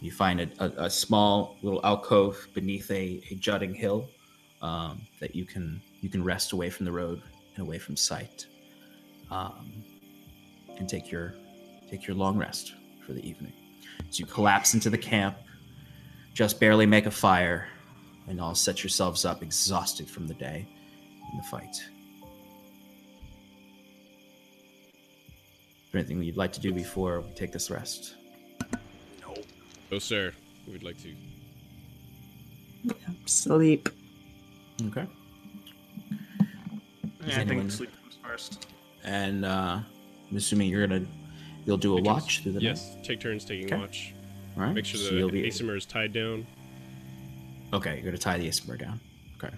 You 0.02 0.12
find 0.12 0.42
a, 0.42 0.50
a, 0.60 0.86
a 0.86 0.90
small 0.90 1.58
little 1.62 1.80
alcove 1.84 2.48
beneath 2.54 2.92
a, 2.92 3.22
a 3.32 3.36
jutting 3.36 3.74
hill 3.74 4.10
um, 4.62 5.02
that 5.20 5.36
you 5.36 5.46
can 5.46 5.82
you 6.02 6.10
can 6.10 6.24
rest 6.24 6.52
away 6.52 6.70
from 6.70 6.86
the 6.86 6.92
road 6.92 7.22
and 7.56 7.66
away 7.66 7.80
from 7.80 7.96
sight, 7.96 8.46
um, 9.32 9.72
and 10.78 10.88
take 10.88 11.12
your 11.12 11.36
take 11.90 12.06
your 12.08 12.16
long 12.16 12.38
rest 12.38 12.74
for 13.06 13.14
the 13.14 13.28
evening. 13.28 13.54
So 14.10 14.20
you 14.20 14.26
collapse 14.26 14.74
into 14.74 14.90
the 14.90 14.98
camp, 14.98 15.38
just 16.34 16.60
barely 16.60 16.86
make 16.86 17.06
a 17.06 17.12
fire, 17.12 17.68
and 18.28 18.42
all 18.42 18.56
set 18.56 18.84
yourselves 18.84 19.26
up 19.26 19.42
exhausted 19.42 20.10
from 20.10 20.28
the 20.28 20.34
day 20.36 20.68
and 21.32 21.40
the 21.40 21.48
fight. 21.48 21.76
There 25.96 26.02
anything 26.02 26.22
you'd 26.24 26.36
like 26.36 26.52
to 26.52 26.60
do 26.60 26.74
before 26.74 27.22
we 27.22 27.32
take 27.36 27.54
this 27.54 27.72
rest? 27.72 28.16
No. 29.22 29.34
Oh, 29.94 29.98
sir, 29.98 30.34
we'd 30.68 30.84
like 30.84 30.98
to. 31.04 32.94
Sleep. 33.26 33.88
Okay. 34.88 35.06
Yeah, 37.26 37.40
I 37.40 37.46
think 37.46 37.72
sleep 37.72 37.92
comes 38.02 38.18
first. 38.22 38.68
And 39.06 39.46
uh, 39.46 39.80
I'm 40.30 40.36
assuming 40.36 40.70
you're 40.70 40.86
gonna 40.86 41.06
you'll 41.66 41.78
do 41.78 41.94
a 41.98 42.02
Because- 42.02 42.24
watch 42.24 42.44
through 42.44 42.52
the 42.52 42.60
night. 42.60 42.66
Yes, 42.66 42.98
take 43.02 43.22
turns 43.22 43.46
taking 43.46 43.68
Okay. 43.68 43.78
watch. 43.78 44.14
All 44.58 44.64
right. 44.64 44.74
Make 44.74 44.84
sure 44.84 45.00
so 45.00 45.12
the 45.12 45.16
you'll 45.16 45.30
be 45.32 45.44
Aasimar 45.44 45.78
is 45.78 45.86
tied 45.86 46.12
down. 46.12 46.46
okay. 47.72 47.96
You're 47.96 48.04
gonna 48.04 48.18
tie 48.18 48.38
the 48.38 48.50
Aasimar 48.50 48.78
down. 48.78 49.00
Okay. 49.42 49.56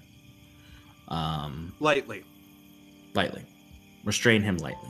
Um, 1.08 1.74
Lightly. 1.80 2.24
lightly. 3.16 3.44
Restrain 4.06 4.44
him 4.44 4.58
lightly. 4.58 4.90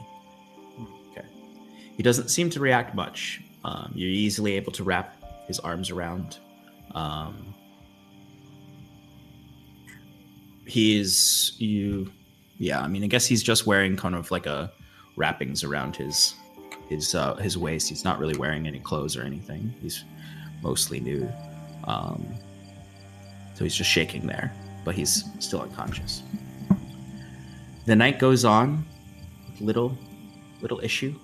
He 1.97 2.03
doesn't 2.03 2.29
seem 2.29 2.49
to 2.51 2.59
react 2.59 2.95
much. 2.95 3.41
Um, 3.65 3.91
you're 3.95 4.09
easily 4.09 4.53
able 4.53 4.71
to 4.73 4.83
wrap 4.83 5.15
his 5.47 5.59
arms 5.59 5.89
around. 5.89 6.37
Um, 6.93 7.53
he 10.65 10.99
is 10.99 11.53
you. 11.57 12.11
Yeah, 12.59 12.81
I 12.81 12.87
mean, 12.87 13.03
I 13.03 13.07
guess 13.07 13.25
he's 13.25 13.43
just 13.43 13.65
wearing 13.65 13.97
kind 13.97 14.15
of 14.15 14.31
like 14.31 14.45
a 14.45 14.71
wrappings 15.15 15.63
around 15.63 15.95
his 15.95 16.35
his 16.87 17.15
uh, 17.15 17.35
his 17.35 17.57
waist. 17.57 17.89
He's 17.89 18.05
not 18.05 18.19
really 18.19 18.37
wearing 18.37 18.67
any 18.67 18.79
clothes 18.79 19.17
or 19.17 19.23
anything. 19.23 19.73
He's 19.81 20.03
mostly 20.61 20.99
nude. 20.99 21.33
Um, 21.85 22.25
so 23.55 23.63
he's 23.63 23.75
just 23.75 23.89
shaking 23.89 24.27
there, 24.27 24.53
but 24.85 24.93
he's 24.93 25.23
still 25.39 25.61
unconscious. 25.61 26.21
The 27.85 27.95
night 27.95 28.19
goes 28.19 28.45
on 28.45 28.85
with 29.49 29.61
little 29.61 29.97
little 30.61 30.79
issue. 30.81 31.15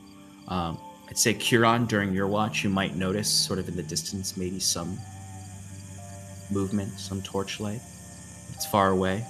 Um, 0.47 0.77
I'd 1.09 1.17
say 1.17 1.33
Curon 1.33 1.85
during 1.85 2.13
your 2.13 2.27
watch, 2.27 2.63
you 2.63 2.69
might 2.69 2.95
notice 2.95 3.29
sort 3.29 3.59
of 3.59 3.67
in 3.67 3.75
the 3.75 3.83
distance 3.83 4.37
maybe 4.37 4.59
some 4.59 4.97
movement, 6.51 6.91
some 6.99 7.21
torchlight. 7.21 7.81
It's 8.53 8.65
far 8.65 8.89
away. 8.89 9.25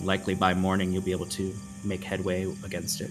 Likely 0.00 0.34
by 0.34 0.54
morning 0.54 0.92
you'll 0.92 1.02
be 1.02 1.12
able 1.12 1.26
to 1.26 1.54
make 1.84 2.02
headway 2.02 2.44
against 2.64 3.00
it. 3.00 3.10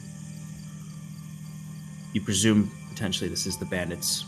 You 2.13 2.21
presume 2.21 2.71
potentially 2.89 3.29
this 3.29 3.45
is 3.45 3.57
the 3.57 3.65
bandits 3.65 4.25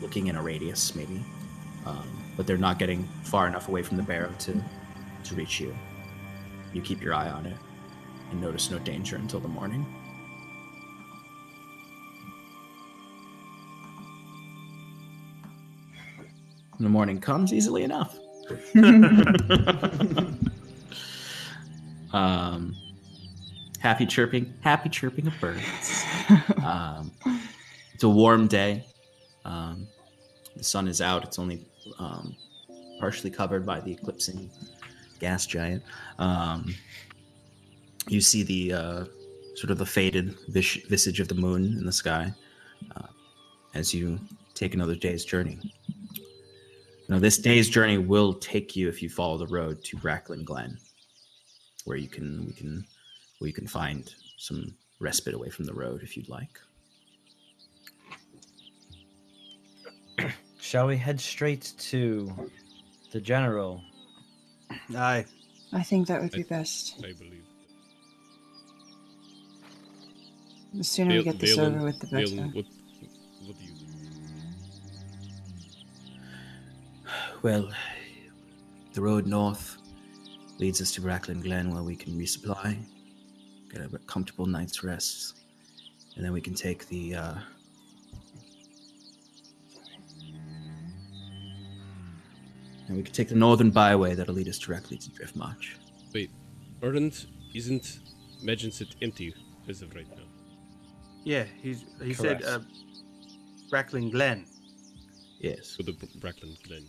looking 0.00 0.28
in 0.28 0.36
a 0.36 0.42
radius, 0.42 0.94
maybe, 0.94 1.22
um, 1.84 2.08
but 2.36 2.46
they're 2.46 2.56
not 2.56 2.78
getting 2.78 3.08
far 3.22 3.46
enough 3.46 3.68
away 3.68 3.82
from 3.82 3.96
the 3.96 4.02
barrow 4.02 4.32
to 4.40 4.62
to 5.24 5.34
reach 5.34 5.60
you. 5.60 5.74
You 6.72 6.82
keep 6.82 7.02
your 7.02 7.14
eye 7.14 7.30
on 7.30 7.46
it 7.46 7.56
and 8.30 8.40
notice 8.40 8.70
no 8.70 8.78
danger 8.78 9.16
until 9.16 9.40
the 9.40 9.48
morning. 9.48 9.86
The 16.80 16.88
morning 16.88 17.20
comes 17.20 17.52
easily 17.52 17.84
enough. 17.84 18.18
um, 22.12 22.76
happy 23.78 24.06
chirping, 24.06 24.52
happy 24.60 24.88
chirping 24.88 25.26
of 25.26 25.34
birds. 25.40 26.04
Um, 26.64 27.12
it's 27.92 28.02
a 28.02 28.08
warm 28.08 28.46
day. 28.46 28.86
Um, 29.44 29.86
the 30.56 30.64
sun 30.64 30.88
is 30.88 31.02
out. 31.02 31.22
It's 31.22 31.38
only 31.38 31.66
um, 31.98 32.34
partially 32.98 33.30
covered 33.30 33.66
by 33.66 33.80
the 33.80 33.92
eclipsing 33.92 34.50
gas 35.20 35.44
giant. 35.46 35.82
Um, 36.18 36.74
you 38.08 38.22
see 38.22 38.42
the 38.42 38.72
uh, 38.72 39.04
sort 39.54 39.70
of 39.70 39.78
the 39.78 39.86
faded 39.86 40.34
vis- 40.48 40.82
visage 40.88 41.20
of 41.20 41.28
the 41.28 41.34
moon 41.34 41.64
in 41.64 41.84
the 41.84 41.92
sky 41.92 42.32
uh, 42.96 43.06
as 43.74 43.92
you 43.92 44.18
take 44.54 44.74
another 44.74 44.94
day's 44.94 45.24
journey. 45.24 45.58
Now, 47.08 47.18
this 47.18 47.38
day's 47.38 47.68
journey 47.68 47.98
will 47.98 48.32
take 48.34 48.74
you, 48.74 48.88
if 48.88 49.02
you 49.02 49.10
follow 49.10 49.36
the 49.36 49.46
road, 49.46 49.84
to 49.84 49.96
Bracklin 49.98 50.44
Glen, 50.44 50.78
where 51.84 51.96
you 51.98 52.08
can 52.08 52.46
we 52.46 52.52
can 52.52 52.84
where 53.38 53.48
you 53.48 53.54
can 53.54 53.66
find 53.66 54.14
some 54.38 54.74
respite 55.00 55.34
away 55.34 55.50
from 55.50 55.66
the 55.66 55.74
road 55.74 56.02
if 56.02 56.16
you'd 56.16 56.28
like. 56.28 56.58
Shall 60.60 60.86
we 60.86 60.96
head 60.96 61.20
straight 61.20 61.74
to 61.78 62.32
the 63.12 63.20
general? 63.20 63.82
Aye. 64.96 65.26
I 65.72 65.82
think 65.82 66.06
that 66.08 66.22
would 66.22 66.32
be 66.32 66.44
best. 66.44 66.94
I 66.98 67.12
believe. 67.12 67.44
The 70.72 70.84
sooner 70.84 71.16
we 71.16 71.22
get 71.22 71.38
this 71.38 71.56
Valen- 71.56 71.76
over 71.76 71.84
with, 71.84 72.00
the 72.00 72.06
Valen, 72.06 72.36
better. 72.36 72.46
what, 72.46 72.54
what 72.54 72.66
Well, 77.44 77.68
the 78.94 79.02
road 79.02 79.26
north 79.26 79.76
leads 80.58 80.80
us 80.80 80.92
to 80.92 81.02
Bracklin 81.02 81.42
Glen, 81.42 81.74
where 81.74 81.82
we 81.82 81.94
can 81.94 82.18
resupply, 82.18 82.78
get 83.70 83.82
a 83.82 83.98
comfortable 84.06 84.46
night's 84.46 84.82
rest, 84.82 85.42
and 86.16 86.24
then 86.24 86.32
we 86.32 86.40
can 86.40 86.54
take 86.54 86.88
the. 86.88 87.16
Uh, 87.16 87.34
and 92.88 92.96
we 92.96 93.02
can 93.02 93.12
take 93.12 93.28
the 93.28 93.34
northern 93.34 93.70
byway 93.70 94.14
that'll 94.14 94.34
lead 94.34 94.48
us 94.48 94.58
directly 94.58 94.96
to 94.96 95.10
Driftmarch. 95.10 95.74
Wait, 96.14 96.30
aren't 96.82 97.26
isn't 97.54 98.00
Meginsit 98.42 98.94
empty 99.02 99.34
as 99.68 99.82
of 99.82 99.94
right 99.94 100.08
now? 100.16 100.24
Yeah, 101.24 101.44
he's 101.62 101.84
he 102.02 102.14
said 102.14 102.40
Correct. 102.40 102.46
uh, 102.46 102.60
Bracklin 103.68 104.10
Glen. 104.10 104.46
Yes, 105.40 105.76
For 105.76 105.82
the 105.82 105.92
Br- 105.92 106.06
Bracklin 106.20 106.56
Glen. 106.66 106.88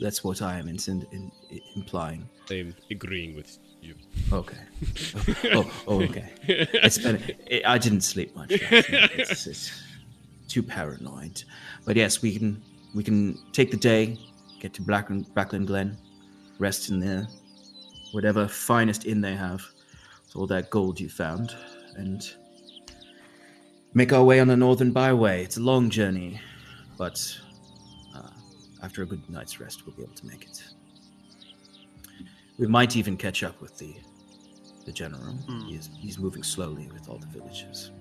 That's 0.00 0.22
what 0.24 0.42
I 0.42 0.58
am 0.58 0.68
in, 0.68 0.78
in, 1.12 1.32
implying. 1.76 2.28
I 2.50 2.54
am 2.54 2.74
agreeing 2.90 3.34
with 3.34 3.58
you. 3.80 3.94
Okay. 4.32 4.56
oh, 5.52 5.70
oh, 5.86 6.02
okay. 6.02 6.32
It's 6.46 6.98
been. 6.98 7.22
It, 7.46 7.66
I 7.66 7.78
didn't 7.78 8.02
sleep 8.02 8.34
much. 8.36 8.50
It's, 8.70 9.46
it's 9.46 9.82
too 10.48 10.62
paranoid. 10.62 11.42
But 11.84 11.96
yes, 11.96 12.22
we 12.22 12.38
can 12.38 12.62
we 12.94 13.02
can 13.02 13.38
take 13.52 13.70
the 13.70 13.76
day, 13.76 14.18
get 14.60 14.74
to 14.74 14.82
Blackland, 14.82 15.32
Blackland 15.34 15.66
Glen, 15.66 15.96
rest 16.58 16.90
in 16.90 17.00
there, 17.00 17.26
whatever 18.12 18.46
finest 18.46 19.06
inn 19.06 19.20
they 19.20 19.34
have, 19.34 19.62
with 20.26 20.36
all 20.36 20.46
that 20.48 20.70
gold 20.70 21.00
you 21.00 21.08
found, 21.08 21.56
and 21.96 22.34
make 23.94 24.12
our 24.12 24.24
way 24.24 24.40
on 24.40 24.48
the 24.48 24.56
northern 24.56 24.92
byway. 24.92 25.42
It's 25.42 25.56
a 25.56 25.60
long 25.60 25.90
journey, 25.90 26.40
but 26.98 27.38
after 28.82 29.02
a 29.02 29.06
good 29.06 29.28
night's 29.30 29.60
rest, 29.60 29.86
we'll 29.86 29.94
be 29.94 30.02
able 30.02 30.14
to 30.14 30.26
make 30.26 30.44
it. 30.44 30.62
We 32.58 32.66
might 32.66 32.96
even 32.96 33.16
catch 33.16 33.42
up 33.42 33.60
with 33.60 33.78
the 33.78 33.94
the 34.84 34.92
general. 34.92 35.22
Hmm. 35.22 35.60
He 35.68 35.76
is, 35.76 35.90
he's 35.96 36.18
moving 36.18 36.42
slowly 36.42 36.90
with 36.92 37.08
all 37.08 37.18
the 37.18 37.26
villages. 37.26 37.92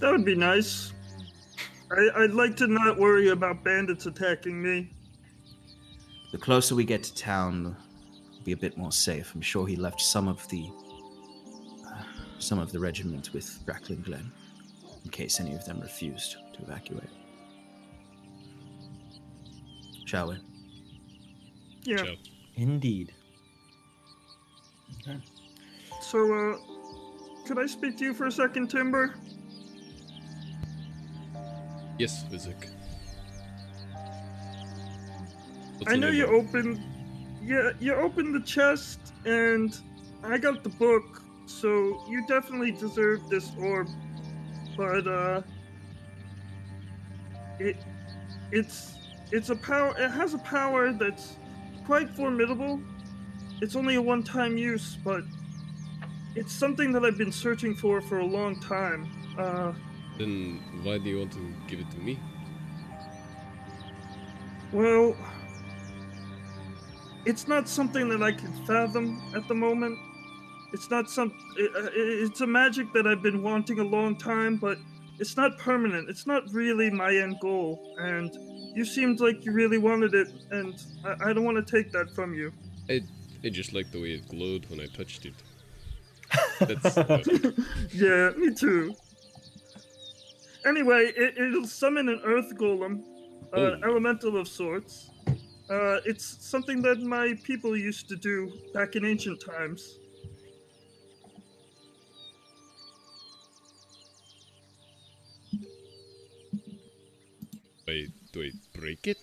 That 0.00 0.10
would 0.10 0.24
be 0.24 0.34
nice. 0.34 0.92
I, 1.90 2.08
I'd 2.16 2.32
like 2.32 2.56
to 2.56 2.66
not 2.66 2.98
worry 2.98 3.28
about 3.28 3.64
bandits 3.64 4.06
attacking 4.06 4.60
me. 4.60 4.90
The 6.32 6.38
closer 6.38 6.74
we 6.74 6.84
get 6.84 7.02
to 7.04 7.14
town, 7.14 7.76
we'll 8.32 8.42
be 8.42 8.52
a 8.52 8.56
bit 8.56 8.76
more 8.76 8.92
safe. 8.92 9.32
I'm 9.34 9.40
sure 9.40 9.66
he 9.66 9.76
left 9.76 10.00
some 10.00 10.28
of 10.28 10.46
the 10.48 10.68
uh, 11.86 12.02
some 12.38 12.58
of 12.58 12.70
the 12.72 12.78
regiment 12.78 13.32
with 13.32 13.64
Bracklin 13.64 14.02
Glen 14.02 14.30
in 15.04 15.10
case 15.10 15.40
any 15.40 15.54
of 15.54 15.64
them 15.64 15.80
refused 15.80 16.36
to 16.54 16.62
evacuate. 16.62 17.08
Shall 20.08 20.28
we? 20.28 20.38
Yeah. 21.82 21.98
Ciao. 21.98 22.14
Indeed. 22.56 23.12
So, 26.00 26.32
uh, 26.32 26.56
could 27.46 27.58
I 27.58 27.66
speak 27.66 27.98
to 27.98 28.04
you 28.04 28.14
for 28.14 28.26
a 28.26 28.32
second, 28.32 28.68
Timber? 28.68 29.14
Yes, 31.98 32.22
Vizik. 32.30 32.68
I 35.86 35.96
know 35.96 36.08
you 36.08 36.24
opened, 36.26 36.80
yeah, 37.42 37.72
you 37.78 37.92
opened 37.92 38.34
the 38.34 38.40
chest, 38.46 39.12
and 39.26 39.78
I 40.24 40.38
got 40.38 40.62
the 40.62 40.70
book, 40.70 41.22
so 41.44 42.02
you 42.08 42.26
definitely 42.26 42.70
deserve 42.70 43.28
this 43.28 43.52
orb. 43.58 43.88
But 44.74 45.06
uh, 45.06 45.42
it, 47.58 47.76
it's, 48.50 48.97
it's 49.32 49.50
a 49.50 49.56
power. 49.56 49.94
It 49.98 50.10
has 50.10 50.34
a 50.34 50.38
power 50.38 50.92
that's 50.92 51.36
quite 51.86 52.10
formidable. 52.10 52.80
It's 53.60 53.76
only 53.76 53.96
a 53.96 54.02
one-time 54.02 54.56
use, 54.56 54.96
but 55.04 55.22
it's 56.36 56.52
something 56.52 56.92
that 56.92 57.04
I've 57.04 57.18
been 57.18 57.32
searching 57.32 57.74
for 57.74 58.00
for 58.00 58.18
a 58.18 58.26
long 58.26 58.60
time. 58.60 59.08
Uh, 59.38 59.72
Then 60.18 60.60
why 60.82 60.98
do 60.98 61.10
you 61.10 61.18
want 61.18 61.32
to 61.32 61.54
give 61.66 61.80
it 61.80 61.90
to 61.90 61.98
me? 61.98 62.18
Well, 64.72 65.16
it's 67.24 67.48
not 67.48 67.68
something 67.68 68.08
that 68.10 68.22
I 68.22 68.32
can 68.32 68.52
fathom 68.66 69.20
at 69.34 69.48
the 69.48 69.54
moment. 69.54 69.98
It's 70.72 70.90
not 70.90 71.08
some. 71.10 71.32
It, 71.56 71.70
uh, 71.74 71.88
it's 71.94 72.42
a 72.42 72.46
magic 72.46 72.92
that 72.92 73.06
I've 73.06 73.22
been 73.22 73.42
wanting 73.42 73.80
a 73.80 73.84
long 73.84 74.16
time, 74.16 74.56
but 74.56 74.78
it's 75.18 75.36
not 75.36 75.58
permanent. 75.58 76.08
It's 76.10 76.26
not 76.26 76.42
really 76.52 76.90
my 76.90 77.14
end 77.14 77.36
goal. 77.40 77.96
And 77.98 78.30
you 78.78 78.84
seemed 78.84 79.18
like 79.18 79.44
you 79.44 79.50
really 79.50 79.76
wanted 79.76 80.14
it, 80.14 80.28
and 80.52 80.72
I, 81.04 81.30
I 81.30 81.32
don't 81.32 81.44
want 81.44 81.58
to 81.66 81.68
take 81.76 81.90
that 81.92 82.14
from 82.14 82.32
you. 82.32 82.52
I, 82.88 83.00
I 83.44 83.48
just 83.48 83.72
like 83.72 83.90
the 83.90 84.00
way 84.00 84.12
it 84.12 84.28
glowed 84.28 84.70
when 84.70 84.80
I 84.80 84.86
touched 84.86 85.26
it. 85.26 85.34
That's 86.60 86.96
uh, 86.96 87.18
yeah, 87.92 88.30
me 88.36 88.54
too. 88.54 88.94
Anyway, 90.64 91.12
it, 91.16 91.36
it'll 91.38 91.66
summon 91.66 92.08
an 92.08 92.20
earth 92.24 92.54
golem, 92.56 93.02
uh, 93.52 93.56
Oh. 93.56 93.76
elemental 93.82 94.36
of 94.36 94.46
sorts. 94.46 95.10
Uh, 95.68 95.98
it's 96.04 96.26
something 96.48 96.80
that 96.82 97.00
my 97.00 97.34
people 97.42 97.76
used 97.76 98.08
to 98.08 98.16
do 98.16 98.52
back 98.72 98.94
in 98.94 99.04
ancient 99.04 99.42
times. 99.44 99.98
Wait, 107.86 108.08
I, 108.08 108.12
do 108.32 108.42
I 108.42 108.50
break 108.80 109.06
it? 109.06 109.18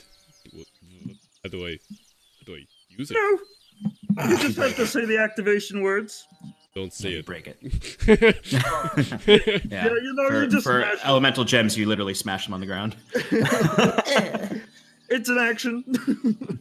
What, 0.51 0.66
what- 1.06 1.16
how 1.43 1.50
do 1.50 1.66
I 1.67 1.72
how 1.72 2.45
do 2.45 2.56
I 2.56 2.66
use 2.90 3.11
it? 3.11 3.17
No, 3.17 4.25
you 4.30 4.38
just 4.38 4.58
have 4.58 4.75
to 4.77 4.88
say 4.88 5.06
the 5.06 5.17
activation 5.19 5.82
words. 5.82 6.25
Don't 6.74 6.92
say 6.92 7.11
you 7.11 7.19
it. 7.19 7.25
break 7.25 7.48
it. 7.48 7.58
it. 8.08 9.66
Yeah, 9.72 9.85
you 9.88 10.14
know, 10.14 10.27
for, 10.27 10.42
you 10.43 10.48
just 10.48 10.64
for 10.66 10.82
smash 10.82 10.93
it. 10.95 11.06
elemental 11.08 11.43
gems, 11.45 11.77
you 11.77 11.85
literally 11.85 12.14
smash 12.14 12.45
them 12.45 12.53
on 12.53 12.59
the 12.59 12.66
ground, 12.66 12.95
It's 15.08 15.30
an 15.30 15.38
action. 15.38 15.84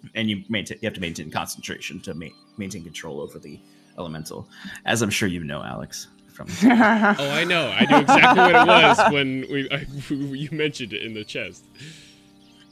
and 0.15 0.29
you 0.29 0.45
maintain. 0.51 0.79
You 0.83 0.87
have 0.87 0.95
to 0.95 1.01
maintain 1.01 1.31
concentration 1.31 1.99
to 2.01 2.13
ma- 2.15 2.27
maintain 2.59 2.85
control 2.85 3.21
over 3.21 3.39
the 3.39 3.59
elemental, 3.99 4.47
as 4.85 5.01
I'm 5.03 5.11
sure 5.11 5.29
you 5.29 5.43
know, 5.43 5.63
Alex. 5.63 6.09
From 6.35 6.49
Oh, 6.65 7.31
I 7.31 7.45
know. 7.45 7.69
I 7.71 7.87
knew 7.87 7.99
exactly 7.99 8.43
what 8.43 8.55
it 8.57 8.67
was 8.67 9.13
when 9.13 9.47
we 9.51 9.71
I, 9.71 9.87
you 10.11 10.49
mentioned 10.53 10.93
it 10.93 11.03
in 11.03 11.15
the 11.15 11.25
chest. 11.25 11.65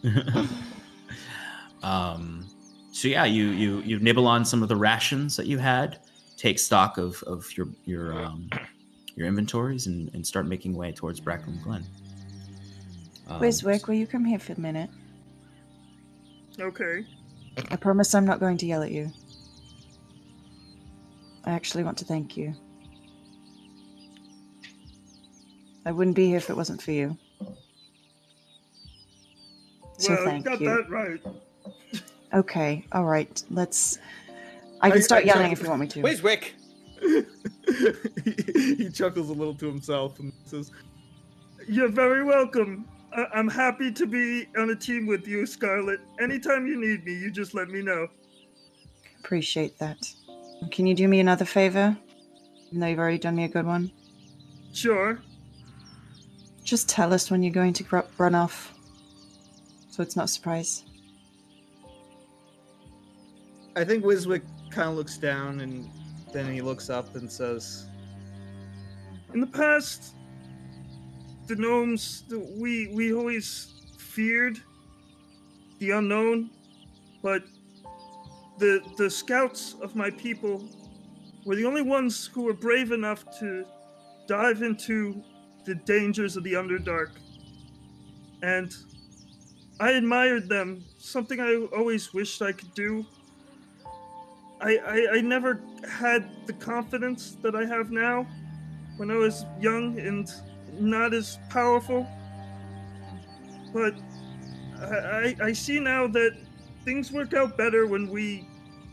um, 1.83 2.47
so 2.93 3.09
yeah, 3.09 3.25
you 3.25 3.49
you 3.49 3.81
you 3.81 3.99
nibble 3.99 4.27
on 4.27 4.45
some 4.45 4.63
of 4.63 4.69
the 4.69 4.77
rations 4.77 5.37
that 5.37 5.47
you 5.47 5.59
had, 5.59 5.99
take 6.37 6.59
stock 6.59 6.99
of 6.99 7.23
of 7.25 7.57
your 7.57 7.69
your 7.85 8.13
um, 8.13 8.49
your 9.17 9.27
inventories, 9.27 9.87
and, 9.87 10.13
and 10.15 10.27
start 10.27 10.47
making 10.47 10.75
way 10.75 10.93
towards 10.93 11.21
Bracklin 11.21 11.63
Glen. 11.63 11.85
Um, 13.29 13.41
Wiswick, 13.41 13.87
will 13.87 13.95
you 13.95 14.07
come 14.07 14.25
here 14.25 14.39
for 14.39 14.53
a 14.53 14.61
minute? 14.61 14.91
okay. 16.61 17.05
I 17.71 17.77
promise 17.77 18.15
I'm 18.15 18.25
not 18.25 18.41
going 18.41 18.57
to 18.59 18.67
yell 18.67 18.83
at 18.83 18.91
you. 18.91 19.11
I 21.45 21.53
actually 21.53 21.85
want 21.85 21.99
to 21.99 22.05
thank 22.05 22.37
you. 22.37 22.55
I 25.85 25.93
wouldn't 25.93 26.17
be 26.17 26.27
here 26.27 26.37
if 26.37 26.49
it 26.49 26.57
wasn't 26.57 26.81
for 26.81 26.93
you. 26.93 27.17
So 30.03 30.15
well, 30.15 30.25
thank 30.25 30.45
you 30.45 30.51
got 30.51 30.61
you. 30.61 30.69
that 30.69 30.91
right. 30.91 31.21
Okay, 32.35 32.85
all 32.93 33.05
right. 33.05 33.43
Let's. 33.51 33.99
I 34.81 34.91
can 34.91 34.99
I- 34.99 35.03
start 35.03 35.23
I- 35.23 35.27
yelling 35.27 35.53
if 35.53 35.63
you 35.63 35.69
want 35.69 35.81
me 35.81 35.87
to. 35.89 36.03
Wiswick. 36.03 36.51
he, 37.01 38.75
he 38.85 38.91
chuckles 38.91 39.29
a 39.31 39.33
little 39.33 39.55
to 39.55 39.67
himself 39.67 40.19
and 40.19 40.33
says, 40.45 40.71
You're 41.69 41.89
very 41.91 42.25
welcome. 42.25 42.87
I- 43.17 43.27
I'm 43.35 43.49
happy 43.49 43.93
to 43.93 44.07
be 44.07 44.47
on 44.59 44.71
a 44.71 44.75
team 44.77 45.07
with 45.07 45.27
you, 45.29 45.47
Scarlet. 45.47 46.01
Anytime 46.21 46.67
you 46.67 46.81
need 46.81 47.05
me, 47.05 47.13
you 47.15 47.31
just 47.31 47.55
let 47.55 47.69
me 47.69 47.83
know. 47.83 48.09
Appreciate 49.21 49.79
that. 49.79 49.99
Can 50.71 50.87
you 50.87 50.95
do 50.95 51.07
me 51.09 51.21
another 51.21 51.45
favor? 51.45 51.97
Even 52.69 52.81
though 52.81 52.87
you've 52.89 52.99
already 52.99 53.19
done 53.19 53.37
me 53.37 53.45
a 53.45 53.49
good 53.49 53.67
one. 53.67 53.93
Sure. 54.73 55.21
Just 56.65 56.89
tell 56.89 57.13
us 57.13 57.31
when 57.31 57.43
you're 57.43 57.53
going 57.53 57.73
to 57.75 57.83
gr- 57.83 58.01
run 58.19 58.35
off, 58.35 58.72
so 59.93 60.03
it's 60.03 60.17
not 60.17 60.25
a 60.25 60.29
surprise. 60.29 60.85
I 63.77 63.85
think 63.85 64.03
Wiswick 64.05 64.43
kind 64.71 64.89
of 64.89 64.97
looks 64.97 65.19
down 65.19 65.61
and 65.61 65.87
then 66.33 66.51
he 66.51 66.63
looks 66.63 66.89
up 66.89 67.15
and 67.15 67.31
says, 67.31 67.85
In 69.35 69.41
the 69.41 69.47
past, 69.47 70.15
the 71.47 71.57
gnomes, 71.57 72.25
we 72.57 72.89
we 72.95 73.13
always 73.13 73.75
feared 73.99 74.59
the 75.79 75.91
unknown, 75.91 76.51
but 77.23 77.43
the 78.59 78.81
the 78.97 79.11
scouts 79.11 79.77
of 79.83 79.95
my 79.95 80.09
people 80.09 80.67
were 81.45 81.55
the 81.55 81.67
only 81.67 81.83
ones 81.83 82.31
who 82.33 82.45
were 82.45 82.55
brave 82.55 82.93
enough 82.93 83.27
to 83.41 83.67
dive 84.27 84.63
into 84.63 85.23
the 85.67 85.75
dangers 85.75 86.39
of 86.39 86.45
the 86.45 86.55
Underdark. 86.55 87.11
And 88.43 88.75
I 89.83 89.91
admired 89.95 90.49
them, 90.49 90.85
something 90.99 91.41
I 91.41 91.57
always 91.77 92.15
wished 92.15 92.41
I 92.41 92.53
could 92.53 92.73
do. 92.73 93.05
I, 94.61 94.77
I, 94.77 95.17
I 95.17 95.21
never 95.23 95.61
had 95.91 96.47
the 96.47 96.53
confidence 96.53 97.37
that 97.43 97.57
I 97.57 97.65
have 97.65 97.91
now 97.91 98.25
when 98.97 99.11
I 99.11 99.17
was 99.17 99.45
young 99.61 99.99
and 99.99 100.31
not 100.79 101.13
as 101.13 101.41
powerful. 101.51 102.07
But 103.75 103.95
I, 104.79 104.85
I, 104.87 105.37
I 105.47 105.53
see 105.53 105.81
now 105.81 106.07
that 106.07 106.37
things 106.85 107.11
work 107.11 107.35
out 107.35 107.59
better 107.59 107.89
when 107.89 108.09
we 108.09 108.47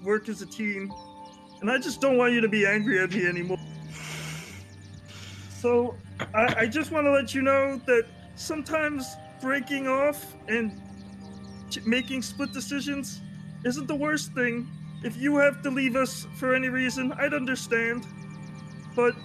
work 0.04 0.28
as 0.28 0.42
a 0.42 0.48
team. 0.48 0.92
And 1.62 1.70
I 1.70 1.78
just 1.78 2.02
don't 2.02 2.18
want 2.18 2.34
you 2.34 2.42
to 2.42 2.50
be 2.50 2.66
angry 2.66 3.00
at 3.00 3.12
me 3.12 3.28
anymore. 3.28 3.60
So 5.52 5.94
I, 6.34 6.62
I 6.62 6.66
just 6.66 6.90
want 6.90 7.06
to 7.06 7.12
let 7.12 7.36
you 7.36 7.44
know 7.44 7.80
that 7.86 8.08
sometimes 8.36 9.06
breaking 9.42 9.88
off 9.88 10.36
and 10.48 10.80
ch- 11.70 11.86
making 11.86 12.22
split 12.22 12.52
decisions 12.54 13.22
isn't 13.64 13.88
the 13.88 13.96
worst 13.96 14.34
thing. 14.34 14.68
If 15.04 15.18
you 15.18 15.38
have 15.38 15.62
to 15.64 15.70
leave 15.70 15.96
us 15.96 16.28
for 16.36 16.54
any 16.54 16.70
reason, 16.70 17.14
I'd 17.14 17.34
understand. 17.34 18.06
But 18.96 19.16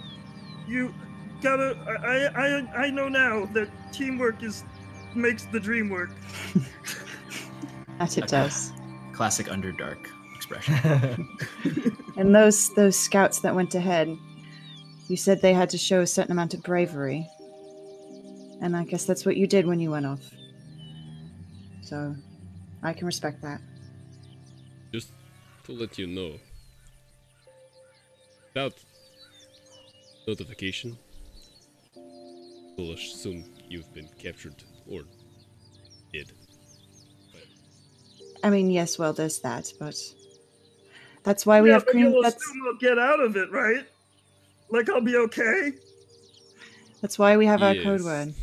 you 0.67 0.95
gotta. 1.43 1.77
I 1.87 2.27
I 2.27 2.47
I, 2.47 2.85
I 2.87 2.91
know 2.91 3.09
now 3.09 3.47
that 3.47 3.69
teamwork 3.93 4.43
is 4.43 4.65
makes 5.15 5.45
the 5.47 5.61
dream 5.61 5.91
work. 5.91 6.11
That 7.99 8.19
it 8.19 8.27
does. 8.27 8.73
Classic 9.13 9.47
Underdark 9.47 10.09
expression. 10.35 11.29
And 12.17 12.35
those 12.35 12.73
those 12.75 12.97
scouts 12.97 13.41
that 13.41 13.55
went 13.57 13.75
ahead, 13.75 14.17
you 15.09 15.17
said 15.17 15.43
they 15.43 15.53
had 15.53 15.69
to 15.71 15.79
show 15.79 16.01
a 16.01 16.07
certain 16.07 16.31
amount 16.31 16.55
of 16.55 16.63
bravery. 16.63 17.29
And 18.65 18.75
I 18.75 18.85
guess 18.85 19.05
that's 19.05 19.27
what 19.27 19.37
you 19.37 19.47
did 19.47 19.67
when 19.67 19.79
you 19.79 19.91
went 19.91 20.07
off. 20.07 20.23
So 21.83 22.17
I 22.83 22.95
can 22.95 23.05
respect 23.05 23.43
that. 23.43 23.61
Just 24.91 25.13
to 25.65 25.73
let 25.73 25.99
you 25.99 26.07
know, 26.07 26.39
without 28.55 28.73
notification, 30.27 30.97
we'll 32.79 32.93
assume 32.93 33.45
you've 33.69 33.93
been 33.93 34.09
captured 34.19 34.65
or 34.91 35.03
dead. 36.15 36.33
I 38.43 38.49
mean, 38.49 38.71
yes, 38.71 38.99
well, 38.99 39.13
there's 39.13 39.41
that, 39.41 39.75
but 39.79 39.95
that's 41.23 41.45
why 41.45 41.61
we 41.61 41.69
yeah, 41.69 41.75
have 41.75 41.85
but 41.85 41.93
cream. 41.93 42.13
you'll 42.13 42.23
That's 42.23 42.43
assume 42.43 42.63
I'll 42.67 42.79
get 42.79 42.99
out 42.99 43.21
of 43.21 43.37
it, 43.37 43.53
right? 43.53 43.85
Like 44.71 44.89
I'll 44.89 45.03
be 45.03 45.17
okay. 45.17 45.73
that's 47.03 47.19
why 47.19 47.37
we 47.37 47.45
have 47.45 47.63
our 47.63 47.75
code 47.75 48.01
word. 48.01 48.35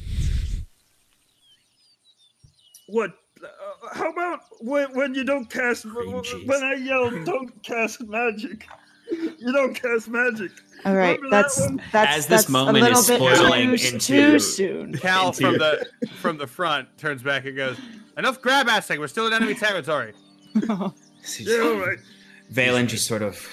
What? 2.91 3.11
Uh, 3.43 3.47
how 3.93 4.11
about 4.11 4.39
when, 4.59 4.93
when 4.95 5.15
you 5.15 5.23
don't 5.23 5.49
cast? 5.49 5.85
When 5.85 6.63
I 6.63 6.75
yell, 6.75 7.09
"Don't 7.25 7.63
cast 7.63 8.01
magic," 8.07 8.67
you 9.11 9.51
don't 9.51 9.73
cast 9.73 10.07
magic. 10.09 10.51
All 10.85 10.95
right, 10.95 11.15
Remember 11.19 11.29
that 11.29 11.43
that's 11.43 11.59
one? 11.59 11.81
that's 11.91 12.17
As 12.17 12.27
this 12.27 12.41
that's 12.41 12.49
moment 12.49 12.77
a 12.77 12.81
little 12.81 12.99
is 12.99 13.07
bit 13.07 13.17
spoiling 13.17 13.77
too, 13.77 13.85
into- 13.87 13.99
too 13.99 14.39
soon. 14.39 14.93
Cal 14.97 15.27
Into- 15.27 15.41
from 15.41 15.57
the 15.57 15.85
from 16.19 16.37
the 16.37 16.47
front 16.47 16.87
turns 16.97 17.23
back 17.23 17.45
and 17.45 17.55
goes, 17.55 17.77
"Enough 18.17 18.41
grab 18.41 18.67
assing. 18.67 18.99
We're 18.99 19.07
still 19.07 19.27
in 19.27 19.33
enemy 19.33 19.55
territory." 19.55 20.13
Yeah, 21.39 21.59
all 21.59 21.75
right. 21.75 21.99
Valen 22.51 22.87
just 22.87 23.05
sort 23.05 23.21
of 23.21 23.47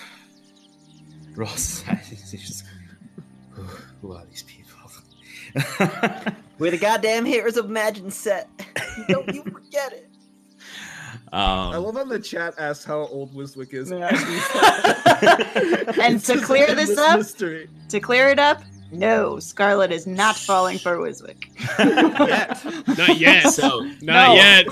rolls. 1.36 1.82
He's 2.08 2.30
just, 2.32 2.64
who, 3.50 3.62
who 4.00 4.12
are 4.14 4.24
these 4.24 4.42
people? 4.42 4.64
We're 6.58 6.70
the 6.72 6.78
goddamn 6.78 7.24
heroes 7.24 7.56
of 7.56 7.66
Imagine 7.66 8.10
set. 8.10 8.48
Don't 9.08 9.32
you 9.34 9.42
forget 9.44 9.92
it. 9.92 10.08
I 11.32 11.72
um, 11.74 11.84
love 11.84 11.94
how 11.94 12.04
the 12.04 12.18
chat 12.18 12.54
asks 12.58 12.84
how 12.84 13.00
old 13.00 13.34
Wiswick 13.34 13.74
is. 13.74 13.90
and 16.00 16.20
to 16.24 16.40
clear 16.40 16.74
this 16.74 16.96
up, 16.96 17.18
mystery. 17.18 17.68
to 17.90 18.00
clear 18.00 18.28
it 18.28 18.38
up, 18.38 18.62
no, 18.90 19.38
Scarlet 19.38 19.92
is 19.92 20.06
not 20.06 20.36
falling 20.36 20.78
for 20.78 20.96
Wiswick. 20.96 21.44
Yet. 21.78 22.64
Not 22.98 23.18
yet. 23.18 23.52
so 23.52 23.80
Not 24.00 24.00
No. 24.00 24.34
yet. 24.34 24.66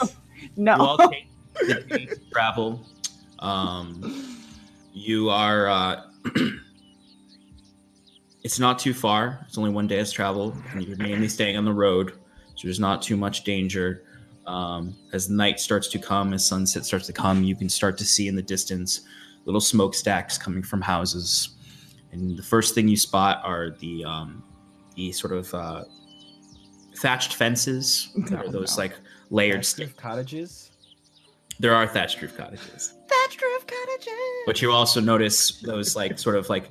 No. 0.57 0.77
you 0.77 0.83
all 0.83 1.11
take 1.11 1.29
to 1.59 2.17
travel. 2.33 2.81
Um, 3.41 4.41
you 4.95 5.29
are. 5.29 5.69
Uh, 5.69 6.03
it's 8.47 8.61
not 8.61 8.79
too 8.79 8.95
far. 8.95 9.45
It's 9.49 9.59
only 9.59 9.71
one 9.71 9.89
day's 9.89 10.13
travel, 10.13 10.57
and 10.71 10.87
you're 10.87 10.97
mainly 10.99 11.27
staying 11.27 11.57
on 11.57 11.65
the 11.65 11.73
road, 11.73 12.13
so 12.55 12.69
there's 12.69 12.79
not 12.79 13.03
too 13.03 13.17
much 13.17 13.43
danger. 13.43 14.05
Um, 14.47 14.95
as 15.13 15.29
night 15.29 15.59
starts 15.59 15.89
to 15.89 15.99
come, 15.99 16.33
as 16.33 16.47
sunset 16.47 16.85
starts 16.85 17.09
to 17.09 17.13
come, 17.13 17.43
you 17.43 17.57
can 17.57 17.69
start 17.69 17.99
to 17.99 18.05
see 18.05 18.29
in 18.29 18.37
the 18.37 18.43
distance 18.43 19.01
little 19.47 19.61
smokestacks 19.61 20.39
coming 20.39 20.63
from 20.63 20.81
houses, 20.81 21.57
and 22.13 22.39
the 22.39 22.43
first 22.43 22.73
thing 22.77 22.87
you 22.87 22.97
spot 22.97 23.41
are 23.43 23.71
the 23.81 24.05
um, 24.05 24.45
the 24.95 25.11
sort 25.11 25.33
of 25.33 25.53
uh, 25.53 25.83
thatched 26.99 27.35
fences. 27.35 28.11
There 28.29 28.39
are 28.39 28.49
those 28.49 28.79
like 28.79 28.95
layered 29.29 29.65
stick 29.65 29.97
cottages. 29.97 30.71
there 31.59 31.75
are 31.75 31.89
thatched 31.89 32.23
roof 32.23 32.37
cottages. 32.37 32.95
Thatched 33.09 33.43
roof 33.43 33.67
cottages. 33.67 34.47
But 34.47 34.63
you 34.63 34.71
also 34.71 35.01
notice 35.01 35.61
those 35.63 35.97
like 35.97 36.17
sort 36.17 36.37
of 36.37 36.49
like 36.49 36.71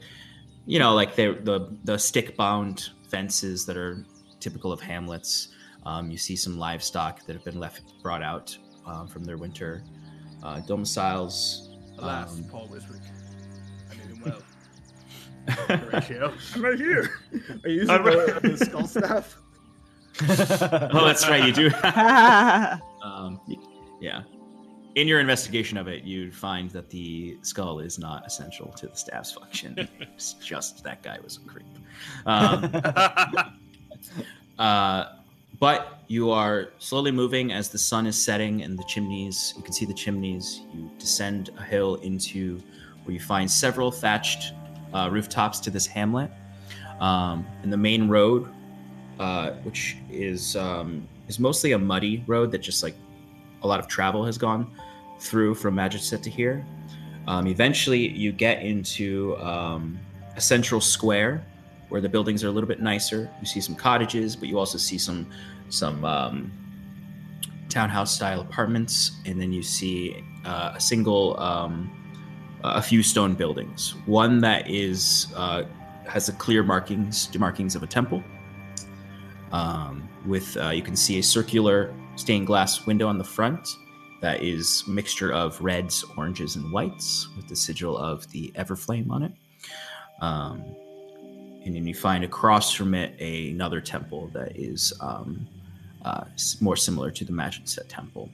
you 0.66 0.80
know, 0.80 0.94
like 0.94 1.16
the 1.16 1.38
the 1.44 1.76
the 1.84 1.98
stick 1.98 2.36
bound 2.36 2.90
fences 3.10 3.66
that 3.66 3.78
are 3.78 4.06
typical 4.40 4.72
of 4.72 4.82
hamlets. 4.82 5.50
Um, 5.86 6.10
you 6.10 6.18
see 6.18 6.36
some 6.36 6.58
livestock 6.58 7.26
that 7.26 7.34
have 7.34 7.46
been 7.46 7.60
left 7.60 7.82
brought 8.02 8.24
out 8.24 8.58
um, 8.86 9.08
from 9.08 9.24
their 9.24 9.38
winter 9.38 9.84
uh, 10.44 10.60
domiciles. 10.62 11.70
Alas, 12.00 12.32
Um, 12.34 12.44
Paul 12.46 12.68
Wiswick. 12.70 13.02
I 13.92 13.96
knew 13.96 14.16
him 14.16 14.22
well. 14.26 14.42
Horatio. 15.78 16.34
I'm 16.56 16.62
right 16.64 16.78
here. 16.78 17.10
Are 17.64 17.70
you 17.70 17.82
using 17.82 17.88
the, 18.04 18.40
the 18.44 18.66
skull 18.66 18.88
staff? 18.88 19.38
oh, 20.94 21.06
that's 21.06 21.28
right, 21.30 21.46
you 21.46 21.52
do. 21.54 21.68
um, 23.04 23.40
yeah. 24.02 24.24
In 24.96 25.10
your 25.10 25.20
investigation 25.20 25.78
of 25.78 25.90
it, 25.90 26.06
you 26.06 26.32
find 26.32 26.72
that 26.72 26.90
the 26.90 27.38
skull 27.42 27.80
is 27.80 28.00
not 28.00 28.26
essential 28.26 28.68
to 28.78 28.88
the 28.88 28.96
staff's 28.96 29.34
function. 29.34 29.90
it's 30.00 30.36
just 30.36 30.86
that 30.86 31.04
guy 31.04 31.20
was 31.22 31.38
a 31.38 31.50
creep. 31.50 31.66
Um, 32.26 32.72
uh, 34.60 35.06
but 35.60 36.00
you 36.08 36.32
are 36.32 36.70
slowly 36.80 37.12
moving 37.12 37.52
as 37.52 37.68
the 37.68 37.78
sun 37.78 38.06
is 38.06 38.22
setting 38.22 38.62
and 38.62 38.80
the 38.80 38.86
chimneys, 38.86 39.54
you 39.58 39.64
can 39.64 39.74
see 39.74 39.86
the 39.86 39.94
chimneys. 39.94 40.62
You 40.74 40.90
descend 40.98 41.50
a 41.58 41.64
hill 41.64 41.96
into 41.96 42.62
where 43.04 43.14
you 43.14 43.20
find 43.20 43.52
several 43.52 43.92
thatched 43.92 44.54
uh, 44.94 45.10
rooftops 45.12 45.60
to 45.62 45.70
this 45.70 45.86
hamlet. 45.86 46.32
Um, 47.02 47.46
and 47.64 47.72
the 47.72 47.78
main 47.78 48.08
road, 48.08 48.48
uh, 49.20 49.52
which 49.64 49.98
is 50.10 50.56
um, 50.56 51.06
is 51.28 51.38
mostly 51.38 51.74
a 51.74 51.80
muddy 51.80 52.24
road 52.28 52.52
that 52.52 52.60
just 52.60 52.82
like 52.82 52.96
a 53.62 53.68
lot 53.68 53.80
of 53.80 53.88
travel 53.88 54.26
has 54.26 54.38
gone 54.38 54.72
through 55.20 55.56
from 55.56 55.76
Magiset 55.76 56.22
to 56.24 56.30
here. 56.30 56.66
Um, 57.28 57.48
eventually, 57.48 58.08
you 58.10 58.32
get 58.32 58.62
into 58.62 59.36
um, 59.38 60.00
a 60.36 60.42
central 60.42 60.82
square 60.82 61.44
where 61.90 62.02
the 62.02 62.10
buildings 62.10 62.44
are 62.44 62.48
a 62.48 62.52
little 62.52 62.68
bit 62.68 62.82
nicer. 62.82 63.30
You 63.40 63.46
see 63.46 63.62
some 63.62 63.76
cottages, 63.76 64.36
but 64.36 64.50
you 64.50 64.60
also 64.60 64.78
see 64.78 64.98
some 64.98 65.28
some 65.70 66.06
um, 66.06 66.52
townhouse 67.70 68.14
style 68.14 68.42
apartments, 68.42 69.20
and 69.26 69.42
then 69.42 69.52
you 69.52 69.64
see 69.64 70.24
uh, 70.46 70.74
a 70.76 70.80
single, 70.80 71.40
um, 71.40 71.92
a 72.64 72.82
few 72.82 73.02
stone 73.02 73.34
buildings. 73.34 73.96
One 74.06 74.40
that 74.42 74.70
is 74.70 75.28
uh, 75.36 75.64
has 76.08 76.28
the 76.28 76.34
clear 76.34 76.64
markings, 76.64 77.34
markings 77.38 77.76
of 77.76 77.84
a 77.84 77.88
temple. 77.88 78.24
Um, 79.52 80.08
with 80.26 80.58
uh, 80.58 80.70
you 80.70 80.82
can 80.82 80.96
see 80.96 81.20
a 81.20 81.24
circular 81.24 81.94
stained 82.16 82.48
glass 82.48 82.86
window 82.86 83.08
on 83.08 83.18
the 83.18 83.24
front 83.24 83.68
that 84.26 84.42
is 84.42 84.84
mixture 84.88 85.32
of 85.32 85.62
reds, 85.62 86.04
oranges, 86.18 86.56
and 86.56 86.72
whites 86.72 87.28
with 87.36 87.48
the 87.48 87.56
sigil 87.56 87.96
of 87.96 88.28
the 88.32 88.52
Everflame 88.56 89.12
on 89.12 89.22
it. 89.22 89.32
Um, 90.20 90.64
and 91.64 91.76
then 91.76 91.86
you 91.86 91.94
find 91.94 92.24
across 92.24 92.74
from 92.74 92.96
it 92.96 93.16
a, 93.20 93.52
another 93.52 93.80
temple 93.80 94.32
that 94.34 94.58
is 94.58 94.92
um, 95.00 95.48
uh, 96.04 96.24
more 96.60 96.76
similar 96.76 97.12
to 97.12 97.24
the 97.24 97.32
Magic 97.32 97.68
Set 97.68 97.88
Temple. 97.88 98.32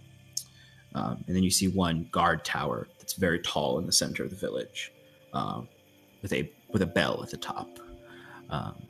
Um, 0.96 1.26
and 1.28 1.36
then 1.36 1.44
you 1.44 1.52
see 1.52 1.68
one 1.68 2.08
guard 2.14 2.46
tower 2.46 2.88
that's 2.98 3.16
very 3.16 3.40
tall 3.40 3.78
in 3.78 3.86
the 3.86 3.92
center 3.92 4.24
of 4.24 4.30
the 4.30 4.38
village, 4.38 4.94
um, 5.34 5.68
with 6.22 6.32
a 6.32 6.50
with 6.72 6.84
a 6.84 6.88
bell 6.88 7.22
at 7.22 7.32
the 7.32 7.38
top. 7.38 7.68
Um, 8.50 8.82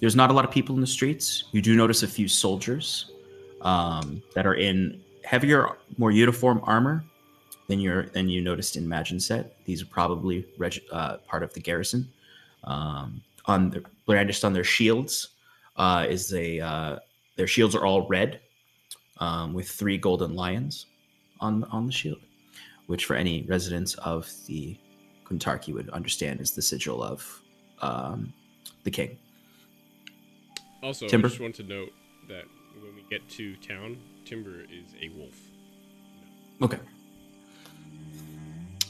there's 0.00 0.16
not 0.16 0.30
a 0.30 0.32
lot 0.32 0.44
of 0.44 0.50
people 0.50 0.74
in 0.74 0.80
the 0.80 0.86
streets. 0.98 1.44
You 1.52 1.62
do 1.62 1.76
notice 1.76 2.02
a 2.02 2.08
few 2.08 2.26
soldiers 2.26 3.12
um, 3.60 4.20
that 4.34 4.48
are 4.48 4.54
in 4.54 5.01
heavier, 5.24 5.76
more 5.98 6.10
uniform 6.10 6.60
armor 6.64 7.04
than 7.68 7.80
you 7.80 8.02
than 8.12 8.28
you 8.28 8.40
noticed 8.40 8.76
in 8.76 8.88
Magin 8.88 9.20
Set. 9.20 9.64
These 9.64 9.82
are 9.82 9.86
probably 9.86 10.46
reg- 10.58 10.82
uh, 10.90 11.18
part 11.18 11.42
of 11.42 11.52
the 11.54 11.60
garrison. 11.60 12.10
Um, 12.64 13.22
on 13.46 13.70
the 13.70 13.84
brandished 14.06 14.44
on 14.44 14.52
their 14.52 14.64
shields 14.64 15.28
uh, 15.76 16.06
is 16.08 16.32
a 16.32 16.60
uh, 16.60 16.98
their 17.36 17.46
shields 17.46 17.74
are 17.74 17.84
all 17.84 18.06
red 18.08 18.40
um, 19.18 19.52
with 19.52 19.68
three 19.68 19.98
golden 19.98 20.34
lions 20.34 20.86
on 21.40 21.64
on 21.64 21.86
the 21.86 21.92
shield, 21.92 22.20
which 22.86 23.04
for 23.04 23.16
any 23.16 23.42
residents 23.42 23.94
of 23.94 24.30
the 24.46 24.76
Kuntarki 25.24 25.72
would 25.72 25.88
understand 25.90 26.40
is 26.40 26.52
the 26.52 26.62
sigil 26.62 27.02
of 27.02 27.42
um, 27.80 28.32
the 28.84 28.90
king. 28.90 29.18
Also, 30.82 31.06
Timber? 31.06 31.28
I 31.28 31.30
just 31.30 31.40
want 31.40 31.54
to 31.56 31.62
note 31.62 31.92
that 32.28 32.44
when 32.80 32.94
we 32.94 33.02
get 33.08 33.28
to 33.30 33.56
town, 33.56 33.98
Timber 34.32 34.62
is 34.62 34.94
a 34.98 35.10
wolf. 35.10 35.38
Okay. 36.62 36.78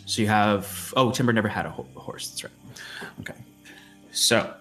So 0.07 0.23
you 0.23 0.29
have 0.29 0.95
oh 0.97 1.11
Timber 1.11 1.33
never 1.33 1.49
had 1.49 1.67
a 1.67 1.71
ho- 1.71 1.89
horse. 1.97 2.29
That's 2.29 2.45
right. 2.45 2.53
Okay. 3.19 3.35
So 4.13 4.55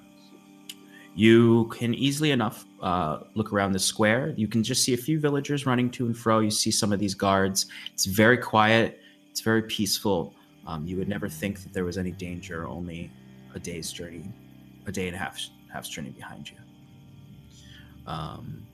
you 1.14 1.66
can 1.66 1.94
easily 1.94 2.32
enough 2.32 2.66
uh, 2.82 3.20
look 3.36 3.54
around 3.54 3.74
the 3.74 3.80
square. 3.80 4.34
You 4.36 4.48
can 4.48 4.64
just 4.64 4.82
see 4.84 4.96
a 4.96 4.98
few 4.98 5.20
villagers 5.20 5.68
running 5.68 5.92
to 5.92 6.08
and 6.08 6.18
fro. 6.18 6.40
You 6.40 6.50
see 6.50 6.72
some 6.72 6.92
of 6.92 6.98
these 6.98 7.14
guards. 7.14 7.68
It's 7.94 8.06
very 8.06 8.40
quiet. 8.40 9.00
It's 9.30 9.42
very 9.42 9.62
peaceful. 9.62 10.34
Um, 10.66 10.88
you 10.88 10.98
would 10.98 11.08
never 11.08 11.30
think 11.30 11.62
that 11.62 11.74
there 11.74 11.86
was 11.86 12.00
any 12.00 12.12
danger. 12.12 12.68
Only 12.68 13.12
a 13.54 13.60
day's 13.60 13.92
journey, 13.92 14.32
a 14.88 14.92
day 14.92 15.06
and 15.06 15.16
a 15.16 15.20
half 15.20 15.40
half's 15.72 15.90
journey 15.90 16.10
behind 16.10 16.50
you. 16.50 16.58
Um, 18.08 18.66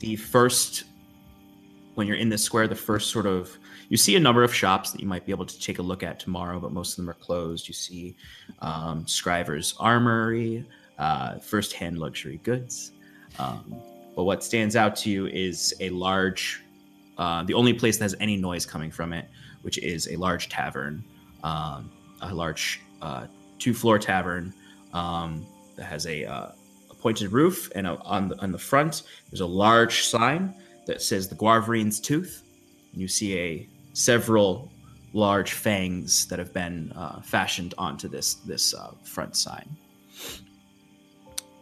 the 0.00 0.16
first 0.16 0.84
when 1.94 2.06
you're 2.06 2.16
in 2.16 2.28
this 2.28 2.42
square, 2.42 2.66
the 2.66 2.74
first 2.74 3.10
sort 3.10 3.26
of 3.26 3.56
you 3.88 3.96
see 3.96 4.16
a 4.16 4.20
number 4.20 4.42
of 4.42 4.54
shops 4.54 4.90
that 4.92 5.00
you 5.00 5.06
might 5.06 5.26
be 5.26 5.32
able 5.32 5.44
to 5.44 5.60
take 5.60 5.78
a 5.80 5.82
look 5.82 6.02
at 6.02 6.18
tomorrow, 6.20 6.58
but 6.60 6.72
most 6.72 6.92
of 6.92 6.96
them 6.96 7.10
are 7.10 7.14
closed. 7.14 7.68
You 7.68 7.74
see 7.74 8.16
um, 8.60 9.06
Scriver's 9.06 9.74
Armory, 9.78 10.64
uh, 10.98 11.38
first-hand 11.38 11.98
luxury 11.98 12.40
goods. 12.44 12.92
Um, 13.38 13.74
but 14.14 14.24
what 14.24 14.44
stands 14.44 14.76
out 14.76 14.94
to 14.96 15.10
you 15.10 15.26
is 15.26 15.74
a 15.80 15.90
large, 15.90 16.62
uh, 17.18 17.42
the 17.42 17.54
only 17.54 17.72
place 17.72 17.98
that 17.98 18.04
has 18.04 18.14
any 18.20 18.36
noise 18.36 18.64
coming 18.64 18.90
from 18.90 19.12
it, 19.12 19.28
which 19.62 19.78
is 19.78 20.08
a 20.08 20.16
large 20.16 20.48
tavern, 20.48 21.04
um, 21.42 21.90
a 22.22 22.32
large 22.32 22.80
uh, 23.02 23.26
two-floor 23.58 23.98
tavern 23.98 24.54
um, 24.94 25.44
that 25.76 25.84
has 25.84 26.06
a, 26.06 26.24
uh, 26.24 26.46
a 26.46 26.54
pointed 27.00 27.32
roof, 27.32 27.70
and 27.74 27.86
on 27.86 28.28
the 28.28 28.38
on 28.40 28.52
the 28.52 28.58
front 28.58 29.02
there's 29.30 29.40
a 29.40 29.46
large 29.46 30.04
sign 30.04 30.54
that 30.86 31.00
says 31.02 31.28
the 31.28 31.34
Guarverine's 31.34 32.00
Tooth. 32.00 32.42
And 32.92 33.00
You 33.00 33.08
see 33.08 33.38
a 33.38 33.68
several 33.92 34.70
large 35.12 35.52
fangs 35.52 36.26
that 36.26 36.38
have 36.38 36.52
been 36.52 36.92
uh, 36.92 37.20
fashioned 37.22 37.74
onto 37.78 38.08
this 38.08 38.34
this 38.34 38.74
uh, 38.74 38.92
front 39.04 39.36
sign. 39.36 39.68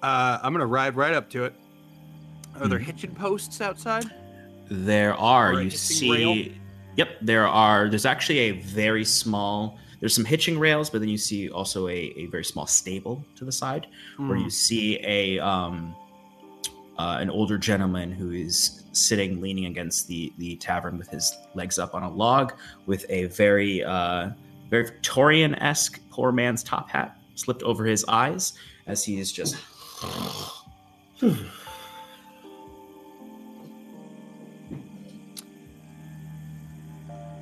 Uh, 0.03 0.39
I'm 0.43 0.53
gonna 0.53 0.67
ride 0.67 0.97
right 0.97 1.15
up 1.15 1.29
to 1.31 1.45
it. 1.45 1.55
Are 2.61 2.69
there 2.69 2.79
Mhm. 2.79 2.83
hitching 2.85 3.15
posts 3.15 3.61
outside? 3.61 4.05
There 4.71 5.15
are 5.15 5.55
Or 5.55 5.63
you 5.63 5.71
see. 5.71 6.11
rail? 6.11 6.53
Yep, 6.97 7.19
there 7.23 7.47
are. 7.47 7.89
There's 7.89 8.07
actually 8.07 8.39
a 8.41 8.51
very 8.53 9.05
small. 9.05 9.79
There's 10.01 10.15
some 10.15 10.25
hitching 10.25 10.59
rails, 10.59 10.91
but 10.91 11.01
then 11.01 11.09
you 11.09 11.19
see 11.19 11.51
also 11.51 11.89
a, 11.89 12.13
a 12.17 12.27
very 12.27 12.45
small 12.45 12.67
stable 12.67 13.25
to 13.37 13.45
the 13.45 13.53
side 13.53 13.87
where 14.17 14.37
Hmm. 14.37 14.45
you 14.45 14.51
see 14.51 14.99
a 15.05 15.39
um, 15.41 15.95
uh, 16.99 17.19
an 17.21 17.31
older 17.31 17.59
gentleman 17.59 18.11
who 18.13 18.31
is 18.33 18.85
sitting 18.93 19.41
leaning 19.41 19.67
against 19.67 20.07
the 20.09 20.33
the 20.39 20.57
tavern 20.57 20.99
with 20.99 21.09
his 21.09 21.33
legs 21.55 21.79
up 21.79 21.95
on 21.95 22.03
a 22.03 22.11
log 22.11 22.55
with 22.87 23.05
a 23.09 23.27
very 23.27 23.83
uh, 23.85 24.31
very 24.71 24.85
Victorian 24.85 25.55
esque 25.57 26.01
poor 26.11 26.33
man's 26.33 26.63
top 26.63 26.89
hat 26.91 27.17
slipped 27.35 27.63
over 27.63 27.85
his 27.85 28.05
eyes 28.09 28.55
as 28.87 29.05
he 29.05 29.19
is 29.21 29.31
just 29.33 29.57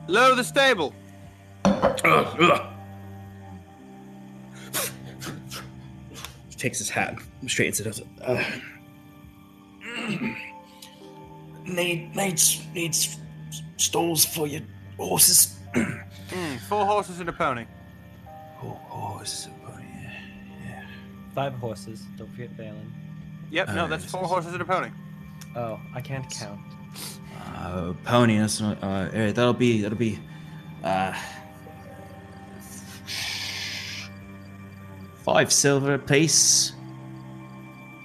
Low 0.08 0.34
the 0.34 0.44
stable. 0.44 0.94
Takes 6.56 6.78
his 6.78 6.88
hat 6.90 7.16
straightens 7.46 7.80
it 7.80 7.86
up. 7.86 8.06
Uh, 8.22 8.42
need 11.64 12.14
needs 12.16 12.62
needs 12.74 13.18
stalls 13.76 14.24
for 14.24 14.46
your 14.46 14.62
horses. 14.98 15.56
Mm, 15.74 16.58
four 16.68 16.84
horses 16.84 17.20
and 17.20 17.28
a 17.28 17.32
pony. 17.32 17.66
Oh, 18.62 18.70
horses, 18.88 19.46
and 19.46 19.54
a 19.62 19.70
pony. 19.70 19.84
yeah. 20.64 20.82
Five 21.34 21.54
horses. 21.54 22.02
Don't 22.16 22.30
forget 22.32 22.56
Valen. 22.56 22.90
Yep, 23.50 23.68
no, 23.68 23.84
Uh, 23.84 23.86
that's 23.86 24.04
four 24.04 24.24
horses 24.24 24.52
and 24.52 24.62
a 24.62 24.64
pony. 24.64 24.88
Oh, 25.54 25.78
I 25.94 26.00
can't 26.00 26.28
count. 26.30 26.58
Uh, 27.54 27.92
pony. 28.04 28.38
That's 28.38 28.60
not. 28.60 28.82
Uh, 28.82 29.08
eh, 29.12 29.32
that'll 29.32 29.52
be. 29.52 29.82
That'll 29.82 29.98
be. 29.98 30.18
Uh, 30.82 31.14
five 35.26 35.52
silver 35.52 35.94
apiece. 35.94 36.72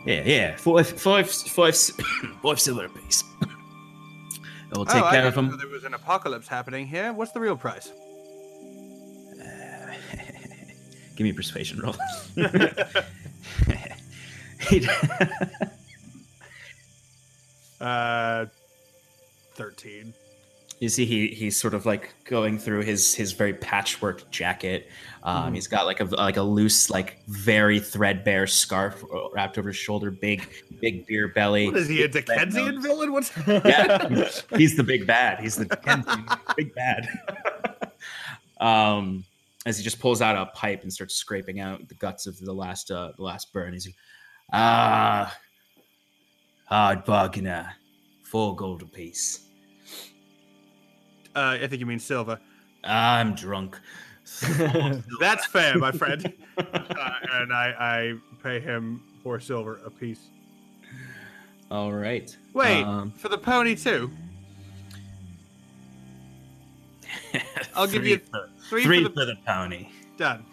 Yeah, 0.08 0.24
yeah. 0.25 0.56
Five, 0.58 0.90
five, 0.90 1.30
five, 1.30 1.77
five 2.41 2.59
silver 2.59 2.85
apiece. 2.85 3.24
We'll 4.74 4.85
take 4.85 5.03
oh, 5.03 5.09
care 5.09 5.27
of 5.27 5.35
them. 5.35 5.58
there 5.58 5.67
was 5.67 5.83
an 5.83 5.93
apocalypse 5.93 6.48
happening 6.48 6.88
here. 6.88 7.11
What's 7.11 7.33
the 7.33 7.41
real 7.41 7.58
price? 7.58 7.91
Give 11.17 11.25
me 11.25 11.32
a 11.32 11.33
persuasion 11.33 11.82
roll. 11.82 11.95
Uh, 17.82 18.45
thirteen. 19.56 20.14
You 20.81 20.89
see, 20.89 21.05
he 21.05 21.27
he's 21.27 21.55
sort 21.57 21.75
of 21.75 21.85
like 21.85 22.15
going 22.25 22.57
through 22.57 22.81
his 22.81 23.13
his 23.13 23.33
very 23.33 23.53
patchwork 23.53 24.29
jacket. 24.31 24.89
Um, 25.21 25.53
He's 25.53 25.67
got 25.67 25.85
like 25.85 25.99
a 25.99 26.05
like 26.05 26.37
a 26.37 26.41
loose, 26.41 26.89
like 26.89 27.19
very 27.27 27.79
threadbare 27.79 28.47
scarf 28.47 29.03
wrapped 29.31 29.59
over 29.59 29.69
his 29.69 29.77
shoulder. 29.77 30.09
Big 30.09 30.49
big 30.81 31.05
beer 31.05 31.27
belly. 31.27 31.67
What 31.67 31.77
is 31.77 31.87
he, 31.87 32.01
a 32.01 32.07
Dickensian 32.07 32.81
villain? 32.81 33.11
What's 33.11 33.31
yeah, 33.47 34.27
he's 34.57 34.75
the 34.75 34.83
big 34.83 35.05
bad. 35.05 35.39
He's 35.39 35.55
the 35.55 35.65
Dickensian 35.65 36.25
big 36.57 36.73
bad. 36.73 37.07
um, 38.59 39.23
as 39.67 39.77
he 39.77 39.83
just 39.83 39.99
pulls 39.99 40.19
out 40.19 40.35
a 40.35 40.47
pipe 40.47 40.81
and 40.81 40.91
starts 40.91 41.13
scraping 41.13 41.59
out 41.59 41.87
the 41.89 41.95
guts 41.95 42.25
of 42.25 42.39
the 42.39 42.53
last 42.53 42.89
uh, 42.89 43.11
the 43.17 43.21
last 43.21 43.53
burn. 43.53 43.73
He's 43.73 43.85
like, 43.85 43.95
ah, 44.51 45.37
hard 46.65 47.05
bargainer, 47.05 47.71
four 48.23 48.55
gold 48.55 48.81
apiece. 48.81 49.45
Uh, 51.35 51.57
I 51.61 51.67
think 51.67 51.79
you 51.79 51.85
mean 51.85 51.99
silver. 51.99 52.39
I'm 52.83 53.33
drunk. 53.35 53.79
That's 55.19 55.45
fair, 55.47 55.77
my 55.77 55.91
friend. 55.91 56.31
uh, 56.57 57.13
and 57.31 57.53
I, 57.53 57.73
I 57.79 58.13
pay 58.43 58.59
him 58.59 59.03
four 59.23 59.39
silver 59.39 59.79
apiece. 59.85 60.27
All 61.69 61.93
right. 61.93 62.35
Wait, 62.53 62.83
Um, 62.83 63.11
for 63.11 63.29
the 63.29 63.37
pony 63.37 63.75
too. 63.75 64.11
I'll 67.75 67.87
give 67.87 68.05
you 68.05 68.17
for, 68.19 68.49
Three, 68.69 68.83
three 68.83 69.03
for 69.03 69.09
the 69.09 69.15
for 69.15 69.25
the 69.25 69.35
pony. 69.45 69.87
done. 70.17 70.45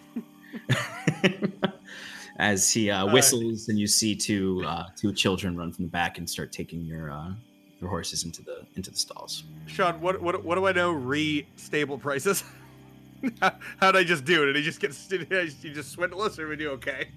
As 2.37 2.71
he 2.71 2.89
uh, 2.89 3.05
right. 3.05 3.13
whistles, 3.13 3.67
and 3.67 3.77
you 3.77 3.85
see 3.87 4.15
two 4.15 4.63
uh, 4.65 4.85
two 4.95 5.13
children 5.13 5.57
run 5.57 5.73
from 5.73 5.83
the 5.85 5.91
back 5.91 6.17
and 6.17 6.29
start 6.29 6.53
taking 6.53 6.81
your 6.85 7.11
uh, 7.11 7.31
your 7.81 7.89
horses 7.89 8.23
into 8.25 8.41
the 8.41 8.65
into 8.75 8.91
the 8.91 8.97
stalls. 8.97 9.43
Sean, 9.67 9.99
what 10.01 10.21
what 10.21 10.43
what 10.43 10.55
do 10.55 10.67
I 10.67 10.71
know? 10.71 10.91
Re 10.91 11.45
stable 11.55 11.97
prices. 11.97 12.43
How- 13.41 13.55
How'd 13.81 13.95
I 13.97 14.03
just 14.03 14.23
do 14.25 14.43
it? 14.43 14.47
Did 14.47 14.55
he 14.57 14.61
just 14.63 14.79
get? 14.79 14.97
Did 15.09 15.53
he 15.53 15.73
just 15.73 15.91
swindle 15.91 16.21
us, 16.21 16.39
or 16.39 16.47
we 16.47 16.55
do 16.55 16.71
okay? 16.71 17.09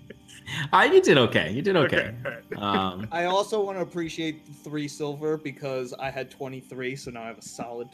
I 0.72 0.84
you 0.92 1.00
did 1.00 1.18
okay. 1.18 1.52
You 1.52 1.62
did 1.62 1.76
okay. 1.76 2.12
all 2.24 2.30
right. 2.32 2.62
Um, 2.62 3.08
I 3.12 3.24
also 3.24 3.62
want 3.64 3.78
to 3.78 3.82
appreciate 3.82 4.44
the 4.46 4.52
three 4.52 4.88
silver 4.88 5.36
because 5.36 5.94
I 5.94 6.10
had 6.10 6.30
23, 6.30 6.96
so 6.96 7.10
now 7.12 7.22
I 7.22 7.26
have 7.26 7.38
a 7.38 7.42
solid. 7.42 7.88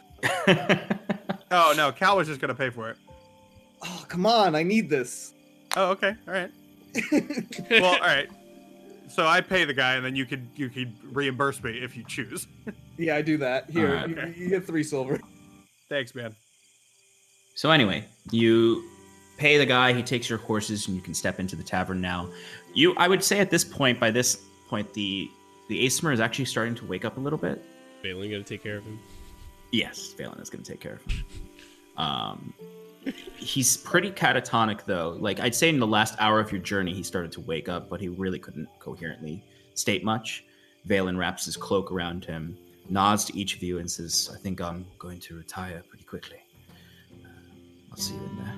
Oh 1.50 1.74
no, 1.76 1.92
Cal 1.92 2.16
was 2.16 2.28
just 2.28 2.40
gonna 2.40 2.54
pay 2.54 2.70
for 2.70 2.90
it. 2.90 2.96
Oh, 3.82 4.04
come 4.08 4.26
on. 4.26 4.54
I 4.54 4.62
need 4.62 4.88
this. 4.88 5.34
Oh, 5.76 5.90
okay, 5.90 6.14
all 6.26 6.34
right. 6.34 6.50
Well, 7.70 7.84
all 7.84 8.00
right. 8.00 8.28
So 9.08 9.26
I 9.26 9.40
pay 9.40 9.64
the 9.64 9.74
guy, 9.74 9.94
and 9.94 10.04
then 10.04 10.16
you 10.16 10.24
could 10.26 10.48
you 10.54 10.68
could 10.68 10.94
reimburse 11.14 11.62
me 11.62 11.72
if 11.72 11.96
you 11.96 12.04
choose. 12.04 12.46
yeah, 12.98 13.16
I 13.16 13.22
do 13.22 13.36
that. 13.38 13.70
Here, 13.70 13.96
Alright. 13.96 14.36
you, 14.36 14.44
you 14.44 14.48
get 14.50 14.66
three 14.66 14.82
silver. 14.84 15.20
Thanks, 15.88 16.14
man. 16.14 16.34
So 17.54 17.70
anyway, 17.70 18.04
you 18.30 18.84
pay 19.38 19.58
the 19.58 19.66
guy. 19.66 19.92
He 19.92 20.02
takes 20.02 20.28
your 20.28 20.38
horses, 20.38 20.86
and 20.86 20.96
you 20.96 21.02
can 21.02 21.14
step 21.14 21.40
into 21.40 21.56
the 21.56 21.62
tavern 21.62 22.00
now. 22.00 22.28
You, 22.74 22.94
I 22.96 23.08
would 23.08 23.24
say, 23.24 23.40
at 23.40 23.50
this 23.50 23.64
point, 23.64 23.98
by 23.98 24.10
this 24.10 24.40
point, 24.68 24.92
the 24.94 25.28
the 25.68 25.84
Aasimar 25.84 26.12
is 26.12 26.20
actually 26.20 26.46
starting 26.46 26.74
to 26.76 26.86
wake 26.86 27.04
up 27.04 27.16
a 27.16 27.20
little 27.20 27.38
bit. 27.38 27.64
Valen 28.04 28.30
gonna 28.30 28.42
take 28.42 28.62
care 28.62 28.76
of 28.76 28.84
him. 28.84 29.00
Yes, 29.70 30.14
Valen 30.18 30.40
is 30.40 30.50
going 30.50 30.64
to 30.64 30.70
take 30.70 30.80
care 30.80 30.94
of 30.94 31.12
him. 31.12 31.24
Um, 31.96 32.54
he's 33.36 33.76
pretty 33.76 34.10
catatonic, 34.10 34.84
though. 34.84 35.16
Like 35.18 35.40
I'd 35.40 35.54
say, 35.54 35.68
in 35.68 35.78
the 35.78 35.86
last 35.86 36.14
hour 36.18 36.40
of 36.40 36.52
your 36.52 36.60
journey, 36.60 36.92
he 36.94 37.02
started 37.02 37.32
to 37.32 37.40
wake 37.40 37.68
up, 37.68 37.88
but 37.88 38.00
he 38.00 38.08
really 38.08 38.38
couldn't 38.38 38.68
coherently 38.78 39.44
state 39.74 40.04
much. 40.04 40.44
Valen 40.86 41.18
wraps 41.18 41.44
his 41.44 41.56
cloak 41.56 41.92
around 41.92 42.24
him, 42.24 42.56
nods 42.88 43.24
to 43.26 43.36
each 43.36 43.54
of 43.56 43.62
you, 43.62 43.78
and 43.78 43.90
says, 43.90 44.30
"I 44.34 44.38
think 44.38 44.60
I'm 44.60 44.86
going 44.98 45.20
to 45.20 45.36
retire 45.36 45.82
pretty 45.88 46.04
quickly. 46.04 46.38
Uh, 47.24 47.28
I'll 47.90 47.96
see 47.96 48.14
you 48.14 48.20
in 48.20 48.36
there." 48.36 48.54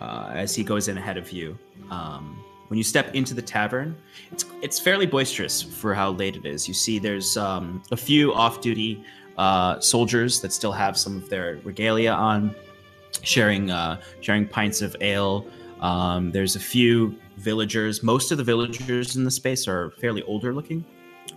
Uh, 0.00 0.30
as 0.34 0.54
he 0.54 0.64
goes 0.64 0.88
in 0.88 0.96
ahead 0.96 1.18
of 1.18 1.30
you, 1.30 1.58
um, 1.90 2.42
when 2.68 2.78
you 2.78 2.84
step 2.84 3.14
into 3.14 3.34
the 3.34 3.42
tavern, 3.42 3.96
it's 4.30 4.44
it's 4.62 4.78
fairly 4.78 5.04
boisterous 5.04 5.60
for 5.60 5.92
how 5.92 6.12
late 6.12 6.36
it 6.36 6.46
is. 6.46 6.68
You 6.68 6.74
see, 6.74 6.98
there's 6.98 7.36
um, 7.36 7.82
a 7.90 7.96
few 7.96 8.32
off-duty 8.32 9.04
uh, 9.40 9.80
soldiers 9.80 10.38
that 10.42 10.52
still 10.52 10.70
have 10.70 10.98
some 10.98 11.16
of 11.16 11.30
their 11.30 11.58
regalia 11.64 12.12
on, 12.12 12.54
sharing 13.22 13.70
uh, 13.70 13.98
sharing 14.20 14.46
pints 14.46 14.82
of 14.82 14.94
ale. 15.00 15.46
Um, 15.80 16.30
there's 16.30 16.56
a 16.56 16.60
few 16.60 17.16
villagers. 17.38 18.02
Most 18.02 18.32
of 18.32 18.36
the 18.36 18.44
villagers 18.44 19.16
in 19.16 19.24
the 19.24 19.30
space 19.30 19.66
are 19.66 19.92
fairly 19.92 20.22
older 20.24 20.52
looking, 20.52 20.84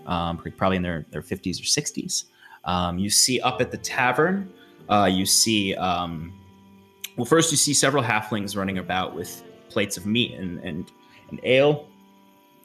um, 0.05 0.37
probably 0.57 0.75
in 0.75 0.83
their 0.83 1.05
their 1.11 1.21
50s 1.21 1.61
or 1.61 1.63
60s. 1.63 2.25
Um, 2.65 2.99
you 2.99 3.09
see 3.09 3.39
up 3.39 3.61
at 3.61 3.71
the 3.71 3.77
tavern, 3.77 4.51
uh, 4.89 5.09
you 5.09 5.25
see 5.25 5.73
um, 5.75 6.33
well, 7.15 7.25
first 7.25 7.51
you 7.51 7.57
see 7.57 7.73
several 7.73 8.03
halflings 8.03 8.57
running 8.57 8.79
about 8.79 9.15
with 9.15 9.43
plates 9.69 9.95
of 9.95 10.05
meat 10.05 10.33
and 10.33 10.59
and, 10.59 10.91
and 11.29 11.39
ale, 11.43 11.87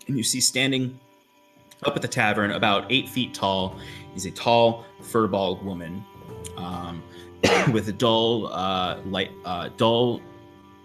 and 0.09 0.17
you 0.17 0.25
see 0.25 0.41
standing 0.41 0.99
up 1.85 1.95
at 1.97 2.03
the 2.03 2.09
tavern, 2.09 2.53
about 2.53 2.87
eight 2.91 3.09
feet 3.09 3.35
tall, 3.35 3.79
is 4.15 4.27
a 4.27 4.31
tall, 4.31 4.85
firbolg 5.01 5.63
woman 5.63 6.05
um, 6.57 7.03
with 7.73 7.89
a 7.89 7.93
dull, 7.93 8.49
uh, 8.49 9.01
light, 9.07 9.31
uh, 9.45 9.69
dull, 9.77 10.21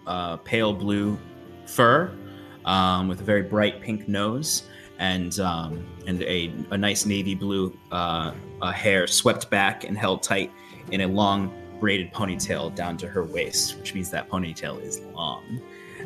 uh, 0.06 0.36
pale 0.38 0.72
blue 0.72 1.18
fur, 1.66 2.16
um, 2.64 3.08
with 3.08 3.20
a 3.20 3.24
very 3.24 3.42
bright 3.42 3.80
pink 3.80 4.08
nose, 4.08 4.64
and 4.98 5.40
um, 5.40 5.84
and 6.06 6.22
a, 6.22 6.52
a 6.70 6.78
nice 6.78 7.04
navy 7.06 7.34
blue 7.34 7.76
uh, 7.90 8.32
uh, 8.62 8.72
hair 8.72 9.06
swept 9.06 9.50
back 9.50 9.84
and 9.84 9.98
held 9.98 10.22
tight 10.22 10.52
in 10.90 11.00
a 11.02 11.06
long 11.06 11.52
braided 11.80 12.12
ponytail 12.12 12.74
down 12.74 12.96
to 12.96 13.08
her 13.08 13.24
waist, 13.24 13.76
which 13.78 13.94
means 13.94 14.10
that 14.10 14.28
ponytail 14.28 14.80
is 14.82 15.00
long. 15.14 15.60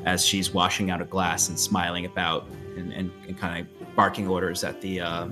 As 0.05 0.25
she's 0.25 0.53
washing 0.53 0.91
out 0.91 1.03
a 1.03 1.05
glass 1.05 1.49
and 1.49 1.59
smiling 1.59 2.07
about 2.07 2.49
and, 2.77 2.93
and, 2.93 3.11
and 3.27 3.37
kind 3.37 3.67
of 3.67 3.78
barking 3.99 4.29
orders 4.29 4.63
at 4.63 4.81
the 4.81 5.01
uh, 5.01 5.27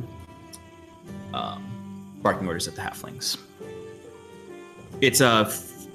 um, 1.33 2.11
barking 2.21 2.49
orders 2.49 2.67
at 2.67 2.75
the 2.75 2.83
halflings. 2.83 3.39
It's 5.01 5.21
a 5.21 5.47
f- 5.47 5.87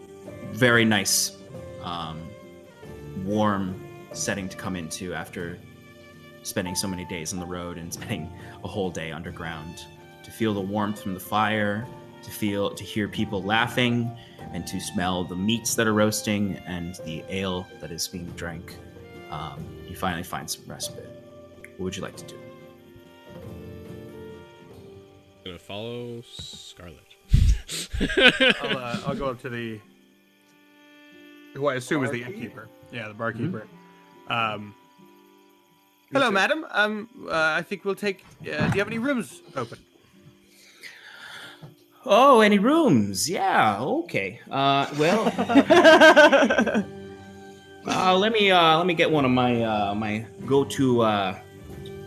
very 0.53 0.85
nice, 0.85 1.35
um, 1.83 2.21
warm 3.25 3.75
setting 4.13 4.47
to 4.47 4.55
come 4.55 4.77
into 4.77 5.13
after 5.13 5.57
spending 6.43 6.73
so 6.73 6.87
many 6.87 7.03
days 7.03 7.33
on 7.33 7.41
the 7.41 7.45
road 7.45 7.77
and 7.77 7.91
spending 7.97 8.31
a 8.63 8.69
whole 8.69 8.89
day 8.89 9.11
underground. 9.11 9.85
To 10.23 10.31
feel 10.31 10.53
the 10.53 10.61
warmth 10.61 11.01
from 11.01 11.13
the 11.13 11.19
fire, 11.19 11.85
to 12.23 12.31
feel, 12.31 12.73
to 12.73 12.83
hear 12.85 13.09
people 13.09 13.43
laughing, 13.43 14.09
and 14.53 14.65
to 14.67 14.79
smell 14.79 15.25
the 15.25 15.35
meats 15.35 15.75
that 15.75 15.87
are 15.87 15.93
roasting 15.93 16.55
and 16.65 16.95
the 17.03 17.21
ale 17.27 17.67
that 17.81 17.91
is 17.91 18.07
being 18.07 18.27
drank. 18.37 18.77
Um, 19.29 19.65
you 19.89 19.95
finally 19.97 20.23
find 20.23 20.49
some 20.49 20.63
respite. 20.67 21.21
What 21.75 21.79
would 21.81 21.97
you 21.97 22.01
like 22.01 22.15
to 22.15 22.25
do? 22.25 22.40
Gonna 25.43 25.57
follow 25.57 26.21
Scarlet. 26.21 26.99
I'll, 28.61 28.77
uh, 28.77 28.99
I'll 29.07 29.15
go 29.15 29.29
up 29.29 29.41
to 29.41 29.49
the 29.49 29.79
who 31.53 31.67
I 31.67 31.75
assume 31.75 32.03
is 32.03 32.11
the 32.11 32.23
innkeeper. 32.23 32.69
Yeah, 32.91 33.07
the 33.07 33.13
barkeeper. 33.13 33.67
Um, 34.27 34.75
hello, 36.13 36.29
madam. 36.31 36.65
Um, 36.71 37.09
uh, 37.27 37.31
I 37.33 37.61
think 37.63 37.85
we'll 37.85 37.95
take. 37.95 38.23
Uh, 38.41 38.43
do 38.43 38.49
you 38.49 38.79
have 38.79 38.87
any 38.87 38.99
rooms 38.99 39.41
open? 39.55 39.79
Oh, 42.05 42.41
any 42.41 42.59
rooms? 42.59 43.29
Yeah, 43.29 43.79
okay. 43.79 44.39
Uh, 44.49 44.87
well, 44.97 45.27
uh, 47.87 48.17
let 48.17 48.31
me 48.31 48.51
uh, 48.51 48.77
let 48.77 48.85
me 48.87 48.93
get 48.93 49.09
one 49.09 49.25
of 49.25 49.31
my 49.31 49.63
uh, 49.63 49.95
my 49.95 50.25
go-to 50.45 51.01
uh, 51.01 51.39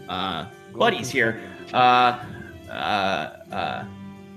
uh, 0.08 0.46
buddies 0.74 1.10
here. 1.10 1.40
Uh, 1.72 2.24
uh, 2.70 3.52
uh, 3.52 3.84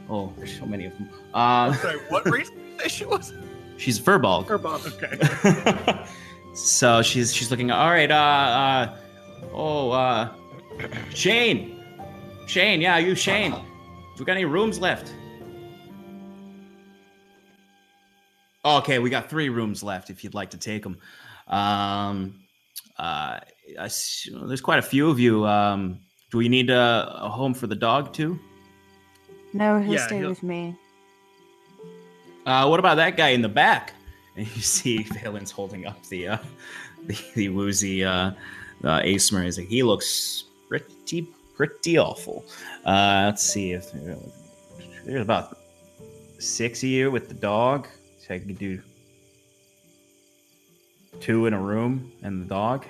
oh, 0.09 0.33
there's 0.37 0.57
so 0.57 0.65
many 0.65 0.85
of 0.85 0.93
them. 0.93 1.09
Uh, 1.33 1.73
Sorry, 1.73 1.97
what 2.09 2.29
race 2.29 2.49
did 2.49 2.59
you 2.59 2.79
say 2.79 2.87
she 2.87 3.05
was? 3.05 3.33
she's 3.77 3.99
a 3.99 4.01
firbolg. 4.01 4.49
Okay. 4.87 6.05
so 6.53 7.01
she's 7.01 7.33
she's 7.33 7.49
looking. 7.49 7.71
All 7.71 7.89
right. 7.89 8.11
Uh, 8.11 8.15
uh, 8.15 8.97
oh, 9.53 9.91
uh, 9.91 10.29
Shane, 11.13 11.83
Shane. 12.47 12.81
Yeah, 12.81 12.97
you 12.97 13.15
Shane. 13.15 13.55
We 14.19 14.25
got 14.25 14.33
any 14.33 14.45
rooms 14.45 14.79
left? 14.79 15.13
Okay, 18.65 18.99
we 18.99 19.09
got 19.09 19.29
three 19.29 19.49
rooms 19.49 19.83
left. 19.83 20.09
If 20.09 20.23
you'd 20.23 20.33
like 20.33 20.49
to 20.51 20.57
take 20.57 20.83
them. 20.83 20.97
Um, 21.47 22.41
uh, 22.97 23.39
I 23.79 23.89
there's 24.31 24.61
quite 24.61 24.79
a 24.79 24.83
few 24.83 25.09
of 25.09 25.19
you. 25.19 25.45
Um, 25.45 25.99
do 26.31 26.37
we 26.37 26.49
need 26.49 26.69
a, 26.69 27.09
a 27.21 27.29
home 27.29 27.53
for 27.53 27.67
the 27.67 27.75
dog 27.75 28.13
too? 28.13 28.39
No, 29.53 29.79
he'll 29.79 29.93
Yeah, 29.93 30.05
stay 30.07 30.17
he'll- 30.19 30.29
with 30.29 30.43
me. 30.43 30.75
Uh, 32.45 32.65
what 32.67 32.79
about 32.79 32.95
that 32.95 33.17
guy 33.17 33.29
in 33.29 33.41
the 33.41 33.49
back? 33.49 33.93
And 34.37 34.47
you 34.55 34.61
see 34.61 35.03
Valen's 35.03 35.51
holding 35.51 35.85
up 35.85 36.01
the 36.07 36.27
uh, 36.29 36.37
the, 37.05 37.17
the 37.35 37.49
woozy 37.49 38.03
uh, 38.03 38.31
uh, 38.83 39.01
Aasimar. 39.01 39.43
He's 39.43 39.57
like, 39.57 39.67
he 39.67 39.83
looks 39.83 40.45
pretty 40.69 41.27
pretty 41.55 41.97
awful. 41.97 42.45
Uh, 42.85 43.23
let's 43.25 43.43
see 43.43 43.71
if 43.73 43.91
there's 45.05 45.21
about 45.21 45.57
six 46.39 46.83
of 46.83 46.89
you 46.89 47.09
with 47.11 47.27
the 47.27 47.33
dog. 47.33 47.87
So 48.19 48.35
I 48.35 48.39
could 48.39 48.57
do 48.57 48.81
two 51.19 51.47
in 51.47 51.53
a 51.53 51.59
room 51.59 52.11
and 52.21 52.41
the 52.43 52.45
dog. 52.45 52.85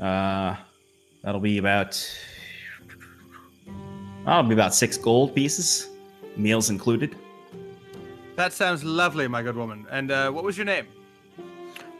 Uh, 0.00 0.56
that'll 1.22 1.40
be 1.40 1.58
about 1.58 2.00
that'll 4.24 4.42
be 4.42 4.54
about 4.54 4.74
six 4.74 4.96
gold 4.96 5.34
pieces, 5.34 5.88
meals 6.36 6.70
included. 6.70 7.16
That 8.36 8.52
sounds 8.52 8.84
lovely, 8.84 9.26
my 9.26 9.42
good 9.42 9.56
woman. 9.56 9.86
And 9.90 10.10
uh, 10.10 10.30
what 10.30 10.44
was 10.44 10.56
your 10.56 10.66
name? 10.66 10.86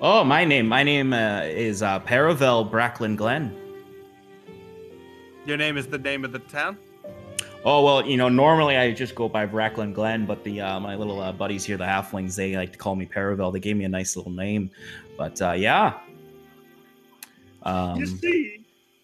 Oh, 0.00 0.22
my 0.22 0.44
name. 0.44 0.68
My 0.68 0.84
name 0.84 1.12
uh, 1.12 1.40
is 1.42 1.82
uh, 1.82 1.98
Paravel 2.00 2.70
Bracklin 2.70 3.16
Glen. 3.16 3.56
Your 5.44 5.56
name 5.56 5.76
is 5.76 5.88
the 5.88 5.98
name 5.98 6.24
of 6.24 6.30
the 6.30 6.38
town. 6.38 6.78
Oh 7.64 7.82
well, 7.82 8.06
you 8.06 8.16
know, 8.16 8.28
normally 8.28 8.76
I 8.76 8.92
just 8.92 9.14
go 9.14 9.28
by 9.28 9.44
Bracklin 9.44 9.92
Glen, 9.92 10.26
but 10.26 10.44
the 10.44 10.60
uh, 10.60 10.78
my 10.78 10.94
little 10.94 11.20
uh, 11.20 11.32
buddies 11.32 11.64
here, 11.64 11.76
the 11.76 11.84
halflings, 11.84 12.36
they 12.36 12.56
like 12.56 12.72
to 12.72 12.78
call 12.78 12.94
me 12.94 13.04
Paravel. 13.04 13.52
They 13.52 13.58
gave 13.58 13.76
me 13.76 13.84
a 13.84 13.88
nice 13.88 14.16
little 14.16 14.30
name, 14.30 14.70
but 15.16 15.42
uh, 15.42 15.52
yeah. 15.52 15.98
Um, 17.64 17.98
you 17.98 18.06
see, 18.06 18.57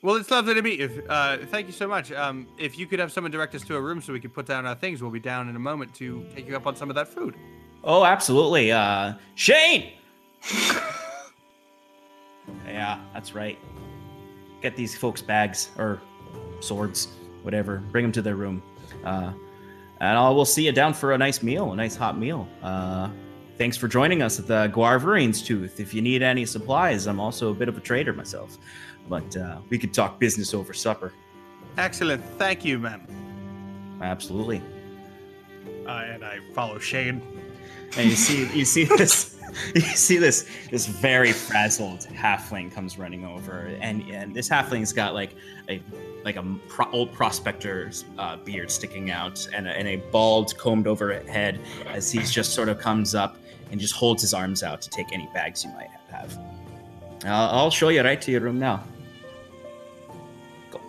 Well, 0.05 0.17
it's 0.17 0.31
lovely 0.31 0.53
to 0.53 0.61
meet 0.61 0.81
you. 0.81 1.03
Uh, 1.09 1.39
thank 1.47 1.67
you 1.67 1.73
so 1.73 1.89
much. 1.89 2.13
Um, 2.13 2.47
if 2.59 2.79
you 2.79 2.87
could 2.87 2.99
have 2.99 3.11
someone 3.11 3.31
direct 3.31 3.55
us 3.55 3.63
to 3.63 3.75
a 3.75 3.81
room 3.81 4.03
so 4.03 4.13
we 4.13 4.21
could 4.21 4.35
put 4.35 4.45
down 4.45 4.67
our 4.67 4.75
things, 4.75 5.01
we'll 5.01 5.11
be 5.11 5.19
down 5.19 5.49
in 5.49 5.57
a 5.57 5.59
moment 5.59 5.95
to 5.95 6.27
take 6.37 6.47
you 6.47 6.55
up 6.55 6.67
on 6.67 6.77
some 6.77 6.91
of 6.91 6.97
that 6.97 7.09
food. 7.09 7.37
oh, 7.85 8.05
absolutely. 8.05 8.71
Uh, 8.71 9.15
Shane. 9.35 9.95
yeah, 12.67 13.01
that's 13.15 13.35
right. 13.35 13.59
Get 14.61 14.77
these 14.77 14.95
folks 14.95 15.23
bags 15.23 15.71
or 15.79 16.03
swords. 16.61 17.09
whatever. 17.41 17.79
Bring 17.91 18.05
them 18.05 18.13
to 18.13 18.21
their 18.21 18.37
room. 18.37 18.63
Uh, 19.05 19.33
and 20.01 20.19
I'll, 20.19 20.37
we'll 20.37 20.45
see 20.45 20.67
you 20.67 20.73
down 20.73 20.93
for 20.93 21.13
a 21.13 21.19
nice 21.19 21.43
meal, 21.43 21.73
a 21.73 21.77
nice 21.77 21.97
hot 21.97 22.19
meal. 22.19 22.47
Uh, 22.63 23.09
thanks 23.57 23.79
for 23.79 23.89
joining 23.89 24.21
us 24.21 24.39
at 24.39 24.47
the 24.47 24.69
Guarverine's 24.69 25.41
Tooth. 25.41 25.81
If 25.81 25.95
you 25.95 26.03
need 26.03 26.23
any 26.23 26.45
supplies, 26.45 27.07
I'm 27.07 27.21
also 27.21 27.53
a 27.53 27.55
bit 27.55 27.71
of 27.71 27.79
a 27.79 27.81
trader 27.81 28.13
myself. 28.13 28.59
But 29.09 29.37
uh, 29.37 29.59
we 29.69 29.79
could 29.79 29.93
talk 29.93 30.19
business 30.19 30.55
over 30.55 30.73
supper. 30.73 31.13
Excellent. 31.77 32.25
Thank 32.39 32.65
you, 32.65 32.79
ma'am. 32.79 33.07
Absolutely. 34.01 34.63
Uh, 35.87 36.05
and 36.07 36.25
I 36.25 36.39
follow 36.55 36.79
Shane. 36.79 37.21
And 37.97 38.11
you 38.11 38.17
see, 38.17 38.47
you 38.57 38.65
see 38.65 38.85
this, 38.85 39.39
you 39.75 39.81
see 39.81 40.19
this, 40.19 40.49
this 40.71 40.87
very 40.87 41.33
frazzled 41.33 42.01
halfling 42.01 42.73
comes 42.73 42.99
running 42.99 43.25
over, 43.25 43.77
and 43.81 44.03
and 44.11 44.35
this 44.35 44.49
halfling's 44.49 44.93
got 44.93 45.15
like 45.15 45.37
a 45.69 45.81
like 46.25 46.37
a 46.37 46.57
pro- 46.69 46.91
old 46.91 47.13
prospector's 47.13 48.05
uh, 48.19 48.37
beard 48.37 48.71
sticking 48.71 49.11
out, 49.11 49.47
and 49.55 49.69
a, 49.69 49.71
and 49.71 49.87
a 49.87 49.97
bald, 50.11 50.57
combed 50.59 50.87
over 50.87 51.13
head, 51.29 51.61
as 51.87 52.11
he 52.11 52.19
just 52.21 52.53
sort 52.53 52.69
of 52.69 52.79
comes 52.79 53.15
up 53.15 53.37
and 53.71 53.81
just 53.81 53.95
holds 53.95 54.23
his 54.23 54.35
arms 54.35 54.63
out 54.63 54.83
to 54.83 54.91
take 54.91 55.13
any 55.13 55.29
bags 55.33 55.65
you 55.65 55.71
might 55.71 55.91
have. 56.11 56.37
I'll, 57.25 57.51
I'll 57.51 57.71
show 57.71 57.89
you 57.89 58.03
right 58.03 58.21
to 58.21 58.31
your 58.31 58.41
room 58.41 58.59
now. 58.59 58.83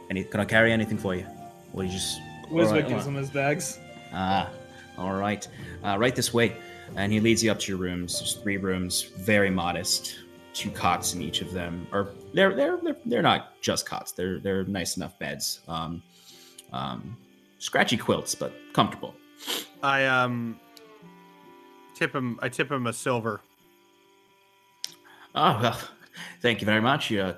Go. 0.05 0.09
Any, 0.11 0.23
can 0.23 0.39
I 0.39 0.45
carry 0.45 0.71
anything 0.71 0.97
for 0.97 1.15
you? 1.15 1.25
Or 1.73 1.83
you 1.83 1.91
just 1.91 2.21
Wiswick 2.49 2.67
Alright, 2.67 2.87
gives 2.87 3.07
him 3.07 3.15
his 3.15 3.29
bags. 3.29 3.79
Ah, 4.13 4.49
all 4.97 5.13
right. 5.13 5.47
Uh, 5.83 5.97
right 5.97 6.15
this 6.15 6.33
way. 6.33 6.55
And 6.95 7.11
he 7.11 7.19
leads 7.19 7.43
you 7.43 7.51
up 7.51 7.59
to 7.59 7.71
your 7.71 7.79
rooms. 7.79 8.19
There's 8.19 8.33
three 8.33 8.57
rooms, 8.57 9.03
very 9.03 9.49
modest. 9.49 10.19
Two 10.53 10.71
cots 10.71 11.13
in 11.13 11.21
each 11.21 11.41
of 11.41 11.51
them. 11.51 11.85
Or 11.91 12.09
they're 12.33 12.55
they're 12.55 12.77
they're, 12.77 12.95
they're 13.05 13.21
not 13.21 13.61
just 13.61 13.85
cots. 13.85 14.13
They're 14.13 14.39
they're 14.39 14.63
nice 14.63 14.95
enough 14.95 15.19
beds. 15.19 15.59
Um, 15.67 16.01
um, 16.71 17.17
scratchy 17.59 17.97
quilts, 17.97 18.35
but 18.35 18.53
comfortable. 18.71 19.15
I 19.83 20.05
um 20.05 20.57
tip 21.93 22.15
him. 22.15 22.39
I 22.41 22.47
tip 22.47 22.71
him 22.71 22.87
a 22.87 22.93
silver. 22.93 23.41
Oh 25.33 25.59
well, 25.61 25.79
thank 26.41 26.61
you 26.61 26.65
very 26.65 26.81
much. 26.81 27.11
You're 27.11 27.25
uh, 27.25 27.33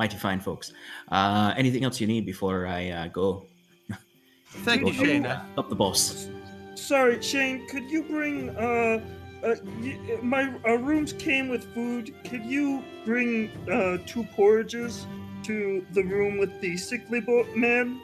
mighty 0.00 0.16
fine 0.16 0.40
folks. 0.40 0.72
Uh, 1.12 1.52
anything 1.58 1.84
else 1.84 2.00
you 2.00 2.06
need 2.06 2.24
before 2.24 2.66
I 2.66 2.88
uh, 2.88 3.08
go? 3.08 3.44
Thank 4.64 4.82
go 4.82 4.88
you, 4.88 4.94
Shane. 4.94 5.26
Up, 5.26 5.44
up 5.58 5.68
the 5.68 5.74
boss. 5.74 6.26
Sorry, 6.74 7.20
Shane. 7.20 7.66
Could 7.68 7.90
you 7.90 8.02
bring 8.04 8.48
uh, 8.56 9.04
uh 9.44 9.56
y- 9.80 9.98
my 10.22 10.54
uh, 10.66 10.78
rooms 10.78 11.12
came 11.12 11.50
with 11.50 11.64
food. 11.74 12.14
Could 12.24 12.44
you 12.46 12.82
bring 13.04 13.50
uh 13.70 13.98
two 14.06 14.24
porridges 14.36 15.06
to 15.42 15.84
the 15.92 16.02
room 16.02 16.38
with 16.38 16.58
the 16.62 16.78
sickly 16.78 17.20
bo- 17.20 17.46
man? 17.54 18.00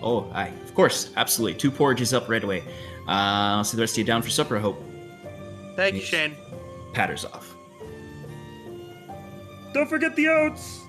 Oh, 0.00 0.30
aye, 0.32 0.52
of 0.66 0.74
course, 0.74 1.10
absolutely. 1.16 1.58
Two 1.58 1.70
porridges 1.72 2.14
up 2.14 2.28
right 2.28 2.42
away. 2.42 2.60
Uh, 3.08 3.58
I'll 3.58 3.64
see 3.64 3.76
the 3.76 3.82
rest 3.82 3.94
of 3.94 3.98
you 3.98 4.04
down 4.04 4.22
for 4.22 4.30
supper. 4.30 4.56
I 4.56 4.60
hope. 4.60 4.80
Thank 5.74 5.96
you, 5.96 6.02
Shane. 6.02 6.36
Patters 6.92 7.24
off. 7.24 7.56
Don't 9.74 9.88
forget 9.88 10.14
the 10.14 10.28
oats. 10.28 10.81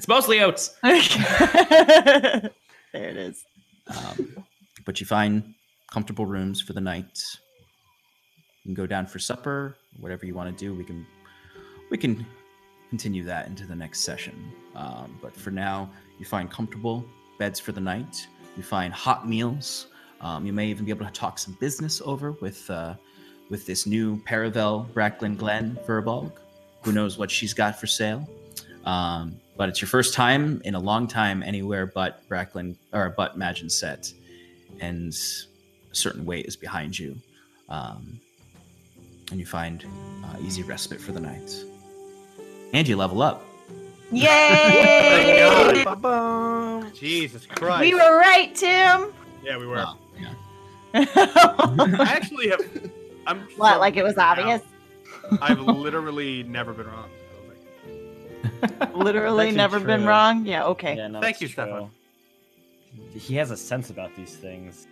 It's 0.00 0.08
mostly 0.08 0.40
oats. 0.40 0.68
there 0.82 2.50
it 2.94 3.16
is. 3.18 3.44
Um, 3.86 4.46
but 4.86 4.98
you 4.98 5.04
find 5.04 5.52
comfortable 5.92 6.24
rooms 6.24 6.58
for 6.58 6.72
the 6.72 6.80
night. 6.80 7.20
You 8.62 8.68
can 8.68 8.74
go 8.74 8.86
down 8.86 9.06
for 9.06 9.18
supper, 9.18 9.76
whatever 9.98 10.24
you 10.24 10.34
want 10.34 10.56
to 10.56 10.64
do. 10.64 10.74
We 10.74 10.84
can 10.84 11.06
we 11.90 11.98
can 11.98 12.24
continue 12.88 13.24
that 13.24 13.46
into 13.46 13.66
the 13.66 13.76
next 13.76 14.00
session. 14.00 14.50
Um, 14.74 15.18
but 15.20 15.36
for 15.36 15.50
now, 15.50 15.90
you 16.18 16.24
find 16.24 16.50
comfortable 16.50 17.04
beds 17.38 17.60
for 17.60 17.72
the 17.72 17.80
night. 17.82 18.26
You 18.56 18.62
find 18.62 18.94
hot 18.94 19.28
meals. 19.28 19.88
Um, 20.22 20.46
you 20.46 20.54
may 20.54 20.68
even 20.68 20.86
be 20.86 20.92
able 20.92 21.04
to 21.04 21.12
talk 21.12 21.38
some 21.38 21.58
business 21.60 22.00
over 22.06 22.32
with 22.32 22.70
uh, 22.70 22.94
with 23.50 23.66
this 23.66 23.86
new 23.86 24.16
Paravel 24.22 24.90
Bracklin 24.94 25.36
Glen 25.36 25.76
Firbolg. 25.86 26.32
Who 26.82 26.92
knows 26.92 27.18
what 27.18 27.30
she's 27.30 27.52
got 27.52 27.78
for 27.78 27.86
sale? 27.86 28.26
Um, 28.86 29.36
but 29.56 29.68
it's 29.68 29.82
your 29.82 29.88
first 29.88 30.14
time 30.14 30.62
in 30.64 30.74
a 30.74 30.80
long 30.80 31.06
time 31.06 31.42
anywhere 31.42 31.84
but 31.84 32.26
Bracklin 32.28 32.76
or 32.94 33.10
but 33.10 33.36
Magin 33.36 33.68
set, 33.68 34.10
and 34.80 35.12
a 35.12 35.94
certain 35.94 36.24
weight 36.24 36.46
is 36.46 36.56
behind 36.56 36.98
you, 36.98 37.14
um, 37.68 38.18
and 39.30 39.38
you 39.38 39.44
find 39.44 39.84
uh, 40.24 40.38
easy 40.40 40.62
respite 40.62 40.98
for 40.98 41.12
the 41.12 41.20
night, 41.20 41.54
and 42.72 42.88
you 42.88 42.96
level 42.96 43.20
up. 43.20 43.44
Yay! 44.10 45.82
Ba-bum. 45.84 46.90
Jesus 46.94 47.44
Christ. 47.44 47.82
we 47.82 47.94
were 47.94 48.18
right, 48.18 48.54
Tim. 48.54 49.12
yeah, 49.44 49.58
we 49.58 49.66
were. 49.66 49.76
Wow, 49.76 49.98
yeah. 50.18 50.34
I 50.94 52.06
actually 52.08 52.48
have. 52.48 52.60
I'm 53.26 53.40
what? 53.56 53.80
Like 53.80 53.96
it 53.96 54.02
was 54.02 54.16
now. 54.16 54.30
obvious? 54.30 54.62
I've 55.42 55.60
literally 55.60 56.42
never 56.44 56.72
been 56.72 56.86
wrong. 56.86 57.08
I 58.62 58.68
don't 58.70 58.80
think. 58.80 58.94
Literally 58.96 59.46
Actually 59.46 59.56
never 59.56 59.80
been 59.80 60.04
wrong. 60.06 60.46
Yeah. 60.46 60.64
Okay. 60.66 60.96
Yeah, 60.96 61.08
no, 61.08 61.20
Thank 61.20 61.34
that's 61.38 61.42
you, 61.42 61.48
Stefan. 61.48 61.90
He 63.14 63.36
has 63.36 63.50
a 63.50 63.56
sense 63.56 63.90
about 63.90 64.14
these 64.16 64.34
things. 64.36 64.86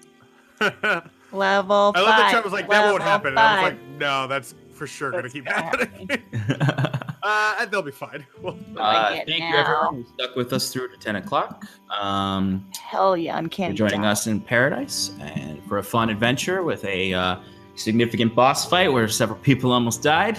Level. 1.33 1.93
I 1.95 2.01
love 2.01 2.07
that 2.07 2.31
Trevor 2.31 2.45
was 2.45 2.53
like, 2.53 2.69
that 2.69 2.85
won't 2.91 3.01
level 3.01 3.07
happen. 3.07 3.29
And 3.31 3.39
I 3.39 3.63
was 3.63 3.73
like, 3.73 3.83
no, 3.99 4.27
that's 4.27 4.55
for 4.73 4.87
sure 4.87 5.11
going 5.11 5.25
to 5.25 5.31
keep 5.31 5.47
happening. 5.47 6.09
uh, 7.23 7.67
they'll 7.67 7.83
be 7.83 7.91
fine. 7.91 8.25
Well, 8.41 8.57
Uh, 8.77 8.81
Like 8.81 9.21
it 9.21 9.29
thank 9.29 9.43
you, 9.53 9.57
everyone 9.59 9.95
who 9.97 10.07
stuck 10.15 10.37
with 10.37 10.53
us 10.53 10.73
through 10.73 10.89
to 10.89 10.97
ten 10.97 11.17
o'clock. 11.17 11.67
Um, 11.91 12.67
Hell 12.81 13.17
yeah, 13.17 13.35
for 13.35 13.41
uncanny. 13.41 13.75
joining 13.75 14.05
us 14.05 14.27
in 14.27 14.41
paradise 14.41 15.11
and 15.21 15.63
for 15.65 15.79
a 15.79 15.83
fun 15.83 16.09
adventure 16.09 16.63
with 16.63 16.85
a 16.85 17.13
uh, 17.13 17.37
significant 17.79 18.35
boss 18.35 18.69
fight 18.69 18.93
where 18.93 19.09
several 19.09 19.39
people 19.41 19.73
almost 19.73 20.03
died. 20.03 20.39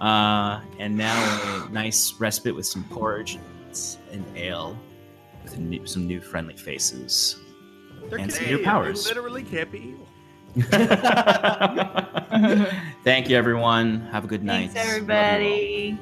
Uh, 0.00 0.60
and 0.78 0.96
now 0.96 1.66
a 1.66 1.68
nice 1.70 2.14
respite 2.14 2.54
with 2.54 2.66
some 2.66 2.84
porridge 2.84 3.38
and 4.12 4.24
ale 4.36 4.78
with 5.42 5.56
a 5.56 5.60
new, 5.60 5.86
some 5.86 6.06
new 6.06 6.20
friendly 6.20 6.56
faces. 6.56 7.40
they're 8.08 8.18
And 8.18 8.32
some 8.32 8.46
new 8.46 8.62
powers. 8.62 9.04
They 9.04 9.10
literally 9.10 9.42
can't 9.42 9.70
be 9.70 9.78
evil. 9.78 10.06
Thank 13.04 13.28
you, 13.28 13.36
everyone. 13.36 14.00
Have 14.12 14.24
a 14.24 14.28
good 14.28 14.42
night. 14.42 14.72
Thanks, 14.72 14.74
Love 14.74 14.84
you 14.84 14.90
all. 14.90 14.96
everybody. 14.96 15.98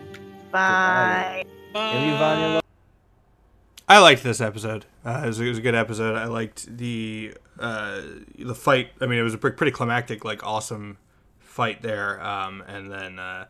Bye. 0.51 1.45
I 3.91 3.99
liked 4.01 4.23
this 4.23 4.41
episode. 4.41 4.87
Uh, 5.05 5.23
it, 5.25 5.27
was, 5.27 5.41
it 5.41 5.49
was 5.49 5.59
a 5.59 5.63
good 5.63 5.75
episode. 5.75 6.17
I 6.17 6.27
liked 6.27 6.77
the 6.77 7.35
uh, 7.59 8.03
the 8.39 8.55
fight. 8.55 8.91
I 9.01 9.07
mean, 9.07 9.19
it 9.19 9.23
was 9.23 9.35
a 9.35 9.39
pretty 9.39 9.73
climactic, 9.73 10.25
like 10.25 10.45
awesome 10.45 10.99
fight 11.41 11.83
there. 11.83 12.23
Um, 12.25 12.63
and 12.67 12.91
then 12.91 13.19
uh, 13.19 13.47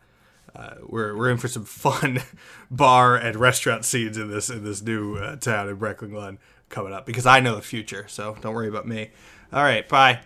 uh, 0.55 0.75
we're 0.87 1.15
we're 1.15 1.29
in 1.29 1.37
for 1.37 1.47
some 1.47 1.65
fun 1.65 2.21
bar 2.71 3.15
and 3.15 3.35
restaurant 3.35 3.85
scenes 3.85 4.17
in 4.17 4.29
this 4.29 4.49
in 4.49 4.63
this 4.63 4.81
new 4.81 5.17
uh, 5.17 5.35
town 5.35 5.69
in 5.69 5.75
Bracklin 5.75 6.11
Glen 6.11 6.39
coming 6.69 6.93
up 6.93 7.05
because 7.05 7.25
I 7.25 7.39
know 7.39 7.55
the 7.55 7.61
future. 7.61 8.05
So 8.07 8.37
don't 8.41 8.53
worry 8.53 8.67
about 8.67 8.87
me. 8.87 9.11
All 9.51 9.63
right, 9.63 9.87
bye. 9.87 10.19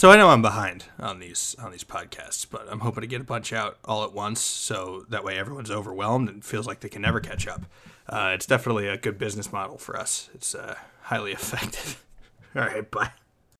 So 0.00 0.10
I 0.10 0.16
know 0.16 0.30
I'm 0.30 0.40
behind 0.40 0.86
on 0.98 1.18
these 1.18 1.54
on 1.58 1.72
these 1.72 1.84
podcasts, 1.84 2.46
but 2.50 2.66
I'm 2.70 2.80
hoping 2.80 3.02
to 3.02 3.06
get 3.06 3.20
a 3.20 3.24
bunch 3.24 3.52
out 3.52 3.76
all 3.84 4.02
at 4.02 4.14
once, 4.14 4.40
so 4.40 5.04
that 5.10 5.24
way 5.24 5.36
everyone's 5.36 5.70
overwhelmed 5.70 6.30
and 6.30 6.42
feels 6.42 6.66
like 6.66 6.80
they 6.80 6.88
can 6.88 7.02
never 7.02 7.20
catch 7.20 7.46
up. 7.46 7.66
Uh, 8.08 8.30
it's 8.32 8.46
definitely 8.46 8.88
a 8.88 8.96
good 8.96 9.18
business 9.18 9.52
model 9.52 9.76
for 9.76 9.98
us. 9.98 10.30
It's 10.32 10.54
uh, 10.54 10.76
highly 11.02 11.32
effective. 11.40 12.02
all 12.56 12.62
right, 12.62 12.90
bye. 12.90 13.10